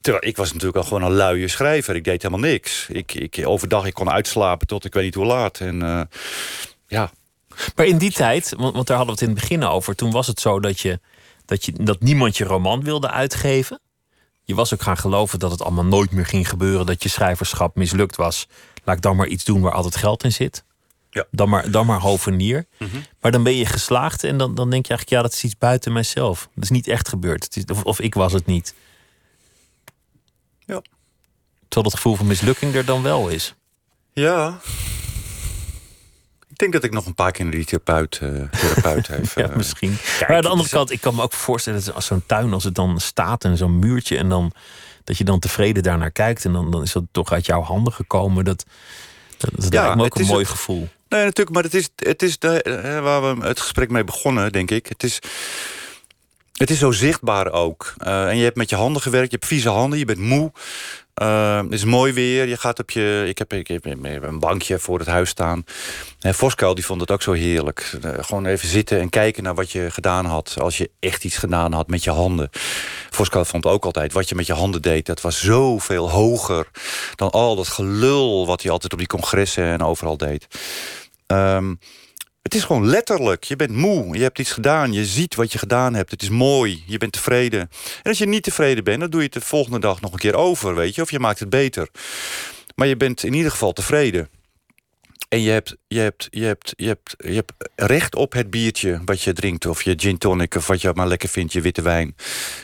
Terwijl 0.00 0.26
ik 0.26 0.36
was 0.36 0.52
natuurlijk 0.52 0.78
al 0.78 0.84
gewoon 0.84 1.02
een 1.02 1.16
luie 1.16 1.48
schrijver. 1.48 1.94
Ik 1.94 2.04
deed 2.04 2.22
helemaal 2.22 2.50
niks. 2.50 2.86
Ik, 2.88 3.14
ik, 3.14 3.42
overdag 3.44 3.86
ik 3.86 3.94
kon 3.94 4.10
uitslapen 4.10 4.66
tot 4.66 4.84
ik 4.84 4.94
weet 4.94 5.04
niet 5.04 5.14
hoe 5.14 5.26
laat. 5.26 5.60
En 5.60 5.82
eh, 5.82 6.00
ja, 6.86 7.10
Maar 7.74 7.86
in 7.86 7.98
die 7.98 8.12
tijd, 8.12 8.54
want, 8.56 8.74
want 8.74 8.86
daar 8.86 8.96
hadden 8.96 9.14
we 9.14 9.20
het 9.20 9.30
in 9.30 9.36
het 9.36 9.48
begin 9.48 9.64
over... 9.64 9.94
toen 9.94 10.10
was 10.10 10.26
het 10.26 10.40
zo 10.40 10.60
dat, 10.60 10.80
je, 10.80 11.00
dat, 11.46 11.64
je, 11.64 11.72
dat 11.72 12.00
niemand 12.00 12.36
je 12.36 12.44
roman 12.44 12.82
wilde 12.82 13.10
uitgeven. 13.10 13.80
Je 14.44 14.54
was 14.54 14.74
ook 14.74 14.82
gaan 14.82 14.96
geloven 14.96 15.38
dat 15.38 15.50
het 15.50 15.62
allemaal 15.62 15.84
nooit 15.84 16.10
meer 16.10 16.26
ging 16.26 16.48
gebeuren... 16.48 16.86
dat 16.86 17.02
je 17.02 17.08
schrijverschap 17.08 17.76
mislukt 17.76 18.16
was. 18.16 18.48
Laat 18.84 18.96
ik 18.96 19.02
dan 19.02 19.16
maar 19.16 19.26
iets 19.26 19.44
doen 19.44 19.60
waar 19.60 19.72
altijd 19.72 19.96
geld 19.96 20.24
in 20.24 20.32
zit. 20.32 20.64
Ja. 21.10 21.26
Dan, 21.30 21.48
maar, 21.48 21.70
dan 21.70 21.86
maar 21.86 22.00
hovenier. 22.00 22.66
Maar 23.20 23.30
dan 23.30 23.42
ben 23.42 23.54
je 23.54 23.66
geslaagd 23.66 24.24
en 24.24 24.38
dan, 24.38 24.54
dan 24.54 24.70
denk 24.70 24.86
je 24.86 24.90
eigenlijk... 24.90 25.08
ja, 25.08 25.22
dat 25.22 25.32
is 25.32 25.44
iets 25.44 25.58
buiten 25.58 25.92
mijzelf. 25.92 26.48
Dat 26.54 26.64
is 26.64 26.70
niet 26.70 26.88
echt 26.88 27.08
gebeurd. 27.08 27.44
Het 27.44 27.56
is, 27.56 27.64
of, 27.64 27.84
of 27.84 28.00
ik 28.00 28.14
was 28.14 28.32
het 28.32 28.46
niet. 28.46 28.74
Ja. 30.66 30.82
Terwijl 31.68 31.90
het 31.90 31.94
gevoel 31.94 32.14
van 32.14 32.26
mislukking 32.26 32.74
er 32.74 32.84
dan 32.84 33.02
wel 33.02 33.28
is. 33.28 33.54
Ja. 34.12 34.60
Ik 36.56 36.62
denk 36.62 36.74
dat 36.74 36.84
ik 36.84 36.92
nog 36.92 37.06
een 37.06 37.14
paar 37.14 37.32
keer 37.32 37.44
naar 37.44 37.54
die 37.54 37.64
therapeut, 37.64 38.18
eh, 38.22 38.28
therapeut 38.60 39.06
heeft. 39.16 39.34
Ja, 39.34 39.48
eh, 39.48 39.56
misschien. 39.56 39.96
kijk, 40.18 40.28
maar 40.28 40.36
aan 40.36 40.42
de 40.42 40.48
andere 40.48 40.68
kant, 40.68 40.90
ik 40.90 41.00
kan 41.00 41.14
me 41.14 41.22
ook 41.22 41.32
voorstellen 41.32 41.84
dat 41.84 41.94
als 41.94 42.06
zo'n 42.06 42.22
tuin, 42.26 42.52
als 42.52 42.64
het 42.64 42.74
dan 42.74 43.00
staat 43.00 43.44
en 43.44 43.56
zo'n 43.56 43.78
muurtje 43.78 44.16
en 44.18 44.28
dan 44.28 44.52
dat 45.04 45.18
je 45.18 45.24
dan 45.24 45.38
tevreden 45.38 45.82
daarnaar 45.82 46.10
kijkt 46.10 46.44
en 46.44 46.52
dan, 46.52 46.70
dan 46.70 46.82
is 46.82 46.92
dat 46.92 47.02
toch 47.10 47.32
uit 47.32 47.46
jouw 47.46 47.62
handen 47.62 47.92
gekomen. 47.92 48.44
Dat, 48.44 48.64
dat, 49.36 49.50
dat 49.54 49.72
Ja, 49.72 49.82
lijkt 49.82 49.96
me 49.96 50.04
ook 50.04 50.18
een 50.18 50.26
mooi 50.26 50.44
gevoel. 50.44 50.88
Nee, 51.08 51.24
natuurlijk, 51.24 51.50
maar 51.50 51.62
het 51.62 51.74
is, 51.74 51.88
het 51.96 52.22
is 52.22 52.38
de, 52.38 52.62
eh, 52.62 53.00
waar 53.00 53.36
we 53.38 53.46
het 53.46 53.60
gesprek 53.60 53.90
mee 53.90 54.04
begonnen, 54.04 54.52
denk 54.52 54.70
ik. 54.70 54.86
Het 54.86 55.02
is, 55.02 55.18
het 56.52 56.70
is 56.70 56.78
zo 56.78 56.90
zichtbaar 56.90 57.52
ook. 57.52 57.94
Eh, 57.98 58.28
en 58.28 58.36
je 58.36 58.44
hebt 58.44 58.56
met 58.56 58.70
je 58.70 58.76
handen 58.76 59.02
gewerkt, 59.02 59.30
je 59.30 59.36
hebt 59.36 59.48
vieze 59.48 59.68
handen, 59.68 59.98
je 59.98 60.04
bent 60.04 60.18
moe. 60.18 60.52
Het 61.24 61.72
is 61.72 61.84
mooi 61.84 62.12
weer. 62.12 62.48
Je 62.48 62.56
gaat 62.56 62.78
op 62.78 62.90
je. 62.90 63.24
Ik 63.28 63.38
heb, 63.38 63.52
ik 63.52 63.66
heb 63.66 63.84
een 63.84 64.38
bankje 64.38 64.78
voor 64.78 64.98
het 64.98 65.08
huis 65.08 65.28
staan. 65.28 65.64
En 66.20 66.34
Voskuil 66.34 66.74
die 66.74 66.84
vond 66.84 67.00
het 67.00 67.10
ook 67.10 67.22
zo 67.22 67.32
heerlijk. 67.32 67.96
Eh, 68.02 68.10
gewoon 68.20 68.46
even 68.46 68.68
zitten 68.68 69.00
en 69.00 69.08
kijken 69.08 69.42
naar 69.42 69.54
wat 69.54 69.70
je 69.70 69.90
gedaan 69.90 70.24
had. 70.24 70.56
Als 70.58 70.78
je 70.78 70.90
echt 71.00 71.24
iets 71.24 71.36
gedaan 71.36 71.72
had 71.72 71.88
met 71.88 72.04
je 72.04 72.10
handen. 72.10 72.50
Voskuil 73.10 73.44
vond 73.44 73.66
ook 73.66 73.84
altijd 73.84 74.12
wat 74.12 74.28
je 74.28 74.34
met 74.34 74.46
je 74.46 74.52
handen 74.52 74.82
deed. 74.82 75.06
Dat 75.06 75.20
was 75.20 75.40
zoveel 75.40 76.10
hoger 76.10 76.68
dan 77.14 77.30
al 77.30 77.56
dat 77.56 77.68
gelul 77.68 78.46
wat 78.46 78.62
hij 78.62 78.70
altijd 78.70 78.92
op 78.92 78.98
die 78.98 79.08
congressen 79.08 79.64
en 79.64 79.82
overal 79.82 80.16
deed. 80.16 80.46
Ehm, 81.26 81.74
het 82.46 82.54
is 82.54 82.64
gewoon 82.64 82.86
letterlijk. 82.86 83.44
Je 83.44 83.56
bent 83.56 83.70
moe. 83.70 84.16
Je 84.16 84.22
hebt 84.22 84.38
iets 84.38 84.52
gedaan. 84.52 84.92
Je 84.92 85.06
ziet 85.06 85.34
wat 85.34 85.52
je 85.52 85.58
gedaan 85.58 85.94
hebt. 85.94 86.10
Het 86.10 86.22
is 86.22 86.28
mooi. 86.28 86.82
Je 86.86 86.98
bent 86.98 87.12
tevreden. 87.12 87.60
En 87.60 87.68
als 88.02 88.18
je 88.18 88.26
niet 88.26 88.42
tevreden 88.42 88.84
bent, 88.84 89.00
dan 89.00 89.10
doe 89.10 89.20
je 89.20 89.26
het 89.26 89.34
de 89.34 89.40
volgende 89.40 89.78
dag 89.78 90.00
nog 90.00 90.12
een 90.12 90.18
keer 90.18 90.34
over, 90.34 90.74
weet 90.74 90.94
je. 90.94 91.02
Of 91.02 91.10
je 91.10 91.18
maakt 91.18 91.38
het 91.38 91.50
beter. 91.50 91.88
Maar 92.74 92.86
je 92.86 92.96
bent 92.96 93.22
in 93.24 93.32
ieder 93.32 93.50
geval 93.50 93.72
tevreden. 93.72 94.28
En 95.28 95.42
je 95.42 95.50
hebt, 95.50 95.76
je, 95.88 95.98
hebt, 95.98 96.28
je, 96.30 96.44
hebt, 96.44 96.72
je, 96.76 96.86
hebt, 96.86 97.14
je 97.18 97.34
hebt 97.34 97.52
recht 97.76 98.14
op 98.14 98.32
het 98.32 98.50
biertje 98.50 99.00
wat 99.04 99.22
je 99.22 99.32
drinkt. 99.32 99.66
Of 99.66 99.82
je 99.82 99.94
gin 99.96 100.18
tonic 100.18 100.54
of 100.54 100.66
wat 100.66 100.80
je 100.80 100.90
maar 100.94 101.08
lekker 101.08 101.28
vindt, 101.28 101.52
je 101.52 101.60
witte 101.60 101.82
wijn. 101.82 102.16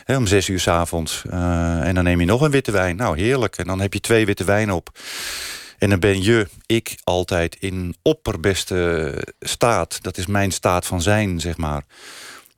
om 0.05 0.27
zes 0.27 0.47
uur 0.47 0.59
s 0.59 0.67
avonds. 0.67 1.23
Uh, 1.27 1.87
en 1.87 1.95
dan 1.95 2.03
neem 2.03 2.19
je 2.19 2.25
nog 2.25 2.41
een 2.41 2.51
witte 2.51 2.71
wijn. 2.71 2.95
Nou, 2.95 3.19
heerlijk. 3.19 3.57
En 3.57 3.65
dan 3.65 3.81
heb 3.81 3.93
je 3.93 3.99
twee 3.99 4.25
witte 4.25 4.43
wijn 4.43 4.71
op. 4.71 4.89
En 5.83 5.89
dan 5.89 5.99
ben 5.99 6.23
je, 6.23 6.47
ik, 6.65 6.95
altijd 7.03 7.55
in 7.59 7.95
opperbeste 8.01 9.15
staat. 9.39 10.03
Dat 10.03 10.17
is 10.17 10.25
mijn 10.25 10.51
staat 10.51 10.85
van 10.85 11.01
zijn, 11.01 11.39
zeg 11.39 11.57
maar. 11.57 11.83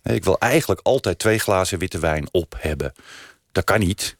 Ik 0.03 0.23
wil 0.23 0.39
eigenlijk 0.39 0.82
altijd 0.84 1.19
twee 1.19 1.39
glazen 1.39 1.80
witte 1.80 1.99
wijn 1.99 2.28
op 2.32 2.55
hebben. 2.57 2.93
Dat 3.51 3.63
kan 3.63 3.80
niet. 3.80 4.17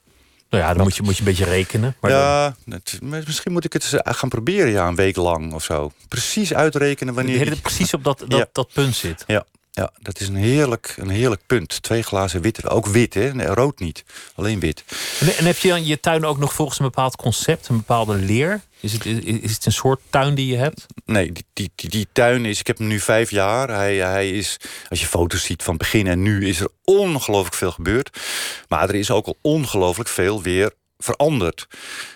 Nou 0.50 0.64
ja, 0.64 0.74
dan 0.74 0.84
moet 0.84 0.96
je, 0.96 1.04
moet 1.04 1.14
je 1.14 1.20
een 1.20 1.28
beetje 1.28 1.46
rekenen. 1.46 1.96
Maar 2.02 2.12
ja, 2.12 2.56
misschien 3.26 3.52
moet 3.52 3.66
ik 3.66 3.74
het 3.74 3.84
eens 3.84 4.18
gaan 4.18 4.30
proberen, 4.30 4.72
ja, 4.72 4.88
een 4.88 4.96
week 4.96 5.16
lang 5.16 5.54
of 5.54 5.64
zo. 5.64 5.92
Precies 6.08 6.54
uitrekenen 6.54 7.14
wanneer... 7.14 7.44
Je 7.44 7.50
het 7.50 7.62
precies 7.62 7.94
op 7.94 8.04
dat, 8.04 8.24
dat, 8.28 8.50
dat 8.52 8.74
punt 8.74 8.96
zit. 8.96 9.24
Ja, 9.28 9.46
ja, 9.72 9.92
dat 10.02 10.20
is 10.20 10.28
een 10.28 10.36
heerlijk, 10.36 10.96
een 10.98 11.10
heerlijk 11.10 11.42
punt. 11.46 11.84
Twee 11.84 12.02
glazen 12.02 12.42
wit, 12.42 12.70
ook 12.70 12.86
wit, 12.86 13.14
hè? 13.14 13.34
Nee, 13.34 13.48
rood 13.48 13.80
niet, 13.80 14.04
alleen 14.36 14.60
wit. 14.60 14.84
En, 15.20 15.36
en 15.38 15.46
heb 15.46 15.58
je 15.58 15.70
in 15.70 15.86
je 15.86 16.00
tuin 16.00 16.26
ook 16.26 16.38
nog 16.38 16.54
volgens 16.54 16.80
een 16.80 16.86
bepaald 16.86 17.16
concept, 17.16 17.68
een 17.68 17.78
bepaalde 17.78 18.16
leer? 18.16 18.62
Is 18.86 18.94
het, 18.94 19.06
is 19.26 19.54
het 19.54 19.66
een 19.66 19.72
soort 19.72 20.02
tuin 20.10 20.36
die 20.36 20.48
je 20.48 20.58
hebt? 20.58 20.86
Nee, 21.06 21.32
die, 21.32 21.72
die, 21.76 21.90
die, 21.90 22.08
tuin 22.12 22.46
is... 22.46 22.60
Ik 22.60 22.68
heb 22.68 22.78
hem 22.78 22.88
nu 22.88 23.00
vijf 23.00 23.30
jaar. 23.30 23.70
Hij, 23.70 23.96
hij 23.96 24.30
is, 24.30 24.58
als 24.90 25.00
je 25.00 25.06
foto's 25.08 25.44
ziet 25.44 25.64
van 25.64 25.78
begin 25.78 26.08
en 26.08 26.22
nu... 26.22 26.48
is 26.48 26.60
er 26.60 26.70
ongelooflijk 26.84 27.56
veel 27.56 27.72
gebeurd. 27.72 28.20
Maar 28.68 28.90
er 28.90 28.96
is 28.96 29.12
ook 29.12 29.26
al 29.26 29.38
ongelooflijk 29.42 30.10
veel 30.10 30.42
weer 30.42 30.72
veranderd. 30.98 31.68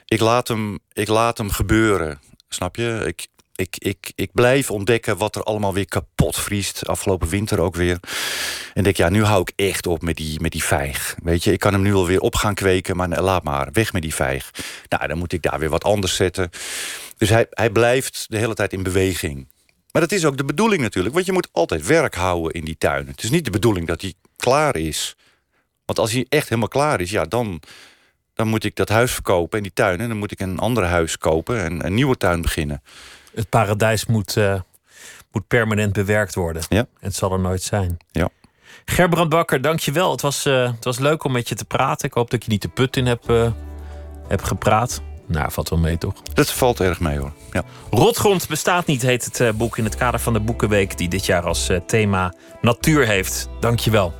Ik 0.05 0.19
laat 0.19 0.47
hem, 0.47 0.79
ik 0.93 1.07
laat 1.07 1.37
hem 1.37 1.49
gebeuren. 1.49 2.19
Snap 2.49 2.75
je? 2.75 3.03
Ik, 3.05 3.27
ik, 3.59 3.75
ik, 3.77 4.11
ik 4.15 4.29
blijf 4.33 4.71
ontdekken 4.71 5.17
wat 5.17 5.35
er 5.35 5.43
allemaal 5.43 5.73
weer 5.73 5.87
kapot 5.87 6.35
vriest. 6.35 6.87
Afgelopen 6.87 7.27
winter 7.27 7.59
ook 7.59 7.75
weer. 7.75 7.99
En 8.73 8.83
denk, 8.83 8.97
ja, 8.97 9.09
nu 9.09 9.23
hou 9.23 9.41
ik 9.41 9.51
echt 9.55 9.87
op 9.87 10.01
met 10.01 10.15
die, 10.15 10.41
met 10.41 10.51
die 10.51 10.63
vijg. 10.63 11.15
Weet 11.23 11.43
je, 11.43 11.51
ik 11.51 11.59
kan 11.59 11.73
hem 11.73 11.81
nu 11.81 11.93
alweer 11.93 12.19
op 12.19 12.35
gaan 12.35 12.53
kweken, 12.53 12.95
maar 12.95 13.21
laat 13.21 13.43
maar, 13.43 13.69
weg 13.71 13.93
met 13.93 14.01
die 14.01 14.13
vijg. 14.13 14.51
Nou, 14.87 15.07
dan 15.07 15.17
moet 15.17 15.33
ik 15.33 15.41
daar 15.41 15.59
weer 15.59 15.69
wat 15.69 15.83
anders 15.83 16.15
zetten. 16.15 16.49
Dus 17.17 17.29
hij, 17.29 17.47
hij 17.49 17.69
blijft 17.69 18.25
de 18.29 18.37
hele 18.37 18.53
tijd 18.53 18.73
in 18.73 18.83
beweging. 18.83 19.47
Maar 19.91 20.01
dat 20.01 20.11
is 20.11 20.25
ook 20.25 20.37
de 20.37 20.45
bedoeling 20.45 20.81
natuurlijk, 20.81 21.13
want 21.13 21.25
je 21.25 21.31
moet 21.31 21.49
altijd 21.51 21.85
werk 21.85 22.15
houden 22.15 22.51
in 22.51 22.65
die 22.65 22.77
tuin. 22.77 23.07
Het 23.07 23.23
is 23.23 23.29
niet 23.29 23.45
de 23.45 23.51
bedoeling 23.51 23.87
dat 23.87 24.01
hij 24.01 24.13
klaar 24.35 24.75
is. 24.75 25.15
Want 25.85 25.99
als 25.99 26.11
hij 26.11 26.25
echt 26.29 26.49
helemaal 26.49 26.69
klaar 26.69 27.01
is, 27.01 27.09
ja, 27.09 27.25
dan, 27.25 27.61
dan 28.33 28.47
moet 28.47 28.63
ik 28.63 28.75
dat 28.75 28.89
huis 28.89 29.11
verkopen 29.11 29.57
en 29.57 29.63
die 29.63 29.73
tuin. 29.73 29.99
En 29.99 30.07
dan 30.07 30.17
moet 30.17 30.31
ik 30.31 30.39
een 30.39 30.59
ander 30.59 30.85
huis 30.85 31.17
kopen 31.17 31.63
en 31.63 31.85
een 31.85 31.93
nieuwe 31.93 32.17
tuin 32.17 32.41
beginnen 32.41 32.81
het 33.35 33.49
paradijs 33.49 34.05
moet, 34.05 34.35
uh, 34.35 34.59
moet 35.31 35.47
permanent 35.47 35.93
bewerkt 35.93 36.35
worden. 36.35 36.63
Ja. 36.69 36.79
En 36.79 36.87
het 36.99 37.15
zal 37.15 37.31
er 37.31 37.39
nooit 37.39 37.61
zijn. 37.61 37.97
Ja. 38.11 38.29
Gerbrand 38.85 39.29
Bakker, 39.29 39.61
dankjewel. 39.61 40.11
Het 40.11 40.21
was, 40.21 40.45
uh, 40.45 40.71
het 40.71 40.83
was 40.83 40.99
leuk 40.99 41.23
om 41.23 41.31
met 41.31 41.49
je 41.49 41.55
te 41.55 41.65
praten. 41.65 42.07
Ik 42.07 42.13
hoop 42.13 42.31
dat 42.31 42.43
je 42.43 42.49
niet 42.49 42.61
de 42.61 42.67
put 42.67 42.97
in 42.97 43.05
hebt, 43.05 43.29
uh, 43.29 43.51
hebt 44.27 44.47
gepraat. 44.47 45.01
Nou, 45.25 45.51
valt 45.51 45.69
wel 45.69 45.79
mee, 45.79 45.97
toch? 45.97 46.13
Dat 46.33 46.51
valt 46.51 46.79
erg 46.79 46.99
mee, 46.99 47.17
hoor. 47.17 47.31
Ja. 47.51 47.63
Rotgrond 47.89 48.47
bestaat 48.47 48.85
niet, 48.85 49.01
heet 49.01 49.37
het 49.37 49.57
boek... 49.57 49.77
in 49.77 49.83
het 49.83 49.95
kader 49.95 50.19
van 50.19 50.33
de 50.33 50.39
Boekenweek... 50.39 50.97
die 50.97 51.09
dit 51.09 51.25
jaar 51.25 51.43
als 51.43 51.69
thema 51.85 52.33
natuur 52.61 53.05
heeft. 53.05 53.49
Dankjewel. 53.59 54.13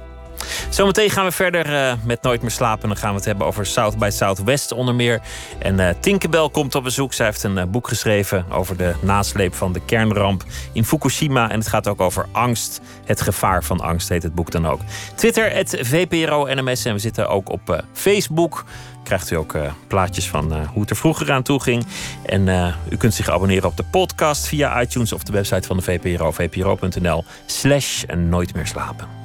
Zometeen 0.70 1.10
gaan 1.10 1.26
we 1.26 1.32
verder 1.32 1.74
uh, 1.74 1.94
met 2.04 2.22
Nooit 2.22 2.42
meer 2.42 2.52
slapen. 2.52 2.88
Dan 2.88 2.98
gaan 2.98 3.10
we 3.10 3.16
het 3.16 3.26
hebben 3.26 3.48
over 3.48 3.66
South 3.66 3.98
by 3.98 4.10
Southwest 4.12 4.72
onder 4.72 4.96
meer. 4.96 5.22
En 5.60 5.80
uh, 5.80 5.90
Tinkerbell 6.00 6.50
komt 6.50 6.76
op 6.76 6.84
bezoek. 6.84 7.14
Zij 7.14 7.26
heeft 7.26 7.44
een 7.44 7.58
uh, 7.58 7.64
boek 7.64 7.88
geschreven 7.88 8.46
over 8.52 8.78
de 8.78 8.94
nasleep 9.02 9.56
van 9.56 9.74
de 9.74 9.82
kernramp 9.86 10.44
in 10.74 10.86
Fukushima. 10.86 11.50
En 11.50 11.60
het 11.60 11.68
gaat 11.68 11.88
ook 11.88 12.02
over 12.02 12.26
angst. 12.32 12.82
Het 13.06 13.22
gevaar 13.22 13.64
van 13.64 13.80
angst 13.80 14.10
heet 14.10 14.24
het 14.24 14.36
boek 14.36 14.52
dan 14.52 14.68
ook. 14.68 14.80
Twitter, 15.16 15.52
het 15.52 15.78
VPRO 15.82 16.46
NMS. 16.46 16.86
En 16.86 16.94
we 16.94 17.00
zitten 17.00 17.30
ook 17.30 17.50
op 17.50 17.84
Facebook 17.94 18.66
krijgt 19.04 19.32
u 19.32 19.36
ook 19.36 19.58
plaatjes 19.88 20.30
van 20.30 20.54
hoe 20.66 20.82
het 20.82 20.90
er 20.90 20.96
vroeger 20.96 21.32
aan 21.32 21.44
toe 21.44 21.62
ging. 21.62 21.86
En 22.26 22.74
u 22.90 22.98
kunt 22.98 23.14
zich 23.14 23.30
abonneren 23.30 23.70
op 23.70 23.78
de 23.78 23.84
podcast 23.92 24.48
via 24.48 24.82
iTunes 24.82 25.14
of 25.14 25.24
de 25.24 25.32
website 25.32 25.68
van 25.68 25.78
de 25.78 25.84
VPRO, 25.84 26.32
vpro.nl 26.32 27.24
slash 27.46 28.04
nooit 28.16 28.54
meer 28.54 28.68
slapen. 28.68 29.18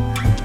Bye. 0.00 0.39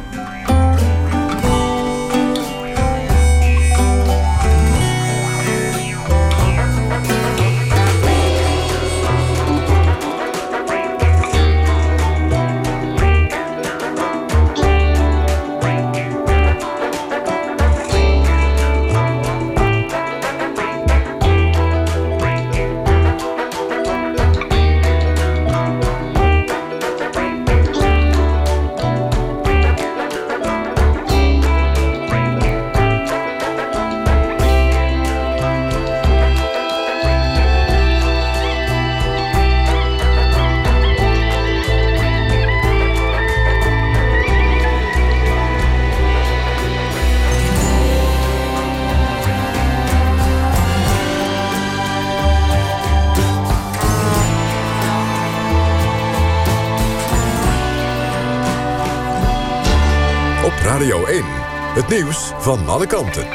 Het 61.75 61.87
nieuws 61.87 62.31
van 62.37 62.67
alle 62.67 62.87
kanten. 62.87 63.27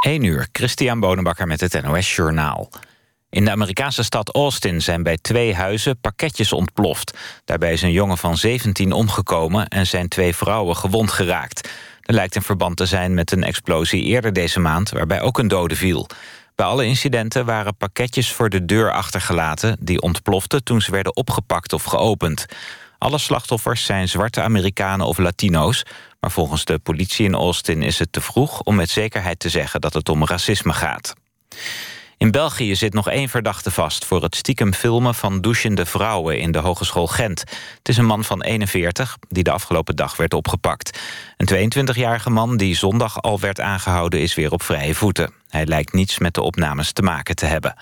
1 0.00 0.22
uur, 0.24 0.48
Christian 0.52 1.00
Bonenbakker 1.00 1.46
met 1.46 1.60
het 1.60 1.82
NOS 1.82 2.16
Journaal. 2.16 2.70
In 3.30 3.44
de 3.44 3.50
Amerikaanse 3.50 4.02
stad 4.02 4.34
Austin 4.34 4.82
zijn 4.82 5.02
bij 5.02 5.16
twee 5.16 5.54
huizen 5.54 6.00
pakketjes 6.00 6.52
ontploft. 6.52 7.18
Daarbij 7.44 7.72
is 7.72 7.82
een 7.82 7.92
jongen 7.92 8.18
van 8.18 8.36
17 8.36 8.92
omgekomen 8.92 9.68
en 9.68 9.86
zijn 9.86 10.08
twee 10.08 10.36
vrouwen 10.36 10.76
gewond 10.76 11.10
geraakt. 11.10 11.68
Er 12.02 12.14
lijkt 12.14 12.36
een 12.36 12.42
verband 12.42 12.76
te 12.76 12.86
zijn 12.86 13.14
met 13.14 13.32
een 13.32 13.44
explosie 13.44 14.02
eerder 14.02 14.32
deze 14.32 14.60
maand... 14.60 14.90
waarbij 14.90 15.20
ook 15.20 15.38
een 15.38 15.48
dode 15.48 15.76
viel. 15.76 16.06
Bij 16.58 16.66
alle 16.66 16.84
incidenten 16.84 17.44
waren 17.44 17.76
pakketjes 17.76 18.32
voor 18.32 18.48
de 18.48 18.64
deur 18.64 18.92
achtergelaten... 18.92 19.76
die 19.80 20.00
ontploften 20.00 20.64
toen 20.64 20.80
ze 20.80 20.90
werden 20.90 21.16
opgepakt 21.16 21.72
of 21.72 21.84
geopend. 21.84 22.46
Alle 22.98 23.18
slachtoffers 23.18 23.84
zijn 23.84 24.08
zwarte 24.08 24.42
Amerikanen 24.42 25.06
of 25.06 25.18
Latino's... 25.18 25.82
maar 26.20 26.30
volgens 26.30 26.64
de 26.64 26.78
politie 26.78 27.26
in 27.26 27.34
Austin 27.34 27.82
is 27.82 27.98
het 27.98 28.12
te 28.12 28.20
vroeg... 28.20 28.60
om 28.60 28.74
met 28.74 28.90
zekerheid 28.90 29.38
te 29.38 29.48
zeggen 29.48 29.80
dat 29.80 29.92
het 29.92 30.08
om 30.08 30.24
racisme 30.24 30.72
gaat. 30.72 31.14
In 32.16 32.30
België 32.30 32.76
zit 32.76 32.94
nog 32.94 33.08
één 33.08 33.28
verdachte 33.28 33.70
vast... 33.70 34.04
voor 34.04 34.22
het 34.22 34.36
stiekem 34.36 34.74
filmen 34.74 35.14
van 35.14 35.40
douchende 35.40 35.86
vrouwen 35.86 36.38
in 36.38 36.52
de 36.52 36.58
Hogeschool 36.58 37.06
Gent. 37.06 37.40
Het 37.78 37.88
is 37.88 37.96
een 37.96 38.06
man 38.06 38.24
van 38.24 38.42
41 38.42 39.16
die 39.28 39.42
de 39.42 39.52
afgelopen 39.52 39.96
dag 39.96 40.16
werd 40.16 40.34
opgepakt. 40.34 41.00
Een 41.36 41.72
22-jarige 41.72 42.30
man 42.30 42.56
die 42.56 42.76
zondag 42.76 43.22
al 43.22 43.40
werd 43.40 43.60
aangehouden... 43.60 44.20
is 44.20 44.34
weer 44.34 44.52
op 44.52 44.62
vrije 44.62 44.94
voeten. 44.94 45.37
Hij 45.48 45.66
lijkt 45.66 45.92
niets 45.92 46.18
met 46.18 46.34
de 46.34 46.42
opnames 46.42 46.92
te 46.92 47.02
maken 47.02 47.36
te 47.36 47.46
hebben. 47.46 47.74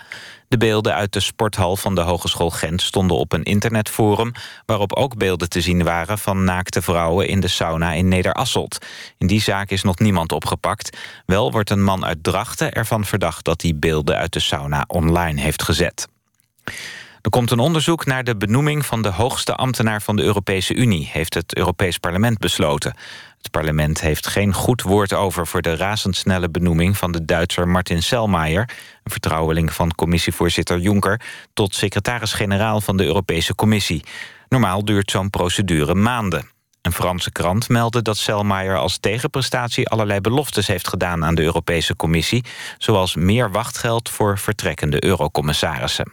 De 0.49 0.57
beelden 0.57 0.95
uit 0.95 1.13
de 1.13 1.21
sporthal 1.21 1.77
van 1.77 1.95
de 1.95 2.01
Hogeschool 2.01 2.51
Gent 2.51 2.83
stonden 2.83 3.17
op 3.17 3.33
een 3.33 3.43
internetforum... 3.43 4.33
waarop 4.67 4.93
ook 4.93 5.17
beelden 5.17 5.49
te 5.49 5.61
zien 5.61 5.83
waren 5.83 6.19
van 6.19 6.45
naakte 6.45 6.83
vrouwen 6.83 7.29
in 7.29 7.41
de 7.41 7.49
sauna 7.49 7.93
in 7.93 8.09
Nederasselt. 8.09 8.79
In 9.19 9.27
die 9.27 9.41
zaak 9.41 9.71
is 9.71 9.83
nog 9.83 9.99
niemand 9.99 10.33
opgepakt. 10.33 10.99
Wel 11.27 11.53
wordt 11.53 11.71
een 11.71 11.83
man 11.83 12.05
uit 12.05 12.23
Drachten 12.23 12.73
ervan 12.73 13.05
verdacht 13.05 13.45
dat 13.45 13.63
hij 13.63 13.73
beelden 13.77 14.17
uit 14.17 14.33
de 14.33 14.41
sauna 14.41 14.85
online 14.87 15.41
heeft 15.41 15.63
gezet. 15.63 16.09
Er 17.27 17.33
komt 17.33 17.51
een 17.51 17.59
onderzoek 17.59 18.05
naar 18.05 18.25
de 18.25 18.37
benoeming 18.37 18.87
van 18.87 19.03
de 19.03 19.09
hoogste 19.09 19.55
ambtenaar 19.55 20.03
van 20.03 20.17
de 20.17 20.23
Europese 20.23 20.75
Unie, 20.75 21.09
heeft 21.13 21.35
het 21.35 21.57
Europees 21.57 21.99
Parlement 21.99 22.39
besloten. 22.39 22.97
Het 23.47 23.55
parlement 23.55 24.01
heeft 24.01 24.27
geen 24.27 24.53
goed 24.53 24.83
woord 24.83 25.13
over 25.13 25.47
voor 25.47 25.63
de 25.63 25.77
razendsnelle 25.77 26.51
benoeming 26.51 26.97
van 26.97 27.13
de 27.13 27.25
Duitser 27.25 27.69
Martin 27.69 28.03
Selmayr, 28.03 28.61
een 29.03 29.11
vertrouweling 29.11 29.73
van 29.73 29.95
commissievoorzitter 29.95 30.79
Juncker, 30.79 31.21
tot 31.53 31.75
secretaris-generaal 31.75 32.81
van 32.81 32.97
de 32.97 33.05
Europese 33.05 33.55
Commissie. 33.55 34.05
Normaal 34.49 34.85
duurt 34.85 35.11
zo'n 35.11 35.31
procedure 35.31 35.95
maanden. 35.95 36.51
Een 36.83 36.93
Franse 36.93 37.33
krant 37.33 37.69
meldde 37.69 38.03
dat 38.03 38.17
Selmayr 38.17 38.77
als 38.77 38.99
tegenprestatie 38.99 39.89
allerlei 39.89 40.21
beloftes 40.21 40.67
heeft 40.67 40.89
gedaan 40.89 41.25
aan 41.25 41.35
de 41.35 41.43
Europese 41.43 41.97
Commissie, 41.97 42.45
zoals 42.79 43.15
meer 43.15 43.51
wachtgeld 43.51 44.09
voor 44.09 44.39
vertrekkende 44.39 45.05
eurocommissarissen. 45.05 46.13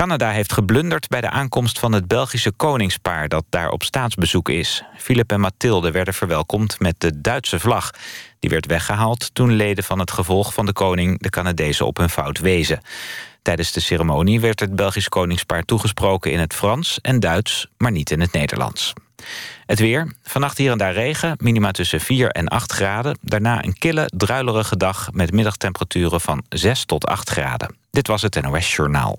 Canada 0.00 0.30
heeft 0.30 0.52
geblunderd 0.52 1.08
bij 1.08 1.20
de 1.20 1.30
aankomst 1.30 1.78
van 1.78 1.92
het 1.92 2.06
Belgische 2.06 2.52
koningspaar... 2.52 3.28
dat 3.28 3.44
daar 3.48 3.70
op 3.70 3.82
staatsbezoek 3.82 4.48
is. 4.48 4.82
Philip 4.96 5.32
en 5.32 5.40
Mathilde 5.40 5.90
werden 5.90 6.14
verwelkomd 6.14 6.78
met 6.78 6.94
de 6.98 7.20
Duitse 7.20 7.60
vlag. 7.60 7.90
Die 8.38 8.50
werd 8.50 8.66
weggehaald 8.66 9.34
toen 9.34 9.52
leden 9.52 9.84
van 9.84 9.98
het 9.98 10.10
gevolg 10.10 10.54
van 10.54 10.66
de 10.66 10.72
koning... 10.72 11.18
de 11.22 11.30
Canadezen 11.30 11.86
op 11.86 11.96
hun 11.96 12.10
fout 12.10 12.38
wezen. 12.38 12.80
Tijdens 13.42 13.72
de 13.72 13.80
ceremonie 13.80 14.40
werd 14.40 14.60
het 14.60 14.76
Belgisch 14.76 15.08
koningspaar 15.08 15.62
toegesproken 15.62 16.32
in 16.32 16.38
het 16.38 16.54
Frans 16.54 16.98
en 17.00 17.20
Duits... 17.20 17.66
maar 17.78 17.92
niet 17.92 18.10
in 18.10 18.20
het 18.20 18.32
Nederlands. 18.32 18.92
Het 19.66 19.78
weer. 19.78 20.12
Vannacht 20.22 20.58
hier 20.58 20.70
en 20.70 20.78
daar 20.78 20.92
regen. 20.92 21.34
Minima 21.38 21.70
tussen 21.70 22.00
4 22.00 22.30
en 22.30 22.48
8 22.48 22.72
graden. 22.72 23.18
Daarna 23.22 23.64
een 23.64 23.78
kille, 23.78 24.10
druilerige 24.16 24.76
dag 24.76 25.08
met 25.12 25.32
middagtemperaturen 25.32 26.20
van 26.20 26.44
6 26.48 26.84
tot 26.84 27.06
8 27.06 27.30
graden. 27.30 27.76
Dit 27.90 28.06
was 28.06 28.22
het 28.22 28.42
NOS 28.42 28.74
Journaal. 28.74 29.18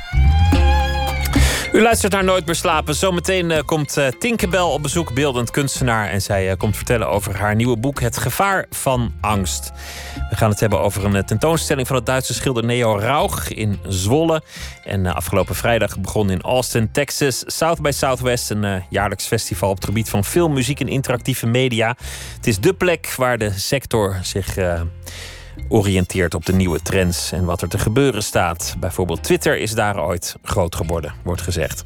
U 1.73 1.81
luistert 1.81 2.11
naar 2.11 2.23
Nooit 2.23 2.45
meer 2.45 2.55
slapen. 2.55 2.95
Zometeen 2.95 3.49
uh, 3.49 3.59
komt 3.65 3.97
uh, 3.97 4.07
Tinkerbell 4.07 4.61
op 4.61 4.81
bezoek, 4.81 5.13
beeldend 5.13 5.51
kunstenaar. 5.51 6.09
En 6.09 6.21
zij 6.21 6.49
uh, 6.49 6.57
komt 6.57 6.75
vertellen 6.75 7.09
over 7.09 7.37
haar 7.37 7.55
nieuwe 7.55 7.77
boek 7.77 7.99
Het 7.99 8.17
Gevaar 8.17 8.65
van 8.69 9.13
Angst. 9.21 9.71
We 10.29 10.35
gaan 10.35 10.49
het 10.49 10.59
hebben 10.59 10.79
over 10.81 11.05
een 11.05 11.25
tentoonstelling 11.25 11.87
van 11.87 11.95
het 11.95 12.05
Duitse 12.05 12.33
schilder 12.33 12.63
Neo 12.63 12.97
Rauch 12.97 13.51
in 13.51 13.79
Zwolle. 13.87 14.41
En 14.83 15.05
afgelopen 15.05 15.55
vrijdag 15.55 15.99
begon 15.99 16.29
in 16.29 16.41
Austin, 16.41 16.91
Texas, 16.91 17.43
South 17.45 17.81
by 17.81 17.91
Southwest. 17.91 18.49
Een 18.49 18.83
jaarlijks 18.89 19.25
festival 19.25 19.69
op 19.69 19.75
het 19.75 19.85
gebied 19.85 20.09
van 20.09 20.25
film, 20.25 20.53
muziek 20.53 20.79
en 20.79 20.87
interactieve 20.87 21.47
media. 21.47 21.95
Het 22.35 22.47
is 22.47 22.59
de 22.59 22.73
plek 22.73 23.13
waar 23.17 23.37
de 23.37 23.51
sector 23.51 24.19
zich 24.21 24.57
oriënteert 25.69 26.33
op 26.33 26.45
de 26.45 26.53
nieuwe 26.53 26.81
trends 26.81 27.31
en 27.31 27.45
wat 27.45 27.61
er 27.61 27.69
te 27.69 27.77
gebeuren 27.77 28.23
staat. 28.23 28.75
Bijvoorbeeld 28.79 29.23
Twitter 29.23 29.57
is 29.57 29.71
daar 29.73 30.03
ooit 30.03 30.35
groot 30.43 30.75
geworden, 30.75 31.13
wordt 31.23 31.41
gezegd. 31.41 31.83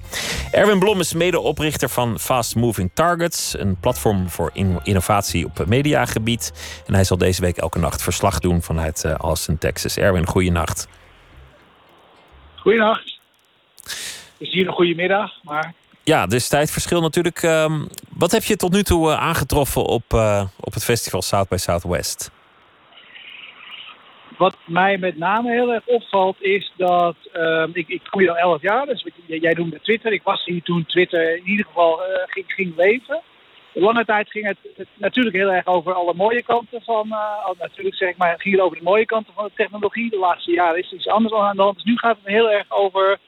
Erwin 0.52 0.80
Blom 0.80 1.00
is 1.00 1.14
medeoprichter 1.14 1.90
van 1.90 2.20
Fast 2.20 2.56
Moving 2.56 2.92
Targets, 2.94 3.60
een 3.60 3.80
platform 3.80 4.30
voor 4.30 4.52
innovatie 4.84 5.46
op 5.46 5.66
mediagebied. 5.68 6.54
En 6.86 6.94
hij 6.94 7.04
zal 7.04 7.18
deze 7.18 7.42
week 7.42 7.58
elke 7.58 7.80
nacht 7.80 8.02
verslag 8.02 8.40
doen 8.40 8.62
vanuit 8.62 9.04
eh, 9.04 9.14
Austin, 9.14 9.58
Texas. 9.58 9.98
Erwin, 9.98 10.28
goeienacht. 10.28 10.88
Goeienacht. 12.56 13.20
Het 13.84 13.94
is 14.38 14.54
hier 14.54 14.68
een 14.68 14.74
goede 14.74 14.96
middag, 14.96 15.32
maar... 15.44 15.74
Ja, 16.04 16.26
dus 16.26 16.48
tijdverschil 16.48 17.02
natuurlijk. 17.02 17.44
Ehm, 17.44 17.86
wat 18.10 18.32
heb 18.32 18.44
je 18.44 18.56
tot 18.56 18.72
nu 18.72 18.84
toe 18.84 19.12
eh, 19.12 19.20
aangetroffen 19.20 19.84
op, 19.84 20.14
uh, 20.14 20.44
op 20.60 20.74
het 20.74 20.84
festival 20.84 21.22
South 21.22 21.50
by 21.50 21.58
Southwest? 21.58 22.32
Wat 24.38 24.58
mij 24.66 24.98
met 24.98 25.18
name 25.18 25.52
heel 25.52 25.74
erg 25.74 25.86
opvalt 25.86 26.42
is 26.42 26.72
dat 26.78 27.16
uh, 27.34 27.66
ik, 27.74 27.88
ik 27.88 28.02
kom 28.10 28.30
al 28.30 28.38
11 28.38 28.62
jaar, 28.62 28.86
dus 28.86 29.06
jij 29.26 29.54
noemde 29.54 29.80
Twitter. 29.82 30.14
Ik 30.14 30.24
was 30.24 30.46
hier 30.46 30.64
toen 30.64 30.86
Twitter 30.86 31.38
in 31.38 31.48
ieder 31.48 31.66
geval 31.66 32.00
uh, 32.00 32.16
ging, 32.26 32.46
ging 32.48 32.76
leven. 32.76 33.22
Lange 33.74 34.06
tijd 34.06 34.30
ging 34.32 34.46
het, 34.46 34.88
natuurlijk 34.94 35.36
heel 35.36 35.52
erg 35.52 35.66
over 35.66 35.94
alle 35.94 36.14
mooie 36.14 36.44
kanten 36.44 36.82
van, 36.82 37.08
uh, 37.08 37.60
natuurlijk 37.60 37.96
zeg 37.96 38.10
ik 38.10 38.18
maar, 38.18 38.32
het 38.32 38.42
ging 38.42 38.60
over 38.60 38.78
de 38.78 38.84
mooie 38.84 39.06
kanten 39.06 39.34
van 39.34 39.46
de 39.46 39.52
technologie. 39.56 40.10
De 40.10 40.18
laatste 40.18 40.52
jaren 40.52 40.80
is 40.80 40.92
er 40.92 40.98
iets 40.98 41.08
anders 41.08 41.34
aan 41.34 41.56
de 41.56 41.62
hand. 41.62 41.76
Dus 41.76 41.84
nu 41.84 41.98
gaat 41.98 42.18
het 42.24 42.34
heel 42.34 42.52
erg 42.52 42.66
over 42.70 43.20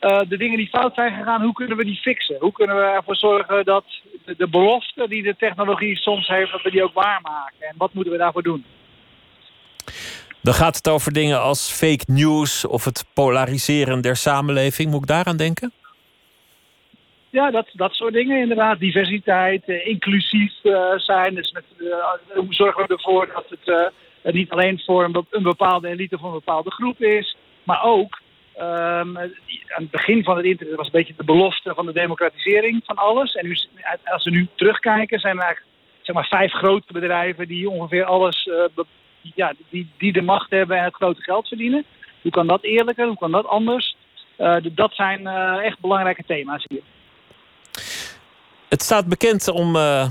uh, 0.00 0.20
de 0.28 0.36
dingen 0.36 0.56
die 0.56 0.68
fout 0.68 0.94
zijn 0.94 1.14
gegaan. 1.14 1.42
Hoe 1.42 1.52
kunnen 1.52 1.76
we 1.76 1.84
die 1.84 2.00
fixen? 2.00 2.36
Hoe 2.40 2.52
kunnen 2.52 2.76
we 2.76 2.82
ervoor 2.82 3.16
zorgen 3.16 3.64
dat 3.64 3.84
de, 4.24 4.34
de 4.36 4.48
beloften 4.48 5.08
die 5.08 5.22
de 5.22 5.36
technologie 5.36 5.96
soms 5.96 6.28
heeft, 6.28 6.52
dat 6.52 6.62
we 6.62 6.70
die 6.70 6.82
ook 6.82 6.94
waarmaken? 6.94 7.66
En 7.66 7.74
wat 7.76 7.92
moeten 7.92 8.12
we 8.12 8.18
daarvoor 8.18 8.42
doen? 8.42 8.64
Dan 10.48 10.56
gaat 10.56 10.76
het 10.76 10.88
over 10.88 11.12
dingen 11.12 11.40
als 11.40 11.72
fake 11.72 12.04
news 12.06 12.66
of 12.66 12.84
het 12.84 13.04
polariseren 13.14 14.00
der 14.00 14.16
samenleving. 14.16 14.90
Moet 14.90 15.00
ik 15.00 15.06
daaraan 15.06 15.36
denken? 15.36 15.72
Ja, 17.30 17.50
dat, 17.50 17.68
dat 17.72 17.92
soort 17.92 18.12
dingen 18.12 18.40
inderdaad. 18.40 18.78
Diversiteit, 18.78 19.62
eh, 19.66 19.86
inclusief 19.86 20.52
uh, 20.62 20.92
zijn. 20.96 21.34
Dus 21.34 21.52
met, 21.52 21.64
uh, 21.78 21.94
hoe 22.34 22.54
zorgen 22.54 22.86
we 22.86 22.94
ervoor 22.94 23.26
dat 23.34 23.44
het 23.48 23.92
uh, 24.24 24.32
niet 24.34 24.50
alleen 24.50 24.82
voor 24.84 25.04
een, 25.30 25.42
bepaalde 25.42 25.88
elite 25.88 26.14
of 26.14 26.22
een 26.22 26.32
bepaalde 26.32 26.70
groep 26.70 27.00
is, 27.00 27.36
maar 27.62 27.82
ook 27.82 28.20
um, 28.56 28.64
aan 29.18 29.32
het 29.74 29.90
begin 29.90 30.24
van 30.24 30.36
het 30.36 30.46
internet 30.46 30.76
was 30.76 30.86
een 30.86 30.92
beetje 30.92 31.14
de 31.16 31.24
belofte 31.24 31.74
van 31.74 31.86
de 31.86 31.92
democratisering 31.92 32.82
van 32.84 32.96
alles. 32.96 33.34
En 33.34 33.46
nu, 33.46 33.58
als 34.04 34.24
we 34.24 34.30
nu 34.30 34.48
terugkijken, 34.54 35.20
zijn 35.20 35.36
er 35.36 35.42
eigenlijk 35.42 35.74
zeg 36.02 36.14
maar, 36.14 36.28
vijf 36.28 36.52
grote 36.52 36.92
bedrijven 36.92 37.48
die 37.48 37.70
ongeveer 37.70 38.04
alles 38.04 38.48
ja, 39.34 39.52
die, 39.70 39.90
die 39.98 40.12
de 40.12 40.22
macht 40.22 40.50
hebben 40.50 40.78
en 40.78 40.84
het 40.84 40.94
grote 40.94 41.22
geld 41.22 41.48
verdienen. 41.48 41.84
Hoe 42.22 42.30
kan 42.30 42.46
dat 42.46 42.62
eerlijker? 42.62 43.06
Hoe 43.06 43.18
kan 43.18 43.30
dat 43.30 43.46
anders? 43.46 43.96
Uh, 44.38 44.56
dat 44.72 44.94
zijn 44.94 45.20
uh, 45.20 45.64
echt 45.64 45.80
belangrijke 45.80 46.24
thema's 46.26 46.64
hier. 46.68 46.82
Het 48.68 48.82
staat 48.82 49.06
bekend 49.06 49.48
om 49.48 49.76
uh, 49.76 50.06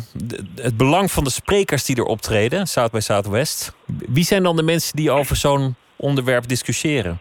het 0.56 0.78
belang 0.78 1.12
van 1.12 1.24
de 1.24 1.30
sprekers 1.30 1.86
die 1.86 1.96
er 1.96 2.04
optreden, 2.04 2.68
South 2.68 2.92
by 2.92 3.00
Southwest. 3.00 3.76
Wie 3.86 4.24
zijn 4.24 4.44
dan 4.44 4.56
de 4.56 4.64
mensen 4.64 4.96
die 4.96 5.12
over 5.12 5.36
zo'n 5.36 5.76
onderwerp 5.96 6.48
discussiëren? 6.48 7.20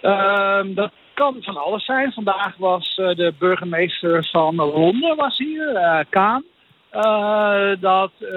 Ehm, 0.00 0.74
dat 0.74 0.92
kan 1.14 1.36
van 1.40 1.56
alles 1.56 1.84
zijn. 1.84 2.12
Vandaag 2.12 2.56
was 2.56 2.94
de 2.94 3.34
burgemeester 3.38 4.28
van 4.30 4.54
Londen 4.54 5.16
was 5.16 5.38
hier, 5.38 6.04
Kaan. 6.10 6.44
Uh, 6.92 7.70
dat, 7.80 8.12
uh, 8.20 8.28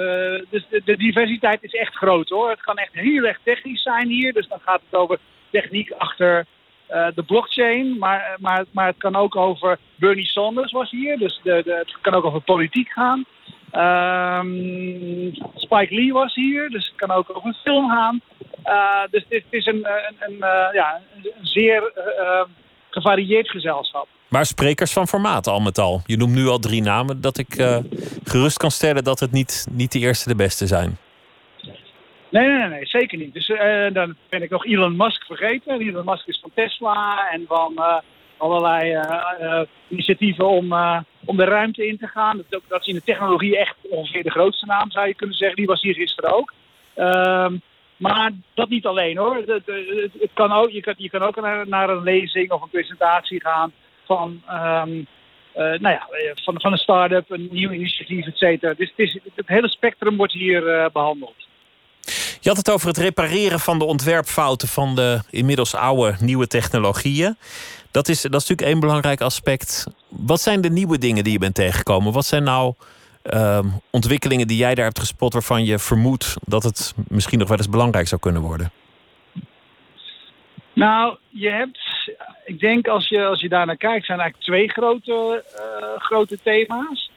dus 0.50 0.66
de, 0.86 0.98
diversiteit 0.98 1.64
is 1.64 1.74
echt 1.74 1.96
groot 1.96 2.30
hoor. 2.30 2.50
Het 2.50 2.62
kan 2.62 2.78
echt 2.78 2.94
heel 2.94 3.24
erg 3.24 3.40
technisch 3.44 3.82
zijn 3.82 4.08
hier. 4.08 4.34
Dus 4.34 4.48
dan 4.48 4.60
gaat 4.60 4.82
het 4.90 5.00
over 5.00 5.18
techniek 5.50 5.92
achter 5.92 6.46
uh, 6.92 7.08
de 7.16 7.24
blockchain. 7.24 7.98
Maar, 7.98 8.36
maar, 8.40 8.66
maar 8.72 8.88
het 8.88 8.98
kan 8.98 9.16
ook 9.16 9.36
over 9.36 9.78
Bernie 9.96 10.26
Sanders 10.26 10.72
was 10.72 10.92
hier. 10.92 11.18
Dus 11.18 11.40
de, 11.44 11.62
de, 11.66 11.74
het 11.74 11.98
kan 12.02 12.14
ook 12.14 12.26
over 12.26 12.42
politiek 12.42 12.90
gaan. 12.90 13.26
Um, 13.74 15.34
Spike 15.56 15.96
Lee 15.96 16.14
was 16.14 16.36
hier. 16.36 16.70
Dus 16.70 16.88
het 16.88 16.96
kan 16.96 17.12
ook 17.12 17.30
over 17.36 17.48
een 17.48 17.64
film 17.64 17.90
gaan. 17.90 18.22
dus 19.10 19.26
dit 19.28 19.44
is 19.50 19.66
een, 19.66 19.88
een, 19.88 20.16
een 20.20 20.38
ja, 20.74 21.02
een 21.16 21.48
zeer 21.48 21.92
gevarieerd 22.90 23.50
gezelschap. 23.50 24.08
Maar 24.30 24.46
sprekers 24.46 24.94
van 24.94 25.08
formaat 25.08 25.48
al 25.48 25.60
met 25.60 25.78
al. 25.78 26.02
Je 26.06 26.18
noemt 26.18 26.36
nu 26.36 26.48
al 26.48 26.60
drie 26.60 26.82
namen 26.82 27.22
dat 27.22 27.38
ik 27.38 27.58
uh, 27.58 27.78
gerust 28.24 28.58
kan 28.58 28.72
stellen 28.72 29.04
dat 29.04 29.20
het 29.20 29.32
niet, 29.32 29.68
niet 29.72 29.92
de 29.92 30.00
eerste 30.00 30.30
de 30.30 30.36
beste 30.36 30.68
zijn. 30.68 30.98
Nee, 32.32 32.48
nee, 32.48 32.68
nee, 32.68 32.86
zeker 32.86 33.18
niet. 33.18 33.34
Dus 33.34 33.50
uh, 33.50 33.94
dan 33.94 34.16
ben 34.30 34.42
ik 34.42 34.50
nog 34.50 34.66
Elon 34.66 34.96
Musk 34.96 35.24
vergeten. 35.24 35.80
Elon 35.80 36.06
Musk 36.06 36.28
is 36.28 36.40
van 36.40 36.52
Tesla 36.54 37.30
en 37.32 37.46
van 37.48 37.74
uh, 37.76 37.98
allerlei 38.38 39.00
initiatieven 39.88 40.48
om, 40.48 40.74
om 41.26 41.38
de 41.38 41.46
ruimte 41.46 41.88
in 41.88 41.98
te 41.98 42.08
gaan. 42.08 42.44
Dat, 42.50 42.62
dat 42.68 42.82
is 42.82 42.88
in 42.88 42.94
de 42.94 43.04
technologie 43.04 43.58
echt 43.58 43.76
ongeveer 43.90 44.24
de 44.24 44.32
grootste 44.32 44.66
naam, 44.66 44.92
zou 44.92 45.08
je 45.08 45.16
kunnen 45.16 45.36
zeggen. 45.36 45.58
Die 45.58 45.66
was 45.66 45.82
hier 45.82 45.94
gisteren 45.94 46.34
ook. 46.34 46.54
Ehm, 46.94 47.58
maar 47.98 48.32
dat 48.54 48.70
niet 48.70 48.86
alleen 48.86 49.18
hoor. 49.18 49.36
Het, 49.36 50.32
kan 50.34 50.52
ook 50.52 50.70
je, 50.70 50.82
kan, 50.82 50.94
je 50.98 51.10
kan 51.10 51.22
ook 51.22 51.42
naar, 51.42 51.68
naar 51.68 51.90
een 51.90 52.04
lezing 52.04 52.52
of 52.52 52.62
een 52.62 52.70
presentatie 52.70 53.42
gaan 53.42 53.74
van, 54.10 54.42
um, 54.50 55.08
uh, 55.56 55.80
nou 55.80 55.96
ja, 55.96 56.08
van, 56.44 56.62
van 56.62 56.72
een 56.72 56.78
start-up, 56.78 57.32
een 57.32 57.48
nieuw 57.52 57.72
initiatief, 57.72 58.26
et 58.26 58.38
cetera. 58.38 58.74
Dus 58.74 58.94
het, 58.96 59.08
is, 59.08 59.20
het 59.36 59.48
hele 59.48 59.70
spectrum 59.70 60.18
wordt 60.18 60.34
hier 60.34 60.62
uh, 60.64 60.86
behandeld. 60.94 61.48
Je 62.42 62.50
had 62.50 62.58
het 62.58 62.72
over 62.72 62.88
het 62.88 62.98
repareren 62.98 63.60
van 63.60 63.80
de 63.80 63.86
ontwerpfouten 63.86 64.68
van 64.68 64.96
de 64.96 65.22
inmiddels 65.30 65.76
oude 65.76 66.16
nieuwe 66.20 66.48
technologieën. 66.48 67.38
Dat 67.92 68.08
is, 68.08 68.22
dat 68.22 68.42
is 68.42 68.48
natuurlijk 68.48 68.68
één 68.68 68.80
belangrijk 68.80 69.22
aspect. 69.22 69.88
Wat 70.08 70.42
zijn 70.42 70.62
de 70.62 70.70
nieuwe 70.70 70.98
dingen 70.98 71.24
die 71.24 71.34
je 71.34 71.40
bent 71.40 71.56
tegengekomen? 71.56 72.14
Wat 72.14 72.26
zijn 72.26 72.44
nou 72.44 72.74
uh, 73.34 73.60
ontwikkelingen 73.90 74.48
die 74.48 74.58
jij 74.58 74.76
daar 74.76 74.86
hebt 74.86 75.00
gespot 75.00 75.34
waarvan 75.34 75.66
je 75.66 75.80
vermoedt 75.80 76.36
dat 76.42 76.64
het 76.64 76.94
misschien 77.08 77.40
nog 77.40 77.48
wel 77.48 77.58
eens 77.58 77.70
belangrijk 77.70 78.08
zou 78.08 78.22
kunnen 78.22 78.42
worden? 78.42 78.72
Nou, 80.80 81.18
je 81.30 81.50
hebt, 81.50 81.80
ik 82.46 82.60
denk 82.60 82.88
als 82.88 83.08
je, 83.08 83.26
als 83.26 83.42
je 83.42 83.50
daar 83.50 83.66
naar 83.66 83.78
kijkt, 83.78 84.06
zijn 84.06 84.20
eigenlijk 84.20 84.50
twee 84.50 84.70
grote, 84.70 85.44
uh, 85.56 86.02
grote 86.02 86.38
thema's. 86.44 87.12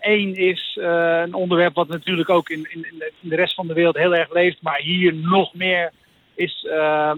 Eén 0.00 0.28
uh, 0.28 0.48
is 0.48 0.76
uh, 0.80 1.20
een 1.24 1.34
onderwerp 1.34 1.74
wat 1.74 1.88
natuurlijk 1.88 2.28
ook 2.28 2.48
in, 2.48 2.66
in, 2.70 2.86
in, 3.20 3.28
de 3.28 3.36
rest 3.36 3.54
van 3.54 3.66
de 3.66 3.74
wereld 3.74 3.96
heel 3.96 4.14
erg 4.14 4.32
leeft, 4.32 4.62
maar 4.62 4.78
hier 4.78 5.14
nog 5.14 5.54
meer 5.54 5.92
is, 6.34 6.66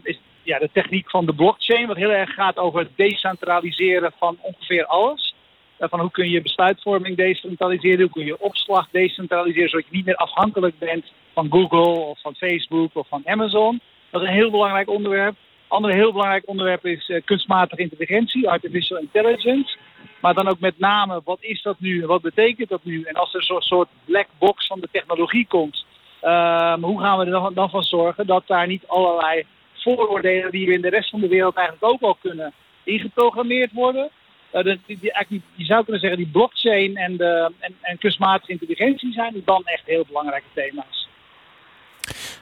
is 0.02 0.20
ja, 0.42 0.58
de 0.58 0.70
techniek 0.72 1.10
van 1.10 1.26
de 1.26 1.34
blockchain, 1.34 1.86
wat 1.86 1.96
heel 1.96 2.12
erg 2.12 2.34
gaat 2.34 2.56
over 2.56 2.80
het 2.80 2.90
decentraliseren 2.96 4.12
van 4.18 4.38
ongeveer 4.40 4.84
alles. 4.84 5.34
Van 5.78 6.00
hoe 6.00 6.10
kun 6.10 6.30
je 6.30 6.42
besluitvorming 6.42 7.16
decentraliseren, 7.16 8.00
hoe 8.00 8.10
kun 8.10 8.24
je 8.24 8.40
opslag 8.40 8.88
decentraliseren, 8.90 9.68
zodat 9.68 9.86
je 9.90 9.96
niet 9.96 10.06
meer 10.06 10.16
afhankelijk 10.16 10.78
bent 10.78 11.12
van 11.32 11.50
Google 11.50 12.00
of 12.00 12.20
van 12.20 12.34
Facebook 12.34 12.90
of 12.92 13.08
van 13.08 13.22
Amazon. 13.24 13.80
Dat 14.10 14.22
is 14.22 14.28
een 14.28 14.34
heel 14.34 14.50
belangrijk 14.50 14.88
onderwerp. 14.88 15.36
Ander 15.68 15.94
heel 15.94 16.12
belangrijk 16.12 16.48
onderwerp 16.48 16.86
is 16.86 17.08
uh, 17.08 17.20
kunstmatige 17.24 17.82
intelligentie, 17.82 18.48
artificial 18.48 18.98
intelligence. 18.98 19.76
Maar 20.20 20.34
dan 20.34 20.48
ook 20.48 20.60
met 20.60 20.78
name, 20.78 21.20
wat 21.24 21.38
is 21.40 21.62
dat 21.62 21.80
nu 21.80 22.02
en 22.02 22.08
wat 22.08 22.22
betekent 22.22 22.68
dat 22.68 22.84
nu? 22.84 23.02
En 23.02 23.14
als 23.14 23.34
er 23.34 23.44
zo'n 23.44 23.60
soort 23.60 23.88
black 24.04 24.26
box 24.38 24.66
van 24.66 24.80
de 24.80 24.88
technologie 24.92 25.46
komt, 25.46 25.84
uh, 26.22 26.74
hoe 26.74 27.00
gaan 27.00 27.18
we 27.18 27.24
er 27.24 27.30
dan, 27.30 27.54
dan 27.54 27.70
van 27.70 27.82
zorgen 27.82 28.26
dat 28.26 28.42
daar 28.46 28.66
niet 28.66 28.86
allerlei 28.86 29.44
vooroordelen 29.74 30.50
die 30.50 30.66
we 30.66 30.72
in 30.72 30.80
de 30.80 30.88
rest 30.88 31.10
van 31.10 31.20
de 31.20 31.28
wereld 31.28 31.56
eigenlijk 31.56 31.92
ook 31.92 32.02
al 32.02 32.14
kunnen 32.20 32.52
ingeprogrammeerd 32.82 33.72
worden? 33.72 34.10
Uh, 34.52 34.62
die, 34.62 34.78
die, 34.86 35.42
je 35.54 35.64
zou 35.64 35.82
kunnen 35.82 36.00
zeggen, 36.00 36.18
die 36.18 36.30
blockchain 36.32 36.96
en, 36.96 37.16
de, 37.16 37.52
en, 37.58 37.74
en 37.80 37.98
kunstmatige 37.98 38.52
intelligentie 38.52 39.12
zijn 39.12 39.42
dan 39.44 39.62
echt 39.64 39.82
heel 39.86 40.04
belangrijke 40.06 40.48
thema's. 40.54 41.08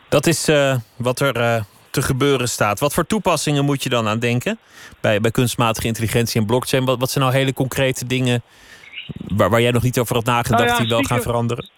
Dat 0.08 0.26
is 0.26 0.48
uh, 0.48 0.76
wat 0.96 1.20
er 1.20 1.64
te 1.94 2.02
gebeuren 2.02 2.48
staat. 2.48 2.80
Wat 2.80 2.94
voor 2.94 3.06
toepassingen 3.06 3.64
moet 3.64 3.82
je 3.82 3.88
dan 3.88 4.08
aan 4.08 4.18
denken 4.18 4.58
bij, 5.00 5.20
bij 5.20 5.30
kunstmatige 5.30 5.86
intelligentie 5.86 6.40
en 6.40 6.46
blockchain? 6.46 6.84
Wat, 6.84 6.98
wat 6.98 7.10
zijn 7.10 7.24
nou 7.24 7.36
hele 7.36 7.52
concrete 7.52 8.06
dingen 8.06 8.42
waar, 9.36 9.50
waar 9.50 9.60
jij 9.60 9.70
nog 9.70 9.82
niet 9.82 9.98
over 9.98 10.14
had 10.14 10.24
nagedacht 10.24 10.62
nou 10.62 10.72
ja, 10.72 10.78
die 10.78 10.88
wel 10.88 11.02
gaan 11.02 11.22
veranderen? 11.22 11.68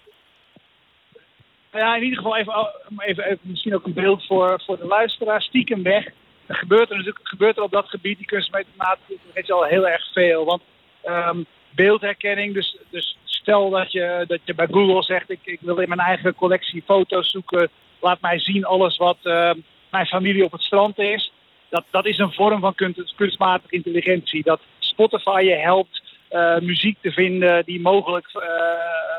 Nou 1.72 1.84
ja, 1.84 1.96
in 1.96 2.02
ieder 2.02 2.18
geval 2.18 2.36
even, 2.36 2.70
even, 2.98 3.24
even, 3.24 3.38
misschien 3.40 3.74
ook 3.74 3.86
een 3.86 3.92
beeld 3.92 4.26
voor, 4.26 4.62
voor 4.66 4.78
de 4.78 4.86
luisteraar. 4.86 5.42
Stiekem 5.42 5.82
weg. 5.82 6.04
Er 6.46 6.54
gebeurt 6.54 6.90
er 6.90 6.96
natuurlijk 6.96 7.28
gebeurt 7.28 7.56
er 7.56 7.62
op 7.62 7.70
dat 7.70 7.88
gebied, 7.88 8.18
die 8.18 8.26
kunstmatige 8.26 9.12
intelligentie, 9.12 9.54
al 9.54 9.64
heel 9.64 9.88
erg 9.88 10.12
veel. 10.12 10.44
Want 10.44 10.62
um, 11.04 11.46
beeldherkenning, 11.70 12.54
dus, 12.54 12.76
dus 12.90 13.18
stel 13.24 13.70
dat 13.70 13.92
je, 13.92 14.24
dat 14.28 14.40
je 14.44 14.54
bij 14.54 14.68
Google 14.70 15.02
zegt: 15.02 15.30
ik, 15.30 15.40
ik 15.42 15.60
wil 15.60 15.78
in 15.78 15.88
mijn 15.88 16.00
eigen 16.00 16.34
collectie 16.34 16.82
foto's 16.86 17.30
zoeken. 17.30 17.68
Laat 18.00 18.20
mij 18.20 18.38
zien 18.38 18.64
alles 18.64 18.96
wat 18.96 19.18
uh, 19.22 19.50
mijn 19.96 20.08
familie 20.08 20.44
op 20.44 20.52
het 20.52 20.62
strand 20.62 20.98
is. 20.98 21.32
Dat, 21.68 21.84
dat 21.90 22.06
is 22.06 22.18
een 22.18 22.32
vorm 22.32 22.60
van 22.60 22.74
kunst, 22.74 23.14
kunstmatige 23.14 23.74
intelligentie. 23.74 24.42
Dat 24.42 24.60
Spotify 24.78 25.40
je 25.44 25.54
helpt 25.54 26.02
uh, 26.30 26.58
muziek 26.58 26.96
te 27.00 27.10
vinden 27.10 27.64
die 27.64 27.80
mogelijk 27.80 28.28
uh, 28.34 28.42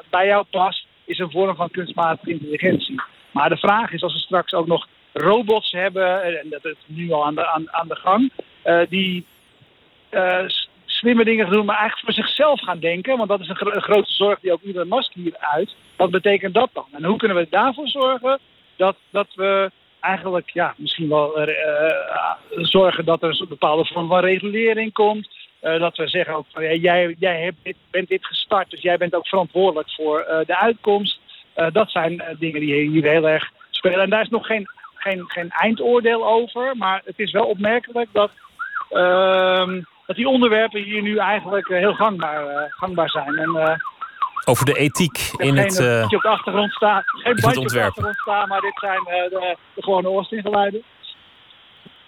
bij 0.09 0.25
jou 0.28 0.45
past, 0.49 0.86
is 1.05 1.19
een 1.19 1.32
vorm 1.32 1.55
van 1.55 1.71
kunstmatige 1.71 2.32
intelligentie. 2.32 3.01
Maar 3.32 3.49
de 3.49 3.57
vraag 3.57 3.91
is 3.91 4.03
als 4.03 4.13
we 4.13 4.19
straks 4.19 4.53
ook 4.53 4.67
nog 4.67 4.88
robots 5.13 5.71
hebben, 5.71 6.23
en 6.23 6.49
dat 6.49 6.65
is 6.65 6.75
nu 6.86 7.11
al 7.11 7.25
aan 7.25 7.36
de, 7.36 7.47
aan, 7.47 7.71
aan 7.71 7.88
de 7.88 7.95
gang, 7.95 8.32
die 8.89 9.25
slimme 10.86 11.23
dingen 11.23 11.49
doen, 11.49 11.65
maar 11.65 11.80
eigenlijk 11.80 12.05
voor 12.05 12.23
zichzelf 12.25 12.61
gaan 12.61 12.80
denken. 12.80 13.17
Want 13.17 13.30
dat 13.30 13.39
is 13.39 13.49
een, 13.49 13.55
gro 13.55 13.71
een 13.71 13.82
grote 13.82 14.11
zorg 14.11 14.39
die 14.39 14.51
ook 14.51 14.63
Elon 14.63 14.88
Musk 14.88 15.13
hier 15.13 15.38
uit. 15.38 15.75
Wat 15.95 16.11
betekent 16.11 16.53
dat 16.53 16.69
dan? 16.73 16.88
En 16.91 17.03
hoe 17.03 17.17
kunnen 17.17 17.38
we 17.38 17.47
daarvoor 17.49 17.88
zorgen 17.88 18.39
dat, 18.75 18.95
dat 19.09 19.28
we 19.36 19.71
eigenlijk 20.00 20.50
ja, 20.50 20.74
misschien 20.78 21.10
wel 21.10 21.48
uh, 21.48 21.56
zorgen 22.50 23.06
dat 23.06 23.24
er 23.24 23.41
een 23.41 23.48
bepaalde 23.48 23.86
vorm 23.86 24.08
van 24.08 24.20
regulering 24.20 24.93
komt. 24.93 25.30
Uh, 25.62 25.80
dat 25.80 25.98
we 25.98 26.08
zeggen 26.08 26.36
ook 26.36 26.45
van 26.54 26.64
ja, 26.64 26.74
jij, 26.74 27.16
jij 27.20 27.41
hebt 27.41 27.78
bent 27.89 28.08
dit 28.08 28.26
gestart, 28.26 28.70
dus 28.70 28.82
jij 28.82 28.98
bent 28.98 29.16
ook 29.16 29.28
verantwoordelijk 29.28 29.91
voor 29.91 30.43
de 30.45 30.58
uitkomst. 30.58 31.20
dat 31.72 31.91
zijn 31.91 32.24
dingen 32.39 32.60
die 32.60 32.89
hier 32.89 33.04
heel 33.04 33.28
erg 33.28 33.52
spelen. 33.70 34.00
En 34.00 34.10
daar 34.10 34.22
is 34.22 34.30
nog 34.30 34.45
geen, 34.45 34.68
geen, 34.95 35.24
geen 35.28 35.50
eindoordeel 35.50 36.28
over, 36.28 36.78
maar 36.78 37.02
het 37.06 37.20
is 37.20 37.32
wel 37.32 37.45
opmerkelijk 37.45 38.10
dat 38.12 38.32
ehm, 38.89 39.82
dat 40.06 40.16
die 40.16 40.28
onderwerpen 40.28 40.84
hier 40.84 41.02
nu 41.02 41.18
eigenlijk 41.18 41.68
heel 41.68 41.93
gangbaar, 41.93 42.68
gangbaar 42.70 43.10
zijn. 43.10 43.38
En, 43.38 43.82
over 44.48 44.66
de 44.66 44.74
ethiek 44.74 45.32
in 45.38 45.58
het, 45.58 45.80
uh, 45.80 46.04
op 46.04 46.22
de 46.22 46.28
achtergrond 46.28 46.72
staan, 46.72 47.04
geen 47.06 47.36
bandje 47.41 47.60
op 47.60 47.68
de 47.68 47.82
achtergrond 47.82 48.18
staan, 48.18 48.48
maar 48.48 48.62
dit 48.62 48.80
zijn 48.80 49.00
uh, 49.00 49.08
de, 49.08 49.58
de 49.74 49.82
gewone 49.82 50.08
Austin-geluiden. 50.08 50.84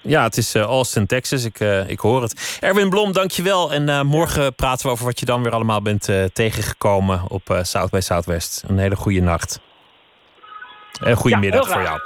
Ja, 0.02 0.24
het 0.24 0.38
is 0.38 0.56
uh, 0.56 0.62
Austin, 0.62 1.06
Texas. 1.06 1.44
Ik, 1.44 1.60
ik 1.88 2.00
hoor 2.00 2.22
het. 2.22 2.58
Erwin 2.62 2.90
Blom, 2.90 3.12
dankjewel. 3.12 3.74
En 3.74 4.08
morgen 4.08 4.56
praten 4.56 4.86
we 4.86 4.92
over 4.92 5.06
wat 5.06 5.20
je 5.20 5.26
dan 5.26 5.44
weer 5.44 5.52
allemaal 5.52 5.82
bent 5.82 6.10
tegengekomen 6.34 7.22
op 7.28 7.60
South 7.62 7.90
by 7.90 8.00
Southwest. 8.00 8.64
Een 8.68 8.78
hele 8.78 8.96
goede 8.96 9.22
nacht. 9.22 9.60
En 11.04 11.16
goede 11.16 11.36
ja, 11.36 11.42
middag 11.42 11.70
voor 11.70 11.82
jou. 11.82 12.00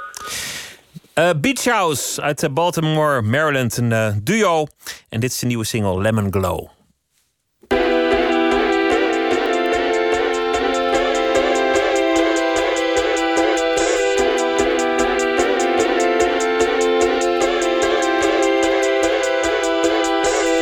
Beach 1.38 1.64
House 1.64 2.22
uit 2.22 2.48
Baltimore, 2.54 3.22
Maryland. 3.22 3.76
Een 3.76 4.20
duo. 4.24 4.66
En 5.08 5.20
dit 5.20 5.30
is 5.30 5.38
de 5.38 5.46
nieuwe 5.46 5.64
single 5.64 6.00
Lemon 6.00 6.32
Glow. 6.32 6.68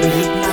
Midnight. 0.02 0.51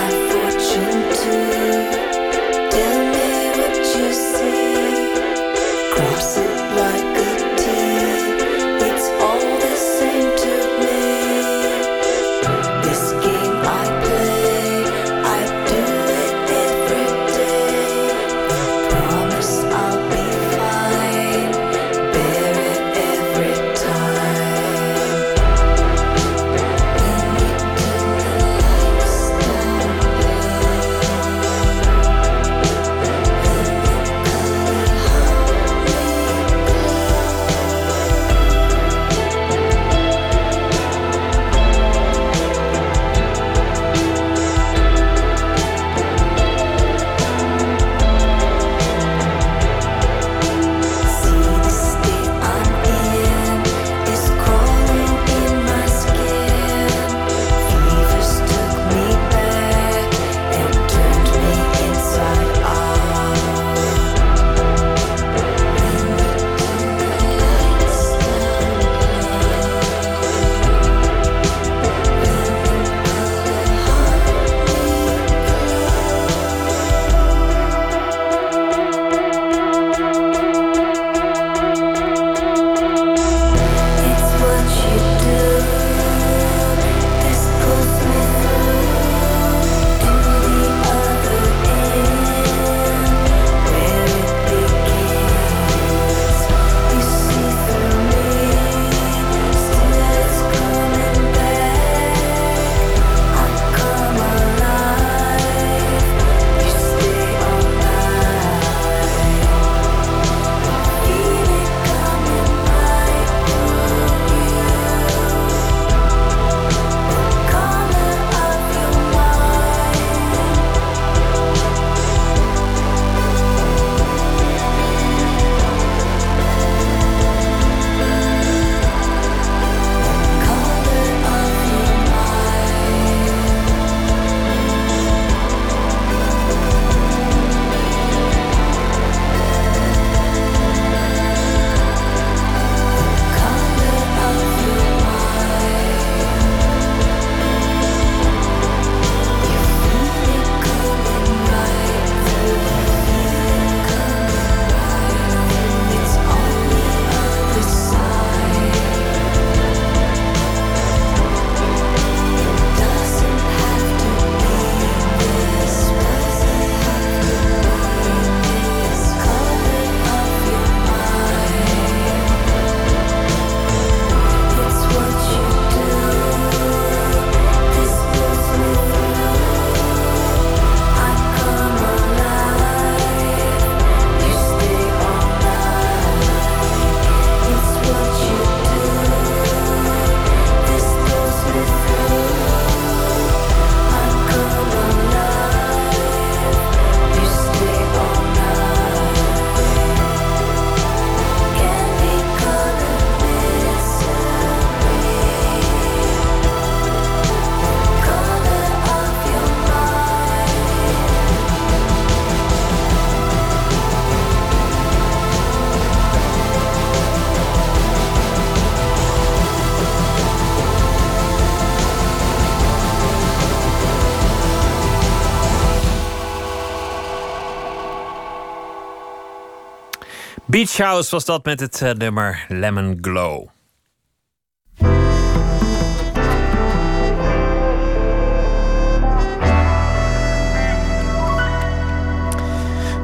Beach 230.60 230.78
House 230.78 231.12
was 231.12 231.26
dat 231.26 231.46
met 231.46 231.60
het 231.60 231.82
uh, 231.82 231.92
nummer 231.92 232.46
Lemon 232.48 232.98
Glow. 233.02 233.48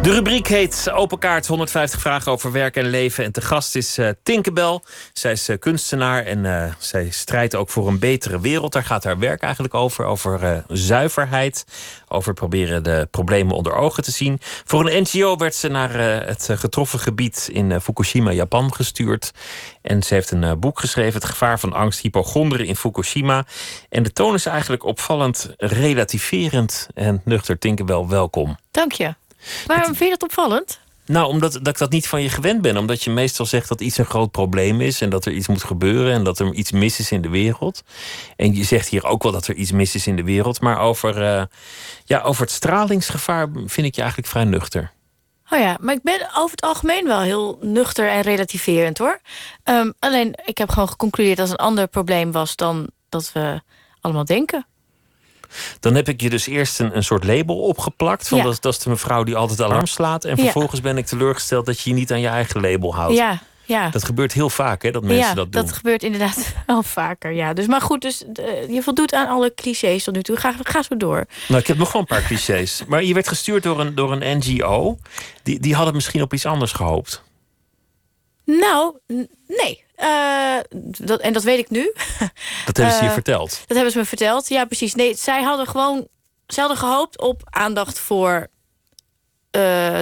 De 0.06 0.12
rubriek 0.12 0.48
heet 0.48 0.92
Open 0.92 1.20
Kaart 1.20 1.48
150 1.48 2.00
vragen 2.00 2.32
over 2.32 2.52
werk 2.52 2.76
en 2.76 2.86
leven. 2.86 3.24
En 3.24 3.32
te 3.32 3.42
gast 3.42 3.76
is 3.76 3.98
uh, 3.98 4.10
Tinkerbell. 4.24 4.80
Zij 5.14 5.32
is 5.32 5.50
uh, 5.50 5.58
kunstenaar 5.60 6.26
en 6.26 6.44
uh, 6.44 6.74
zij 6.78 7.10
strijdt 7.10 7.56
ook 7.56 7.70
voor 7.70 7.88
een 7.88 8.00
betere 8.00 8.40
wereld. 8.40 8.74
Daar 8.74 8.84
gaat 8.84 9.04
haar 9.04 9.20
werk 9.20 9.42
eigenlijk 9.42 9.74
over. 9.74 10.06
Over 10.06 10.64
zuiverheid. 10.68 11.66
Over 12.08 12.34
proberen 12.34 12.84
de 12.84 13.08
problemen 13.12 13.56
onder 13.56 13.76
ogen 13.76 14.04
te 14.04 14.12
zien. 14.12 14.40
Voor 14.42 14.90
een 14.90 15.02
NGO 15.02 15.38
werd 15.38 15.56
ze 15.56 15.68
naar 15.68 15.94
het 16.28 16.50
getroffen 16.52 17.00
gebied 17.00 17.50
in 17.52 17.82
Fukushima, 17.82 18.32
Japan 18.32 18.74
gestuurd. 18.74 19.32
En 19.82 20.04
ze 20.04 20.14
heeft 20.14 20.32
een 20.32 20.60
boek 20.60 20.80
geschreven, 20.80 21.14
Het 21.14 21.26
gevaar 21.26 21.60
van 21.60 21.74
angst, 21.74 22.00
hypochonderen 22.00 22.66
in 22.66 22.76
Fukushima. 22.76 23.46
En 23.90 24.04
de 24.04 24.14
toon 24.14 24.34
is 24.34 24.46
eigenlijk 24.46 24.84
opvallend 24.84 25.54
relativerend. 25.58 26.88
En 26.94 27.22
nuchter 27.24 27.60
Tinkerbell, 27.60 28.06
welkom. 28.08 28.58
Dank 28.72 28.92
je. 28.92 29.25
Waarom 29.66 29.96
vind 29.96 30.00
je 30.00 30.10
dat 30.10 30.24
opvallend? 30.24 30.80
Nou, 31.06 31.28
omdat 31.28 31.54
dat 31.54 31.68
ik 31.68 31.78
dat 31.78 31.92
niet 31.92 32.08
van 32.08 32.22
je 32.22 32.30
gewend 32.30 32.62
ben. 32.62 32.78
Omdat 32.78 33.04
je 33.04 33.12
meestal 33.12 33.46
zegt 33.46 33.68
dat 33.68 33.82
iets 33.82 33.98
een 33.98 34.06
groot 34.06 34.32
probleem 34.32 34.82
is. 34.82 35.02
En 35.02 35.10
dat 35.10 35.26
er 35.26 35.32
iets 35.32 35.48
moet 35.48 35.64
gebeuren. 35.64 36.14
En 36.14 36.24
dat 36.24 36.40
er 36.40 36.54
iets 36.54 36.72
mis 36.72 37.00
is 37.00 37.12
in 37.12 37.22
de 37.22 37.30
wereld. 37.30 37.84
En 38.36 38.56
je 38.56 38.64
zegt 38.64 38.88
hier 38.88 39.06
ook 39.06 39.24
wel 39.24 39.32
dat 39.32 39.48
er 39.48 39.56
iets 39.56 39.72
mis 39.72 39.96
is 39.96 40.08
in 40.08 40.16
de 40.16 40.24
wereld. 40.24 40.62
Maar 40.62 40.80
over, 40.80 41.22
uh, 41.22 41.44
ja, 42.06 42.22
over 42.22 42.42
het 42.42 42.52
stralingsgevaar 42.52 43.48
vind 43.66 43.88
ik 43.88 43.96
je 43.96 44.02
eigenlijk 44.02 44.30
vrij 44.30 44.44
nuchter. 44.44 44.94
Oh 45.50 45.60
ja, 45.60 45.78
maar 45.80 45.96
ik 45.96 46.04
ben 46.04 46.30
over 46.36 46.52
het 46.52 46.62
algemeen 46.62 47.08
wel 47.08 47.20
heel 47.20 47.58
nuchter 47.62 48.10
en 48.10 48.22
relativerend 48.22 48.98
hoor. 48.98 49.20
Um, 49.64 49.94
alleen, 50.00 50.40
ik 50.46 50.58
heb 50.58 50.70
gewoon 50.70 50.90
geconcludeerd 50.90 51.38
dat 51.38 51.50
het 51.50 51.60
een 51.60 51.66
ander 51.66 51.88
probleem 51.88 52.32
was 52.32 52.56
dan 52.56 52.90
dat 53.10 53.32
we 53.34 53.62
allemaal 54.02 54.26
denken. 54.26 54.66
Dan 55.80 55.96
heb 55.96 56.10
ik 56.10 56.22
je 56.22 56.30
dus 56.30 56.48
eerst 56.48 56.80
een, 56.80 56.96
een 56.96 57.04
soort 57.04 57.24
label 57.24 57.60
opgeplakt. 57.60 58.28
Van 58.28 58.44
dat, 58.44 58.62
dat, 58.62 58.74
is 58.74 58.80
de 58.80 58.90
mevrouw 58.90 59.24
die 59.24 59.36
altijd 59.36 59.62
alarm 59.62 59.86
slaat. 59.86 60.26
En 60.26 60.38
vervolgens 60.38 60.82
ben 60.82 60.98
ik 60.98 61.06
teleurgesteld 61.06 61.66
dat 61.66 61.80
je 61.80 61.90
je 61.90 61.96
niet 61.96 62.12
aan 62.12 62.22
je 62.22 62.28
eigen 62.28 62.62
label 62.62 62.96
houdt. 62.96 63.16
Ja, 63.16 63.40
ja. 63.66 63.90
Dat 63.90 64.04
gebeurt 64.04 64.34
heel 64.34 64.50
vaak, 64.50 64.84
hè, 64.84 64.92
dat 64.92 65.04
mensen 65.04 65.36
dat 65.36 65.52
doen. 65.52 65.62
dat 65.62 65.74
gebeurt 65.74 66.04
inderdaad 66.04 66.54
wel 66.68 66.84
vaker, 66.84 67.32
ja. 67.32 67.54
Dus, 67.54 67.68
maar 67.68 67.82
goed, 67.82 68.02
dus, 68.02 68.24
uh, 68.40 68.70
je 68.70 68.82
voldoet 68.82 69.14
aan 69.14 69.28
alle 69.28 69.54
clichés 69.54 70.04
tot 70.04 70.16
nu 70.16 70.22
toe. 70.22 70.38
Ga, 70.38 70.56
ga 70.64 70.82
zo 70.82 70.98
door. 70.98 71.26
Nou, 71.48 71.62
ik 71.62 71.68
heb 71.68 71.78
nog 71.78 71.92
wel 71.92 72.02
een 72.02 72.08
paar 72.08 72.24
clichés. 72.24 72.84
Maar 72.88 73.04
je 73.04 73.14
werd 73.14 73.28
gestuurd 73.28 73.64
door 73.64 73.80
een, 73.80 73.96
door 73.96 74.12
een 74.12 74.38
NGO. 74.38 74.98
Die, 75.44 75.60
die 75.60 75.76
hadden 75.76 75.94
misschien 75.94 76.22
op 76.22 76.34
iets 76.34 76.46
anders 76.46 76.72
gehoopt. 76.72 77.24
Nou, 78.46 78.98
nee. 79.48 79.85
Uh, 79.98 80.58
dat, 81.06 81.20
en 81.20 81.34
dat 81.34 81.44
weet 81.44 81.60
ik 81.60 81.70
nu. 81.70 81.94
Dat 82.66 82.78
hebben 82.78 82.96
ze 82.96 83.02
je 83.02 83.08
uh, 83.08 83.14
verteld? 83.14 83.50
Dat 83.50 83.76
hebben 83.76 83.92
ze 83.92 83.98
me 83.98 84.06
verteld, 84.06 84.48
ja 84.48 84.66
precies. 84.66 84.96
Nee, 84.96 85.16
zij 85.16 85.44
hadden 85.44 85.68
gewoon... 85.68 86.08
Ze 86.48 86.60
hadden 86.60 86.78
gehoopt 86.78 87.22
op 87.22 87.42
aandacht 87.46 88.00
voor 88.00 88.48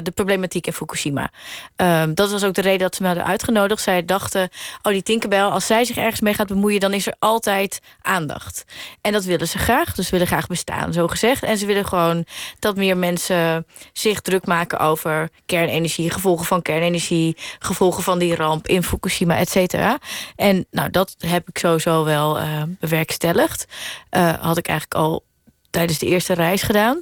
de 0.03 0.11
problematiek 0.13 0.67
in 0.67 0.73
Fukushima. 0.73 1.31
Um, 1.75 2.13
dat 2.13 2.31
was 2.31 2.43
ook 2.43 2.53
de 2.53 2.61
reden 2.61 2.79
dat 2.79 2.95
ze 2.95 3.01
me 3.01 3.07
hadden 3.07 3.25
uitgenodigd. 3.25 3.81
Zij 3.81 4.05
dachten, 4.05 4.49
oh 4.81 4.91
die 4.91 5.03
Tinkerbell, 5.03 5.41
als 5.41 5.65
zij 5.65 5.85
zich 5.85 5.97
ergens 5.97 6.21
mee 6.21 6.33
gaat 6.33 6.47
bemoeien... 6.47 6.79
dan 6.79 6.93
is 6.93 7.07
er 7.07 7.15
altijd 7.19 7.79
aandacht. 8.01 8.63
En 9.01 9.11
dat 9.11 9.23
willen 9.23 9.47
ze 9.47 9.57
graag, 9.57 9.93
dus 9.93 10.05
ze 10.05 10.11
willen 10.11 10.27
graag 10.27 10.47
bestaan, 10.47 10.93
zo 10.93 11.07
gezegd. 11.07 11.43
En 11.43 11.57
ze 11.57 11.65
willen 11.65 11.87
gewoon 11.87 12.25
dat 12.59 12.75
meer 12.75 12.97
mensen 12.97 13.65
zich 13.93 14.21
druk 14.21 14.45
maken... 14.45 14.79
over 14.79 15.29
kernenergie, 15.45 16.09
gevolgen 16.09 16.45
van 16.45 16.61
kernenergie... 16.61 17.37
gevolgen 17.59 18.03
van 18.03 18.19
die 18.19 18.35
ramp 18.35 18.67
in 18.67 18.83
Fukushima, 18.83 19.37
et 19.37 19.49
cetera. 19.49 19.97
En 20.35 20.65
nou, 20.71 20.89
dat 20.89 21.15
heb 21.17 21.49
ik 21.49 21.57
sowieso 21.57 22.03
wel 22.03 22.39
uh, 22.39 22.63
bewerkstelligd. 22.79 23.65
Uh, 24.11 24.33
had 24.33 24.57
ik 24.57 24.67
eigenlijk 24.67 24.99
al 24.99 25.23
tijdens 25.69 25.99
de 25.99 26.05
eerste 26.05 26.33
reis 26.33 26.61
gedaan... 26.61 27.01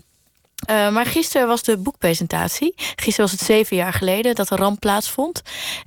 Uh, 0.70 0.92
maar 0.92 1.06
gisteren 1.06 1.48
was 1.48 1.64
de 1.64 1.78
boekpresentatie. 1.78 2.74
Gisteren 2.76 3.30
was 3.30 3.32
het 3.32 3.48
zeven 3.48 3.76
jaar 3.76 3.94
geleden 3.94 4.36
dat 4.36 4.48
de 4.48 4.56
ramp 4.56 4.80
plaatsvond. 4.80 5.42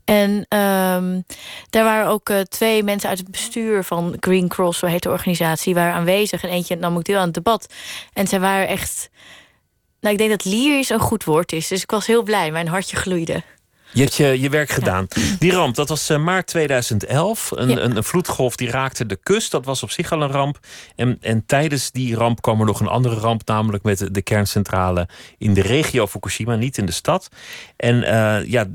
En 0.05 0.31
um, 0.31 1.25
daar 1.71 1.85
waren 1.85 2.07
ook 2.07 2.29
uh, 2.29 2.41
twee 2.41 2.83
mensen 2.83 3.09
uit 3.09 3.19
het 3.19 3.31
bestuur 3.31 3.85
van 3.85 4.17
Green 4.21 4.49
Cross, 4.49 4.79
zo 4.79 4.87
heet 4.87 5.03
de 5.03 5.11
organisatie, 5.11 5.75
waren 5.75 5.95
aanwezig. 5.95 6.43
En 6.43 6.49
eentje 6.49 6.77
nam 6.77 6.97
ook 6.97 7.05
deel 7.05 7.19
aan 7.19 7.25
het 7.25 7.35
debat. 7.35 7.73
En 8.13 8.27
zij 8.27 8.41
waren 8.41 8.69
echt. 8.69 9.11
Nou, 10.01 10.15
ik 10.15 10.21
denk 10.21 10.31
dat 10.31 10.45
lyrisch 10.45 10.91
een 10.91 10.99
goed 10.99 11.25
woord 11.25 11.53
is. 11.53 11.69
Dus 11.69 11.83
ik 11.83 11.91
was 11.91 12.07
heel 12.07 12.23
blij. 12.23 12.51
Mijn 12.51 12.69
hartje 12.69 12.97
gloeide. 12.97 13.43
Je 13.95 14.01
hebt 14.01 14.15
je, 14.15 14.41
je 14.41 14.49
werk 14.49 14.71
gedaan. 14.71 15.07
Ja. 15.09 15.23
Die 15.39 15.53
ramp, 15.53 15.75
dat 15.75 15.89
was 15.89 16.11
uh, 16.11 16.19
maart 16.19 16.47
2011. 16.47 17.51
Een, 17.55 17.69
ja. 17.69 17.79
een, 17.79 17.97
een, 17.97 18.05
vloedgolf 18.05 18.57
die 18.57 18.71
raakte 18.71 19.07
de 19.07 19.19
kust. 19.23 19.51
Dat 19.51 19.65
was 19.65 19.83
op 19.83 19.91
zich 19.91 20.13
al 20.13 20.23
een 20.23 20.31
ramp. 20.31 20.59
En, 20.97 21.19
en 21.21 21.47
tijdens 21.47 21.91
die 21.91 22.17
ramp 22.17 22.43
kwam 22.43 22.61
er 22.61 22.67
nog 22.67 22.81
een 22.81 22.87
andere 22.87 23.15
ramp. 23.15 23.43
Namelijk 23.47 23.85
met 23.85 24.09
de 24.15 24.23
kerncentrale 24.23 25.09
in 25.39 25.55
de 25.55 25.63
regio 25.63 26.07
Fukushima, 26.07 26.55
niet 26.55 26.79
in 26.79 26.87
de 26.87 26.93
stad. 26.93 27.29
En 27.77 27.97
uh, 27.97 28.51
ja, 28.51 28.67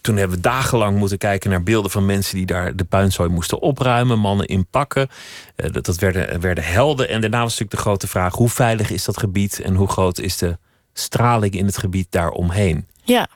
toen 0.00 0.16
hebben 0.16 0.36
we 0.36 0.42
dagenlang 0.42 0.98
moeten 0.98 1.18
kijken 1.18 1.50
naar 1.50 1.62
beelden 1.62 1.90
van 1.90 2.06
mensen 2.06 2.36
die 2.36 2.46
daar 2.46 2.76
de 2.76 2.84
puinzooi 2.84 3.28
moesten 3.28 3.60
opruimen. 3.60 4.18
Mannen 4.18 4.46
in 4.46 4.66
pakken. 4.66 5.08
Uh, 5.56 5.72
dat, 5.72 5.84
dat 5.84 5.98
werden, 5.98 6.40
werden 6.40 6.64
helden. 6.64 7.08
En 7.08 7.20
daarna 7.20 7.40
was 7.42 7.50
natuurlijk 7.50 7.76
de 7.76 7.82
grote 7.82 8.08
vraag: 8.08 8.34
hoe 8.34 8.48
veilig 8.48 8.90
is 8.90 9.04
dat 9.04 9.18
gebied? 9.18 9.60
En 9.60 9.74
hoe 9.74 9.88
groot 9.88 10.18
is 10.18 10.36
de 10.36 10.58
straling 10.92 11.54
in 11.54 11.66
het 11.66 11.78
gebied 11.78 12.06
daaromheen? 12.10 12.86
Ja. 13.04 13.28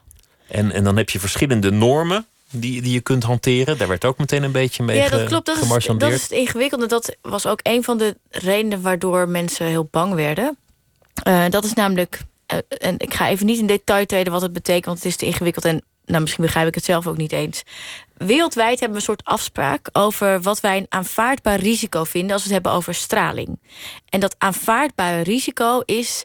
En, 0.52 0.72
en 0.72 0.84
dan 0.84 0.96
heb 0.96 1.10
je 1.10 1.20
verschillende 1.20 1.70
normen 1.70 2.26
die, 2.50 2.82
die 2.82 2.92
je 2.92 3.00
kunt 3.00 3.22
hanteren. 3.22 3.78
Daar 3.78 3.88
werd 3.88 4.04
ook 4.04 4.18
meteen 4.18 4.42
een 4.42 4.52
beetje 4.52 4.82
mee 4.82 4.96
Ja, 4.96 5.08
dat 5.08 5.24
klopt. 5.24 5.46
Dat 5.46 5.56
is, 5.56 5.86
dat 5.86 6.12
is 6.12 6.22
het 6.22 6.30
ingewikkelde. 6.30 6.86
Dat 6.86 7.16
was 7.22 7.46
ook 7.46 7.60
een 7.62 7.84
van 7.84 7.98
de 7.98 8.16
redenen 8.30 8.82
waardoor 8.82 9.28
mensen 9.28 9.66
heel 9.66 9.88
bang 9.90 10.14
werden. 10.14 10.56
Uh, 11.28 11.44
dat 11.48 11.64
is 11.64 11.72
namelijk... 11.72 12.20
Uh, 12.52 12.58
en 12.78 12.94
ik 12.98 13.14
ga 13.14 13.28
even 13.28 13.46
niet 13.46 13.58
in 13.58 13.66
detail 13.66 14.06
treden 14.06 14.32
wat 14.32 14.42
het 14.42 14.52
betekent... 14.52 14.84
want 14.84 14.98
het 14.98 15.06
is 15.06 15.16
te 15.16 15.26
ingewikkeld 15.26 15.64
en 15.64 15.82
nou, 16.04 16.20
misschien 16.20 16.44
begrijp 16.44 16.68
ik 16.68 16.74
het 16.74 16.84
zelf 16.84 17.06
ook 17.06 17.16
niet 17.16 17.32
eens. 17.32 17.62
Wereldwijd 18.16 18.80
hebben 18.80 18.88
we 18.88 18.96
een 18.96 19.14
soort 19.14 19.24
afspraak 19.24 19.88
over 19.92 20.40
wat 20.40 20.60
wij 20.60 20.76
een 20.76 20.86
aanvaardbaar 20.88 21.60
risico 21.60 22.04
vinden... 22.04 22.32
als 22.32 22.42
we 22.42 22.46
het 22.46 22.62
hebben 22.62 22.72
over 22.72 22.94
straling. 22.94 23.58
En 24.08 24.20
dat 24.20 24.34
aanvaardbare 24.38 25.22
risico 25.22 25.80
is 25.84 26.24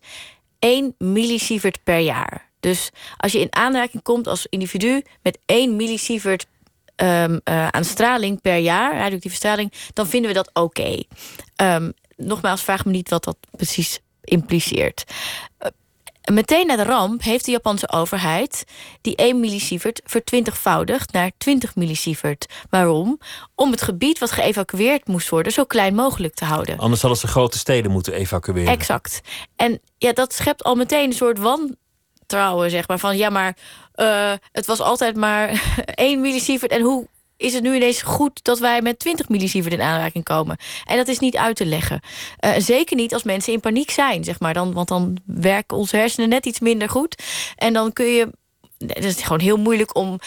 1 0.60 0.96
millisievert 0.98 1.84
per 1.84 2.00
jaar. 2.00 2.47
Dus 2.60 2.90
als 3.18 3.32
je 3.32 3.40
in 3.40 3.56
aanraking 3.56 4.04
komt 4.04 4.28
als 4.28 4.48
individu 4.50 5.04
met 5.22 5.40
1 5.46 5.76
millisievert 5.76 6.46
um, 6.96 7.40
uh, 7.44 7.68
aan 7.68 7.84
straling 7.84 8.42
per 8.42 8.58
jaar, 8.58 8.98
radioactieve 8.98 9.36
straling, 9.36 9.74
dan 9.94 10.08
vinden 10.08 10.30
we 10.30 10.36
dat 10.36 10.50
oké. 10.54 10.82
Okay. 10.82 11.08
Um, 11.76 11.94
nogmaals, 12.16 12.62
vraag 12.62 12.86
me 12.86 12.92
niet 12.92 13.10
wat 13.10 13.24
dat 13.24 13.38
precies 13.52 14.00
impliceert. 14.24 15.04
Uh, 15.60 15.68
meteen 16.34 16.68
na 16.68 16.76
de 16.76 16.84
ramp 16.84 17.24
heeft 17.24 17.46
de 17.46 17.52
Japanse 17.52 17.90
overheid 17.92 18.64
die 19.02 19.16
1 19.16 19.40
millisievert 19.40 20.02
vertwintigvoudigd 20.06 21.12
naar 21.12 21.32
20 21.38 21.76
millisievert. 21.76 22.46
Waarom? 22.70 23.20
Om 23.56 23.72
het 23.72 23.82
gebied 23.82 24.20
wat 24.20 24.32
geëvacueerd 24.32 25.08
moest 25.08 25.30
worden 25.30 25.52
zo 25.52 25.64
klein 25.64 25.96
mogelijk 25.96 26.34
te 26.34 26.46
houden. 26.46 26.78
Anders 26.78 27.02
hadden 27.02 27.20
ze 27.20 27.28
grote 27.28 27.58
steden 27.58 27.92
moeten 27.92 28.14
evacueren. 28.14 28.74
Exact. 28.74 29.22
En 29.56 29.82
ja, 29.98 30.14
dat 30.14 30.34
schept 30.34 30.64
al 30.64 30.76
meteen 30.76 31.06
een 31.06 31.14
soort 31.14 31.40
wan 31.40 31.76
trouwen, 32.28 32.70
zeg 32.70 32.88
maar. 32.88 33.00
Van 33.00 33.18
ja, 33.18 33.30
maar 33.30 33.58
uh, 33.96 34.34
het 34.52 34.66
was 34.66 34.80
altijd 34.80 35.16
maar 35.16 35.64
1 35.96 36.22
millisievert. 36.22 36.72
En 36.72 36.82
hoe 36.82 37.08
is 37.38 37.54
het 37.54 37.64
nu 37.64 37.76
ineens 37.76 38.02
goed 38.02 38.44
dat 38.44 38.60
wij 38.60 38.82
met 38.82 39.00
20 39.00 39.30
millisievert 39.30 39.74
in 39.74 39.82
aanraking 39.82 40.24
komen? 40.24 40.58
En 40.86 40.98
dat 40.98 41.08
is 41.08 41.20
niet 41.20 41.38
uit 41.38 41.56
te 41.56 41.66
leggen. 41.66 42.00
Uh, 42.46 42.52
zeker 42.58 42.96
niet 42.96 43.14
als 43.14 43.24
mensen 43.24 43.54
in 43.54 43.60
paniek 43.60 43.92
zijn, 43.92 44.24
zeg 44.24 44.40
maar. 44.40 44.54
Dan, 44.54 44.74
want 44.74 44.88
dan 44.88 45.18
werken 45.26 45.78
onze 45.78 45.98
hersenen 45.98 46.30
net 46.30 46.46
iets 46.46 46.60
minder 46.60 46.90
goed. 46.90 47.24
En 47.56 47.74
dan 47.74 47.94
kun 47.94 48.06
je... 48.06 48.30
Het 48.78 49.04
is 49.04 49.22
gewoon 49.22 49.40
heel 49.40 49.58
moeilijk 49.58 49.96
om 49.96 50.20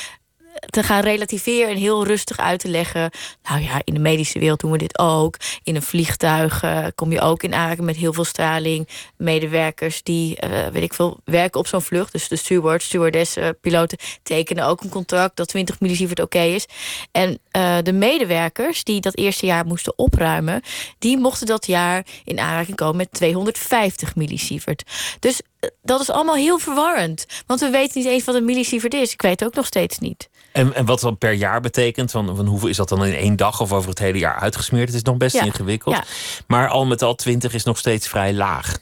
te 0.66 0.82
gaan 0.82 1.02
relativeren 1.02 1.70
en 1.70 1.76
heel 1.76 2.06
rustig 2.06 2.36
uit 2.36 2.60
te 2.60 2.68
leggen. 2.68 3.10
Nou 3.42 3.62
ja, 3.62 3.80
in 3.84 3.94
de 3.94 4.00
medische 4.00 4.38
wereld 4.38 4.60
doen 4.60 4.70
we 4.70 4.78
dit 4.78 4.98
ook. 4.98 5.36
In 5.62 5.76
een 5.76 5.82
vliegtuig 5.82 6.62
uh, 6.62 6.86
kom 6.94 7.12
je 7.12 7.20
ook 7.20 7.42
in 7.42 7.54
aanraking 7.54 7.86
met 7.86 7.96
heel 7.96 8.12
veel 8.12 8.24
straling. 8.24 8.88
Medewerkers 9.16 10.02
die, 10.02 10.38
uh, 10.44 10.66
weet 10.66 10.82
ik 10.82 10.94
veel, 10.94 11.20
werken 11.24 11.60
op 11.60 11.66
zo'n 11.66 11.82
vlucht. 11.82 12.12
Dus 12.12 12.28
de 12.28 12.36
steward, 12.36 12.82
stewardessen, 12.82 13.58
piloten 13.60 13.98
tekenen 14.22 14.66
ook 14.66 14.80
een 14.82 14.90
contract 14.90 15.36
dat 15.36 15.48
20 15.48 15.80
millisievert 15.80 16.20
oké 16.20 16.42
is. 16.42 16.66
En 17.12 17.38
uh, 17.56 17.76
de 17.82 17.92
medewerkers 17.92 18.84
die 18.84 19.00
dat 19.00 19.16
eerste 19.16 19.46
jaar 19.46 19.66
moesten 19.66 19.98
opruimen, 19.98 20.62
die 20.98 21.18
mochten 21.18 21.46
dat 21.46 21.66
jaar 21.66 22.06
in 22.24 22.38
aanraking 22.38 22.76
komen 22.76 22.96
met 22.96 23.12
250 23.12 24.16
millisievert. 24.16 24.82
Dus 25.20 25.40
dat 25.82 26.00
is 26.00 26.10
allemaal 26.10 26.34
heel 26.34 26.58
verwarrend. 26.58 27.26
Want 27.46 27.60
we 27.60 27.70
weten 27.70 28.00
niet 28.00 28.10
eens 28.10 28.24
wat 28.24 28.34
een 28.34 28.44
millisievert 28.44 28.94
is. 28.94 29.12
Ik 29.12 29.22
weet 29.22 29.40
het 29.40 29.48
ook 29.48 29.54
nog 29.54 29.66
steeds 29.66 29.98
niet. 29.98 30.28
En, 30.52 30.74
en 30.74 30.84
wat 30.84 31.00
dan 31.00 31.18
per 31.18 31.32
jaar 31.32 31.60
betekent, 31.60 32.10
van, 32.10 32.36
van 32.36 32.46
hoeveel 32.46 32.68
is 32.68 32.76
dat 32.76 32.88
dan 32.88 33.04
in 33.04 33.14
één 33.14 33.36
dag 33.36 33.60
of 33.60 33.72
over 33.72 33.88
het 33.88 33.98
hele 33.98 34.18
jaar 34.18 34.38
uitgesmeerd? 34.38 34.86
Het 34.86 34.96
is 34.96 35.02
nog 35.02 35.16
best 35.16 35.34
ja, 35.34 35.44
ingewikkeld. 35.44 35.94
Ja. 35.94 36.04
Maar 36.46 36.68
al 36.68 36.86
met 36.86 37.02
al 37.02 37.14
20 37.14 37.54
is 37.54 37.64
nog 37.64 37.78
steeds 37.78 38.08
vrij 38.08 38.34
laag. 38.34 38.78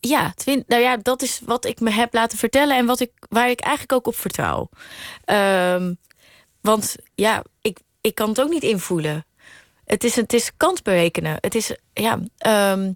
Ja, 0.00 0.32
twin, 0.34 0.64
nou 0.66 0.82
ja, 0.82 0.96
dat 0.96 1.22
is 1.22 1.40
wat 1.44 1.64
ik 1.64 1.80
me 1.80 1.90
heb 1.90 2.14
laten 2.14 2.38
vertellen 2.38 2.76
en 2.76 2.86
wat 2.86 3.00
ik, 3.00 3.10
waar 3.28 3.50
ik 3.50 3.60
eigenlijk 3.60 3.92
ook 3.92 4.06
op 4.06 4.16
vertrouw. 4.16 4.68
Ehm, 5.24 5.94
want 6.60 6.96
ja, 7.14 7.44
ik, 7.60 7.78
ik 8.00 8.14
kan 8.14 8.28
het 8.28 8.40
ook 8.40 8.50
niet 8.50 8.62
invoelen. 8.62 9.26
Het 9.84 10.04
is, 10.04 10.16
het 10.16 10.32
is 10.32 10.50
kans 10.56 10.82
berekenen. 10.82 11.36
Het 11.40 11.54
is, 11.54 11.74
ja, 11.92 12.18
ehm, 12.38 12.92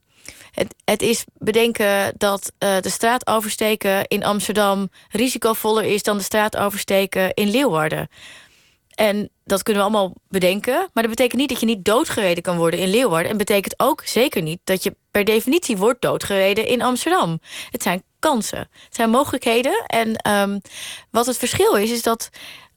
het, 0.55 0.74
het 0.85 1.02
is 1.02 1.24
bedenken 1.39 2.12
dat 2.16 2.52
uh, 2.59 2.81
de 2.81 2.89
straat 2.89 3.26
oversteken 3.26 4.06
in 4.06 4.24
Amsterdam 4.24 4.89
risicovoller 5.10 5.85
is 5.85 6.02
dan 6.02 6.16
de 6.16 6.22
straat 6.22 6.56
oversteken 6.56 7.35
in 7.35 7.51
Leeuwarden. 7.51 8.09
En 8.94 9.31
dat 9.44 9.62
kunnen 9.62 9.82
we 9.82 9.89
allemaal 9.89 10.14
bedenken. 10.28 10.74
Maar 10.93 11.02
dat 11.02 11.16
betekent 11.16 11.40
niet 11.40 11.48
dat 11.48 11.60
je 11.60 11.66
niet 11.66 11.85
doodgereden 11.85 12.43
kan 12.43 12.56
worden 12.56 12.81
in 12.81 12.89
Leeuwarden. 12.89 13.31
En 13.31 13.36
betekent 13.36 13.74
ook 13.76 14.02
zeker 14.05 14.43
niet 14.43 14.60
dat 14.64 14.82
je 14.82 14.97
per 15.10 15.24
definitie 15.24 15.76
wordt 15.76 16.02
doodgereden 16.02 16.66
in 16.66 16.82
Amsterdam. 16.82 17.40
Het 17.70 17.82
zijn 17.82 18.02
kansen. 18.18 18.59
Het 18.59 18.94
zijn 18.94 19.10
mogelijkheden. 19.10 19.85
En 19.86 20.31
um, 20.31 20.60
wat 21.10 21.26
het 21.26 21.36
verschil 21.36 21.74
is, 21.74 21.90
is 21.90 22.02
dat 22.02 22.31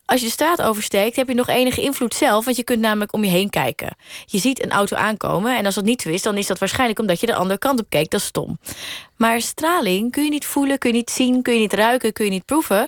als 0.08 0.20
je 0.20 0.26
de 0.26 0.32
straat 0.32 0.62
oversteekt, 0.62 1.16
heb 1.16 1.28
je 1.28 1.34
nog 1.34 1.48
enige 1.48 1.82
invloed 1.82 2.14
zelf. 2.14 2.46
Want 2.46 2.58
je 2.58 2.64
kunt 2.64 2.80
namelijk 2.80 3.14
om 3.14 3.24
je 3.24 3.30
heen 3.30 3.50
kijken. 3.50 3.96
Je 4.26 4.38
ziet 4.38 4.64
een 4.64 4.72
auto 4.72 4.96
aankomen. 4.96 5.58
En 5.58 5.66
als 5.66 5.76
dat 5.76 5.84
niet 5.84 6.02
zo 6.02 6.10
is, 6.10 6.22
dan 6.22 6.38
is 6.38 6.48
dat 6.48 6.60
waarschijnlijk 6.60 7.00
omdat 7.00 7.20
je 7.20 7.26
de 7.26 7.36
andere 7.36 7.60
kant 7.60 7.80
op 7.80 7.90
keek. 7.90 8.10
Dat 8.10 8.20
is 8.20 8.26
stom. 8.26 8.60
Maar 9.16 9.42
straling 9.42 10.12
kun 10.12 10.24
je 10.24 10.30
niet 10.30 10.46
voelen, 10.46 10.78
kun 10.78 10.90
je 10.90 10.96
niet 10.96 11.10
zien, 11.10 11.42
kun 11.42 11.54
je 11.54 11.60
niet 11.60 11.74
ruiken, 11.74 12.14
kun 12.14 12.26
je 12.26 12.32
niet 12.32 12.46
proeven. 12.46 12.88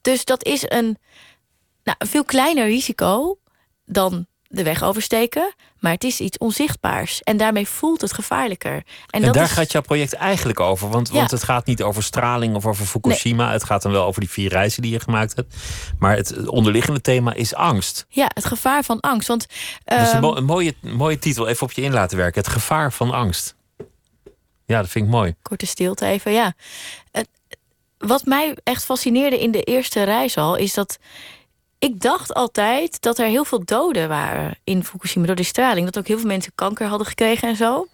Dus 0.00 0.24
dat 0.24 0.44
is 0.44 0.62
een 0.68 0.98
nou, 1.84 1.96
een 1.98 2.06
veel 2.06 2.24
kleiner 2.24 2.66
risico 2.66 3.38
dan 3.84 4.26
de 4.42 4.62
weg 4.62 4.82
oversteken. 4.82 5.54
Maar 5.78 5.92
het 5.92 6.04
is 6.04 6.20
iets 6.20 6.38
onzichtbaars. 6.38 7.22
En 7.22 7.36
daarmee 7.36 7.68
voelt 7.68 8.00
het 8.00 8.12
gevaarlijker. 8.12 8.82
En, 9.10 9.22
en 9.22 9.32
daar 9.32 9.48
gaat 9.48 9.72
jouw 9.72 9.80
project 9.80 10.12
eigenlijk 10.12 10.60
over. 10.60 10.88
Want, 10.88 11.08
want 11.08 11.30
het 11.30 11.42
gaat 11.42 11.66
niet 11.66 11.82
over 11.82 12.02
straling 12.02 12.54
of 12.54 12.66
over 12.66 12.86
Fukushima. 12.86 13.52
Het 13.52 13.64
gaat 13.64 13.82
dan 13.82 13.92
wel 13.92 14.04
over 14.04 14.20
die 14.20 14.30
vier 14.30 14.48
reizen 14.48 14.82
die 14.82 14.92
je 14.92 15.00
gemaakt 15.00 15.36
hebt. 15.36 15.56
Maar 15.98 16.16
het 16.16 16.48
onderliggende 16.48 17.00
thema 17.00 17.34
is 17.34 17.54
angst. 17.54 18.06
Ja, 18.08 18.30
het 18.34 18.44
gevaar 18.44 18.84
van 18.84 19.00
angst. 19.00 19.28
Want, 19.28 19.46
Dat 19.84 20.00
is 20.00 20.12
een, 20.12 20.22
ehm, 20.22 20.36
een, 20.36 20.44
mooie, 20.44 20.74
mooie 20.80 21.18
titel. 21.18 21.48
Even 21.48 21.62
op 21.62 21.72
je 21.72 21.82
in 21.82 21.92
laten 21.92 22.16
werken. 22.16 22.42
Het 22.42 22.50
gevaar 22.52 22.92
van 22.92 23.10
angst. 23.10 23.56
Ja, 24.66 24.80
dat 24.80 24.90
vind 24.90 25.04
ik 25.04 25.10
mooi. 25.10 25.34
Korte 25.42 25.66
stilte 25.66 26.06
even, 26.06 26.32
ja. 26.32 26.54
wat 27.98 28.24
mij 28.24 28.56
echt 28.62 28.84
fascineerde 28.84 29.38
in 29.38 29.50
de 29.50 29.62
eerste 29.62 30.02
reis 30.02 30.36
al... 30.36 30.56
is 30.56 30.74
dat 30.74 30.98
ik 31.78 32.00
dacht 32.00 32.34
altijd 32.34 33.00
dat 33.00 33.18
er 33.18 33.26
heel 33.26 33.44
veel 33.44 33.64
doden 33.64 34.08
waren 34.08 34.58
in 34.64 34.84
Fukushima 34.84 35.26
door 35.26 35.36
de 35.36 35.42
straling. 35.42 35.86
Dat 35.86 35.98
ook 35.98 36.06
heel 36.06 36.18
veel 36.18 36.26
mensen 36.28 36.52
kanker 36.54 36.86
hadden 36.86 37.06
gekregen 37.06 37.48
en 37.48 37.56
zo. 37.56 37.86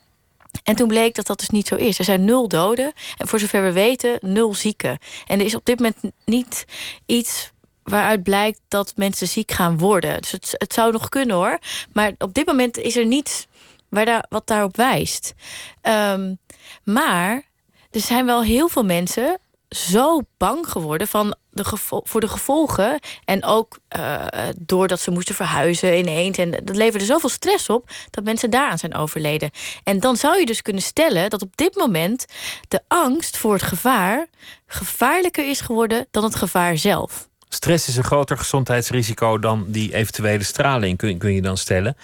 En 0.62 0.76
toen 0.76 0.88
bleek 0.88 1.14
dat 1.14 1.26
dat 1.26 1.38
dus 1.38 1.48
niet 1.48 1.66
zo 1.66 1.74
is. 1.74 1.98
Er 1.98 2.04
zijn 2.04 2.24
nul 2.24 2.48
doden 2.48 2.92
en 3.16 3.28
voor 3.28 3.38
zover 3.38 3.62
we 3.62 3.72
weten 3.72 4.18
nul 4.20 4.54
zieken. 4.54 4.98
En 5.26 5.40
er 5.40 5.46
is 5.46 5.54
op 5.54 5.64
dit 5.64 5.78
moment 5.78 6.14
niet 6.24 6.64
iets 7.06 7.52
waaruit 7.82 8.22
blijkt 8.22 8.60
dat 8.68 8.92
mensen 8.96 9.28
ziek 9.28 9.52
gaan 9.52 9.78
worden. 9.78 10.20
Dus 10.20 10.30
het, 10.30 10.54
het 10.58 10.72
zou 10.72 10.92
nog 10.92 11.08
kunnen 11.08 11.36
hoor. 11.36 11.58
Maar 11.92 12.12
op 12.18 12.34
dit 12.34 12.46
moment 12.46 12.76
is 12.78 12.96
er 12.96 13.06
niets 13.06 13.46
waar 13.88 14.04
daar, 14.04 14.26
wat 14.28 14.46
daarop 14.46 14.76
wijst. 14.76 15.34
Um, 15.82 16.38
maar 16.84 17.42
er 17.90 18.00
zijn 18.00 18.26
wel 18.26 18.42
heel 18.42 18.68
veel 18.68 18.84
mensen 18.84 19.38
zo 19.74 20.20
bang 20.36 20.68
geworden 20.68 21.08
van 21.08 21.36
de 21.50 21.64
voor 22.04 22.20
de 22.20 22.28
gevolgen. 22.28 22.98
En 23.24 23.44
ook 23.44 23.78
uh, 23.96 24.24
doordat 24.58 25.00
ze 25.00 25.10
moesten 25.10 25.34
verhuizen 25.34 25.98
ineens. 25.98 26.38
En 26.38 26.50
dat 26.50 26.76
leverde 26.76 27.04
zoveel 27.04 27.28
stress 27.28 27.68
op 27.68 27.90
dat 28.10 28.24
mensen 28.24 28.50
daaraan 28.50 28.78
zijn 28.78 28.94
overleden. 28.94 29.50
En 29.84 30.00
dan 30.00 30.16
zou 30.16 30.38
je 30.38 30.46
dus 30.46 30.62
kunnen 30.62 30.82
stellen 30.82 31.30
dat 31.30 31.42
op 31.42 31.56
dit 31.56 31.74
moment 31.74 32.26
de 32.68 32.80
angst 32.88 33.36
voor 33.36 33.52
het 33.52 33.62
gevaar 33.62 34.26
gevaarlijker 34.66 35.48
is 35.48 35.60
geworden 35.60 36.06
dan 36.10 36.24
het 36.24 36.34
gevaar 36.34 36.76
zelf. 36.76 37.28
Stress 37.54 37.88
is 37.88 37.96
een 37.96 38.04
groter 38.04 38.38
gezondheidsrisico 38.38 39.38
dan 39.38 39.64
die 39.68 39.94
eventuele 39.94 40.42
straling, 40.42 40.96
kun, 40.96 41.18
kun 41.18 41.32
je 41.32 41.42
dan 41.42 41.56
stellen. 41.56 41.96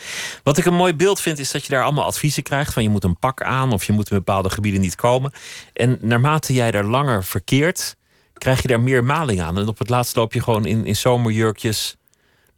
Wat 0.43 0.59
ik 0.59 0.65
een 0.65 0.75
mooi 0.75 0.95
beeld 0.95 1.21
vind, 1.21 1.39
is 1.39 1.51
dat 1.51 1.65
je 1.65 1.73
daar 1.73 1.85
allemaal 1.85 2.05
adviezen 2.05 2.43
krijgt: 2.43 2.73
van 2.73 2.83
je 2.83 2.89
moet 2.89 3.05
een 3.05 3.19
pak 3.19 3.43
aan 3.43 3.73
of 3.73 3.85
je 3.85 3.93
moet 3.93 4.11
in 4.11 4.17
bepaalde 4.17 4.51
gebieden 4.51 4.81
niet 4.81 4.95
komen. 4.95 5.33
En 5.73 5.99
naarmate 6.01 6.53
jij 6.53 6.71
daar 6.71 6.85
langer 6.85 7.25
verkeert, 7.25 7.97
krijg 8.35 8.63
je 8.63 8.69
daar 8.69 8.81
meer 8.81 9.05
maling 9.05 9.41
aan. 9.41 9.59
En 9.59 9.69
op 9.69 9.79
het 9.79 9.89
laatst 9.89 10.17
loop 10.17 10.33
je 10.33 10.43
gewoon 10.43 10.67
in, 10.67 10.87
in 10.87 10.97
zomerjurkjes 10.97 11.97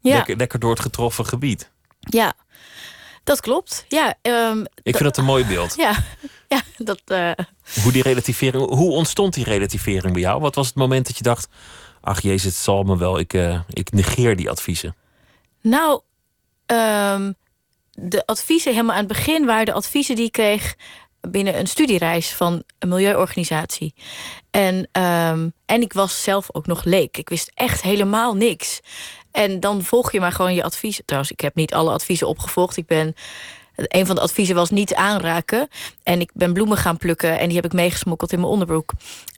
ja. 0.01 0.17
lekker, 0.17 0.37
lekker 0.37 0.59
door 0.59 0.71
het 0.71 0.81
getroffen 0.81 1.27
gebied. 1.27 1.71
Ja, 2.01 2.33
dat 3.25 3.41
klopt. 3.41 3.85
Ja, 3.89 4.15
um, 4.23 4.65
ik 4.83 4.97
vind 4.97 5.05
dat 5.05 5.17
een 5.17 5.25
mooi 5.25 5.45
beeld. 5.45 5.75
Ja, 5.83 5.97
ja 6.49 6.61
dat. 6.79 7.01
Uh... 7.07 7.31
Hoe, 7.83 7.93
die 7.93 8.03
relativering, 8.03 8.65
hoe 8.69 8.91
ontstond 8.91 9.35
die 9.35 9.45
relativering 9.45 10.13
bij 10.13 10.23
jou? 10.23 10.41
Wat 10.41 10.55
was 10.55 10.67
het 10.67 10.77
moment 10.77 11.07
dat 11.07 11.17
je 11.17 11.23
dacht: 11.23 11.49
ach 12.03 12.21
jezus, 12.21 12.45
het 12.45 12.55
zal 12.55 12.83
me 12.83 12.97
wel, 12.97 13.19
ik, 13.19 13.33
uh, 13.33 13.61
ik 13.69 13.93
negeer 13.93 14.37
die 14.37 14.51
adviezen? 14.51 14.97
Nou, 15.61 16.01
um, 16.67 17.35
de 17.91 18.27
adviezen 18.27 18.73
helemaal 18.73 18.97
aan 18.97 19.05
het 19.05 19.13
begin 19.13 19.47
waren 19.47 19.67
de 19.67 19.73
adviezen 19.73 20.17
die 20.17 20.25
ik 20.25 20.33
kreeg 20.33 20.75
binnen 21.21 21.59
een 21.59 21.67
studiereis 21.67 22.33
van 22.33 22.63
een 22.79 22.89
milieuorganisatie. 22.89 23.95
En, 24.51 24.89
um, 25.03 25.53
en 25.67 25.83
ik 25.83 25.93
was 25.93 26.23
zelf 26.23 26.49
ook 26.53 26.67
nog 26.67 26.85
leek. 26.85 27.17
Ik 27.17 27.29
wist 27.29 27.51
echt 27.55 27.83
helemaal 27.83 28.35
niks. 28.35 28.81
En 29.31 29.61
dan 29.61 29.83
volg 29.83 30.13
je 30.13 30.21
maar 30.21 30.33
gewoon 30.33 30.55
je 30.55 30.63
adviezen. 30.63 31.05
Trouwens, 31.05 31.33
ik 31.33 31.41
heb 31.41 31.55
niet 31.55 31.75
alle 31.75 31.93
adviezen 31.93 32.29
opgevolgd. 32.29 32.77
Ik 32.77 32.87
ben 32.87 33.15
een 33.75 34.07
van 34.07 34.15
de 34.15 34.21
adviezen 34.21 34.55
was 34.55 34.71
niet 34.71 34.95
aanraken. 34.95 35.69
En 36.03 36.21
ik 36.21 36.31
ben 36.35 36.53
bloemen 36.53 36.77
gaan 36.77 36.97
plukken 36.97 37.39
en 37.39 37.47
die 37.47 37.57
heb 37.57 37.65
ik 37.65 37.73
meegesmokkeld 37.73 38.33
in 38.33 38.39
mijn 38.39 38.53
onderbroek. 38.53 38.93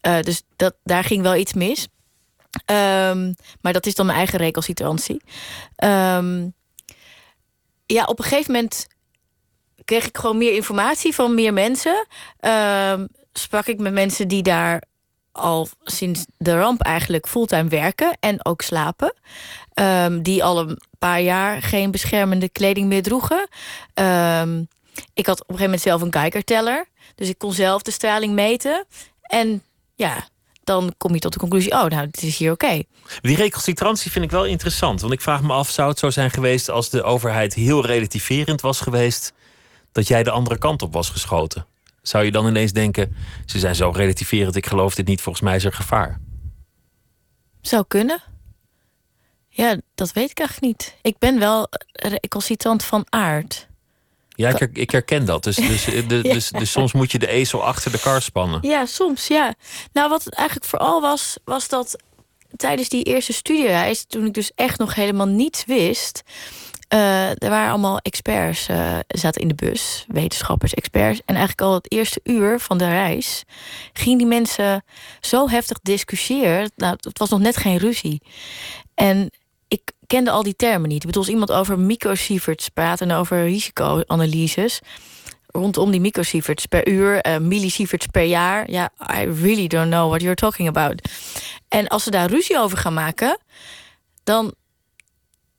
Uh, 0.06 0.20
dus 0.20 0.42
dat, 0.56 0.74
daar 0.84 1.04
ging 1.04 1.22
wel 1.22 1.36
iets 1.36 1.52
mis. 1.52 1.88
Um, 2.66 3.34
maar 3.60 3.72
dat 3.72 3.86
is 3.86 3.94
dan 3.94 4.06
mijn 4.06 4.18
eigen 4.18 4.38
recalcitrantie. 4.38 5.22
Um, 5.84 6.54
ja, 7.86 8.04
op 8.04 8.18
een 8.18 8.24
gegeven 8.24 8.52
moment 8.52 8.86
kreeg 9.84 10.06
ik 10.06 10.18
gewoon 10.18 10.38
meer 10.38 10.54
informatie 10.54 11.14
van 11.14 11.34
meer 11.34 11.52
mensen. 11.52 12.06
Um, 12.40 13.08
sprak 13.32 13.66
ik 13.66 13.78
met 13.78 13.92
mensen 13.92 14.28
die 14.28 14.42
daar 14.42 14.82
al 15.32 15.68
sinds 15.82 16.24
de 16.36 16.58
ramp 16.58 16.80
eigenlijk 16.80 17.28
fulltime 17.28 17.68
werken 17.68 18.16
en 18.20 18.44
ook 18.44 18.62
slapen. 18.62 19.14
Die 20.22 20.44
al 20.44 20.58
een 20.58 20.80
paar 20.98 21.20
jaar 21.20 21.62
geen 21.62 21.90
beschermende 21.90 22.48
kleding 22.48 22.88
meer 22.88 23.02
droegen. 23.02 23.48
Ik 25.14 25.26
had 25.26 25.40
op 25.40 25.48
een 25.48 25.56
gegeven 25.56 25.64
moment 25.64 25.80
zelf 25.80 26.00
een 26.00 26.10
kijkerteller. 26.10 26.86
Dus 27.14 27.28
ik 27.28 27.38
kon 27.38 27.52
zelf 27.52 27.82
de 27.82 27.90
straling 27.90 28.34
meten. 28.34 28.84
En 29.22 29.62
ja, 29.94 30.28
dan 30.64 30.94
kom 30.98 31.14
je 31.14 31.20
tot 31.20 31.32
de 31.32 31.38
conclusie: 31.38 31.72
oh, 31.72 31.84
nou, 31.84 32.06
het 32.06 32.22
is 32.22 32.36
hier 32.36 32.52
oké. 32.52 32.64
Okay. 32.64 32.86
Die 33.20 33.36
recalcitrantie 33.36 34.10
vind 34.10 34.24
ik 34.24 34.30
wel 34.30 34.46
interessant. 34.46 35.00
Want 35.00 35.12
ik 35.12 35.20
vraag 35.20 35.42
me 35.42 35.52
af: 35.52 35.70
zou 35.70 35.88
het 35.88 35.98
zo 35.98 36.10
zijn 36.10 36.30
geweest 36.30 36.70
als 36.70 36.90
de 36.90 37.02
overheid 37.02 37.54
heel 37.54 37.86
relativerend 37.86 38.60
was 38.60 38.80
geweest, 38.80 39.32
dat 39.92 40.08
jij 40.08 40.22
de 40.22 40.30
andere 40.30 40.58
kant 40.58 40.82
op 40.82 40.92
was 40.92 41.08
geschoten? 41.10 41.66
Zou 42.02 42.24
je 42.24 42.30
dan 42.30 42.46
ineens 42.46 42.72
denken: 42.72 43.16
ze 43.46 43.58
zijn 43.58 43.74
zo 43.74 43.90
relativerend, 43.90 44.56
ik 44.56 44.66
geloof 44.66 44.94
dit 44.94 45.06
niet, 45.06 45.20
volgens 45.20 45.44
mij 45.44 45.56
is 45.56 45.64
er 45.64 45.72
gevaar? 45.72 46.20
Zou 47.60 47.84
kunnen. 47.88 48.22
Ja, 49.48 49.80
dat 49.94 50.12
weet 50.12 50.30
ik 50.30 50.38
eigenlijk 50.38 50.66
niet. 50.66 50.96
Ik 51.02 51.18
ben 51.18 51.38
wel 51.38 51.68
recalcitrant 51.92 52.84
van 52.84 53.06
aard. 53.08 53.68
Ja, 54.34 54.58
ik, 54.58 54.78
ik 54.78 54.90
herken 54.90 55.24
dat. 55.24 55.44
Dus, 55.44 55.56
dus, 55.56 55.86
eh, 55.94 56.08
dus, 56.08 56.50
dus, 56.50 56.70
soms 56.70 56.92
moet 56.92 57.12
je 57.12 57.18
de 57.18 57.28
ezel 57.28 57.64
achter 57.64 57.90
de 57.90 57.98
kar 57.98 58.22
spannen. 58.22 58.58
Ja, 58.62 58.86
soms, 58.86 59.26
ja. 59.26 59.54
Nou, 59.92 60.08
wat 60.08 60.24
het 60.24 60.34
eigenlijk 60.34 60.68
vooral 60.68 61.00
was, 61.00 61.36
was 61.44 61.68
dat 61.68 61.96
tijdens 62.56 62.88
die 62.88 63.04
eerste 63.04 63.32
studiereis, 63.32 64.04
toen 64.04 64.26
ik 64.26 64.34
dus 64.34 64.52
echt 64.54 64.78
nog 64.78 64.94
helemaal 64.94 65.26
niets 65.26 65.64
wist. 65.64 66.22
Uh, 66.94 67.28
er 67.28 67.48
waren 67.48 67.70
allemaal 67.70 67.98
experts, 67.98 68.68
uh, 68.68 68.98
zaten 69.08 69.40
in 69.40 69.48
de 69.48 69.54
bus, 69.54 70.04
wetenschappers, 70.08 70.74
experts. 70.74 71.20
En 71.24 71.34
eigenlijk 71.34 71.60
al 71.60 71.74
het 71.74 71.92
eerste 71.92 72.20
uur 72.22 72.60
van 72.60 72.78
de 72.78 72.88
reis 72.88 73.44
gingen 73.92 74.18
die 74.18 74.26
mensen 74.26 74.84
zo 75.20 75.48
heftig 75.48 75.78
discussiëren. 75.82 76.70
Nou, 76.76 76.96
het 77.00 77.18
was 77.18 77.30
nog 77.30 77.40
net 77.40 77.56
geen 77.56 77.76
ruzie. 77.76 78.22
En 78.94 79.30
kende 80.06 80.30
al 80.30 80.42
die 80.42 80.56
termen 80.56 80.88
niet. 80.88 81.00
Ik 81.00 81.06
bedoel, 81.06 81.22
als 81.22 81.32
iemand 81.32 81.52
over 81.52 81.78
microsieverts 81.78 82.68
praat 82.68 83.00
en 83.00 83.12
over 83.12 83.42
risicoanalyses 83.42 84.80
rondom 85.56 85.90
die 85.90 86.00
microsieverts 86.00 86.66
per 86.66 86.88
uur, 86.88 87.26
uh, 87.26 87.36
millisieverts 87.36 88.06
per 88.06 88.22
jaar. 88.22 88.70
Ja, 88.70 88.90
I 89.00 89.24
really 89.42 89.66
don't 89.66 89.90
know 89.90 90.08
what 90.08 90.20
you're 90.20 90.36
talking 90.36 90.68
about. 90.68 91.08
En 91.68 91.88
als 91.88 92.02
ze 92.02 92.10
daar 92.10 92.30
ruzie 92.30 92.58
over 92.58 92.78
gaan 92.78 92.94
maken, 92.94 93.38
dan, 94.24 94.54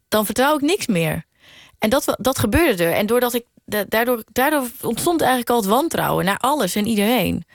dan 0.08 0.26
vertrouw 0.26 0.56
ik 0.56 0.62
niks 0.62 0.88
meer. 0.88 1.26
En 1.80 1.90
dat, 1.90 2.16
dat 2.20 2.40
gebeurde 2.40 2.84
er. 2.84 2.94
En 2.94 3.06
doordat 3.06 3.34
ik, 3.34 3.46
daardoor, 3.88 4.24
daardoor 4.32 4.68
ontstond 4.82 5.22
eigenlijk 5.22 5.50
al 5.50 5.58
het 5.58 5.66
wantrouwen 5.66 6.26
naar 6.26 6.38
alles 6.38 6.76
en 6.76 6.88
iedereen. 6.88 7.46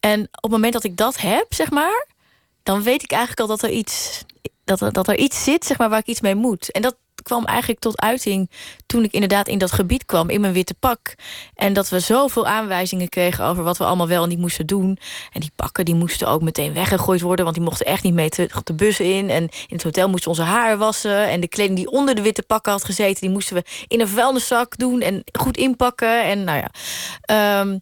En 0.00 0.20
op 0.22 0.42
het 0.42 0.50
moment 0.50 0.72
dat 0.72 0.84
ik 0.84 0.96
dat 0.96 1.20
heb, 1.20 1.46
zeg 1.48 1.70
maar, 1.70 2.06
dan 2.62 2.82
weet 2.82 3.02
ik 3.02 3.10
eigenlijk 3.10 3.40
al 3.40 3.56
dat 3.56 3.62
er 3.62 3.70
iets 3.70 4.24
dat 4.70 4.80
er, 4.80 4.92
dat 4.92 5.08
er 5.08 5.18
iets 5.18 5.44
zit 5.44 5.64
zeg 5.64 5.78
maar, 5.78 5.88
waar 5.88 5.98
ik 5.98 6.06
iets 6.06 6.20
mee 6.20 6.34
moet. 6.34 6.70
En 6.70 6.82
dat 6.82 6.96
kwam 7.22 7.44
eigenlijk 7.44 7.80
tot 7.80 8.00
uiting 8.00 8.50
toen 8.86 9.04
ik 9.04 9.12
inderdaad 9.12 9.48
in 9.48 9.58
dat 9.58 9.72
gebied 9.72 10.04
kwam, 10.04 10.30
in 10.30 10.40
mijn 10.40 10.52
witte 10.52 10.74
pak. 10.74 11.14
En 11.54 11.72
dat 11.72 11.88
we 11.88 12.00
zoveel 12.00 12.46
aanwijzingen 12.46 13.08
kregen 13.08 13.44
over 13.44 13.62
wat 13.62 13.78
we 13.78 13.84
allemaal 13.84 14.08
wel 14.08 14.22
en 14.22 14.28
niet 14.28 14.38
moesten 14.38 14.66
doen. 14.66 14.98
En 15.32 15.40
die 15.40 15.50
pakken 15.56 15.84
die 15.84 15.94
moesten 15.94 16.28
ook 16.28 16.42
meteen 16.42 16.72
weggegooid 16.72 17.20
worden, 17.20 17.44
want 17.44 17.56
die 17.56 17.64
mochten 17.64 17.86
echt 17.86 18.02
niet 18.02 18.14
mee 18.14 18.28
terug 18.28 18.62
de 18.62 18.74
bus 18.74 19.00
in. 19.00 19.30
En 19.30 19.42
in 19.42 19.74
het 19.74 19.82
hotel 19.82 20.08
moesten 20.08 20.32
we 20.32 20.38
onze 20.38 20.50
haar 20.50 20.78
wassen. 20.78 21.28
En 21.28 21.40
de 21.40 21.48
kleding 21.48 21.76
die 21.76 21.90
onder 21.90 22.14
de 22.14 22.22
witte 22.22 22.42
pakken 22.42 22.72
had 22.72 22.84
gezeten, 22.84 23.20
die 23.20 23.30
moesten 23.30 23.56
we 23.56 23.64
in 23.88 24.00
een 24.00 24.08
vuilniszak 24.08 24.78
doen 24.78 25.00
en 25.00 25.22
goed 25.32 25.56
inpakken. 25.56 26.24
En 26.24 26.44
nou 26.44 26.58
ja. 26.58 26.70
Ehm, 27.20 27.78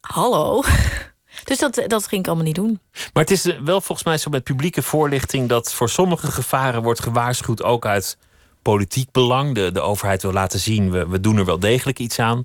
hallo. 0.00 0.62
Dus 1.44 1.58
dat, 1.58 1.82
dat 1.86 2.06
ging 2.06 2.20
ik 2.20 2.26
allemaal 2.26 2.44
niet 2.46 2.54
doen. 2.54 2.80
Maar 3.12 3.22
het 3.22 3.30
is 3.30 3.44
eh, 3.46 3.58
wel 3.58 3.80
volgens 3.80 4.06
mij 4.06 4.18
zo 4.18 4.30
met 4.30 4.44
publieke 4.44 4.82
voorlichting 4.82 5.48
dat 5.48 5.72
voor 5.74 5.88
sommige 5.88 6.30
gevaren 6.32 6.82
wordt 6.82 7.00
gewaarschuwd, 7.00 7.62
ook 7.62 7.86
uit 7.86 8.16
politiek 8.62 9.10
belang. 9.12 9.54
De, 9.54 9.72
de 9.72 9.80
overheid 9.80 10.22
wil 10.22 10.32
laten 10.32 10.58
zien, 10.58 10.90
we, 10.90 11.08
we 11.08 11.20
doen 11.20 11.36
er 11.36 11.44
wel 11.44 11.58
degelijk 11.58 11.98
iets 11.98 12.18
aan. 12.18 12.44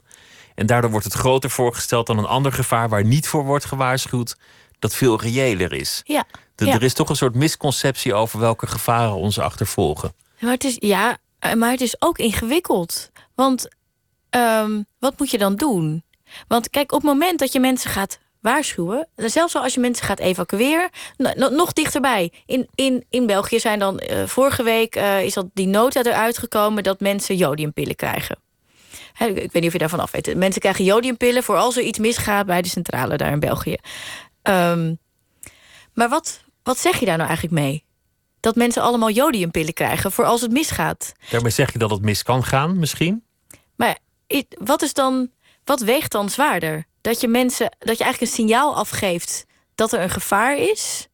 En 0.55 0.65
daardoor 0.65 0.91
wordt 0.91 1.05
het 1.05 1.13
groter 1.15 1.49
voorgesteld 1.49 2.07
dan 2.07 2.17
een 2.17 2.25
ander 2.25 2.51
gevaar 2.53 2.89
waar 2.89 3.05
niet 3.05 3.27
voor 3.27 3.43
wordt 3.45 3.65
gewaarschuwd, 3.65 4.35
dat 4.79 4.95
veel 4.95 5.21
reëler 5.21 5.73
is. 5.73 6.01
Ja. 6.03 6.25
De- 6.55 6.65
ja. 6.65 6.73
Er 6.73 6.83
is 6.83 6.93
toch 6.93 7.09
een 7.09 7.15
soort 7.15 7.35
misconceptie 7.35 8.13
over 8.13 8.39
welke 8.39 8.67
gevaren 8.67 9.13
ons 9.15 9.39
achtervolgen. 9.39 10.13
Maar 10.39 10.51
het 10.51 10.63
is, 10.63 10.75
ja, 10.79 11.17
eh, 11.39 11.53
maar 11.53 11.71
het 11.71 11.81
is 11.81 12.01
ook 12.01 12.17
ingewikkeld. 12.17 13.11
Want 13.35 13.67
ehm, 14.29 14.81
wat 14.99 15.19
moet 15.19 15.31
je 15.31 15.37
dan 15.37 15.55
doen? 15.55 16.03
Want 16.47 16.69
kijk, 16.69 16.91
op 16.91 17.01
het 17.01 17.09
moment 17.11 17.39
dat 17.39 17.51
je 17.53 17.59
mensen 17.59 17.89
gaat 17.89 18.19
waarschuwen, 18.39 19.07
zelfs 19.15 19.55
al 19.55 19.63
als 19.63 19.73
je 19.73 19.79
mensen 19.79 20.05
gaat 20.05 20.19
evacueren, 20.19 20.89
no- 21.17 21.33
no- 21.35 21.49
nog 21.49 21.73
dichterbij. 21.73 22.31
In, 22.45 22.69
in, 22.75 23.05
in 23.09 23.25
België 23.25 23.59
zijn 23.59 23.79
dan 23.79 23.99
eh, 23.99 24.25
vorige 24.25 24.63
week 24.63 24.95
eh, 24.95 25.23
is 25.23 25.33
dat 25.33 25.45
die 25.53 25.67
nota 25.67 26.03
eruit 26.03 26.37
gekomen 26.37 26.83
dat 26.83 26.99
mensen 26.99 27.35
jodiumpillen 27.35 27.95
krijgen. 27.95 28.37
Ik 29.19 29.35
weet 29.35 29.53
niet 29.53 29.65
of 29.65 29.71
je 29.71 29.77
daarvan 29.77 29.99
af 29.99 30.11
weet. 30.11 30.35
Mensen 30.35 30.61
krijgen 30.61 30.83
jodiumpillen 30.83 31.43
voor 31.43 31.57
als 31.57 31.77
er 31.77 31.83
iets 31.83 31.99
misgaat 31.99 32.45
bij 32.45 32.61
de 32.61 32.69
centrale 32.69 33.17
daar 33.17 33.31
in 33.31 33.39
België. 33.39 33.75
Ehm, 34.41 34.95
maar 35.93 36.09
wat, 36.09 36.43
wat 36.63 36.77
zeg 36.77 36.99
je 36.99 37.05
daar 37.05 37.17
nou 37.17 37.27
eigenlijk 37.29 37.59
mee? 37.61 37.83
Dat 38.39 38.55
mensen 38.55 38.81
allemaal 38.81 39.09
jodiumpillen 39.09 39.73
krijgen 39.73 40.11
voor 40.11 40.25
als 40.25 40.41
het 40.41 40.51
misgaat. 40.51 41.11
Daarmee 41.29 41.51
zeg 41.51 41.71
je 41.73 41.79
dat 41.79 41.89
het 41.89 42.01
mis 42.01 42.23
kan 42.23 42.43
gaan, 42.43 42.79
misschien? 42.79 43.23
Maar 43.75 43.97
wat 44.57 44.81
is 44.81 44.93
dan, 44.93 45.31
wat 45.63 45.79
weegt 45.79 46.11
dan 46.11 46.29
zwaarder? 46.29 46.85
Dat 47.01 47.21
je 47.21 47.27
mensen, 47.27 47.75
dat 47.79 47.97
je 47.97 48.03
eigenlijk 48.03 48.21
een 48.21 48.37
signaal 48.37 48.75
afgeeft 48.75 49.45
dat 49.75 49.93
er 49.93 49.99
een 50.01 50.09
gevaar 50.09 50.57
is. 50.57 51.07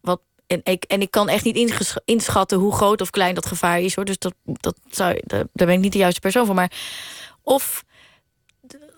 Wat, 0.00 0.20
en, 0.46 0.60
ik, 0.64 0.84
en 0.84 1.00
ik 1.00 1.10
kan 1.10 1.28
echt 1.28 1.44
niet 1.44 1.84
inschatten 2.04 2.58
hoe 2.58 2.72
groot 2.72 3.00
of 3.00 3.10
klein 3.10 3.34
dat 3.34 3.46
gevaar 3.46 3.80
is 3.80 3.94
hoor. 3.94 4.04
Dus 4.04 4.18
dat, 4.18 4.34
dat 4.44 4.76
zou, 4.90 5.20
daar 5.26 5.46
ben 5.52 5.70
ik 5.70 5.78
niet 5.78 5.92
de 5.92 5.98
juiste 5.98 6.20
persoon 6.20 6.46
voor. 6.46 6.54
Maar 6.54 6.72
of 7.42 7.84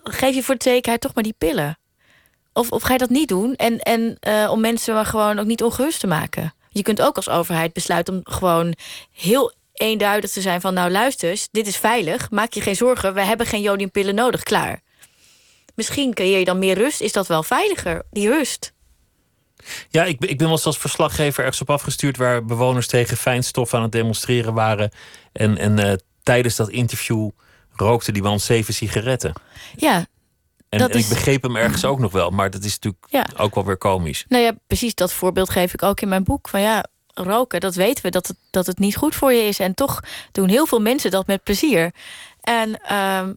geef 0.03 0.35
je 0.35 0.43
voor 0.43 0.57
de 0.57 0.69
zekerheid 0.69 1.01
toch 1.01 1.13
maar 1.13 1.23
die 1.23 1.35
pillen. 1.37 1.77
Of, 2.53 2.71
of 2.71 2.81
ga 2.81 2.93
je 2.93 2.99
dat 2.99 3.09
niet 3.09 3.27
doen? 3.27 3.55
En, 3.55 3.79
en 3.79 4.17
eh, 4.19 4.51
om 4.51 4.59
mensen 4.59 4.93
maar 4.93 5.05
gewoon 5.05 5.39
ook 5.39 5.45
niet 5.45 5.63
ongerust 5.63 5.99
te 5.99 6.07
maken. 6.07 6.53
Je 6.69 6.81
kunt 6.81 7.01
ook 7.01 7.15
als 7.15 7.29
overheid 7.29 7.73
besluiten 7.73 8.13
om 8.13 8.21
gewoon 8.23 8.75
heel 9.11 9.53
eenduidig 9.73 10.31
te 10.31 10.41
zijn 10.41 10.61
van... 10.61 10.73
nou 10.73 10.91
luister 10.91 11.47
dit 11.51 11.67
is 11.67 11.77
veilig, 11.77 12.29
maak 12.31 12.53
je 12.53 12.61
geen 12.61 12.75
zorgen... 12.75 13.13
we 13.13 13.21
hebben 13.21 13.45
geen 13.45 13.61
jodiumpillen 13.61 14.15
nodig, 14.15 14.43
klaar. 14.43 14.81
Misschien 15.79 16.13
creëer 16.13 16.39
je 16.39 16.45
dan 16.45 16.59
meer 16.59 16.75
rust, 16.77 17.01
is 17.01 17.11
dat 17.11 17.27
wel 17.27 17.43
veiliger, 17.43 18.03
die 18.11 18.27
rust. 18.29 18.73
Ja, 19.89 20.03
ik, 20.03 20.19
ben- 20.19 20.29
ik 20.29 20.37
ben 20.37 20.47
wel 20.47 20.55
eens 20.55 20.65
als 20.65 20.77
verslaggever 20.77 21.39
ergens 21.43 21.61
op 21.61 21.69
afgestuurd 21.69 22.17
waar 22.17 22.45
bewoners 22.45 22.87
tegen 22.87 23.17
fijnstof 23.17 23.73
aan 23.73 23.81
het 23.81 23.91
demonstreren 23.91 24.53
waren. 24.53 24.91
En, 25.31 25.57
en 25.57 25.79
eh, 25.79 25.93
tijdens 26.23 26.55
dat 26.55 26.69
interview 26.69 27.29
rookte 27.71 28.11
die 28.11 28.21
man 28.21 28.39
zeven 28.39 28.73
sigaretten. 28.73 29.33
Ja, 29.75 30.05
En, 30.69 30.79
Dat 30.79 30.89
en 30.91 30.99
ik 30.99 31.09
begreep 31.09 31.43
hem 31.43 31.55
ergens 31.55 31.85
ook 31.85 31.99
nog 31.99 32.11
wel, 32.11 32.29
maar 32.29 32.49
dat 32.49 32.63
is 32.63 32.73
natuurlijk 32.73 33.03
Ja. 33.09 33.25
ook 33.37 33.55
wel 33.55 33.65
weer 33.65 33.77
komisch. 33.77 34.25
nou 34.27 34.43
ja, 34.43 34.51
precies 34.67 34.95
dat 34.95 35.13
voorbeeld 35.13 35.49
geef 35.49 35.73
ik 35.73 35.83
ook 35.83 36.01
in 36.01 36.09
mijn 36.09 36.23
boek. 36.23 36.49
Van 36.49 36.61
ja, 36.61 36.85
roken, 37.13 37.59
dat 37.59 37.75
weten 37.75 38.03
we 38.03 38.09
dat 38.09 38.27
het, 38.27 38.37
dat 38.51 38.65
het 38.65 38.79
niet 38.79 38.95
goed 38.95 39.15
voor 39.15 39.33
je 39.33 39.41
is. 39.43 39.59
En 39.59 39.73
toch 39.75 39.99
doen 40.31 40.49
heel 40.49 40.65
veel 40.65 40.79
mensen 40.81 41.11
dat 41.11 41.27
met 41.27 41.43
plezier. 41.43 41.91
En 42.41 42.81
ehm, 42.81 43.33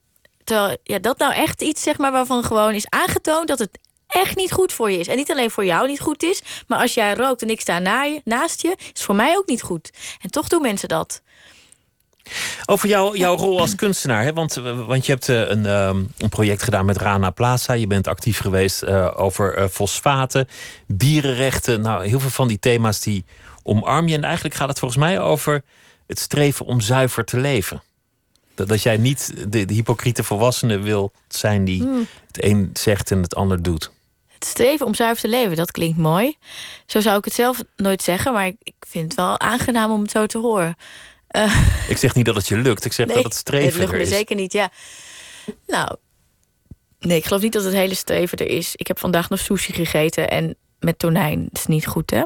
ja, 0.82 0.98
dat 0.98 1.18
nou 1.18 1.34
echt 1.34 1.62
iets 1.62 1.82
zeg 1.82 1.98
maar, 1.98 2.12
waarvan 2.12 2.44
gewoon 2.44 2.74
is 2.74 2.88
aangetoond 2.88 3.48
dat 3.48 3.58
het 3.58 3.78
echt 4.12 4.36
niet 4.36 4.52
goed 4.52 4.72
voor 4.72 4.90
je 4.90 4.98
is. 4.98 5.08
En 5.08 5.16
niet 5.16 5.30
alleen 5.30 5.50
voor 5.50 5.64
jou 5.64 5.86
niet 5.86 6.00
goed 6.00 6.22
is, 6.22 6.42
maar 6.66 6.78
als 6.78 6.94
jij 6.94 7.14
rookt 7.14 7.42
en 7.42 7.50
ik 7.50 7.60
sta 7.60 7.78
na 7.78 8.02
je, 8.02 8.20
naast 8.24 8.62
je, 8.62 8.76
is 8.92 9.02
voor 9.02 9.14
mij 9.14 9.36
ook 9.36 9.46
niet 9.46 9.62
goed. 9.62 9.90
En 10.20 10.30
toch 10.30 10.48
doen 10.48 10.62
mensen 10.62 10.88
dat. 10.88 11.22
Over 12.66 12.88
jou, 12.88 13.18
jouw 13.18 13.36
rol 13.36 13.60
als 13.60 13.74
kunstenaar, 13.74 14.22
hè? 14.22 14.32
Want, 14.32 14.56
eh, 14.56 14.86
want 14.86 15.06
je 15.06 15.12
hebt 15.12 15.28
eh, 15.28 15.48
een, 15.48 15.66
ehm, 15.66 16.02
een 16.18 16.28
project 16.28 16.62
gedaan 16.62 16.84
met 16.84 16.96
Rana 16.96 17.30
Plaza. 17.30 17.72
Je 17.72 17.86
bent 17.86 18.06
actief 18.06 18.38
geweest 18.38 18.82
eh, 18.82 19.10
over 19.16 19.68
fosfaten, 19.68 20.48
dierenrechten. 20.86 21.80
Nou, 21.80 22.06
heel 22.06 22.20
veel 22.20 22.30
van 22.30 22.48
die 22.48 22.58
thema's 22.58 23.00
die 23.00 23.24
omarm 23.62 24.08
je. 24.08 24.16
En 24.16 24.24
eigenlijk 24.24 24.54
gaat 24.54 24.68
het 24.68 24.78
volgens 24.78 25.00
mij 25.00 25.20
over 25.20 25.62
het 26.06 26.18
streven 26.18 26.66
om 26.66 26.80
zuiver 26.80 27.24
te 27.24 27.36
leven. 27.36 27.82
Dat, 28.62 28.70
dat 28.70 28.82
jij 28.82 28.96
niet 28.96 29.34
de, 29.48 29.64
de 29.64 29.74
hypocriete 29.74 30.24
volwassene 30.24 30.78
wil 30.78 31.12
zijn 31.28 31.64
die 31.64 31.88
het 32.26 32.44
een 32.44 32.70
zegt 32.72 33.10
en 33.10 33.22
het 33.22 33.34
ander 33.34 33.62
doet. 33.62 33.90
Het 34.32 34.44
streven 34.44 34.86
om 34.86 34.94
zuiver 34.94 35.22
te 35.22 35.28
leven, 35.28 35.56
dat 35.56 35.70
klinkt 35.70 35.98
mooi. 35.98 36.36
Zo 36.86 37.00
zou 37.00 37.18
ik 37.18 37.24
het 37.24 37.34
zelf 37.34 37.62
nooit 37.76 38.02
zeggen, 38.02 38.32
maar 38.32 38.46
ik, 38.46 38.56
ik 38.62 38.74
vind 38.88 39.04
het 39.04 39.14
wel 39.14 39.40
aangenaam 39.40 39.90
om 39.90 40.02
het 40.02 40.10
zo 40.10 40.26
te 40.26 40.38
horen. 40.38 40.76
Ik 41.88 41.96
zeg 41.96 42.14
niet 42.14 42.24
dat 42.24 42.34
het 42.34 42.48
je 42.48 42.56
lukt, 42.56 42.84
ik 42.84 42.92
zeg 42.92 43.06
dat 43.06 43.24
het 43.24 43.34
streven 43.34 43.66
het 43.66 43.76
lukt 43.76 43.90
er 43.90 43.96
me 43.96 44.02
is. 44.02 44.08
zeker 44.08 44.36
niet, 44.36 44.52
ja. 44.52 44.70
Nou, 45.66 45.96
nee, 46.98 47.16
ik 47.16 47.24
geloof 47.24 47.42
niet 47.42 47.52
dat 47.52 47.64
het 47.64 47.72
hele 47.72 47.94
streven 47.94 48.38
er 48.38 48.46
is. 48.48 48.76
Ik 48.76 48.86
heb 48.86 48.98
vandaag 48.98 49.28
nog 49.28 49.38
sushi 49.38 49.72
gegeten 49.72 50.30
en 50.30 50.56
met 50.78 50.98
tonijn. 50.98 51.42
Dat 51.50 51.58
is 51.58 51.66
niet 51.66 51.86
goed, 51.86 52.10
hè? 52.10 52.22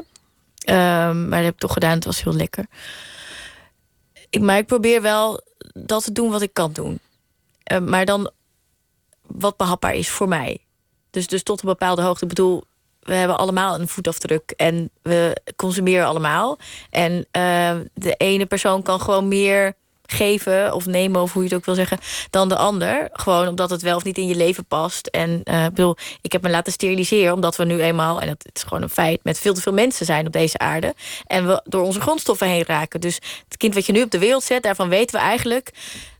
Ehm, 0.57 1.21
maar 1.21 1.37
dat 1.37 1.45
heb 1.45 1.53
ik 1.53 1.59
toch 1.59 1.73
gedaan, 1.73 1.95
het 1.95 2.05
was 2.05 2.23
heel 2.23 2.33
lekker. 2.33 2.65
Ik, 4.29 4.41
maar 4.41 4.57
ik 4.57 4.65
probeer 4.65 5.01
wel 5.01 5.45
dat 5.85 6.03
te 6.03 6.11
doen 6.11 6.29
wat 6.29 6.41
ik 6.41 6.53
kan 6.53 6.71
doen. 6.73 6.99
Eh, 7.63 7.79
maar 7.79 8.05
dan 8.05 8.31
wat 9.21 9.57
behapbaar 9.57 9.95
is 9.95 10.09
voor 10.09 10.27
mij. 10.27 10.59
Dus, 11.09 11.27
dus 11.27 11.43
tot 11.43 11.61
een 11.61 11.69
bepaalde 11.69 12.01
hoogte. 12.01 12.23
Ik 12.23 12.29
bedoel, 12.29 12.63
we 12.99 13.13
hebben 13.13 13.37
allemaal 13.37 13.79
een 13.79 13.87
voetafdruk 13.87 14.51
en 14.51 14.89
we 15.01 15.41
consumeren 15.55 16.07
allemaal. 16.07 16.57
En 16.89 17.25
eh, 17.31 17.75
de 17.93 18.13
ene 18.13 18.45
persoon 18.45 18.81
kan 18.81 19.01
gewoon 19.01 19.27
meer 19.27 19.75
geven 20.07 20.73
of 20.73 20.85
nemen, 20.85 21.21
of 21.21 21.33
hoe 21.33 21.41
je 21.43 21.47
het 21.49 21.57
ook 21.57 21.65
wil 21.65 21.75
zeggen, 21.75 21.97
dan 22.29 22.49
de 22.49 22.55
ander. 22.55 23.09
Gewoon 23.13 23.47
omdat 23.47 23.69
het 23.69 23.81
wel 23.81 23.95
of 23.95 24.03
niet 24.03 24.17
in 24.17 24.27
je 24.27 24.35
leven 24.35 24.65
past. 24.65 25.07
En 25.07 25.41
eh, 25.43 25.63
ik 25.63 25.69
bedoel, 25.73 25.95
ik 26.21 26.31
heb 26.31 26.41
me 26.41 26.49
laten 26.49 26.71
steriliseren, 26.73 27.33
omdat 27.33 27.55
we 27.55 27.65
nu 27.65 27.81
eenmaal, 27.81 28.21
en 28.21 28.27
dat 28.27 28.45
is 28.53 28.63
gewoon 28.63 28.81
een 28.83 28.89
feit, 28.89 29.19
met 29.23 29.39
veel 29.39 29.53
te 29.53 29.61
veel 29.61 29.73
mensen 29.73 30.05
zijn 30.05 30.25
op 30.27 30.31
deze 30.33 30.57
aarde. 30.57 30.93
En 31.25 31.47
we 31.47 31.61
door 31.65 31.81
onze 31.83 32.01
grondstoffen 32.01 32.47
heen 32.47 32.63
raken. 32.65 33.01
Dus 33.01 33.15
het 33.47 33.57
kind 33.57 33.73
wat 33.73 33.85
je 33.85 33.91
nu 33.91 34.01
op 34.01 34.11
de 34.11 34.19
wereld 34.19 34.43
zet, 34.43 34.63
daarvan 34.63 34.89
weten 34.89 35.15
we 35.19 35.25
eigenlijk 35.25 35.71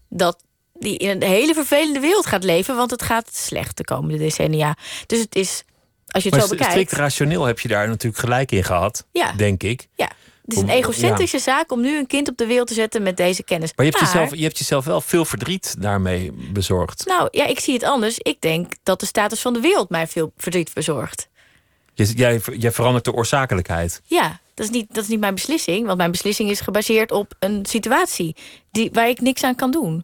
dat 0.09 0.43
die 0.79 0.97
in 0.97 1.09
een 1.09 1.23
hele 1.23 1.53
vervelende 1.53 1.99
wereld 1.99 2.25
gaat 2.25 2.43
leven, 2.43 2.75
want 2.75 2.91
het 2.91 3.01
gaat 3.01 3.29
slecht 3.35 3.77
de 3.77 3.83
komende 3.83 4.17
decennia. 4.17 4.75
Dus 5.05 5.19
het 5.19 5.35
is, 5.35 5.63
als 6.07 6.23
je 6.23 6.29
het 6.29 6.37
Maar 6.37 6.47
zo 6.47 6.53
bekijkt. 6.53 6.71
strikt 6.71 6.91
rationeel 6.91 7.43
heb 7.45 7.59
je 7.59 7.67
daar 7.67 7.87
natuurlijk 7.87 8.21
gelijk 8.23 8.51
in 8.51 8.63
gehad, 8.63 9.05
Ja. 9.11 9.31
denk 9.31 9.63
ik. 9.63 9.87
Ja, 9.95 10.09
het 10.47 10.55
is 10.55 10.61
een 10.61 10.69
egocentrische 10.69 11.39
zaak 11.39 11.71
om 11.71 11.81
nu 11.81 11.97
een 11.97 12.07
kind 12.07 12.29
op 12.29 12.37
de 12.37 12.45
wereld 12.45 12.67
te 12.67 12.73
zetten 12.73 13.03
met 13.03 13.17
deze 13.17 13.43
kennis. 13.43 13.71
Maar 13.75 13.85
je 13.85 13.91
hebt, 13.91 14.03
jezelf, 14.03 14.35
je 14.35 14.43
hebt 14.43 14.57
jezelf 14.57 14.85
wel 14.85 15.01
veel 15.01 15.25
verdriet 15.25 15.75
daarmee 15.79 16.31
bezorgd. 16.31 17.05
Nou 17.05 17.27
ja, 17.31 17.45
ik 17.45 17.59
zie 17.59 17.73
het 17.73 17.83
anders. 17.83 18.17
Ik 18.17 18.41
denk 18.41 18.73
dat 18.83 18.99
de 18.99 19.05
status 19.05 19.41
van 19.41 19.53
de 19.53 19.59
wereld 19.59 19.89
mij 19.89 20.07
veel 20.07 20.31
verdriet 20.37 20.73
bezorgt. 20.73 21.29
Je, 21.93 22.05
jij, 22.05 22.41
jij 22.57 22.71
verandert 22.71 23.05
de 23.05 23.13
oorzakelijkheid. 23.13 24.01
Ja, 24.03 24.39
dat 24.53 24.65
is, 24.65 24.71
niet, 24.71 24.93
dat 24.93 25.03
is 25.03 25.09
niet 25.09 25.19
mijn 25.19 25.33
beslissing. 25.33 25.85
Want 25.85 25.97
mijn 25.97 26.11
beslissing 26.11 26.49
is 26.49 26.61
gebaseerd 26.61 27.11
op 27.11 27.33
een 27.39 27.65
situatie 27.65 28.35
die, 28.71 28.89
waar 28.93 29.09
ik 29.09 29.21
niks 29.21 29.43
aan 29.43 29.55
kan 29.55 29.71
doen. 29.71 30.03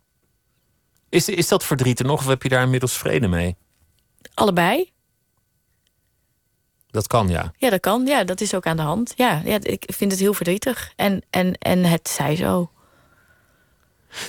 Is, 1.09 1.29
is 1.29 1.47
dat 1.47 1.63
verdriet 1.63 1.99
er 1.99 2.05
nog 2.05 2.19
of 2.19 2.27
heb 2.27 2.43
je 2.43 2.49
daar 2.49 2.63
inmiddels 2.63 2.97
vrede 2.97 3.27
mee? 3.27 3.55
Allebei. 4.33 4.92
Dat 6.93 7.07
kan, 7.07 7.27
ja. 7.29 7.51
Ja, 7.57 7.69
dat 7.69 7.79
kan. 7.79 8.05
Ja, 8.05 8.23
dat 8.23 8.41
is 8.41 8.53
ook 8.53 8.65
aan 8.65 8.77
de 8.77 8.83
hand. 8.83 9.13
Ja, 9.15 9.41
ja 9.45 9.57
ik 9.61 9.83
vind 9.95 10.11
het 10.11 10.19
heel 10.19 10.33
verdrietig. 10.33 10.91
En, 10.95 11.21
en, 11.29 11.53
en 11.57 11.83
het 11.83 12.09
zij 12.09 12.35
zo. 12.35 12.71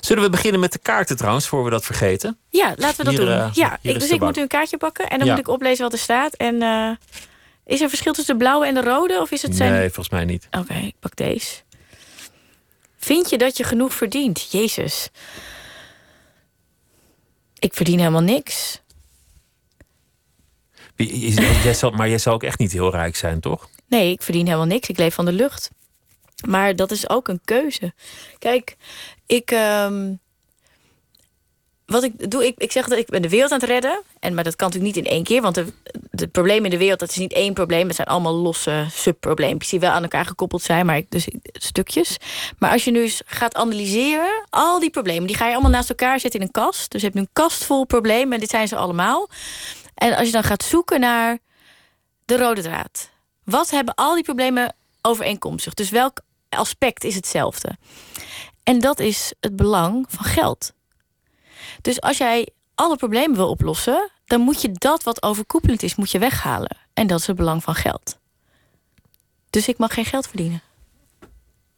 Zullen 0.00 0.22
we 0.22 0.30
beginnen 0.30 0.60
met 0.60 0.72
de 0.72 0.78
kaarten 0.78 1.16
trouwens, 1.16 1.48
voor 1.48 1.64
we 1.64 1.70
dat 1.70 1.84
vergeten? 1.84 2.38
Ja, 2.48 2.74
laten 2.76 2.96
we 2.96 3.04
dat 3.04 3.12
Hier, 3.12 3.24
doen. 3.26 3.34
eh, 3.34 3.50
ja, 3.52 3.78
ik, 3.82 4.00
dus 4.00 4.10
ik 4.10 4.20
moet 4.20 4.36
nu 4.36 4.42
een 4.42 4.48
kaartje 4.48 4.76
pakken 4.76 5.10
en 5.10 5.18
dan 5.18 5.26
Ja. 5.26 5.32
moet 5.34 5.42
ik 5.46 5.52
oplezen 5.52 5.82
wat 5.84 5.92
er 5.92 5.98
staat. 5.98 6.34
En 6.34 6.62
eh, 6.62 6.90
is 7.66 7.80
er 7.80 7.88
verschil 7.88 8.12
tussen 8.12 8.38
de 8.38 8.44
blauwe 8.44 8.66
en 8.66 8.74
de 8.74 8.82
rode? 8.82 9.20
Of 9.20 9.30
is 9.30 9.42
het 9.42 9.56
zijn... 9.56 9.72
Nee, 9.72 9.84
volgens 9.84 10.08
mij 10.10 10.24
niet. 10.24 10.48
Oké, 10.50 10.74
ik 10.74 10.94
pak 11.00 11.16
deze. 11.16 11.54
Vind 12.96 13.30
je 13.30 13.38
dat 13.38 13.56
je 13.56 13.64
genoeg 13.64 13.94
verdient? 13.94 14.50
Jezus. 14.50 15.08
Ik 17.58 17.74
verdien 17.74 17.98
helemaal 17.98 18.20
niks. 18.22 18.82
Maar 21.96 22.08
jij 22.08 22.18
zal 22.18 22.34
ook 22.34 22.42
echt 22.42 22.58
niet 22.58 22.72
heel 22.72 22.90
rijk 22.90 23.16
zijn, 23.16 23.40
toch? 23.40 23.68
Nee, 23.88 24.10
ik 24.10 24.22
verdien 24.22 24.46
helemaal 24.46 24.66
niks. 24.66 24.88
Ik 24.88 24.98
leef 24.98 25.14
van 25.14 25.24
de 25.24 25.32
lucht. 25.32 25.70
Maar 26.46 26.76
dat 26.76 26.90
is 26.90 27.08
ook 27.08 27.28
een 27.28 27.40
keuze. 27.44 27.92
Kijk, 28.38 28.76
ik. 29.26 29.50
ehm, 29.50 30.12
wat 31.86 32.02
ik 32.02 32.30
doe, 32.30 32.46
ik, 32.46 32.54
ik 32.58 32.72
zeg 32.72 32.88
dat 32.88 32.98
ik 32.98 33.06
ben 33.06 33.22
de 33.22 33.28
wereld 33.28 33.52
aan 33.52 33.60
het 33.60 33.68
redden. 33.68 34.02
En, 34.20 34.34
maar 34.34 34.44
dat 34.44 34.56
kan 34.56 34.68
natuurlijk 34.68 34.96
niet 34.96 35.06
in 35.06 35.12
één 35.12 35.24
keer. 35.24 35.42
Want 35.42 35.54
de, 35.54 35.66
de 36.10 36.28
problemen 36.28 36.64
in 36.64 36.70
de 36.70 36.76
wereld, 36.78 36.98
dat 36.98 37.10
is 37.10 37.16
niet 37.16 37.32
één 37.32 37.54
probleem. 37.54 37.86
Het 37.86 37.96
zijn 37.96 38.08
allemaal 38.08 38.34
losse 38.34 38.86
subprobleempjes 38.90 39.70
die 39.70 39.80
wel 39.80 39.90
aan 39.90 40.02
elkaar 40.02 40.26
gekoppeld 40.26 40.62
zijn. 40.62 40.86
Maar 40.86 40.96
ik, 40.96 41.10
dus 41.10 41.28
stukjes. 41.52 42.16
Maar 42.58 42.70
als 42.70 42.84
je 42.84 42.90
nu 42.90 43.02
eens 43.02 43.22
gaat 43.26 43.54
analyseren, 43.54 44.46
al 44.50 44.80
die 44.80 44.90
problemen, 44.90 45.26
die 45.26 45.36
ga 45.36 45.46
je 45.46 45.52
allemaal 45.52 45.70
naast 45.70 45.88
elkaar 45.88 46.20
zetten 46.20 46.40
in 46.40 46.46
een 46.46 46.52
kast. 46.52 46.90
Dus 46.90 47.00
je 47.00 47.06
hebt 47.06 47.18
nu 47.18 47.22
een 47.24 47.32
kast 47.32 47.64
vol 47.64 47.84
problemen. 47.84 48.32
En 48.32 48.40
dit 48.40 48.50
zijn 48.50 48.68
ze 48.68 48.76
allemaal. 48.76 49.28
En 49.94 50.16
als 50.16 50.26
je 50.26 50.32
dan 50.32 50.44
gaat 50.44 50.62
zoeken 50.62 51.00
naar 51.00 51.38
de 52.24 52.36
rode 52.36 52.62
draad. 52.62 53.10
Wat 53.44 53.70
hebben 53.70 53.94
al 53.94 54.14
die 54.14 54.24
problemen 54.24 54.74
overeenkomstig? 55.00 55.74
Dus 55.74 55.90
welk 55.90 56.20
aspect 56.48 57.04
is 57.04 57.14
hetzelfde? 57.14 57.76
En 58.62 58.78
dat 58.78 58.98
is 58.98 59.32
het 59.40 59.56
belang 59.56 60.06
van 60.08 60.24
geld. 60.24 60.72
Dus 61.80 62.00
als 62.00 62.18
jij 62.18 62.48
alle 62.74 62.96
problemen 62.96 63.36
wil 63.36 63.48
oplossen, 63.48 64.10
dan 64.24 64.40
moet 64.40 64.62
je 64.62 64.72
dat 64.72 65.02
wat 65.02 65.22
overkoepelend 65.22 65.82
is, 65.82 65.94
moet 65.94 66.10
je 66.10 66.18
weghalen. 66.18 66.76
En 66.94 67.06
dat 67.06 67.20
is 67.20 67.26
het 67.26 67.36
belang 67.36 67.62
van 67.62 67.74
geld. 67.74 68.18
Dus 69.50 69.68
ik 69.68 69.78
mag 69.78 69.94
geen 69.94 70.04
geld 70.04 70.26
verdienen. 70.26 70.62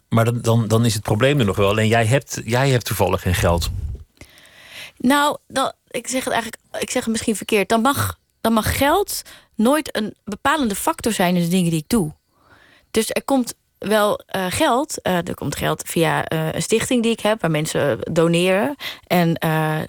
Maar 0.09 0.24
dan, 0.24 0.40
dan, 0.40 0.68
dan 0.68 0.84
is 0.84 0.94
het 0.94 1.02
probleem 1.02 1.38
er 1.38 1.44
nog 1.44 1.56
wel. 1.56 1.68
Alleen 1.68 1.88
jij 1.88 2.06
hebt, 2.06 2.40
jij 2.44 2.70
hebt 2.70 2.84
toevallig 2.84 3.22
geen 3.22 3.34
geld. 3.34 3.70
Nou, 4.98 5.39
ik 5.89 6.06
zeg 6.09 6.24
het 6.24 6.32
eigenlijk, 6.32 6.62
ik 6.81 6.90
zeg 6.90 7.02
het 7.02 7.12
misschien 7.12 7.36
verkeerd. 7.36 7.68
Dan 7.68 7.81
mag, 7.81 8.18
dan 8.40 8.52
mag 8.52 8.78
geld 8.78 9.23
nooit 9.55 9.97
een 9.97 10.14
bepalende 10.24 10.74
factor 10.74 11.12
zijn 11.12 11.36
in 11.36 11.43
de 11.43 11.48
dingen 11.48 11.70
die 11.70 11.81
ik 11.81 11.89
doe. 11.89 12.12
Dus 12.90 13.10
er 13.10 13.24
komt 13.24 13.55
wel 13.78 14.20
eh, 14.27 14.47
geld. 14.48 15.02
eh, 15.02 15.28
er 15.28 15.35
komt 15.35 15.56
geld 15.56 15.82
via 15.86 16.24
eh, 16.24 16.52
een 16.52 16.62
stichting 16.62 17.02
die 17.02 17.12
ik 17.12 17.20
heb, 17.20 17.40
waar 17.40 17.51
mensen 17.51 17.98
doneren. 18.12 18.77
En 19.06 19.39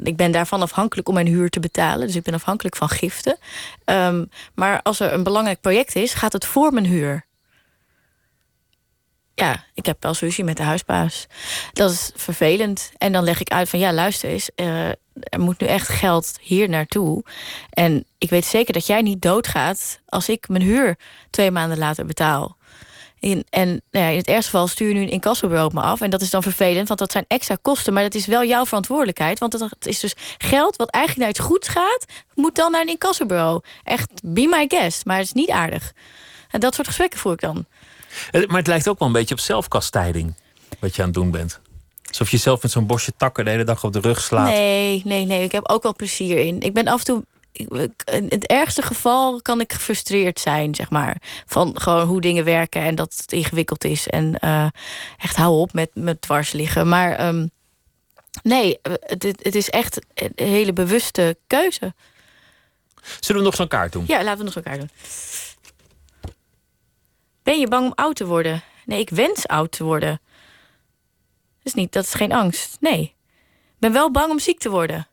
ik 0.04 0.16
ben 0.18 0.32
daarvan 0.32 0.62
afhankelijk 0.62 1.08
om 1.08 1.14
mijn 1.14 1.28
huur 1.28 1.50
te 1.50 1.60
betalen. 1.60 2.08
Dus 2.08 2.16
ik 2.16 2.24
ben 2.24 2.34
afhankelijk 2.34 2.76
van 2.76 2.90
giften. 2.90 3.38
Ehm, 3.86 4.26
maar 4.56 4.82
als 4.82 5.00
er 5.00 5.14
een 5.14 5.24
belangrijk 5.24 5.62
project 5.62 5.96
is, 5.96 6.14
gaat 6.14 6.34
het 6.34 6.46
voor 6.46 6.74
mijn 6.74 6.86
huur. 6.86 7.27
Ja, 9.39 9.64
ik 9.73 9.85
heb 9.85 10.03
wel 10.03 10.15
ruzie 10.19 10.43
met 10.43 10.57
de 10.57 10.64
huisbaas. 10.64 11.27
Dat 11.73 11.91
is 11.91 12.11
vervelend. 12.15 12.91
En 12.97 13.11
dan 13.11 13.23
leg 13.23 13.39
ik 13.39 13.49
uit 13.49 13.69
van 13.69 13.80
ja, 13.80 13.93
luister 13.93 14.30
eens, 14.30 14.49
eh, 14.55 14.88
er 15.14 15.39
moet 15.39 15.59
nu 15.59 15.68
echt 15.68 15.88
geld 15.88 16.38
hier 16.41 16.69
naartoe. 16.69 17.23
En 17.69 18.05
ik 18.18 18.30
weet 18.30 18.45
zeker 18.45 18.73
dat 18.73 18.88
jij 18.88 19.01
niet 19.01 19.22
doodgaat 19.22 19.99
als 20.05 20.30
ik 20.30 20.47
mijn 20.47 20.64
huur 20.64 20.97
twee 21.30 21.51
maanden 21.51 21.77
later 21.77 22.05
betaal. 22.05 22.57
In, 23.19 23.45
en 23.49 23.68
nou 23.91 24.05
ja, 24.05 24.11
in 24.11 24.18
het 24.18 24.27
ergste 24.27 24.51
geval 24.51 24.68
stuur 24.68 24.88
je 24.88 24.93
nu 24.93 25.01
een 25.01 25.09
incassobureau 25.09 25.68
op 25.68 25.73
me 25.73 25.81
af. 25.81 26.01
En 26.01 26.09
dat 26.09 26.22
is 26.22 26.30
dan 26.30 26.43
vervelend, 26.43 26.88
want 26.88 26.99
dat 26.99 27.11
zijn 27.11 27.26
extra 27.27 27.57
kosten. 27.61 27.93
Maar 27.93 28.03
dat 28.03 28.15
is 28.15 28.26
wel 28.26 28.43
jouw 28.43 28.65
verantwoordelijkheid. 28.65 29.39
Want 29.39 29.53
het 29.53 29.88
is 29.88 29.99
dus 29.99 30.14
geld 30.38 30.76
wat 30.76 30.89
eigenlijk 30.89 31.26
naar 31.26 31.35
iets 31.38 31.47
goeds 31.51 31.68
gaat... 31.68 32.05
moet 32.34 32.55
dan 32.55 32.72
naar 32.72 32.81
een 32.81 32.88
incassobureau. 32.88 33.61
Echt, 33.84 34.11
be 34.23 34.47
my 34.47 34.65
guest. 34.68 35.05
Maar 35.05 35.18
het 35.18 35.26
is 35.26 35.34
niet 35.34 35.49
aardig. 35.49 35.93
En 36.49 36.59
dat 36.59 36.76
soort 36.76 36.88
gesprekken 36.88 37.19
voer 37.19 37.34
ik 37.34 37.41
dan. 37.41 37.65
Eh, 38.31 38.48
Maar 38.48 38.57
het 38.57 38.68
lijkt 38.68 38.88
ook 38.88 38.99
wel 38.99 39.07
een 39.07 39.14
beetje 39.14 39.35
op 39.35 39.41
zelfkastijding. 39.41 40.34
Wat 40.80 40.95
je 40.95 41.02
aan 41.02 41.07
het 41.07 41.18
doen 41.18 41.31
bent. 41.31 41.60
Alsof 42.07 42.30
je 42.30 42.38
zelf 42.38 42.61
met 42.61 42.72
zo'n 42.72 42.85
bosje 42.85 43.11
takken 43.18 43.45
de 43.45 43.52
hele 43.52 43.64
dag 43.64 43.84
op 43.84 43.94
de 43.94 43.99
rug 43.99 44.22
slaat. 44.22 44.48
Nee, 44.48 45.02
nee, 45.06 45.26
nee. 45.26 45.44
Ik 45.44 45.52
heb 45.52 45.69
ook 45.69 45.84
wel 45.84 45.95
plezier 45.95 46.38
in. 46.38 46.60
Ik 46.61 46.73
ben 46.73 46.88
af 46.88 46.99
en 46.99 47.06
toe. 47.06 47.26
In 47.52 48.26
het 48.30 48.45
ergste 48.45 48.81
geval 48.81 49.41
kan 49.41 49.60
ik 49.61 49.73
gefrustreerd 49.73 50.39
zijn, 50.39 50.76
zeg 50.76 50.89
maar. 50.89 51.18
Van 51.45 51.80
gewoon 51.81 52.07
hoe 52.07 52.22
dingen 52.22 52.44
werken 52.44 52.81
en 52.81 52.95
dat 52.95 53.14
het 53.18 53.31
ingewikkeld 53.31 53.84
is. 53.84 54.07
En 54.07 54.39
eh, 54.39 54.68
echt 55.18 55.35
hou 55.35 55.60
op 55.60 55.73
met, 55.73 55.89
met 55.94 56.22
dwars 56.22 56.52
liggen. 56.52 56.88
Maar 56.89 57.11
ehm, 57.11 57.48
nee, 58.44 58.80
eh, 58.81 58.94
het, 58.99 59.23
het 59.23 59.56
is 59.56 59.69
echt 59.69 59.99
een 60.14 60.31
hele 60.35 60.73
bewuste 60.73 61.38
keuze. 61.48 61.94
Zullen 63.19 63.41
we 63.41 63.48
nog 63.48 63.56
zo'n 63.56 63.68
kaart 63.68 63.91
doen? 63.91 64.03
Ja, 64.07 64.23
laten 64.23 64.38
we 64.38 64.44
nog 64.44 64.56
elkaar 64.56 64.77
doen. 64.77 64.89
Ben 67.48 67.60
je 67.60 67.68
bang 67.68 67.86
om 67.86 67.91
oud 67.95 68.15
te 68.15 68.26
worden? 68.26 68.64
Nee, 68.86 68.99
ik 68.99 69.10
wens 69.10 69.48
oud 69.48 69.72
te 69.72 69.84
worden. 69.84 70.22
Dat 71.57 71.64
is, 71.64 71.74
niet, 71.74 71.94
dat 71.94 72.03
is 72.03 72.14
geen 72.14 72.32
angst. 72.32 72.78
Nee. 72.80 73.02
Ik 73.02 73.80
ben 73.80 73.94
wel 73.94 74.11
bang 74.11 74.32
om 74.32 74.40
ziek 74.40 74.60
te 74.60 74.69
worden. 74.69 75.07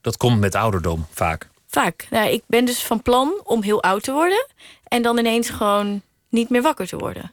Dat 0.00 0.16
komt 0.16 0.40
met 0.40 0.54
ouderdom 0.54 1.06
vaak. 1.10 1.48
Vaak. 1.66 2.06
Nou, 2.10 2.30
ik 2.30 2.42
ben 2.46 2.64
dus 2.64 2.82
van 2.82 3.02
plan 3.02 3.40
om 3.44 3.62
heel 3.62 3.82
oud 3.82 4.02
te 4.02 4.12
worden. 4.12 4.46
En 4.84 5.02
dan 5.02 5.18
ineens 5.18 5.50
gewoon 5.50 6.02
niet 6.28 6.48
meer 6.48 6.62
wakker 6.62 6.86
te 6.86 6.96
worden. 6.96 7.32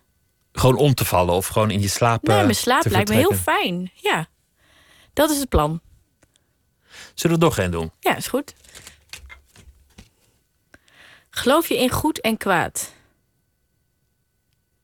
Gewoon 0.52 0.78
om 0.78 0.94
te 0.94 1.06
vallen 1.06 1.34
of 1.34 1.48
gewoon 1.48 1.72
in 1.72 1.82
je 1.82 1.88
slaap. 1.88 2.24
nee, 2.24 2.38
eh, 2.38 2.44
mijn 2.44 2.56
slaap 2.56 2.86
lijkt 2.86 3.10
me 3.10 3.16
heel 3.16 3.34
fijn. 3.34 3.92
Ja. 3.96 4.28
Dat 5.14 5.30
is 5.30 5.40
het 5.40 5.50
plan. 5.50 5.82
Zullen 7.14 7.40
we 7.40 7.44
er 7.44 7.50
nog 7.50 7.58
één 7.58 7.72
doen? 7.72 7.92
Ja, 8.00 8.16
is 8.16 8.28
goed. 8.28 8.54
Geloof 11.30 11.68
je 11.68 11.78
in 11.78 11.90
goed 11.90 12.22
en 12.22 12.38
kwaad? 12.38 12.93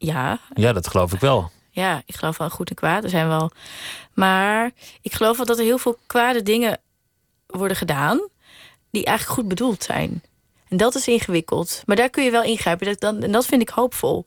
Ja, 0.02 0.40
Ja, 0.54 0.74
dat 0.74 0.88
geloof 0.88 1.14
ik 1.14 1.20
wel. 1.20 1.52
ja, 1.72 2.02
ik 2.06 2.16
geloof 2.16 2.38
wel 2.38 2.50
goed 2.50 2.70
en 2.70 2.76
kwaad. 2.76 3.04
Er 3.04 3.10
zijn 3.10 3.28
wel. 3.28 3.52
Maar 4.14 4.72
ik 5.02 5.14
geloof 5.14 5.38
wel 5.38 5.46
dat 5.46 5.58
er 5.58 5.64
heel 5.64 5.78
veel 5.78 5.98
kwade 6.08 6.44
dingen 6.44 6.78
worden 7.48 7.78
gedaan. 7.78 8.28
die 8.92 9.06
eigenlijk 9.06 9.40
goed 9.40 9.48
bedoeld 9.48 9.84
zijn. 9.84 10.24
En 10.70 10.78
dat 10.78 10.96
is 10.96 11.08
ingewikkeld. 11.08 11.84
Maar 11.86 11.96
daar 11.96 12.10
kun 12.10 12.24
je 12.24 12.32
wel 12.32 12.44
ingrijpen. 12.44 12.86
Dat, 12.88 13.00
dan, 13.00 13.22
en 13.24 13.32
dat 13.32 13.46
vind 13.46 13.62
ik 13.62 13.70
hoopvol. 13.70 14.26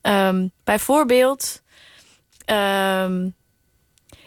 Ehm, 0.00 0.48
bijvoorbeeld. 0.64 1.62
ehm, 2.44 3.28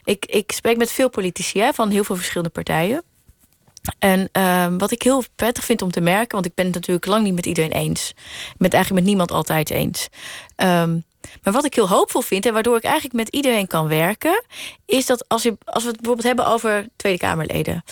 ik, 0.04 0.26
ik 0.26 0.52
spreek 0.52 0.78
met 0.78 0.92
veel 0.92 1.10
politici 1.10 1.60
hè, 1.60 1.74
van 1.74 1.90
heel 1.90 2.04
veel 2.04 2.16
verschillende 2.16 2.50
partijen. 2.54 3.04
En 4.00 4.30
ehm, 4.32 4.78
wat 4.78 4.92
ik 4.92 5.02
heel 5.02 5.24
prettig 5.36 5.64
vind 5.64 5.82
om 5.82 5.92
te 5.92 6.02
merken, 6.02 6.32
want 6.32 6.46
ik 6.46 6.54
ben 6.54 6.66
het 6.66 6.74
natuurlijk 6.74 7.06
lang 7.06 7.24
niet 7.24 7.36
met 7.36 7.46
iedereen 7.46 7.72
eens. 7.72 8.10
Ik 8.10 8.58
ben 8.58 8.66
het 8.68 8.74
eigenlijk 8.74 9.04
met 9.04 9.14
niemand 9.14 9.32
altijd 9.32 9.70
eens. 9.70 10.08
Ehm, 10.56 11.00
maar 11.44 11.54
wat 11.54 11.66
ik 11.66 11.74
heel 11.74 11.90
hoopvol 11.90 12.22
vind 12.22 12.46
en 12.46 12.54
waardoor 12.54 12.78
ik 12.78 12.84
eigenlijk 12.84 13.14
met 13.14 13.30
iedereen 13.30 13.68
kan 13.68 13.88
werken, 13.88 14.44
is 14.86 15.06
dat 15.06 15.28
als, 15.28 15.44
je, 15.44 15.58
als 15.66 15.84
we 15.84 15.90
het 15.90 15.98
bijvoorbeeld 15.98 16.28
hebben 16.28 16.48
over 16.48 16.88
Tweede 16.96 17.20
Kamerleden. 17.20 17.84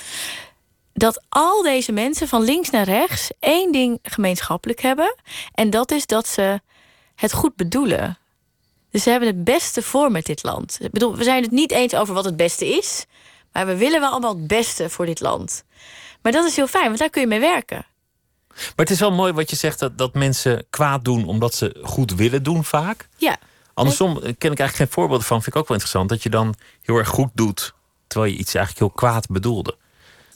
Dat 0.93 1.23
al 1.29 1.61
deze 1.61 1.91
mensen 1.91 2.27
van 2.27 2.43
links 2.43 2.69
naar 2.69 2.85
rechts 2.85 3.31
één 3.39 3.71
ding 3.71 3.99
gemeenschappelijk 4.03 4.81
hebben. 4.81 5.15
En 5.53 5.69
dat 5.69 5.91
is 5.91 6.05
dat 6.05 6.27
ze 6.27 6.61
het 7.15 7.33
goed 7.33 7.55
bedoelen. 7.55 8.17
Dus 8.91 9.03
ze 9.03 9.09
hebben 9.09 9.29
het 9.29 9.43
beste 9.43 9.81
voor 9.81 10.11
met 10.11 10.25
dit 10.25 10.43
land. 10.43 10.77
Ik 10.81 10.91
bedoel, 10.91 11.15
we 11.15 11.23
zijn 11.23 11.43
het 11.43 11.51
niet 11.51 11.71
eens 11.71 11.95
over 11.95 12.13
wat 12.13 12.25
het 12.25 12.37
beste 12.37 12.67
is. 12.67 13.05
Maar 13.53 13.65
we 13.65 13.75
willen 13.77 13.99
wel 13.99 14.09
allemaal 14.11 14.35
het 14.35 14.47
beste 14.47 14.89
voor 14.89 15.05
dit 15.05 15.19
land. 15.19 15.63
Maar 16.21 16.31
dat 16.31 16.45
is 16.45 16.55
heel 16.55 16.67
fijn, 16.67 16.85
want 16.85 16.97
daar 16.99 17.09
kun 17.09 17.21
je 17.21 17.27
mee 17.27 17.39
werken. 17.39 17.85
Maar 18.49 18.71
het 18.75 18.89
is 18.89 18.99
wel 18.99 19.11
mooi 19.11 19.33
wat 19.33 19.49
je 19.49 19.55
zegt 19.55 19.79
dat, 19.79 19.97
dat 19.97 20.13
mensen 20.13 20.65
kwaad 20.69 21.05
doen 21.05 21.25
omdat 21.27 21.53
ze 21.55 21.75
goed 21.83 22.13
willen 22.15 22.43
doen 22.43 22.63
vaak. 22.63 23.07
Ja, 23.17 23.37
Andersom 23.73 24.13
ken 24.19 24.31
ik 24.31 24.43
eigenlijk 24.43 24.75
geen 24.75 24.87
voorbeelden 24.87 25.25
van. 25.27 25.41
Vind 25.41 25.55
ik 25.55 25.61
ook 25.61 25.67
wel 25.67 25.77
interessant. 25.77 26.09
Dat 26.09 26.23
je 26.23 26.29
dan 26.29 26.55
heel 26.81 26.95
erg 26.97 27.07
goed 27.07 27.29
doet. 27.33 27.73
Terwijl 28.07 28.31
je 28.31 28.37
iets 28.37 28.53
eigenlijk 28.53 28.85
heel 28.85 29.09
kwaad 29.09 29.27
bedoelde. 29.27 29.77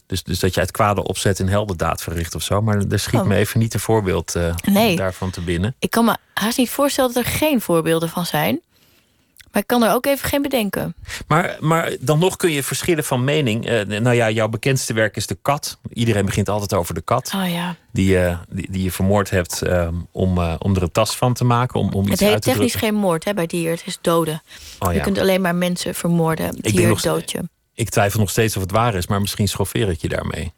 Dus, 0.06 0.23
dus 0.23 0.40
dat 0.40 0.53
je 0.53 0.60
uit 0.60 0.72
kwade 0.72 1.03
opzet 1.03 1.40
een 1.40 1.49
heldendaad 1.49 2.02
verricht 2.02 2.35
of 2.35 2.44
zo. 2.44 2.61
Maar 2.61 2.77
er 2.90 2.99
schiet 2.99 3.19
Oh. 3.19 3.26
me 3.26 3.35
even 3.35 3.60
niet 3.60 3.73
een 3.73 3.80
voorbeeld 3.80 4.35
eh, 4.35 4.56
Nee. 4.64 4.95
daarvan 4.95 5.30
te 5.30 5.41
binnen. 5.41 5.76
ik 5.80 5.90
kan 5.91 6.06
me 6.06 6.18
haast 6.34 6.57
niet 6.57 6.69
voorstellen 6.69 7.14
dat 7.14 7.23
er 7.23 7.30
geen 7.30 7.61
voorbeelden 7.61 8.10
van 8.10 8.26
zijn. 8.26 8.61
Maar 9.53 9.61
ik 9.61 9.67
kan 9.67 9.84
er 9.84 9.93
ook 9.93 10.05
even 10.05 10.30
geen 10.30 10.41
bedenken. 10.41 10.95
Maar, 11.27 11.57
maar 11.59 11.95
dan 11.99 12.19
nog 12.19 12.35
kun 12.35 12.51
je 12.51 12.63
verschillen 12.63 13.03
van 13.03 13.23
mening. 13.23 13.65
Eh, 13.65 13.85
nou 13.99 14.15
ja, 14.15 14.30
jouw 14.30 14.47
bekendste 14.47 14.93
werk 14.93 15.15
is 15.15 15.27
de 15.27 15.38
kat. 15.41 15.80
Iedereen 15.93 16.25
begint 16.25 16.49
altijd 16.49 16.73
over 16.73 16.93
de 16.93 17.01
kat. 17.01 17.31
Oh 17.35 17.51
ja. 17.51 17.75
Die, 17.91 18.19
eh, 18.19 18.38
die, 18.49 18.71
die 18.71 18.84
je 18.84 18.91
vermoord 18.91 19.30
hebt 19.30 19.61
eh, 19.61 19.88
om, 20.11 20.38
eh, 20.38 20.55
om 20.59 20.75
er 20.75 20.81
een 20.84 20.91
tas 20.91 21.15
van 21.17 21.34
te 21.34 21.43
maken. 21.43 21.80
Om, 21.80 21.89
om 21.93 22.01
Het 22.03 22.11
iets 22.11 22.19
heet 22.21 22.31
uit 22.34 22.41
te 22.41 22.49
technisch 22.49 22.71
drukken. 22.71 22.89
geen 22.91 22.99
moord 22.99 23.23
hè, 23.25 23.34
bij 23.34 23.45
dier. 23.47 23.71
Het 23.71 23.84
is 23.85 23.97
doden. 24.01 24.41
Oh, 24.80 24.91
Je 24.91 24.97
ja. 24.97 25.03
kunt 25.03 25.17
alleen 25.17 25.41
maar 25.41 25.55
mensen 25.55 25.95
vermoorden. 25.95 26.55
Dier 26.61 26.88
nog- 26.88 27.01
dood 27.01 27.31
je. 27.31 27.49
Ik 27.73 27.89
twijfel 27.89 28.19
nog 28.19 28.30
steeds 28.30 28.55
of 28.55 28.61
het 28.61 28.71
waar 28.71 28.95
is. 28.95 29.07
Maar 29.07 29.21
misschien 29.21 29.47
schoffeer 29.47 29.89
ik 29.89 30.01
je 30.01 30.09
daarmee. 30.09 30.51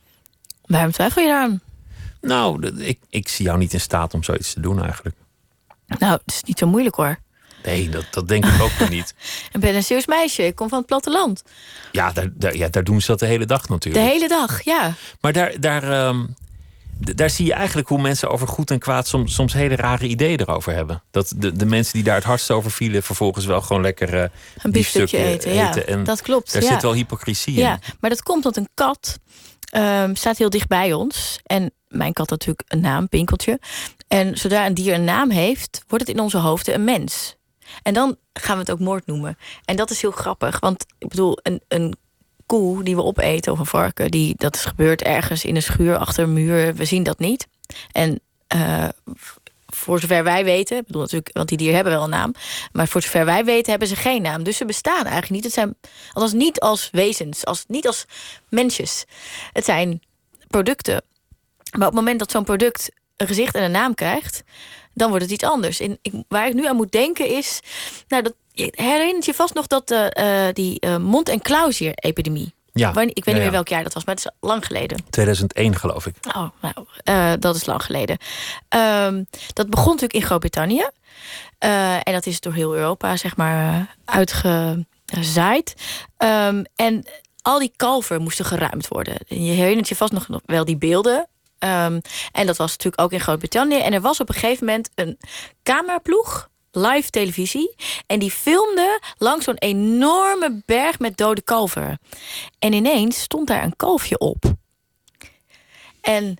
Waarom 0.66 0.92
twijfel 0.92 1.22
je 1.22 1.28
daaraan? 1.28 1.62
Nou, 2.22 2.68
ik, 2.78 3.00
ik 3.10 3.28
zie 3.28 3.46
jou 3.46 3.58
niet 3.58 3.74
in 3.74 3.82
staat 3.82 4.14
om 4.14 4.24
zoiets 4.24 4.54
te 4.54 4.60
doen 4.60 4.84
eigenlijk. 4.84 5.16
Nou, 5.88 6.12
het 6.26 6.34
is 6.36 6.44
niet 6.44 6.60
zo 6.60 6.68
moeilijk 6.68 6.96
hoor. 6.96 7.18
Nee, 7.66 7.90
dat, 7.90 8.06
dat 8.12 8.28
denk 8.28 8.46
ik 8.46 8.62
ook 8.62 8.90
niet. 8.90 9.14
Ik 9.52 9.60
ben 9.62 9.76
een 9.76 9.84
Zeeuws 9.84 10.06
meisje. 10.06 10.46
Ik 10.46 10.56
kom 10.56 10.70
van 10.70 10.78
het 10.78 10.88
platteland. 10.88 11.44
Ja 11.92 12.12
daar, 12.12 12.30
daar, 12.34 12.56
ja, 12.56 12.68
daar 12.68 12.84
doen 12.84 13.02
ze 13.02 13.08
dat 13.08 13.20
de 13.20 13.26
hele 13.26 13.46
dag 13.46 13.62
De 13.62 13.72
natuurlijk. 13.72 14.06
hele 14.06 14.28
dag, 14.28 14.64
ja. 14.64 14.94
Maar 15.22 15.34
daar, 15.34 15.60
daar, 15.60 15.84
ehm, 15.92 16.26
daar 16.98 17.30
zie 17.30 17.46
je 17.46 17.54
eigenlijk 17.54 17.88
hoe 17.88 18.02
mensen 18.02 18.30
over 18.30 18.48
goed 18.48 18.72
en 18.72 18.80
kwaad 18.80 19.08
soms, 19.08 19.34
soms 19.34 19.54
hele 19.54 19.76
rare 19.76 20.08
ideeën 20.08 20.40
erover 20.40 20.74
hebben. 20.74 21.04
Dat 21.12 21.34
de, 21.36 21.52
de 21.52 21.66
mensen 21.66 21.94
die 21.94 22.04
daar 22.04 22.16
het 22.16 22.24
hardst 22.24 22.52
over 22.52 22.72
vielen, 22.72 23.04
vervolgens 23.04 23.46
wel 23.46 23.62
gewoon 23.62 23.82
lekker 23.82 24.14
eh 24.14 24.30
Een 24.62 24.72
biefstukje 24.72 25.18
eten. 25.18 25.54
Ja, 25.54 25.76
En 25.76 26.04
dat 26.04 26.22
klopt. 26.22 26.54
daar 26.54 26.64
ja. 26.64 26.70
zit 26.72 26.82
wel 26.82 26.94
hypocrisie 26.94 27.54
in. 27.54 27.62
Ja, 27.62 27.80
maar 28.00 28.10
dat 28.10 28.24
komt 28.24 28.46
omdat 28.46 28.58
een 28.58 28.70
kat 28.74 29.20
ehm, 29.70 30.16
staat 30.16 30.38
heel 30.38 30.50
dicht 30.50 30.68
bij 30.68 30.94
ons. 30.94 31.40
En 31.44 31.72
mijn 31.88 32.14
kat 32.14 32.30
had 32.30 32.40
natuurlijk 32.40 32.72
een 32.72 32.80
naam, 32.80 33.10
Pinkeltje. 33.10 33.60
En 34.08 34.38
zodra 34.38 34.66
een 34.66 34.74
dier 34.74 34.94
een 34.94 35.04
naam 35.04 35.30
heeft, 35.30 35.84
wordt 35.88 36.08
het 36.08 36.16
in 36.16 36.22
onze 36.22 36.38
hoofden 36.38 36.74
een 36.74 36.84
mens. 36.84 37.36
En 37.84 37.94
dan 37.94 38.18
gaan 38.34 38.54
we 38.54 38.60
het 38.60 38.72
ook 38.72 38.80
moord 38.80 39.06
noemen. 39.06 39.38
En 39.66 39.76
dat 39.76 39.90
is 39.90 40.02
heel 40.02 40.12
grappig. 40.12 40.60
Want 40.60 40.86
ik 40.98 41.08
bedoel, 41.08 41.38
een, 41.44 41.62
een 41.68 41.96
koe 42.46 42.84
die 42.84 42.96
we 42.96 43.04
opeten 43.04 43.52
of 43.52 43.60
een 43.60 43.66
varken, 43.66 44.12
die, 44.12 44.34
dat 44.38 44.56
is 44.56 44.66
gebeurd 44.66 45.02
ergens 45.02 45.46
in 45.46 45.56
een 45.56 45.62
schuur 45.62 45.98
achter 45.98 46.24
een 46.24 46.34
muur. 46.34 46.76
We 46.76 46.86
zien 46.86 47.04
dat 47.04 47.20
niet. 47.20 47.48
En 47.92 48.20
uh, 48.56 48.88
voor 49.66 50.00
zover 50.00 50.24
wij 50.24 50.44
weten, 50.44 50.84
bedoel 50.86 51.02
natuurlijk, 51.02 51.30
want 51.34 51.50
die 51.50 51.58
dieren 51.58 51.76
hebben 51.76 51.94
wel 51.94 52.04
een 52.04 52.10
naam, 52.10 52.34
maar 52.72 52.88
voor 52.88 53.02
zover 53.02 53.26
wij 53.26 53.46
weten 53.46 53.70
hebben 53.70 53.88
ze 53.88 53.96
geen 53.96 54.22
naam. 54.22 54.44
Dus 54.44 54.58
ze 54.58 54.66
bestaan 54.66 55.04
eigenlijk 55.04 55.30
niet. 55.30 55.44
Het 55.44 55.54
zijn 55.54 55.76
althans 56.14 56.34
niet 56.34 56.60
als 56.60 56.90
wezens, 56.92 57.46
als, 57.46 57.64
niet 57.68 57.88
als 57.88 58.06
mensjes. 58.50 59.06
Het 59.54 59.66
zijn 59.66 60.02
producten. 60.48 61.04
Maar 61.72 61.88
op 61.88 61.94
het 61.94 62.04
moment 62.04 62.20
dat 62.20 62.32
zo'n 62.32 62.44
product 62.44 62.92
een 63.18 63.28
gezicht 63.28 63.56
en 63.56 63.64
een 63.64 63.72
naam 63.72 63.94
krijgt, 63.94 64.44
dan 64.96 65.10
wordt 65.10 65.24
het 65.24 65.34
iets 65.34 65.44
anders. 65.44 65.80
En 65.80 65.98
ik, 66.02 66.14
waar 66.28 66.48
ik 66.48 66.54
nu 66.54 66.68
aan 66.68 66.76
moet 66.76 66.92
denken 66.92 67.28
is, 67.28 67.60
nou 68.08 68.24
dat 68.24 68.34
herinnert 68.72 69.26
je 69.26 69.34
vast 69.34 69.54
nog 69.54 69.68
dat 69.68 69.92
uh, 69.92 70.46
die 70.54 70.78
uh, 70.86 70.98
mond- 70.98 71.30
en 71.30 71.42
klauwzier-epidemie 71.42 72.54
ja. 72.74 72.90
ik 72.90 72.96
weet 72.96 73.26
niet 73.26 73.44
meer 73.44 73.52
welk 73.52 73.68
jaar 73.68 73.84
dat 73.84 73.94
was, 73.94 74.06
maar 74.06 74.16
het 74.16 74.26
is 74.26 74.32
lang 74.40 74.66
geleden. 74.66 75.06
2001 75.10 75.76
geloof 75.76 76.06
ik. 76.06 76.16
Oh, 76.28 76.48
nou, 76.62 76.76
uh, 77.04 77.34
dat 77.40 77.56
is 77.56 77.66
lang 77.66 77.84
geleden. 77.84 78.18
Um, 78.70 79.28
dat 79.54 79.70
begon 79.70 79.86
natuurlijk 79.86 80.14
in 80.14 80.22
Groot-Brittannië. 80.22 80.90
En 82.04 82.14
dat 82.14 82.26
is 82.26 82.40
door 82.40 82.54
heel 82.54 82.76
Europa, 82.76 83.18
zeg 83.18 83.38
maar, 83.38 83.96
uitgezaaid. 84.06 85.74
Um, 86.18 86.66
en 86.76 87.06
al 87.42 87.60
die 87.60 87.74
kalveren 87.76 88.22
moesten 88.22 88.46
geruimd 88.46 88.88
worden. 88.88 89.18
Je 89.28 89.52
herinnert 89.52 89.88
je 89.88 89.96
vast 89.96 90.12
nog 90.12 90.28
wel 90.46 90.66
die 90.66 90.78
beelden. 90.78 91.28
Um, 91.60 92.02
en 92.32 92.46
dat 92.46 92.58
was 92.58 92.72
natuurlijk 92.72 93.02
ook 93.02 93.12
in 93.12 93.20
Groot-Brittannië. 93.20 93.80
En 93.80 93.94
er 93.94 94.02
was 94.02 94.20
op 94.20 94.30
een 94.30 94.36
gegeven 94.36 94.66
moment 94.66 94.90
een 94.96 95.18
cameraploeg 95.64 96.50
live 96.72 97.10
televisie. 97.10 97.76
En 98.08 98.20
die 98.20 98.32
filmde 98.32 99.02
langs 99.18 99.46
zo'n 99.46 99.58
enorme 99.58 100.62
berg 100.66 101.00
met 101.00 101.18
dode 101.18 101.42
kalveren. 101.42 102.00
En 102.60 102.74
ineens 102.74 103.22
stond 103.22 103.48
daar 103.48 103.64
een 103.64 103.76
kalfje 103.76 104.18
op. 104.18 104.44
En 106.02 106.38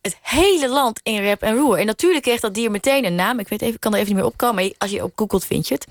het 0.00 0.16
hele 0.22 0.68
land 0.68 1.00
in 1.02 1.20
rep 1.20 1.42
en 1.42 1.56
roer. 1.56 1.78
En 1.78 1.86
natuurlijk 1.86 2.24
kreeg 2.24 2.40
dat 2.40 2.54
dier 2.54 2.70
meteen 2.70 3.04
een 3.04 3.14
naam. 3.14 3.38
Ik 3.38 3.48
weet 3.48 3.62
even, 3.62 3.78
kan 3.78 3.92
er 3.92 3.98
even 3.98 4.12
niet 4.12 4.22
meer 4.22 4.30
opkomen. 4.30 4.54
Maar 4.64 4.72
als 4.78 4.90
je 4.90 5.02
op 5.02 5.12
googelt 5.16 5.44
vind 5.44 5.68
je 5.68 5.74
het. 5.74 5.86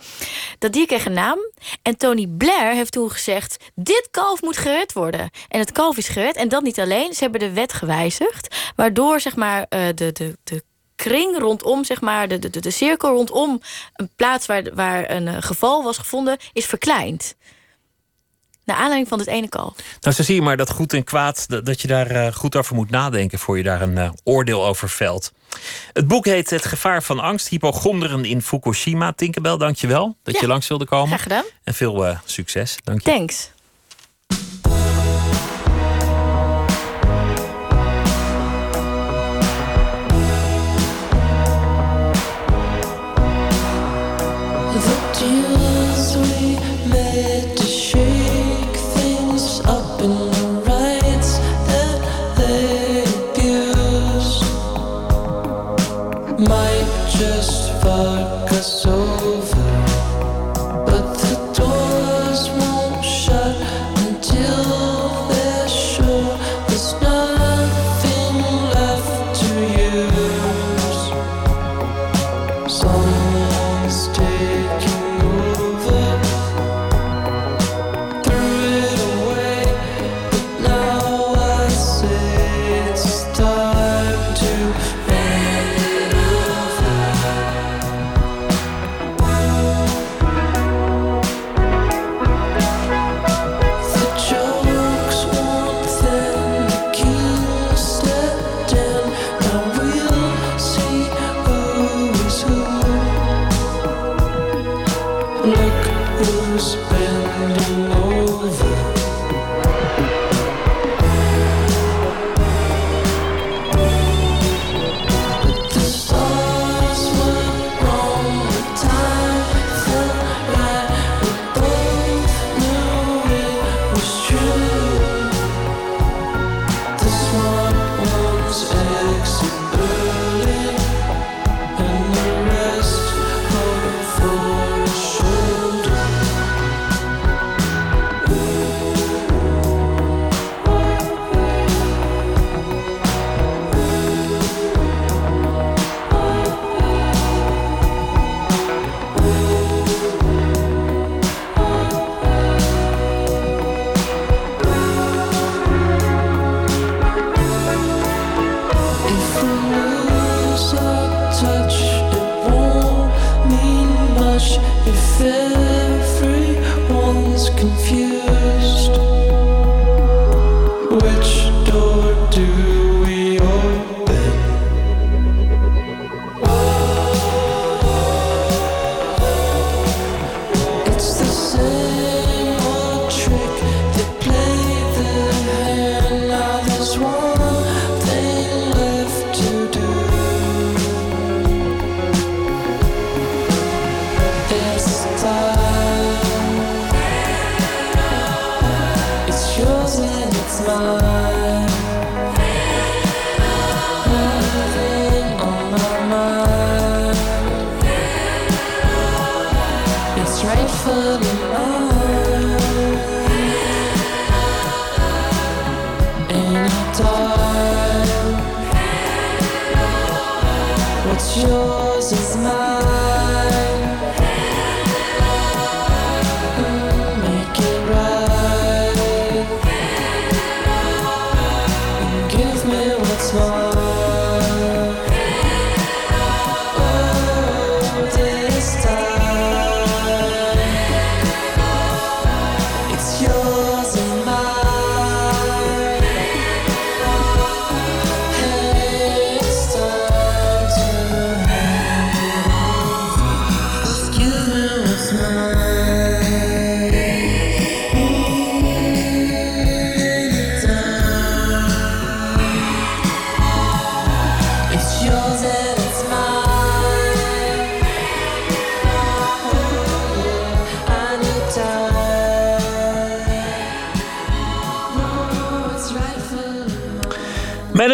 Dat 0.60 0.74
dier 0.74 0.86
kreeg 0.86 1.06
een 1.06 1.14
naam. 1.14 1.40
En 1.82 1.98
Tony 1.98 2.28
Blair 2.28 2.74
heeft 2.74 2.92
toen 2.92 3.12
gezegd... 3.12 3.58
dit 3.76 4.08
kalf 4.12 4.42
moet 4.42 4.58
gered 4.58 4.94
worden. 4.94 5.30
En 5.48 5.60
het 5.60 5.72
kalf 5.72 5.98
is 5.98 6.08
gered. 6.08 6.36
En 6.36 6.50
dat 6.50 6.64
niet 6.64 6.80
alleen. 6.80 7.14
Ze 7.14 7.24
hebben 7.24 7.40
de 7.40 7.52
wet 7.52 7.74
gewijzigd. 7.74 8.56
Waardoor 8.76 9.20
zeg 9.20 9.36
maar, 9.36 9.60
uh, 9.70 9.88
de, 9.96 10.12
de, 10.12 10.38
de 10.44 10.64
kring 10.96 11.38
rondom, 11.38 11.84
zeg 11.84 12.02
maar, 12.02 12.28
de, 12.28 12.40
de, 12.40 12.60
de 12.60 12.72
cirkel 12.72 13.10
rondom 13.10 13.62
een 13.94 14.10
plaats 14.16 14.46
waar, 14.46 14.64
waar 14.74 15.10
een 15.10 15.28
uh, 15.28 15.38
geval 15.40 15.84
was 15.84 15.98
gevonden, 15.98 16.38
is 16.54 16.66
verkleind. 16.66 17.36
Naar 18.68 18.77
aanleiding 18.77 19.07
van 19.07 19.19
het 19.19 19.27
ene 19.27 19.49
kalf. 19.49 19.73
Nou, 20.02 20.15
zo 20.15 20.23
zie 20.23 20.35
je 20.35 20.41
maar 20.41 20.57
dat 20.57 20.72
goed 20.72 20.94
en 20.94 21.03
kwaad, 21.03 21.45
dat, 21.65 21.81
je 21.81 21.88
daar 21.88 22.11
uh, 22.11 22.34
goed 22.34 22.56
over 22.56 22.76
moet 22.76 22.89
nadenken 22.89 23.39
voor 23.39 23.57
je 23.57 23.64
daar 23.64 23.81
een 23.81 23.98
uh, 23.98 24.10
oordeel 24.23 24.65
over 24.65 24.89
velt. 24.89 25.31
Het 25.94 26.07
boek 26.07 26.26
heet 26.26 26.49
Het 26.49 26.65
gevaar 26.65 27.03
van 27.03 27.19
angst, 27.19 27.48
hypochonderen 27.48 28.26
in 28.26 28.41
Fukushima. 28.41 29.14
Tinkerbell, 29.14 29.57
dankjewel 29.57 30.18
dat 30.23 30.34
ja. 30.34 30.39
je 30.41 30.48
langs 30.48 30.68
wilde 30.68 30.85
komen. 30.85 31.07
Graag 31.07 31.23
gedaan. 31.23 31.44
En 31.64 31.73
veel 31.73 32.18
succes. 32.26 32.77
Dank 32.84 33.02
je. 33.02 33.11
Thanks. 33.11 33.49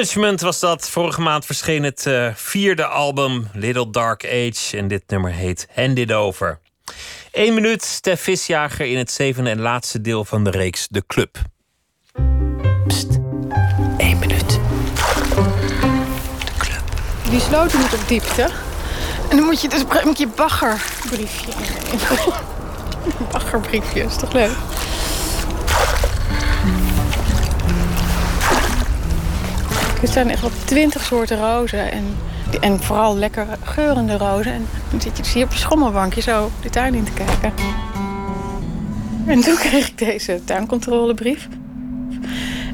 Management 0.03 0.41
was 0.41 0.59
dat. 0.59 0.89
Vorige 0.89 1.21
maand 1.21 1.45
verscheen 1.45 1.84
het 1.84 2.05
uh, 2.05 2.30
vierde 2.35 2.85
album 2.85 3.47
Little 3.53 3.89
Dark 3.89 4.25
Age. 4.25 4.77
En 4.77 4.88
dit 4.88 5.03
nummer 5.07 5.31
heet 5.31 5.67
Hand 5.75 5.97
It 5.97 6.11
Over. 6.11 6.59
Eén 7.31 7.53
minuut, 7.53 7.84
Stef 7.84 8.21
Visjager 8.21 8.85
in 8.85 8.97
het 8.97 9.11
zevende 9.11 9.49
en 9.49 9.59
laatste 9.59 10.01
deel 10.01 10.25
van 10.25 10.43
de 10.43 10.49
reeks 10.49 10.88
De 10.88 11.03
Club. 11.07 11.38
Pst, 12.88 13.07
één 13.97 14.19
minuut. 14.19 14.49
De 14.49 14.59
Club. 16.57 16.84
Die 17.30 17.39
sloten 17.39 17.80
moet 17.80 17.93
op 17.93 18.07
diepte. 18.07 18.49
En 19.30 19.38
dan 19.38 19.45
moet 19.45 19.61
je 19.61 19.69
dus 19.69 19.84
met 20.05 20.17
je 20.17 20.27
baggerbriefje 20.27 21.51
in. 21.91 21.99
baggerbriefje, 23.31 24.03
is 24.03 24.15
toch 24.15 24.34
leuk? 24.34 24.51
Er 30.03 30.09
zijn 30.09 30.30
echt 30.30 30.41
wel 30.41 30.51
twintig 30.65 31.03
soorten 31.03 31.38
rozen. 31.38 31.91
En, 31.91 32.03
en 32.61 32.80
vooral 32.80 33.17
lekker 33.17 33.47
geurende 33.63 34.17
rozen. 34.17 34.51
En 34.51 34.67
dan 34.89 35.01
zit 35.01 35.17
je 35.17 35.23
dus 35.23 35.34
hier 35.34 35.45
op 35.45 35.51
je 35.51 35.57
schommelbankje 35.57 36.21
zo 36.21 36.51
de 36.61 36.69
tuin 36.69 36.93
in 36.93 37.03
te 37.03 37.11
kijken. 37.11 37.53
En 39.25 39.41
toen 39.41 39.55
kreeg 39.55 39.88
ik 39.88 39.97
deze 39.97 40.41
tuincontrolebrief. 40.43 41.47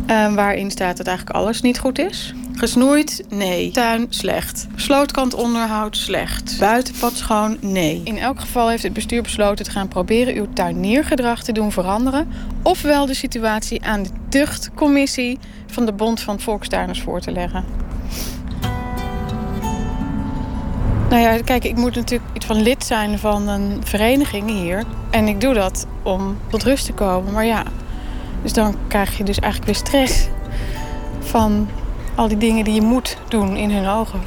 Uh, 0.09 0.33
waarin 0.33 0.71
staat 0.71 0.97
dat 0.97 1.07
eigenlijk 1.07 1.37
alles 1.37 1.61
niet 1.61 1.79
goed 1.79 1.99
is. 1.99 2.33
Gesnoeid? 2.59 3.23
Nee. 3.29 3.71
Tuin? 3.71 4.05
Slecht. 4.09 4.67
Slootkant 4.75 5.33
onderhoud? 5.33 5.97
Slecht. 5.97 6.55
Buitenpad 6.59 7.13
schoon? 7.13 7.57
Nee. 7.61 8.01
In 8.03 8.17
elk 8.17 8.39
geval 8.39 8.69
heeft 8.69 8.83
het 8.83 8.93
bestuur 8.93 9.21
besloten 9.21 9.65
te 9.65 9.71
gaan 9.71 9.87
proberen 9.87 10.35
uw 10.35 10.47
tuiniergedrag 10.53 11.43
te 11.43 11.51
doen 11.51 11.71
veranderen. 11.71 12.27
Ofwel 12.61 13.05
de 13.05 13.13
situatie 13.13 13.85
aan 13.85 14.03
de 14.03 14.09
tuchtcommissie 14.29 15.39
van 15.67 15.85
de 15.85 15.93
Bond 15.93 16.21
van 16.21 16.39
Volkstuiners 16.39 17.01
voor 17.01 17.21
te 17.21 17.31
leggen. 17.31 17.65
Nou 21.09 21.21
ja, 21.21 21.41
kijk, 21.41 21.63
ik 21.63 21.75
moet 21.75 21.95
natuurlijk 21.95 22.31
iets 22.35 22.45
van 22.45 22.61
lid 22.61 22.83
zijn 22.83 23.19
van 23.19 23.47
een 23.47 23.81
vereniging 23.83 24.49
hier. 24.49 24.83
En 25.09 25.27
ik 25.27 25.41
doe 25.41 25.53
dat 25.53 25.87
om 26.03 26.37
tot 26.49 26.63
rust 26.63 26.85
te 26.85 26.93
komen. 26.93 27.33
Maar 27.33 27.45
ja, 27.45 27.63
dus 28.41 28.53
dan 28.53 28.75
krijg 28.87 29.17
je 29.17 29.23
dus 29.23 29.39
eigenlijk 29.39 29.71
weer 29.71 29.87
stress 29.87 30.27
van 31.19 31.67
al 32.19 32.27
die 32.27 32.37
dingen 32.37 32.63
die 32.63 32.73
je 32.73 32.81
moet 32.81 33.17
doen 33.27 33.57
in 33.57 33.71
hun 33.71 33.87
ogen. 33.87 34.21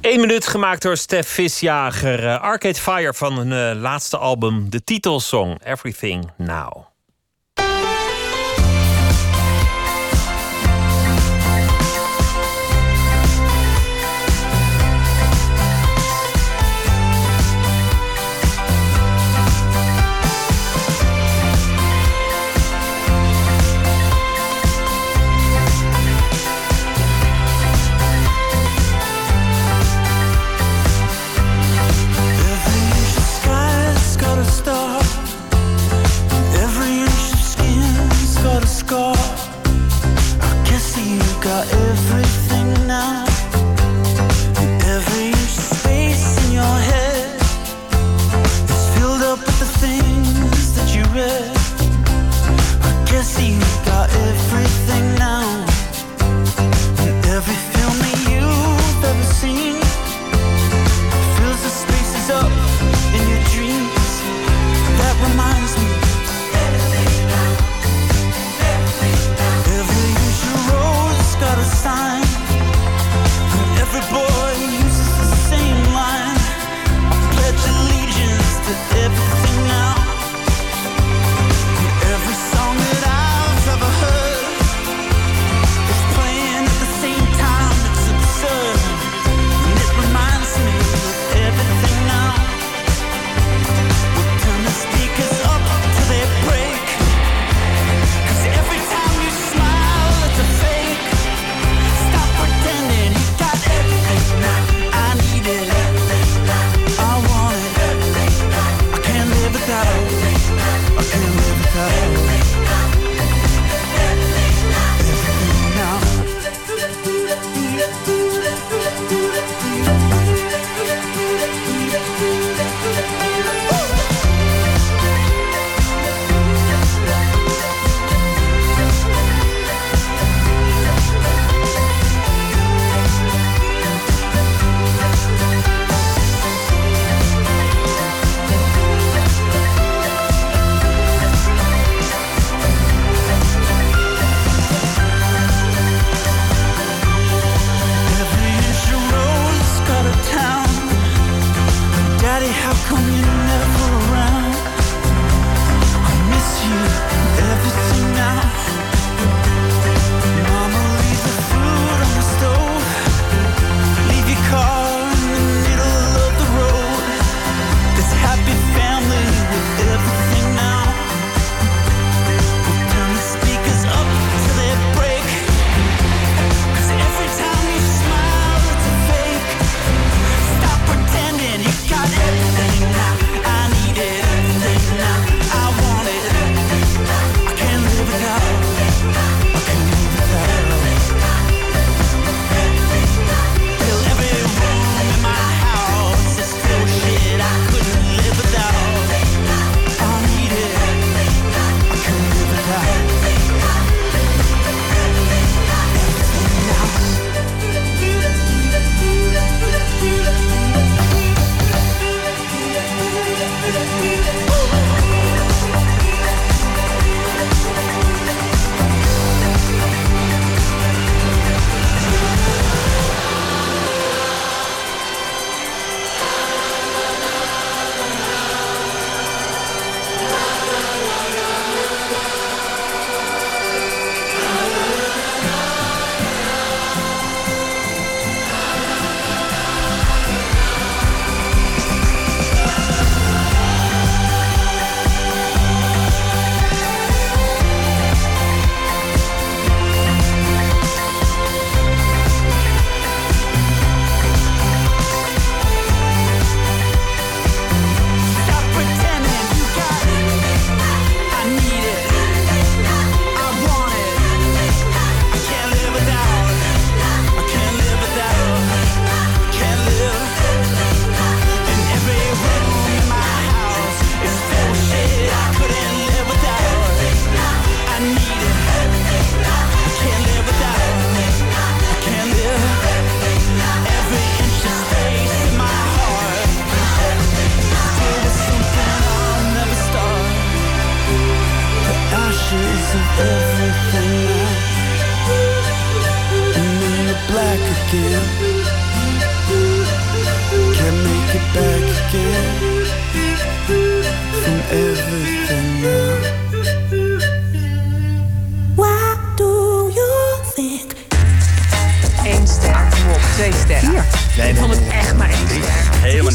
Eén 0.00 0.20
minuut 0.20 0.46
gemaakt 0.46 0.82
door 0.82 0.96
Stef 0.96 1.28
Visjager. 1.28 2.24
Uh, 2.24 2.40
Arcade 2.40 2.74
Fire 2.74 3.14
van 3.14 3.36
hun 3.36 3.50
uh, 3.50 3.80
laatste 3.80 4.16
album, 4.16 4.70
de 4.70 4.84
titelsong 4.84 5.64
Everything 5.64 6.30
Now. 6.36 6.95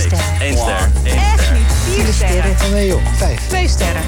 Niks. 0.04 0.24
Eén 0.40 0.58
ster. 0.58 0.90
Eén 1.04 1.18
Echt 1.18 1.44
ster. 1.44 1.54
niet. 1.54 1.96
Vier 1.96 2.14
sterren. 2.14 2.56
Nee 2.72 2.88
joh, 2.88 3.02
vijf. 3.18 3.48
Twee 3.48 3.68
sterren. 3.68 4.02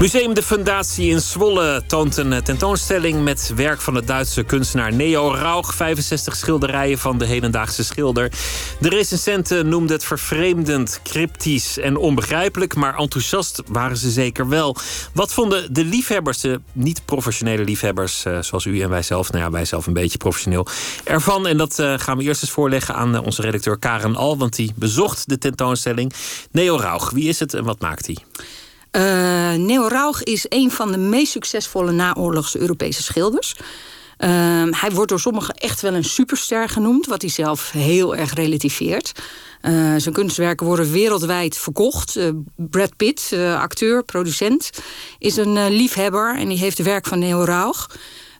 Museum 0.00 0.34
de 0.34 0.42
Fundatie 0.42 1.10
in 1.10 1.20
Zwolle 1.20 1.82
toont 1.86 2.16
een 2.16 2.42
tentoonstelling 2.42 3.24
met 3.24 3.52
werk 3.54 3.80
van 3.80 3.94
de 3.94 4.04
Duitse 4.04 4.42
kunstenaar 4.42 4.92
Neo 4.92 5.34
Rauch. 5.34 5.74
65 5.74 6.36
schilderijen 6.36 6.98
van 6.98 7.18
de 7.18 7.26
hedendaagse 7.26 7.84
schilder. 7.84 8.32
De 8.80 8.88
recensenten 8.88 9.68
noemden 9.68 9.96
het 9.96 10.04
vervreemdend, 10.04 11.00
cryptisch 11.02 11.78
en 11.78 11.96
onbegrijpelijk, 11.96 12.74
maar 12.74 12.98
enthousiast 12.98 13.62
waren 13.66 13.96
ze 13.96 14.10
zeker 14.10 14.48
wel. 14.48 14.76
Wat 15.12 15.32
vonden 15.32 15.72
de 15.74 15.84
liefhebbers, 15.84 16.40
de 16.40 16.60
niet-professionele 16.72 17.64
liefhebbers, 17.64 18.24
eh, 18.24 18.38
zoals 18.42 18.64
u 18.64 18.80
en 18.80 18.90
wij 18.90 19.02
zelf, 19.02 19.32
nou 19.32 19.44
ja, 19.44 19.50
wij 19.50 19.64
zelf 19.64 19.86
een 19.86 19.92
beetje 19.92 20.18
professioneel, 20.18 20.66
ervan? 21.04 21.46
En 21.46 21.56
dat 21.56 21.78
eh, 21.78 21.94
gaan 21.96 22.16
we 22.16 22.22
eerst 22.22 22.42
eens 22.42 22.50
voorleggen 22.50 22.94
aan 22.94 23.14
eh, 23.14 23.22
onze 23.24 23.42
redacteur 23.42 23.78
Karen 23.78 24.16
Al, 24.16 24.38
want 24.38 24.56
die 24.56 24.72
bezocht 24.74 25.28
de 25.28 25.38
tentoonstelling. 25.38 26.12
Neo 26.50 26.76
Rauch, 26.76 27.10
wie 27.10 27.28
is 27.28 27.40
het 27.40 27.54
en 27.54 27.64
wat 27.64 27.80
maakt 27.80 28.06
hij? 28.06 28.16
Uh, 28.92 29.02
Neo 29.52 29.86
Rauch 29.86 30.22
is 30.22 30.46
een 30.48 30.70
van 30.70 30.92
de 30.92 30.98
meest 30.98 31.32
succesvolle 31.32 31.92
naoorlogse 31.92 32.58
Europese 32.58 33.02
schilders. 33.02 33.54
Uh, 34.18 34.28
hij 34.70 34.90
wordt 34.90 35.10
door 35.10 35.20
sommigen 35.20 35.54
echt 35.54 35.80
wel 35.80 35.94
een 35.94 36.04
superster 36.04 36.68
genoemd, 36.68 37.06
wat 37.06 37.22
hij 37.22 37.30
zelf 37.30 37.70
heel 37.70 38.16
erg 38.16 38.34
relativeert. 38.34 39.12
Uh, 39.62 39.94
zijn 39.96 40.14
kunstwerken 40.14 40.66
worden 40.66 40.90
wereldwijd 40.90 41.56
verkocht. 41.56 42.16
Uh, 42.16 42.28
Brad 42.56 42.96
Pitt, 42.96 43.32
acteur, 43.56 44.02
producent, 44.02 44.70
is 45.18 45.36
een 45.36 45.68
liefhebber 45.68 46.36
en 46.36 46.48
die 46.48 46.58
heeft 46.58 46.78
het 46.78 46.86
werk 46.86 47.06
van 47.06 47.18
Neo 47.18 47.44
Rauch. 47.44 47.86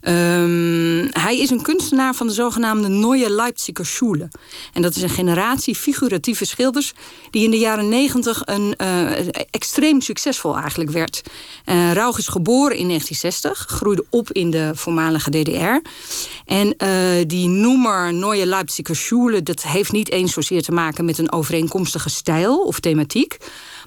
Um, 0.09 1.09
hij 1.11 1.39
is 1.39 1.51
een 1.51 1.63
kunstenaar 1.63 2.15
van 2.15 2.27
de 2.27 2.33
zogenaamde 2.33 2.89
Neue 2.89 3.31
Leipziger 3.31 3.87
Schule. 3.87 4.29
En 4.73 4.83
dat 4.83 4.97
is 4.97 5.03
een 5.03 5.09
generatie 5.09 5.75
figuratieve 5.75 6.45
schilders... 6.45 6.93
die 7.31 7.45
in 7.45 7.51
de 7.51 7.59
jaren 7.59 7.89
negentig 7.89 8.43
uh, 8.49 9.11
extreem 9.51 10.01
succesvol 10.01 10.57
eigenlijk 10.57 10.91
werd. 10.91 11.23
Uh, 11.67 11.93
Rauch 11.93 12.19
is 12.19 12.29
geboren 12.29 12.77
in 12.77 12.87
1960, 12.87 13.77
groeide 13.77 14.05
op 14.11 14.33
in 14.33 14.51
de 14.51 14.71
voormalige 14.75 15.31
DDR. 15.31 15.89
En 16.45 16.75
uh, 16.79 17.25
die 17.27 17.49
noemer 17.49 18.15
Neue 18.15 18.47
Leipziger 18.47 18.97
Schule... 18.97 19.43
dat 19.43 19.63
heeft 19.63 19.93
niet 19.93 20.11
eens 20.11 20.33
zozeer 20.33 20.63
te 20.63 20.73
maken 20.73 21.05
met 21.05 21.19
een 21.19 21.33
overeenkomstige 21.33 22.11
stijl 22.11 22.59
of 22.59 22.81
thematiek 22.81 23.39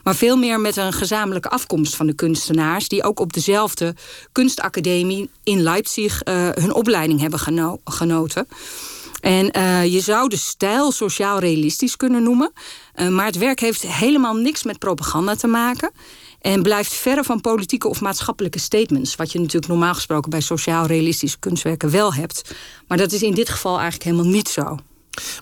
maar 0.03 0.15
veel 0.15 0.37
meer 0.37 0.59
met 0.59 0.77
een 0.77 0.93
gezamenlijke 0.93 1.49
afkomst 1.49 1.95
van 1.95 2.07
de 2.07 2.13
kunstenaars... 2.13 2.87
die 2.87 3.03
ook 3.03 3.19
op 3.19 3.33
dezelfde 3.33 3.95
kunstacademie 4.31 5.29
in 5.43 5.61
Leipzig 5.61 6.23
uh, 6.23 6.49
hun 6.49 6.73
opleiding 6.73 7.19
hebben 7.19 7.39
geno 7.39 7.79
genoten. 7.83 8.47
En 9.21 9.57
uh, 9.57 9.85
je 9.93 9.99
zou 9.99 10.29
de 10.29 10.37
stijl 10.37 10.91
sociaal-realistisch 10.91 11.97
kunnen 11.97 12.23
noemen... 12.23 12.51
Uh, 12.95 13.07
maar 13.07 13.25
het 13.25 13.37
werk 13.37 13.59
heeft 13.59 13.81
helemaal 13.81 14.35
niks 14.35 14.63
met 14.63 14.79
propaganda 14.79 15.35
te 15.35 15.47
maken... 15.47 15.91
En 16.41 16.63
blijft 16.63 16.93
verre 16.93 17.23
van 17.23 17.41
politieke 17.41 17.87
of 17.87 18.01
maatschappelijke 18.01 18.59
statements. 18.59 19.15
Wat 19.15 19.31
je 19.31 19.39
natuurlijk 19.39 19.71
normaal 19.71 19.93
gesproken 19.93 20.29
bij 20.29 20.41
sociaal-realistische 20.41 21.39
kunstwerken 21.39 21.91
wel 21.91 22.13
hebt. 22.13 22.55
Maar 22.87 22.97
dat 22.97 23.11
is 23.11 23.21
in 23.21 23.33
dit 23.33 23.49
geval 23.49 23.79
eigenlijk 23.79 24.03
helemaal 24.03 24.31
niet 24.31 24.49
zo. 24.49 24.77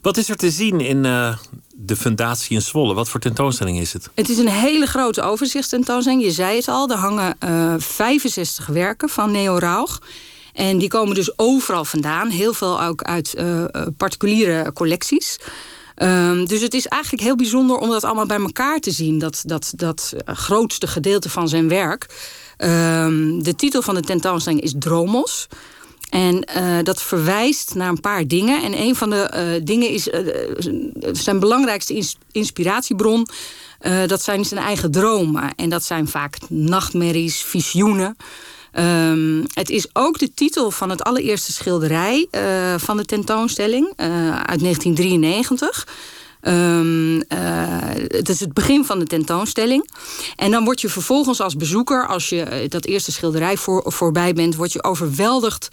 Wat 0.01 0.17
is 0.17 0.29
er 0.29 0.35
te 0.35 0.51
zien 0.51 0.79
in 0.79 1.03
uh, 1.03 1.37
de 1.75 1.95
Fundatie 1.95 2.55
in 2.55 2.61
Zwolle? 2.61 2.93
Wat 2.93 3.09
voor 3.09 3.19
tentoonstelling 3.19 3.79
is 3.79 3.93
het? 3.93 4.09
Het 4.15 4.29
is 4.29 4.37
een 4.37 4.49
hele 4.49 4.85
grote 4.85 5.21
overzichtstentoonstelling. 5.21 6.23
Je 6.23 6.31
zei 6.31 6.55
het 6.55 6.67
al, 6.67 6.89
er 6.89 6.97
hangen 6.97 7.35
uh, 7.43 7.73
65 7.77 8.67
werken 8.67 9.09
van 9.09 9.31
Neo 9.31 9.57
Rauch. 9.57 10.01
En 10.53 10.77
die 10.77 10.89
komen 10.89 11.15
dus 11.15 11.37
overal 11.37 11.85
vandaan. 11.85 12.29
Heel 12.29 12.53
veel 12.53 12.81
ook 12.81 13.01
uit 13.01 13.35
uh, 13.37 13.63
particuliere 13.97 14.73
collecties. 14.73 15.39
Um, 15.95 16.45
dus 16.45 16.61
het 16.61 16.73
is 16.73 16.87
eigenlijk 16.87 17.23
heel 17.23 17.35
bijzonder 17.35 17.77
om 17.77 17.89
dat 17.89 18.03
allemaal 18.03 18.25
bij 18.25 18.39
elkaar 18.39 18.79
te 18.79 18.91
zien. 18.91 19.19
Dat, 19.19 19.41
dat, 19.45 19.73
dat 19.75 20.13
grootste 20.25 20.87
gedeelte 20.87 21.29
van 21.29 21.49
zijn 21.49 21.67
werk. 21.67 22.05
Um, 22.57 23.43
de 23.43 23.55
titel 23.55 23.81
van 23.81 23.95
de 23.95 24.01
tentoonstelling 24.01 24.61
is 24.61 24.73
Dromos. 24.77 25.47
En 26.09 26.47
uh, 26.57 26.77
dat 26.83 27.01
verwijst 27.01 27.75
naar 27.75 27.89
een 27.89 27.99
paar 27.99 28.27
dingen. 28.27 28.63
En 28.63 28.79
een 28.79 28.95
van 28.95 29.09
de 29.09 29.31
uh, 29.33 29.65
dingen 29.65 29.89
is 29.89 30.07
uh, 30.07 30.19
zijn 31.11 31.39
belangrijkste 31.39 31.93
ins 31.93 32.17
inspiratiebron. 32.31 33.27
dat 34.07 34.21
zijn 34.21 34.45
zijn 34.45 34.63
eigen 34.63 34.91
dromen. 34.91 35.55
En 35.55 35.69
dat 35.69 35.83
zijn 35.83 36.07
vaak 36.07 36.37
nachtmerries, 36.49 37.41
visioenen. 37.41 38.15
Um, 38.73 39.45
het 39.53 39.69
is 39.69 39.87
ook 39.93 40.19
de 40.19 40.33
titel 40.33 40.71
van 40.71 40.89
het 40.89 41.03
allereerste 41.03 41.51
schilderij 41.51 42.27
van 42.77 42.97
de 42.97 43.05
tentoonstelling 43.05 43.93
uit 44.45 44.59
1993. 44.59 45.87
Um, 46.41 47.15
uh, 47.15 47.21
het 48.07 48.29
is 48.29 48.39
het 48.39 48.53
begin 48.53 48.85
van 48.85 48.99
de 48.99 49.05
tentoonstelling. 49.05 49.89
En 50.35 50.51
dan 50.51 50.63
word 50.63 50.81
je 50.81 50.89
vervolgens 50.89 51.41
als 51.41 51.55
bezoeker, 51.55 52.07
als 52.07 52.29
je 52.29 52.65
dat 52.69 52.85
eerste 52.85 53.11
schilderij 53.11 53.57
voor, 53.57 53.83
voorbij 53.85 54.33
bent, 54.33 54.55
word 54.55 54.71
je 54.71 54.83
overweldigd 54.83 55.69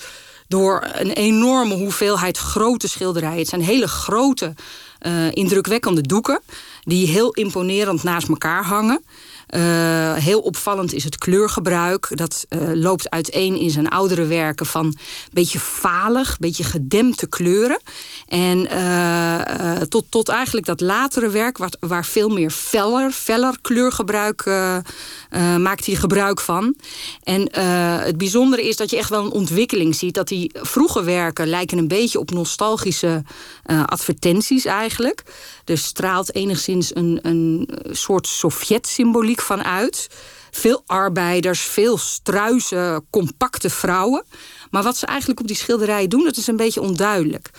door 0.49 0.89
een 0.93 1.11
enorme 1.11 1.75
hoeveelheid 1.75 2.39
grote 2.39 2.89
schilderijen. 2.89 3.39
Het 3.39 3.49
zijn 3.49 3.63
hele 3.63 3.89
grote, 3.89 4.55
uh, 5.01 5.33
indrukwekkende 5.33 6.01
doeken 6.01 6.41
die 6.83 7.07
heel 7.07 7.33
imponerend 7.33 8.03
naast 8.03 8.29
elkaar 8.29 8.65
hangen. 8.65 9.05
Uh, 9.51 10.15
heel 10.15 10.41
opvallend 10.41 10.93
is 10.93 11.05
het 11.05 11.19
kleurgebruik. 11.19 12.09
Dat 12.11 12.47
uh, 12.49 12.61
loopt 12.73 13.11
uiteen 13.11 13.57
in 13.57 13.71
zijn 13.71 13.89
oudere 13.89 14.27
werken 14.27 14.67
van 14.67 14.85
een 14.85 14.99
beetje 15.33 15.59
falig, 15.59 16.39
beetje 16.39 16.65
gedempte 16.65 17.27
kleuren. 17.27 17.81
En 18.29 18.69
uh, 18.73 19.41
tot, 19.73 20.05
tot 20.09 20.29
eigenlijk 20.29 20.67
dat 20.67 20.81
latere 20.81 21.29
werk, 21.29 21.59
waar, 21.59 21.73
waar 21.81 22.05
veel 22.05 22.29
meer 22.29 22.51
feller, 22.51 23.11
feller 23.11 23.59
kleurgebruik 23.63 24.45
maakt 25.59 25.87
hij 25.87 25.95
gebruik 25.95 26.41
van. 26.41 26.77
En 27.23 27.53
het 28.03 28.19
bijzondere 28.19 28.69
is 28.69 28.77
dat 28.77 28.91
je 28.91 28.97
echt 28.97 29.11
wel 29.11 29.25
een 29.25 29.31
ontwikkeling 29.31 29.95
ziet. 29.95 30.15
Dat 30.15 30.29
die 30.29 30.51
vroege 30.55 31.03
werken 31.03 31.47
lijken 31.47 31.79
een 31.79 31.89
beetje 31.89 32.19
op 32.19 32.31
nostalgische 32.31 33.23
advertenties 33.87 34.65
eigenlijk. 34.65 35.23
Er 35.67 35.79
straalt 35.79 36.35
enigszins 36.35 36.95
een, 36.95 37.19
een 37.23 37.69
soort 37.91 38.27
Sovjet-symboliek 38.27 39.41
vanuit. 39.41 40.09
Veel 40.51 40.83
arbeiders, 40.87 41.61
veel 41.61 41.99
struise, 41.99 43.03
compacte 43.11 43.71
vrouwen. 43.71 44.25
Maar 44.71 44.83
wat 44.83 44.97
ze 44.97 45.07
eigenlijk 45.07 45.41
op 45.41 45.47
die 45.47 45.57
schilderijen 45.57 46.11
doen, 46.11 46.25
dat 46.25 46.37
is 46.37 46.47
een 46.47 46.57
beetje 46.57 46.81
onduidelijk. 46.81 47.51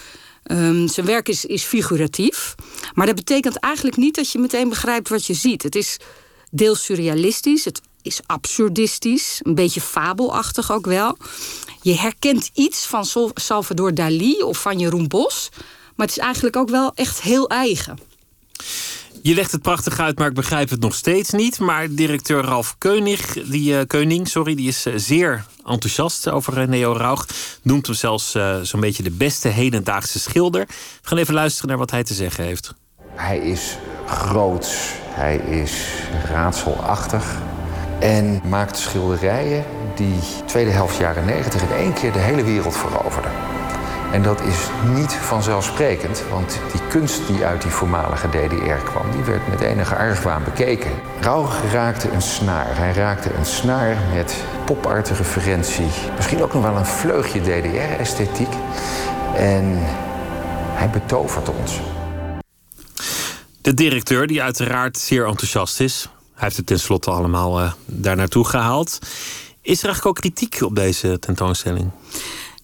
Um, 0.51 0.87
zijn 0.87 1.05
werk 1.05 1.29
is, 1.29 1.45
is 1.45 1.63
figuratief. 1.63 2.55
Maar 2.93 3.05
dat 3.05 3.15
betekent 3.15 3.57
eigenlijk 3.59 3.97
niet 3.97 4.15
dat 4.15 4.31
je 4.31 4.39
meteen 4.39 4.69
begrijpt 4.69 5.09
wat 5.09 5.25
je 5.25 5.33
ziet. 5.33 5.63
Het 5.63 5.75
is 5.75 5.97
deels 6.51 6.83
surrealistisch, 6.83 7.65
het 7.65 7.81
is 8.01 8.19
absurdistisch, 8.25 9.39
een 9.43 9.55
beetje 9.55 9.81
fabelachtig 9.81 10.71
ook 10.71 10.85
wel. 10.85 11.17
Je 11.81 11.95
herkent 11.95 12.49
iets 12.53 12.85
van 12.85 13.05
Salvador 13.33 13.93
Dali 13.93 14.41
of 14.41 14.61
van 14.61 14.79
Jeroen 14.79 15.07
Bos. 15.07 15.49
Maar 15.97 16.07
het 16.07 16.17
is 16.17 16.23
eigenlijk 16.23 16.55
ook 16.55 16.69
wel 16.69 16.91
echt 16.95 17.21
heel 17.21 17.49
eigen. 17.49 17.99
Je 19.21 19.33
legt 19.33 19.51
het 19.51 19.61
prachtig 19.61 19.99
uit, 19.99 20.17
maar 20.17 20.27
ik 20.27 20.33
begrijp 20.33 20.69
het 20.69 20.79
nog 20.79 20.95
steeds 20.95 21.31
niet. 21.31 21.59
Maar 21.59 21.87
directeur 21.89 22.43
Ralf 22.43 22.75
Keunig, 22.77 23.33
die, 23.33 23.73
uh, 23.73 23.81
Keuning 23.87 24.27
sorry, 24.27 24.55
die 24.55 24.67
is 24.67 24.85
uh, 24.85 24.93
zeer 24.95 25.45
enthousiast 25.65 26.29
over 26.29 26.61
uh, 26.61 26.67
Neo 26.67 26.93
Rauch. 26.93 27.25
Noemt 27.61 27.85
hem 27.85 27.95
zelfs 27.95 28.31
zo'n 28.61 28.79
beetje 28.79 29.03
de 29.03 29.11
beste 29.11 29.47
hedendaagse 29.47 30.19
schilder. 30.19 30.65
We 30.67 31.07
gaan 31.07 31.17
even 31.17 31.33
luisteren 31.33 31.69
naar 31.69 31.77
wat 31.77 31.91
hij 31.91 32.03
te 32.03 32.13
zeggen 32.13 32.43
heeft. 32.43 32.73
Hij 33.15 33.37
is 33.37 33.77
groot, 34.07 34.67
hij 35.09 35.35
is 35.35 35.71
raadselachtig. 36.29 37.25
En 37.99 38.41
maakt 38.49 38.77
schilderijen 38.77 39.65
die 39.95 40.19
tweede 40.45 40.71
helft 40.71 40.97
jaren 40.97 41.25
negentig 41.25 41.61
in 41.61 41.75
één 41.75 41.93
keer 41.93 42.11
de 42.11 42.19
hele 42.19 42.43
wereld 42.43 42.77
veroverden. 42.77 43.31
En 44.11 44.23
dat 44.23 44.41
is 44.41 44.57
niet 44.93 45.13
vanzelfsprekend, 45.13 46.23
want 46.29 46.59
die 46.71 46.81
kunst 46.89 47.27
die 47.27 47.45
uit 47.45 47.61
die 47.61 47.71
voormalige 47.71 48.27
DDR 48.27 48.83
kwam, 48.85 49.11
die 49.11 49.23
werd 49.23 49.47
met 49.47 49.61
enige 49.61 49.95
argwaan 49.95 50.43
bekeken. 50.43 50.91
Rauch 51.21 51.71
raakte 51.71 52.11
een 52.11 52.21
snaar. 52.21 52.77
Hij 52.77 52.93
raakte 52.93 53.33
een 53.33 53.45
snaar 53.45 53.97
met 54.13 54.43
pop-art 54.65 55.09
referentie, 55.09 55.87
misschien 56.15 56.41
ook 56.41 56.53
nog 56.53 56.63
wel 56.63 56.75
een 56.75 56.85
vleugje 56.85 57.41
DDR-esthetiek. 57.41 58.53
En 59.35 59.77
hij 60.73 60.89
betovert 60.89 61.49
ons. 61.49 61.79
De 63.61 63.73
directeur, 63.73 64.27
die 64.27 64.41
uiteraard 64.41 64.97
zeer 64.97 65.27
enthousiast 65.27 65.79
is, 65.79 66.09
hij 66.33 66.43
heeft 66.43 66.57
het 66.57 66.65
tenslotte 66.65 67.11
allemaal 67.11 67.61
uh, 67.61 67.71
daar 67.85 68.15
naartoe 68.15 68.45
gehaald 68.45 68.99
Is 69.61 69.79
er 69.79 69.85
eigenlijk 69.85 70.05
ook 70.05 70.15
kritiek 70.15 70.61
op 70.61 70.75
deze 70.75 71.19
tentoonstelling? 71.19 71.91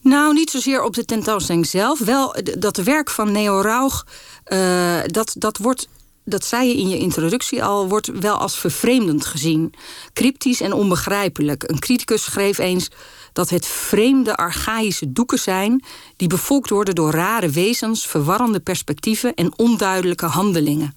Nou, 0.03 0.33
niet 0.33 0.49
zozeer 0.49 0.83
op 0.83 0.93
de 0.93 1.05
tentoonstelling 1.05 1.65
zelf. 1.65 1.99
Wel 1.99 2.35
dat 2.59 2.77
werk 2.77 3.09
van 3.09 3.31
Neo 3.31 3.61
Rauch, 3.61 4.05
uh, 4.47 4.99
dat, 5.05 5.35
dat 5.37 5.57
wordt 5.57 5.87
dat 6.25 6.45
zei 6.45 6.67
je 6.67 6.77
in 6.77 6.89
je 6.89 6.97
introductie 6.97 7.63
al, 7.63 7.87
wordt 7.87 8.07
wel 8.19 8.37
als 8.37 8.57
vervreemdend 8.57 9.25
gezien. 9.25 9.73
Cryptisch 10.13 10.61
en 10.61 10.73
onbegrijpelijk. 10.73 11.63
Een 11.69 11.79
criticus 11.79 12.23
schreef 12.23 12.57
eens 12.57 12.89
dat 13.33 13.49
het 13.49 13.65
vreemde 13.65 14.35
archaïsche 14.35 15.11
doeken 15.11 15.39
zijn... 15.39 15.83
die 16.15 16.27
bevolkt 16.27 16.69
worden 16.69 16.95
door 16.95 17.11
rare 17.11 17.49
wezens, 17.49 18.07
verwarrende 18.07 18.59
perspectieven... 18.59 19.33
en 19.33 19.57
onduidelijke 19.57 20.25
handelingen. 20.25 20.95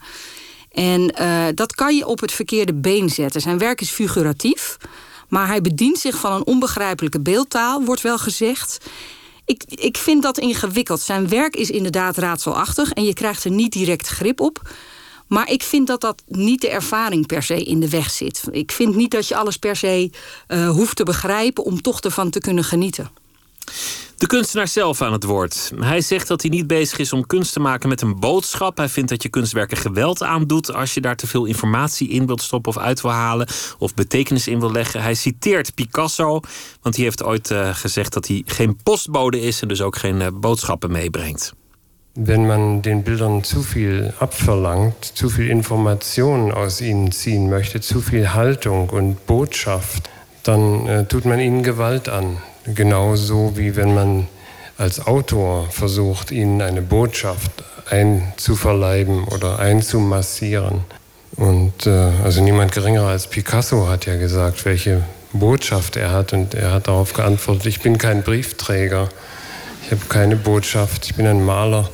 En 0.71 1.15
uh, 1.21 1.45
dat 1.55 1.75
kan 1.75 1.97
je 1.97 2.07
op 2.07 2.21
het 2.21 2.33
verkeerde 2.33 2.75
been 2.75 3.09
zetten. 3.09 3.41
Zijn 3.41 3.59
werk 3.59 3.81
is 3.81 3.91
figuratief, 3.91 4.77
maar 5.29 5.47
hij 5.47 5.61
bedient 5.61 5.99
zich 5.99 6.17
van 6.17 6.33
een 6.33 6.47
onbegrijpelijke 6.47 7.21
beeldtaal, 7.21 7.85
wordt 7.85 8.03
wel 8.03 8.19
gezegd. 8.19 8.87
Ik, 9.45 9.63
ik 9.69 9.97
vind 9.97 10.23
dat 10.23 10.39
ingewikkeld. 10.39 11.01
Zijn 11.01 11.29
werk 11.29 11.57
is 11.57 11.71
inderdaad 11.71 12.17
raadselachtig 12.17 12.93
en 12.93 13.05
je 13.05 13.15
krijgt 13.15 13.45
er 13.45 13.51
niet 13.51 13.73
direct 13.73 14.09
grip 14.09 14.41
op. 14.41 14.71
Maar 15.27 15.51
ik 15.51 15.63
vind 15.63 15.87
dat 15.87 16.01
dat 16.01 16.23
niet 16.27 16.61
de 16.61 16.69
ervaring 16.69 17.27
per 17.27 17.43
se 17.43 17.63
in 17.63 17.81
de 17.81 17.89
weg 17.89 18.11
zit. 18.11 18.43
Ik 18.51 18.73
vind 18.73 18.97
niet 18.97 19.11
dat 19.11 19.29
je 19.29 19.37
alles 19.37 19.57
per 19.57 19.77
se 19.77 20.11
uh, 20.49 20.71
hoeft 20.71 20.97
te 20.97 21.05
begrijpen 21.05 21.65
om 21.65 21.83
toch 21.83 22.01
ervan 22.01 22.31
te 22.31 22.39
kunnen 22.39 22.65
genieten. 22.65 23.11
De 24.17 24.27
kunstenaar 24.27 24.69
zelf 24.69 25.03
aan 25.03 25.13
het 25.13 25.25
woord. 25.25 25.73
Hij 25.81 26.01
zegt 26.01 26.29
dat 26.29 26.43
hij 26.43 26.51
niet 26.51 26.67
bezig 26.67 26.99
is 26.99 27.13
om 27.13 27.27
kunst 27.27 27.53
te 27.53 27.61
maken 27.61 27.89
met 27.89 28.03
een 28.03 28.21
boodschap. 28.21 28.77
Hij 28.77 28.89
vindt 28.89 29.11
dat 29.11 29.23
je 29.23 29.29
kunstwerken 29.29 29.77
geweld 29.77 30.23
aandoet 30.23 30.73
als 30.75 30.95
je 30.95 31.01
daar 31.01 31.17
te 31.17 31.27
veel 31.27 31.45
informatie 31.45 32.09
in 32.09 32.27
wilt 32.27 32.43
stoppen 32.43 32.77
of 32.77 32.79
uit 32.79 33.01
wil 33.01 33.11
halen 33.11 33.49
of 33.79 33.95
betekenis 33.95 34.49
in 34.49 34.61
wil 34.61 34.73
leggen. 34.73 35.03
Hij 35.03 35.15
citeert 35.15 35.75
Picasso, 35.75 36.41
want 36.83 36.95
die 36.95 37.05
heeft 37.05 37.25
ooit 37.25 37.51
uh, 37.51 37.75
gezegd 37.75 38.13
dat 38.13 38.27
hij 38.27 38.43
geen 38.47 38.77
postbode 38.83 39.41
is 39.41 39.63
en 39.63 39.69
dus 39.69 39.81
ook 39.81 39.97
geen 39.97 40.21
uh, 40.21 40.27
boodschappen 40.35 40.91
meebrengt. 40.93 41.55
wenn 42.19 42.47
man 42.47 42.81
den 42.81 43.03
Bildern 43.03 43.45
zu 43.45 43.63
viel 43.63 44.15
abverlangt, 44.19 45.13
zu 45.15 45.29
viel 45.29 45.51
Information 45.51 46.51
aus 46.51 46.81
ihnen 46.81 47.13
ziehen 47.13 47.51
möchte, 47.51 47.81
zu 47.83 48.01
viel 48.01 48.33
Haltung 48.33 48.89
und 48.89 49.27
Botschaft, 49.27 50.09
dann 50.43 50.87
äh, 50.87 51.05
tut 51.05 51.27
man 51.27 51.41
ihnen 51.41 51.63
Gewalt 51.63 52.09
an. 52.09 52.39
Genauso 52.75 53.57
wie 53.57 53.77
wenn 53.77 53.95
man 53.95 54.29
als 54.77 55.07
Autor 55.07 55.71
versucht, 55.71 56.33
ihnen 56.33 56.61
eine 56.61 56.83
Botschaft 56.83 57.51
einzuverleiben 57.89 59.25
oder 59.25 59.59
einzumassieren. 59.59 60.81
Und 61.37 61.87
äh, 61.87 62.11
also 62.25 62.43
niemand 62.43 62.73
geringer 62.73 63.05
als 63.05 63.29
Picasso 63.29 63.89
hat 63.89 64.07
ja 64.07 64.17
gesagt, 64.17 64.65
welche 64.65 65.03
Botschaft 65.33 65.97
er 65.97 66.11
hat. 66.11 66.33
Und 66.33 66.55
er 66.55 66.73
hat 66.73 66.89
darauf 66.89 67.13
geantwortet, 67.13 67.67
ich 67.67 67.81
bin 67.81 67.99
kein 67.99 68.23
Briefträger. 68.23 69.09
Ich 69.85 69.93
habe 69.93 70.03
keine 70.09 70.35
Botschaft, 70.35 71.07
ich 71.07 71.15
bin 71.15 71.29
ein 71.29 71.45
Maler 71.45 71.89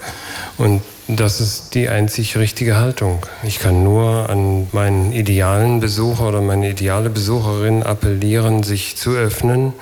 und 0.57 0.81
das 1.09 1.43
ist 1.43 1.74
die 1.74 1.90
einzig 1.90 2.39
richtige 2.39 2.77
Haltung. 2.77 3.27
Ich 3.43 3.59
kann 3.59 3.85
nur 3.85 4.31
an 4.31 4.66
meinen 4.73 5.12
idealen 5.12 5.81
Besucher 5.81 6.28
oder 6.28 6.40
meine 6.40 6.70
ideale 6.70 7.11
Besucherin 7.11 7.82
appellieren, 7.82 8.62
sich 8.62 8.97
zu 8.97 9.11
öffnen 9.11 9.74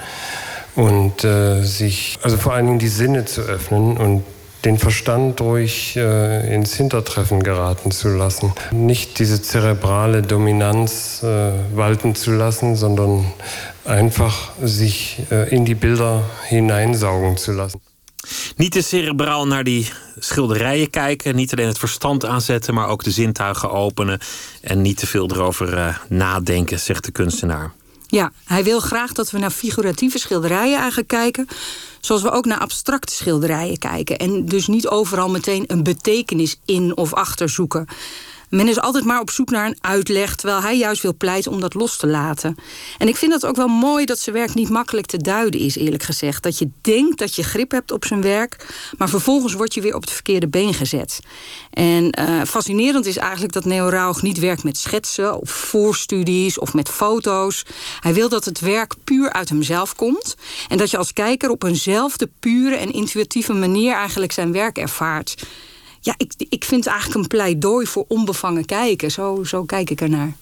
und 0.74 1.24
äh, 1.24 1.62
sich, 1.62 2.18
also 2.22 2.36
vor 2.36 2.52
allen 2.52 2.66
Dingen 2.66 2.78
die 2.78 2.88
Sinne 2.88 3.24
zu 3.24 3.42
öffnen 3.42 3.96
und 3.96 4.24
den 4.64 4.78
Verstand 4.78 5.40
ruhig 5.40 5.96
äh, 5.96 6.54
ins 6.54 6.74
Hintertreffen 6.74 7.42
geraten 7.42 7.90
zu 7.90 8.08
lassen. 8.08 8.52
Nicht 8.72 9.18
diese 9.18 9.40
zerebrale 9.40 10.22
Dominanz 10.22 11.22
äh, 11.22 11.52
walten 11.74 12.14
zu 12.14 12.32
lassen, 12.32 12.76
sondern 12.76 13.24
einfach 13.84 14.50
sich 14.62 15.22
äh, 15.30 15.48
in 15.54 15.64
die 15.64 15.74
Bilder 15.74 16.24
hineinsaugen 16.48 17.36
zu 17.36 17.52
lassen. 17.52 17.80
Niet 18.56 18.72
te 18.72 18.82
cerebraal 18.82 19.46
naar 19.46 19.64
die 19.64 19.88
schilderijen 20.18 20.90
kijken. 20.90 21.34
Niet 21.34 21.52
alleen 21.52 21.66
het 21.66 21.78
verstand 21.78 22.24
aanzetten, 22.24 22.74
maar 22.74 22.88
ook 22.88 23.04
de 23.04 23.10
zintuigen 23.10 23.70
openen. 23.70 24.18
En 24.60 24.82
niet 24.82 24.96
te 24.96 25.06
veel 25.06 25.30
erover 25.30 25.74
uh, 25.74 25.96
nadenken, 26.08 26.80
zegt 26.80 27.04
de 27.04 27.12
kunstenaar. 27.12 27.72
Ja, 28.10 28.32
hij 28.44 28.64
wil 28.64 28.80
graag 28.80 29.12
dat 29.12 29.30
we 29.30 29.38
naar 29.38 29.50
figuratieve 29.50 30.18
schilderijen 30.18 30.78
eigenlijk 30.78 31.08
kijken. 31.08 31.46
Zoals 32.00 32.22
we 32.22 32.30
ook 32.30 32.44
naar 32.44 32.58
abstracte 32.58 33.14
schilderijen 33.14 33.78
kijken. 33.78 34.18
En 34.18 34.44
dus 34.44 34.66
niet 34.66 34.88
overal 34.88 35.30
meteen 35.30 35.64
een 35.66 35.82
betekenis 35.82 36.56
in 36.64 36.96
of 36.96 37.14
achter 37.14 37.48
zoeken. 37.48 37.86
Men 38.50 38.68
is 38.68 38.80
altijd 38.80 39.04
maar 39.04 39.20
op 39.20 39.30
zoek 39.30 39.50
naar 39.50 39.66
een 39.66 39.78
uitleg, 39.80 40.34
terwijl 40.34 40.60
hij 40.60 40.78
juist 40.78 41.02
wil 41.02 41.16
pleiten 41.16 41.52
om 41.52 41.60
dat 41.60 41.74
los 41.74 41.96
te 41.96 42.06
laten. 42.06 42.56
En 42.98 43.08
ik 43.08 43.16
vind 43.16 43.32
het 43.32 43.46
ook 43.46 43.56
wel 43.56 43.68
mooi 43.68 44.04
dat 44.04 44.18
zijn 44.18 44.36
werk 44.36 44.54
niet 44.54 44.68
makkelijk 44.68 45.06
te 45.06 45.16
duiden 45.16 45.60
is, 45.60 45.76
eerlijk 45.76 46.02
gezegd. 46.02 46.42
Dat 46.42 46.58
je 46.58 46.70
denkt 46.80 47.18
dat 47.18 47.34
je 47.34 47.42
grip 47.42 47.70
hebt 47.70 47.92
op 47.92 48.04
zijn 48.04 48.22
werk, 48.22 48.66
maar 48.98 49.08
vervolgens 49.08 49.52
word 49.52 49.74
je 49.74 49.80
weer 49.80 49.94
op 49.94 50.00
het 50.00 50.10
verkeerde 50.10 50.48
been 50.48 50.74
gezet. 50.74 51.20
En 51.70 52.18
uh, 52.20 52.42
fascinerend 52.42 53.06
is 53.06 53.16
eigenlijk 53.16 53.52
dat 53.52 53.64
Neo 53.64 53.88
Rauch 53.88 54.22
niet 54.22 54.38
werkt 54.38 54.64
met 54.64 54.78
schetsen 54.78 55.40
of 55.40 55.50
voorstudies 55.50 56.58
of 56.58 56.74
met 56.74 56.88
foto's. 56.88 57.64
Hij 58.00 58.14
wil 58.14 58.28
dat 58.28 58.44
het 58.44 58.60
werk 58.60 58.94
puur 59.04 59.32
uit 59.32 59.48
hemzelf 59.48 59.94
komt 59.94 60.34
en 60.68 60.76
dat 60.76 60.90
je 60.90 60.96
als 60.96 61.12
kijker 61.12 61.50
op 61.50 61.64
eenzelfde 61.64 62.30
pure 62.40 62.76
en 62.76 62.92
intuïtieve 62.92 63.52
manier 63.52 63.94
eigenlijk 63.94 64.32
zijn 64.32 64.52
werk 64.52 64.78
ervaart. 64.78 65.46
Ja, 66.00 66.14
ik, 66.16 66.32
ik 66.48 66.64
vind 66.64 66.84
het 66.84 66.92
eigenlijk 66.92 67.22
een 67.22 67.28
pleidooi 67.28 67.86
voor 67.86 68.04
onbevangen 68.08 68.64
kijken. 68.64 69.10
Zo, 69.10 69.44
zo 69.44 69.64
kijk 69.64 69.90
ik 69.90 70.00
ernaar. 70.00 70.36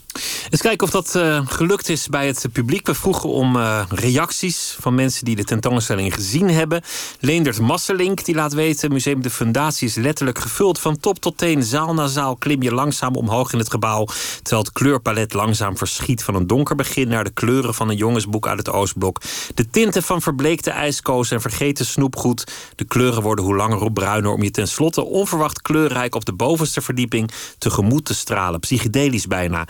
Eens 0.51 0.61
kijken 0.61 0.86
of 0.86 0.93
dat 0.93 1.15
uh, 1.16 1.40
gelukt 1.47 1.89
is 1.89 2.09
bij 2.09 2.27
het 2.27 2.47
publiek. 2.53 2.86
We 2.86 2.95
vroegen 2.95 3.28
om 3.28 3.57
uh, 3.57 3.82
reacties 3.89 4.77
van 4.81 4.95
mensen 4.95 5.24
die 5.24 5.36
de 5.36 5.45
tentoonstelling 5.45 6.15
gezien 6.15 6.51
hebben. 6.51 6.82
Leendert 7.20 7.61
Masselink 7.61 8.24
die 8.24 8.35
laat 8.35 8.53
weten... 8.53 8.93
Museum 8.93 9.23
de 9.23 9.31
Fundatie 9.31 9.89
is 9.89 9.95
letterlijk 9.95 10.39
gevuld 10.39 10.78
van 10.78 11.01
top 11.01 11.19
tot 11.19 11.39
teen. 11.39 11.62
Zaal 11.62 11.95
na 11.95 12.07
zaal 12.07 12.36
klim 12.36 12.62
je 12.62 12.74
langzaam 12.74 13.15
omhoog 13.15 13.53
in 13.53 13.59
het 13.59 13.70
gebouw... 13.70 14.05
terwijl 14.43 14.62
het 14.62 14.73
kleurpalet 14.73 15.32
langzaam 15.32 15.77
verschiet 15.77 16.23
van 16.23 16.35
een 16.35 16.47
donker 16.47 16.77
begin... 16.77 17.09
naar 17.09 17.24
de 17.24 17.31
kleuren 17.31 17.74
van 17.74 17.89
een 17.89 17.97
jongensboek 17.97 18.47
uit 18.47 18.59
het 18.59 18.70
Oostblok. 18.70 19.20
De 19.55 19.70
tinten 19.70 20.03
van 20.03 20.23
verbleekte 20.23 20.70
ijskoos 20.70 21.31
en 21.31 21.40
vergeten 21.40 21.86
snoepgoed. 21.86 22.53
De 22.74 22.85
kleuren 22.85 23.23
worden 23.23 23.45
hoe 23.45 23.57
langer 23.57 23.78
hoe 23.78 23.93
bruiner... 23.93 24.31
om 24.31 24.43
je 24.43 24.51
tenslotte 24.51 25.05
onverwacht 25.05 25.62
kleurrijk 25.62 26.15
op 26.15 26.24
de 26.24 26.32
bovenste 26.32 26.81
verdieping... 26.81 27.31
tegemoet 27.59 28.05
te 28.05 28.15
stralen. 28.15 28.61
Psychedelisch 28.61 29.27
bijna. 29.27 29.66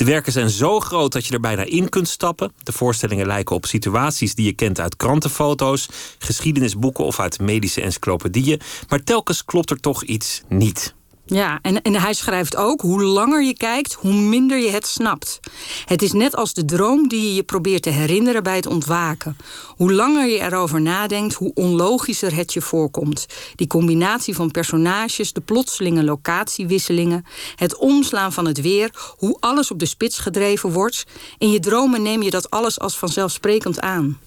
De 0.00 0.06
werken 0.06 0.32
zijn 0.32 0.50
zo 0.50 0.80
groot 0.80 1.12
dat 1.12 1.26
je 1.26 1.34
er 1.34 1.40
bijna 1.40 1.62
in 1.62 1.88
kunt 1.88 2.08
stappen. 2.08 2.52
De 2.62 2.72
voorstellingen 2.72 3.26
lijken 3.26 3.56
op 3.56 3.66
situaties 3.66 4.34
die 4.34 4.44
je 4.44 4.52
kent 4.52 4.80
uit 4.80 4.96
krantenfoto's, 4.96 5.88
geschiedenisboeken 6.18 7.04
of 7.04 7.20
uit 7.20 7.40
medische 7.40 7.80
encyclopedieën. 7.80 8.60
Maar 8.88 9.02
telkens 9.02 9.44
klopt 9.44 9.70
er 9.70 9.80
toch 9.80 10.02
iets 10.02 10.42
niet. 10.48 10.94
Ja, 11.32 11.58
en, 11.62 11.82
en 11.82 11.94
hij 11.94 12.12
schrijft 12.12 12.56
ook: 12.56 12.80
hoe 12.80 13.02
langer 13.02 13.42
je 13.42 13.56
kijkt, 13.56 13.92
hoe 13.92 14.12
minder 14.12 14.58
je 14.58 14.70
het 14.70 14.86
snapt. 14.86 15.40
Het 15.84 16.02
is 16.02 16.12
net 16.12 16.36
als 16.36 16.54
de 16.54 16.64
droom 16.64 17.08
die 17.08 17.22
je 17.22 17.34
je 17.34 17.42
probeert 17.42 17.82
te 17.82 17.90
herinneren 17.90 18.42
bij 18.42 18.56
het 18.56 18.66
ontwaken. 18.66 19.36
Hoe 19.66 19.92
langer 19.92 20.26
je 20.26 20.40
erover 20.40 20.80
nadenkt, 20.80 21.34
hoe 21.34 21.54
onlogischer 21.54 22.34
het 22.34 22.52
je 22.52 22.60
voorkomt. 22.60 23.26
Die 23.54 23.66
combinatie 23.66 24.34
van 24.34 24.50
personages, 24.50 25.32
de 25.32 25.40
plotselinge 25.40 26.04
locatiewisselingen, 26.04 27.24
het 27.54 27.76
omslaan 27.76 28.32
van 28.32 28.46
het 28.46 28.60
weer, 28.60 29.14
hoe 29.16 29.36
alles 29.40 29.70
op 29.70 29.78
de 29.78 29.86
spits 29.86 30.18
gedreven 30.18 30.72
wordt. 30.72 31.04
In 31.38 31.50
je 31.50 31.60
dromen 31.60 32.02
neem 32.02 32.22
je 32.22 32.30
dat 32.30 32.50
alles 32.50 32.80
als 32.80 32.98
vanzelfsprekend 32.98 33.80
aan. 33.80 34.18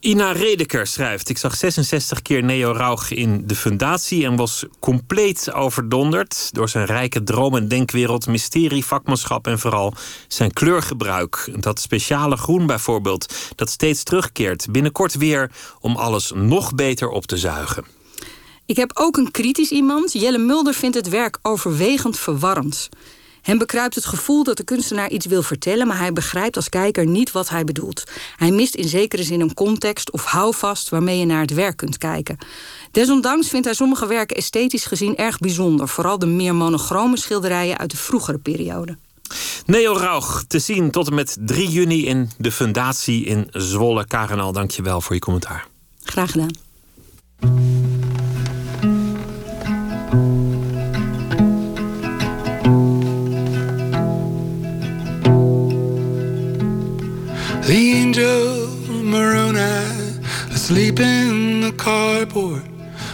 Ina 0.00 0.32
Redeker 0.32 0.86
schrijft: 0.86 1.28
Ik 1.28 1.38
zag 1.38 1.56
66 1.56 2.22
keer 2.22 2.42
Neo 2.42 2.72
Rauch 2.72 3.10
in 3.10 3.42
de 3.46 3.54
fundatie 3.54 4.24
en 4.24 4.36
was 4.36 4.64
compleet 4.78 5.52
overdonderd 5.52 6.48
door 6.52 6.68
zijn 6.68 6.86
rijke 6.86 7.22
droom- 7.22 7.56
en 7.56 7.68
denkwereld, 7.68 8.26
mysterie, 8.26 8.84
vakmanschap 8.84 9.46
en 9.46 9.58
vooral 9.58 9.94
zijn 10.28 10.52
kleurgebruik. 10.52 11.48
Dat 11.56 11.80
speciale 11.80 12.36
groen 12.36 12.66
bijvoorbeeld, 12.66 13.34
dat 13.56 13.70
steeds 13.70 14.02
terugkeert. 14.02 14.66
Binnenkort 14.70 15.14
weer 15.14 15.50
om 15.80 15.96
alles 15.96 16.32
nog 16.34 16.74
beter 16.74 17.08
op 17.08 17.26
te 17.26 17.36
zuigen. 17.36 17.84
Ik 18.66 18.76
heb 18.76 18.90
ook 18.94 19.16
een 19.16 19.30
kritisch 19.30 19.70
iemand. 19.70 20.12
Jelle 20.12 20.38
Mulder 20.38 20.74
vindt 20.74 20.96
het 20.96 21.08
werk 21.08 21.38
overwegend 21.42 22.18
verwarrend. 22.18 22.88
Hem 23.42 23.58
bekruipt 23.58 23.94
het 23.94 24.04
gevoel 24.04 24.44
dat 24.44 24.56
de 24.56 24.64
kunstenaar 24.64 25.10
iets 25.10 25.26
wil 25.26 25.42
vertellen, 25.42 25.86
maar 25.86 25.98
hij 25.98 26.12
begrijpt 26.12 26.56
als 26.56 26.68
kijker 26.68 27.06
niet 27.06 27.32
wat 27.32 27.48
hij 27.48 27.64
bedoelt. 27.64 28.04
Hij 28.36 28.50
mist 28.50 28.74
in 28.74 28.88
zekere 28.88 29.22
zin 29.22 29.40
een 29.40 29.54
context 29.54 30.10
of 30.10 30.24
houvast 30.24 30.88
waarmee 30.88 31.18
je 31.18 31.26
naar 31.26 31.40
het 31.40 31.54
werk 31.54 31.76
kunt 31.76 31.98
kijken. 31.98 32.38
Desondanks 32.90 33.48
vindt 33.48 33.66
hij 33.66 33.74
sommige 33.74 34.06
werken 34.06 34.36
esthetisch 34.36 34.84
gezien 34.84 35.16
erg 35.16 35.38
bijzonder, 35.38 35.88
vooral 35.88 36.18
de 36.18 36.26
meer 36.26 36.54
monochrome 36.54 37.16
schilderijen 37.16 37.78
uit 37.78 37.90
de 37.90 37.96
vroegere 37.96 38.38
periode. 38.38 38.96
Neo 39.66 39.96
Rauch 39.96 40.44
te 40.48 40.58
zien 40.58 40.90
tot 40.90 41.08
en 41.08 41.14
met 41.14 41.36
3 41.40 41.68
juni 41.68 42.06
in 42.06 42.30
de 42.38 42.52
Fundatie 42.52 43.24
in 43.24 43.48
Zwolle. 43.50 44.06
Karenal, 44.06 44.52
dank 44.52 44.70
je 44.70 44.82
wel 44.82 45.00
voor 45.00 45.14
je 45.14 45.20
commentaar. 45.20 45.66
Graag 46.04 46.30
gedaan. 46.30 46.50
The 57.70 57.92
angel 58.02 58.66
Moroni 58.88 59.60
asleep 60.50 60.98
in 60.98 61.60
the 61.60 61.70
cardboard 61.70 62.64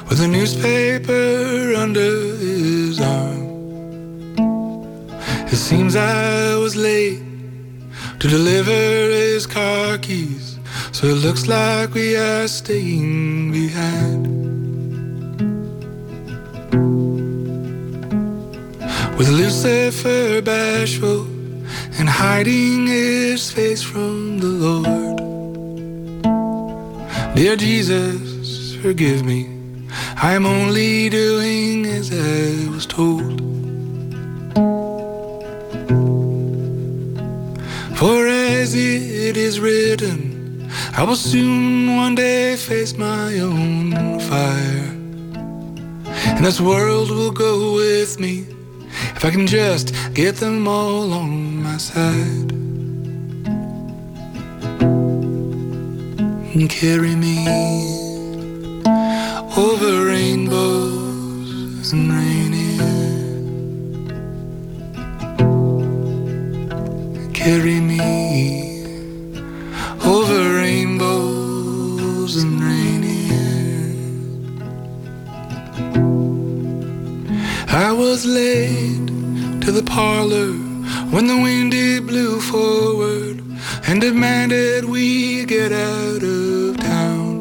with 0.09 0.23
a 0.23 0.27
newspaper 0.27 1.75
under 1.77 2.35
his 2.39 2.99
arm. 2.99 3.45
It 5.53 5.57
seems 5.57 5.95
I 5.95 6.57
was 6.57 6.75
late 6.75 7.21
to 8.19 8.29
deliver 8.29 8.73
his 8.73 9.47
car 9.47 9.99
keys, 9.99 10.59
so 10.91 11.09
it 11.09 11.19
looks 11.27 11.47
like 11.47 11.93
we 11.93 12.17
are 12.17 12.49
staying 12.49 13.53
behind. 13.53 14.27
With 19.19 19.29
Lucifer 19.29 20.41
bashful 20.41 21.36
and 21.99 22.09
hiding 22.09 22.87
his 22.87 23.51
face 23.51 23.83
from 23.83 24.39
the 24.39 24.47
Lord. 24.47 25.17
Dear 27.35 27.57
Jesus, 27.57 28.75
forgive 28.77 29.25
me. 29.25 29.49
I 30.23 30.33
am 30.35 30.47
only 30.47 31.09
doing 31.09 31.87
as 31.87 32.11
I 32.13 32.69
was 32.71 32.87
told. 32.87 33.41
For 37.99 38.27
as 38.27 38.75
it 38.75 39.37
is 39.37 39.61
written, 39.61 40.71
I 40.97 41.03
will 41.03 41.17
soon 41.17 41.97
one 41.97 42.15
day 42.15 42.57
face 42.57 42.97
my 42.97 43.39
own 43.39 44.21
fire. 44.21 44.93
And 46.37 46.45
this 46.45 46.61
world 46.61 47.11
will 47.11 47.33
go 47.33 47.75
with 47.75 48.21
me 48.21 48.56
if 49.17 49.25
I 49.25 49.31
can 49.31 49.47
just 49.47 49.95
get 50.13 50.37
them 50.37 50.69
all 50.69 51.15
on 51.15 51.63
my 51.63 51.79
side. 51.79 52.53
And 56.55 56.69
carry 56.69 57.17
me 57.17 57.37
over 59.57 60.05
rainbows 60.07 61.93
and 61.93 62.13
rainier. 62.13 63.17
Carry 67.33 67.81
me 67.81 68.01
over 70.05 70.56
I 77.89 77.93
was 77.93 78.27
late 78.27 79.07
to 79.63 79.71
the 79.71 79.85
parlor 79.85 80.51
when 81.13 81.29
the 81.29 81.37
wind 81.37 81.73
it 81.73 82.05
blew 82.05 82.41
forward 82.41 83.45
and 83.87 84.01
demanded 84.01 84.85
we 84.85 85.45
get 85.45 85.71
out 85.71 86.21
of 86.21 86.79
town. 86.79 87.37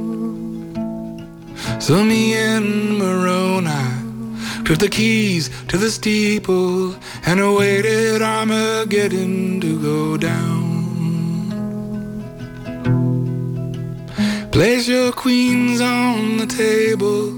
So 1.81 2.03
me 2.03 2.35
and 2.35 2.99
Moroni 2.99 4.65
took 4.65 4.77
the 4.77 4.88
keys 4.88 5.49
to 5.69 5.80
the 5.80 5.89
steeple 5.89 6.93
and 7.26 7.39
awaited 7.39 8.22
Armageddon 8.22 9.59
to 9.61 9.81
go 9.81 10.15
down. 10.15 10.76
Place 14.51 14.88
your 14.88 15.11
queens 15.11 15.81
on 15.81 16.38
the 16.38 16.45
table 16.45 17.31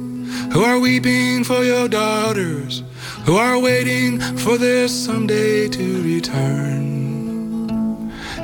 who 0.52 0.64
are 0.66 0.80
weeping 0.80 1.46
for 1.46 1.64
your 1.64 1.88
daughters, 1.88 2.84
who 3.28 3.36
are 3.36 3.60
waiting 3.60 4.22
for 4.38 4.58
their 4.58 4.88
someday 4.88 5.68
to 5.68 6.02
return. 6.02 7.68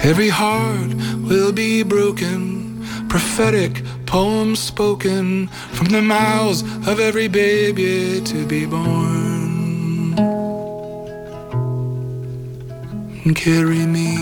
Every 0.02 0.28
heart 0.28 0.94
will 1.30 1.54
be 1.54 1.84
broken, 1.84 2.84
prophetic 3.08 3.82
poems 4.06 4.60
spoken 4.60 5.48
from 5.72 5.88
the 5.88 6.02
mouths 6.02 6.64
of 6.86 7.00
every 7.00 7.30
baby 7.30 8.20
to 8.26 8.46
be 8.46 8.66
born. 8.66 10.16
Carry 13.36 13.86
me 13.86 14.18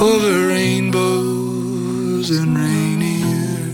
over 0.00 0.48
rainbows 0.48 2.30
and 2.30 2.58
rainier. 2.58 3.68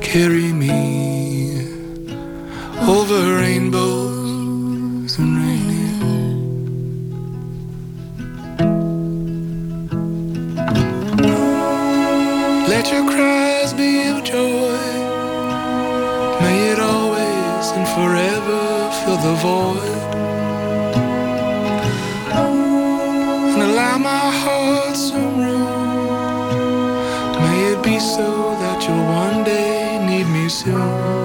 Carry 0.00 0.50
me 0.52 0.93
over 2.86 3.36
rainbows 3.36 5.18
and 5.18 5.38
rainier. 5.38 5.94
Let 12.68 12.92
your 12.92 13.08
cries 13.10 13.72
be 13.72 14.08
of 14.08 14.22
joy. 14.22 14.78
May 16.42 16.72
it 16.72 16.78
always 16.78 17.66
and 17.72 17.88
forever 17.96 18.90
fill 19.00 19.16
the 19.16 19.34
void. 19.40 20.02
And 23.54 23.62
allow 23.62 23.96
my 23.96 24.30
heart 24.42 24.94
some 24.94 25.38
room. 25.38 25.72
May 27.40 27.72
it 27.72 27.82
be 27.82 27.98
so 27.98 28.56
that 28.60 28.86
you'll 28.86 29.06
one 29.06 29.42
day 29.44 30.04
need 30.06 30.26
me 30.26 30.50
soon. 30.50 31.23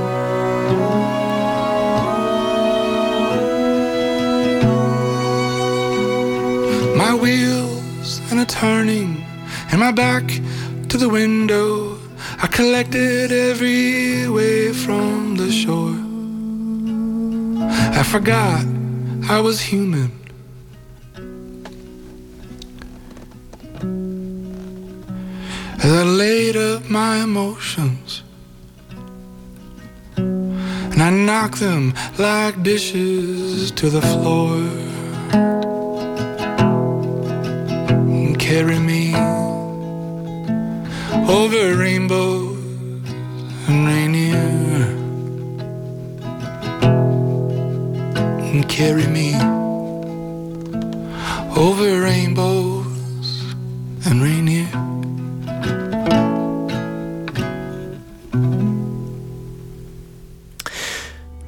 Turning, 8.60 9.24
and 9.72 9.80
my 9.80 9.90
back 9.90 10.26
to 10.90 10.98
the 10.98 11.08
window. 11.08 11.98
I 12.44 12.48
collected 12.48 13.32
every 13.32 14.28
wave 14.28 14.76
from 14.76 15.38
the 15.38 15.50
shore. 15.50 15.96
I 18.02 18.04
forgot 18.04 18.66
I 19.30 19.40
was 19.40 19.62
human. 19.62 20.12
As 25.86 25.92
I 26.04 26.04
laid 26.04 26.58
up 26.58 26.90
my 26.90 27.24
emotions 27.24 28.24
and 30.18 31.02
I 31.02 31.12
knocked 31.12 31.62
them 31.62 31.94
like 32.18 32.62
dishes 32.62 33.72
to 33.80 33.90
the 33.90 34.02
floor. 34.02 34.89
Carry 38.50 38.80
me 38.80 39.14
over 41.30 41.78
rainbows 41.78 42.58
and 43.68 43.86
rainier 43.86 44.48
and 48.52 48.68
carry 48.68 49.06
me 49.06 49.36
over 51.56 52.02
rainbows 52.02 53.54
and 54.08 54.24
rainier. 54.24 54.69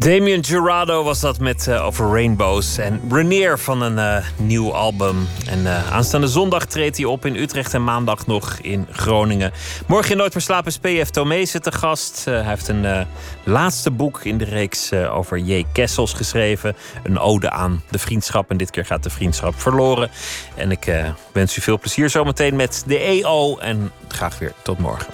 Damien 0.02 0.44
Gerardo 0.44 1.04
was 1.04 1.20
dat 1.20 1.40
met 1.40 1.68
eh, 1.68 1.86
over 1.86 2.10
Rainbows. 2.12 2.78
En 2.78 3.02
Renier 3.10 3.60
van 3.60 3.82
een 3.82 4.00
eh, 4.00 4.26
nieuw 4.38 4.74
album. 4.74 5.28
En 5.48 5.68
eh, 5.68 5.92
aanstaande 5.92 6.28
zondag 6.28 6.66
treedt 6.66 6.98
hij 6.98 7.06
op 7.06 7.26
in 7.26 7.36
Utrecht 7.36 7.74
en 7.74 7.84
maandag 7.84 8.28
nog 8.28 8.58
in 8.62 8.88
Groningen. 8.92 9.52
Morgen 9.88 10.12
in 10.12 10.18
Nooit 10.18 10.34
meer 10.34 10.44
slapen 10.44 10.68
is 10.72 10.78
P.F. 10.78 11.10
Te 11.10 11.72
gast. 11.72 12.26
hij 12.26 12.44
heeft 12.44 12.68
een 12.68 13.08
laatste 13.44 13.92
boek 13.92 14.24
in 14.24 14.38
de 14.38 14.46
reeks 14.46 14.94
over 14.94 15.38
J. 15.38 15.66
Kessels 15.72 16.14
geschreven. 16.14 16.76
Een 17.04 17.20
ode 17.20 17.50
aan 17.50 17.84
de 17.90 18.00
vriendschap. 18.00 18.50
En 18.50 18.58
dit 18.58 18.70
keer 18.70 18.86
gaat 18.86 19.04
de 19.04 19.10
vriendschap 19.10 19.62
verloren. 19.62 20.10
En 20.56 20.72
ik 20.72 21.14
wens 21.32 21.58
u 21.58 21.62
veel 21.62 21.80
plezier 21.80 22.10
zometeen 22.10 22.56
met 22.56 22.84
de 22.86 22.98
EO. 22.98 23.58
En 23.58 23.92
graag 24.08 24.40
weer 24.40 24.54
tot 24.64 24.80
morgen. 24.80 25.14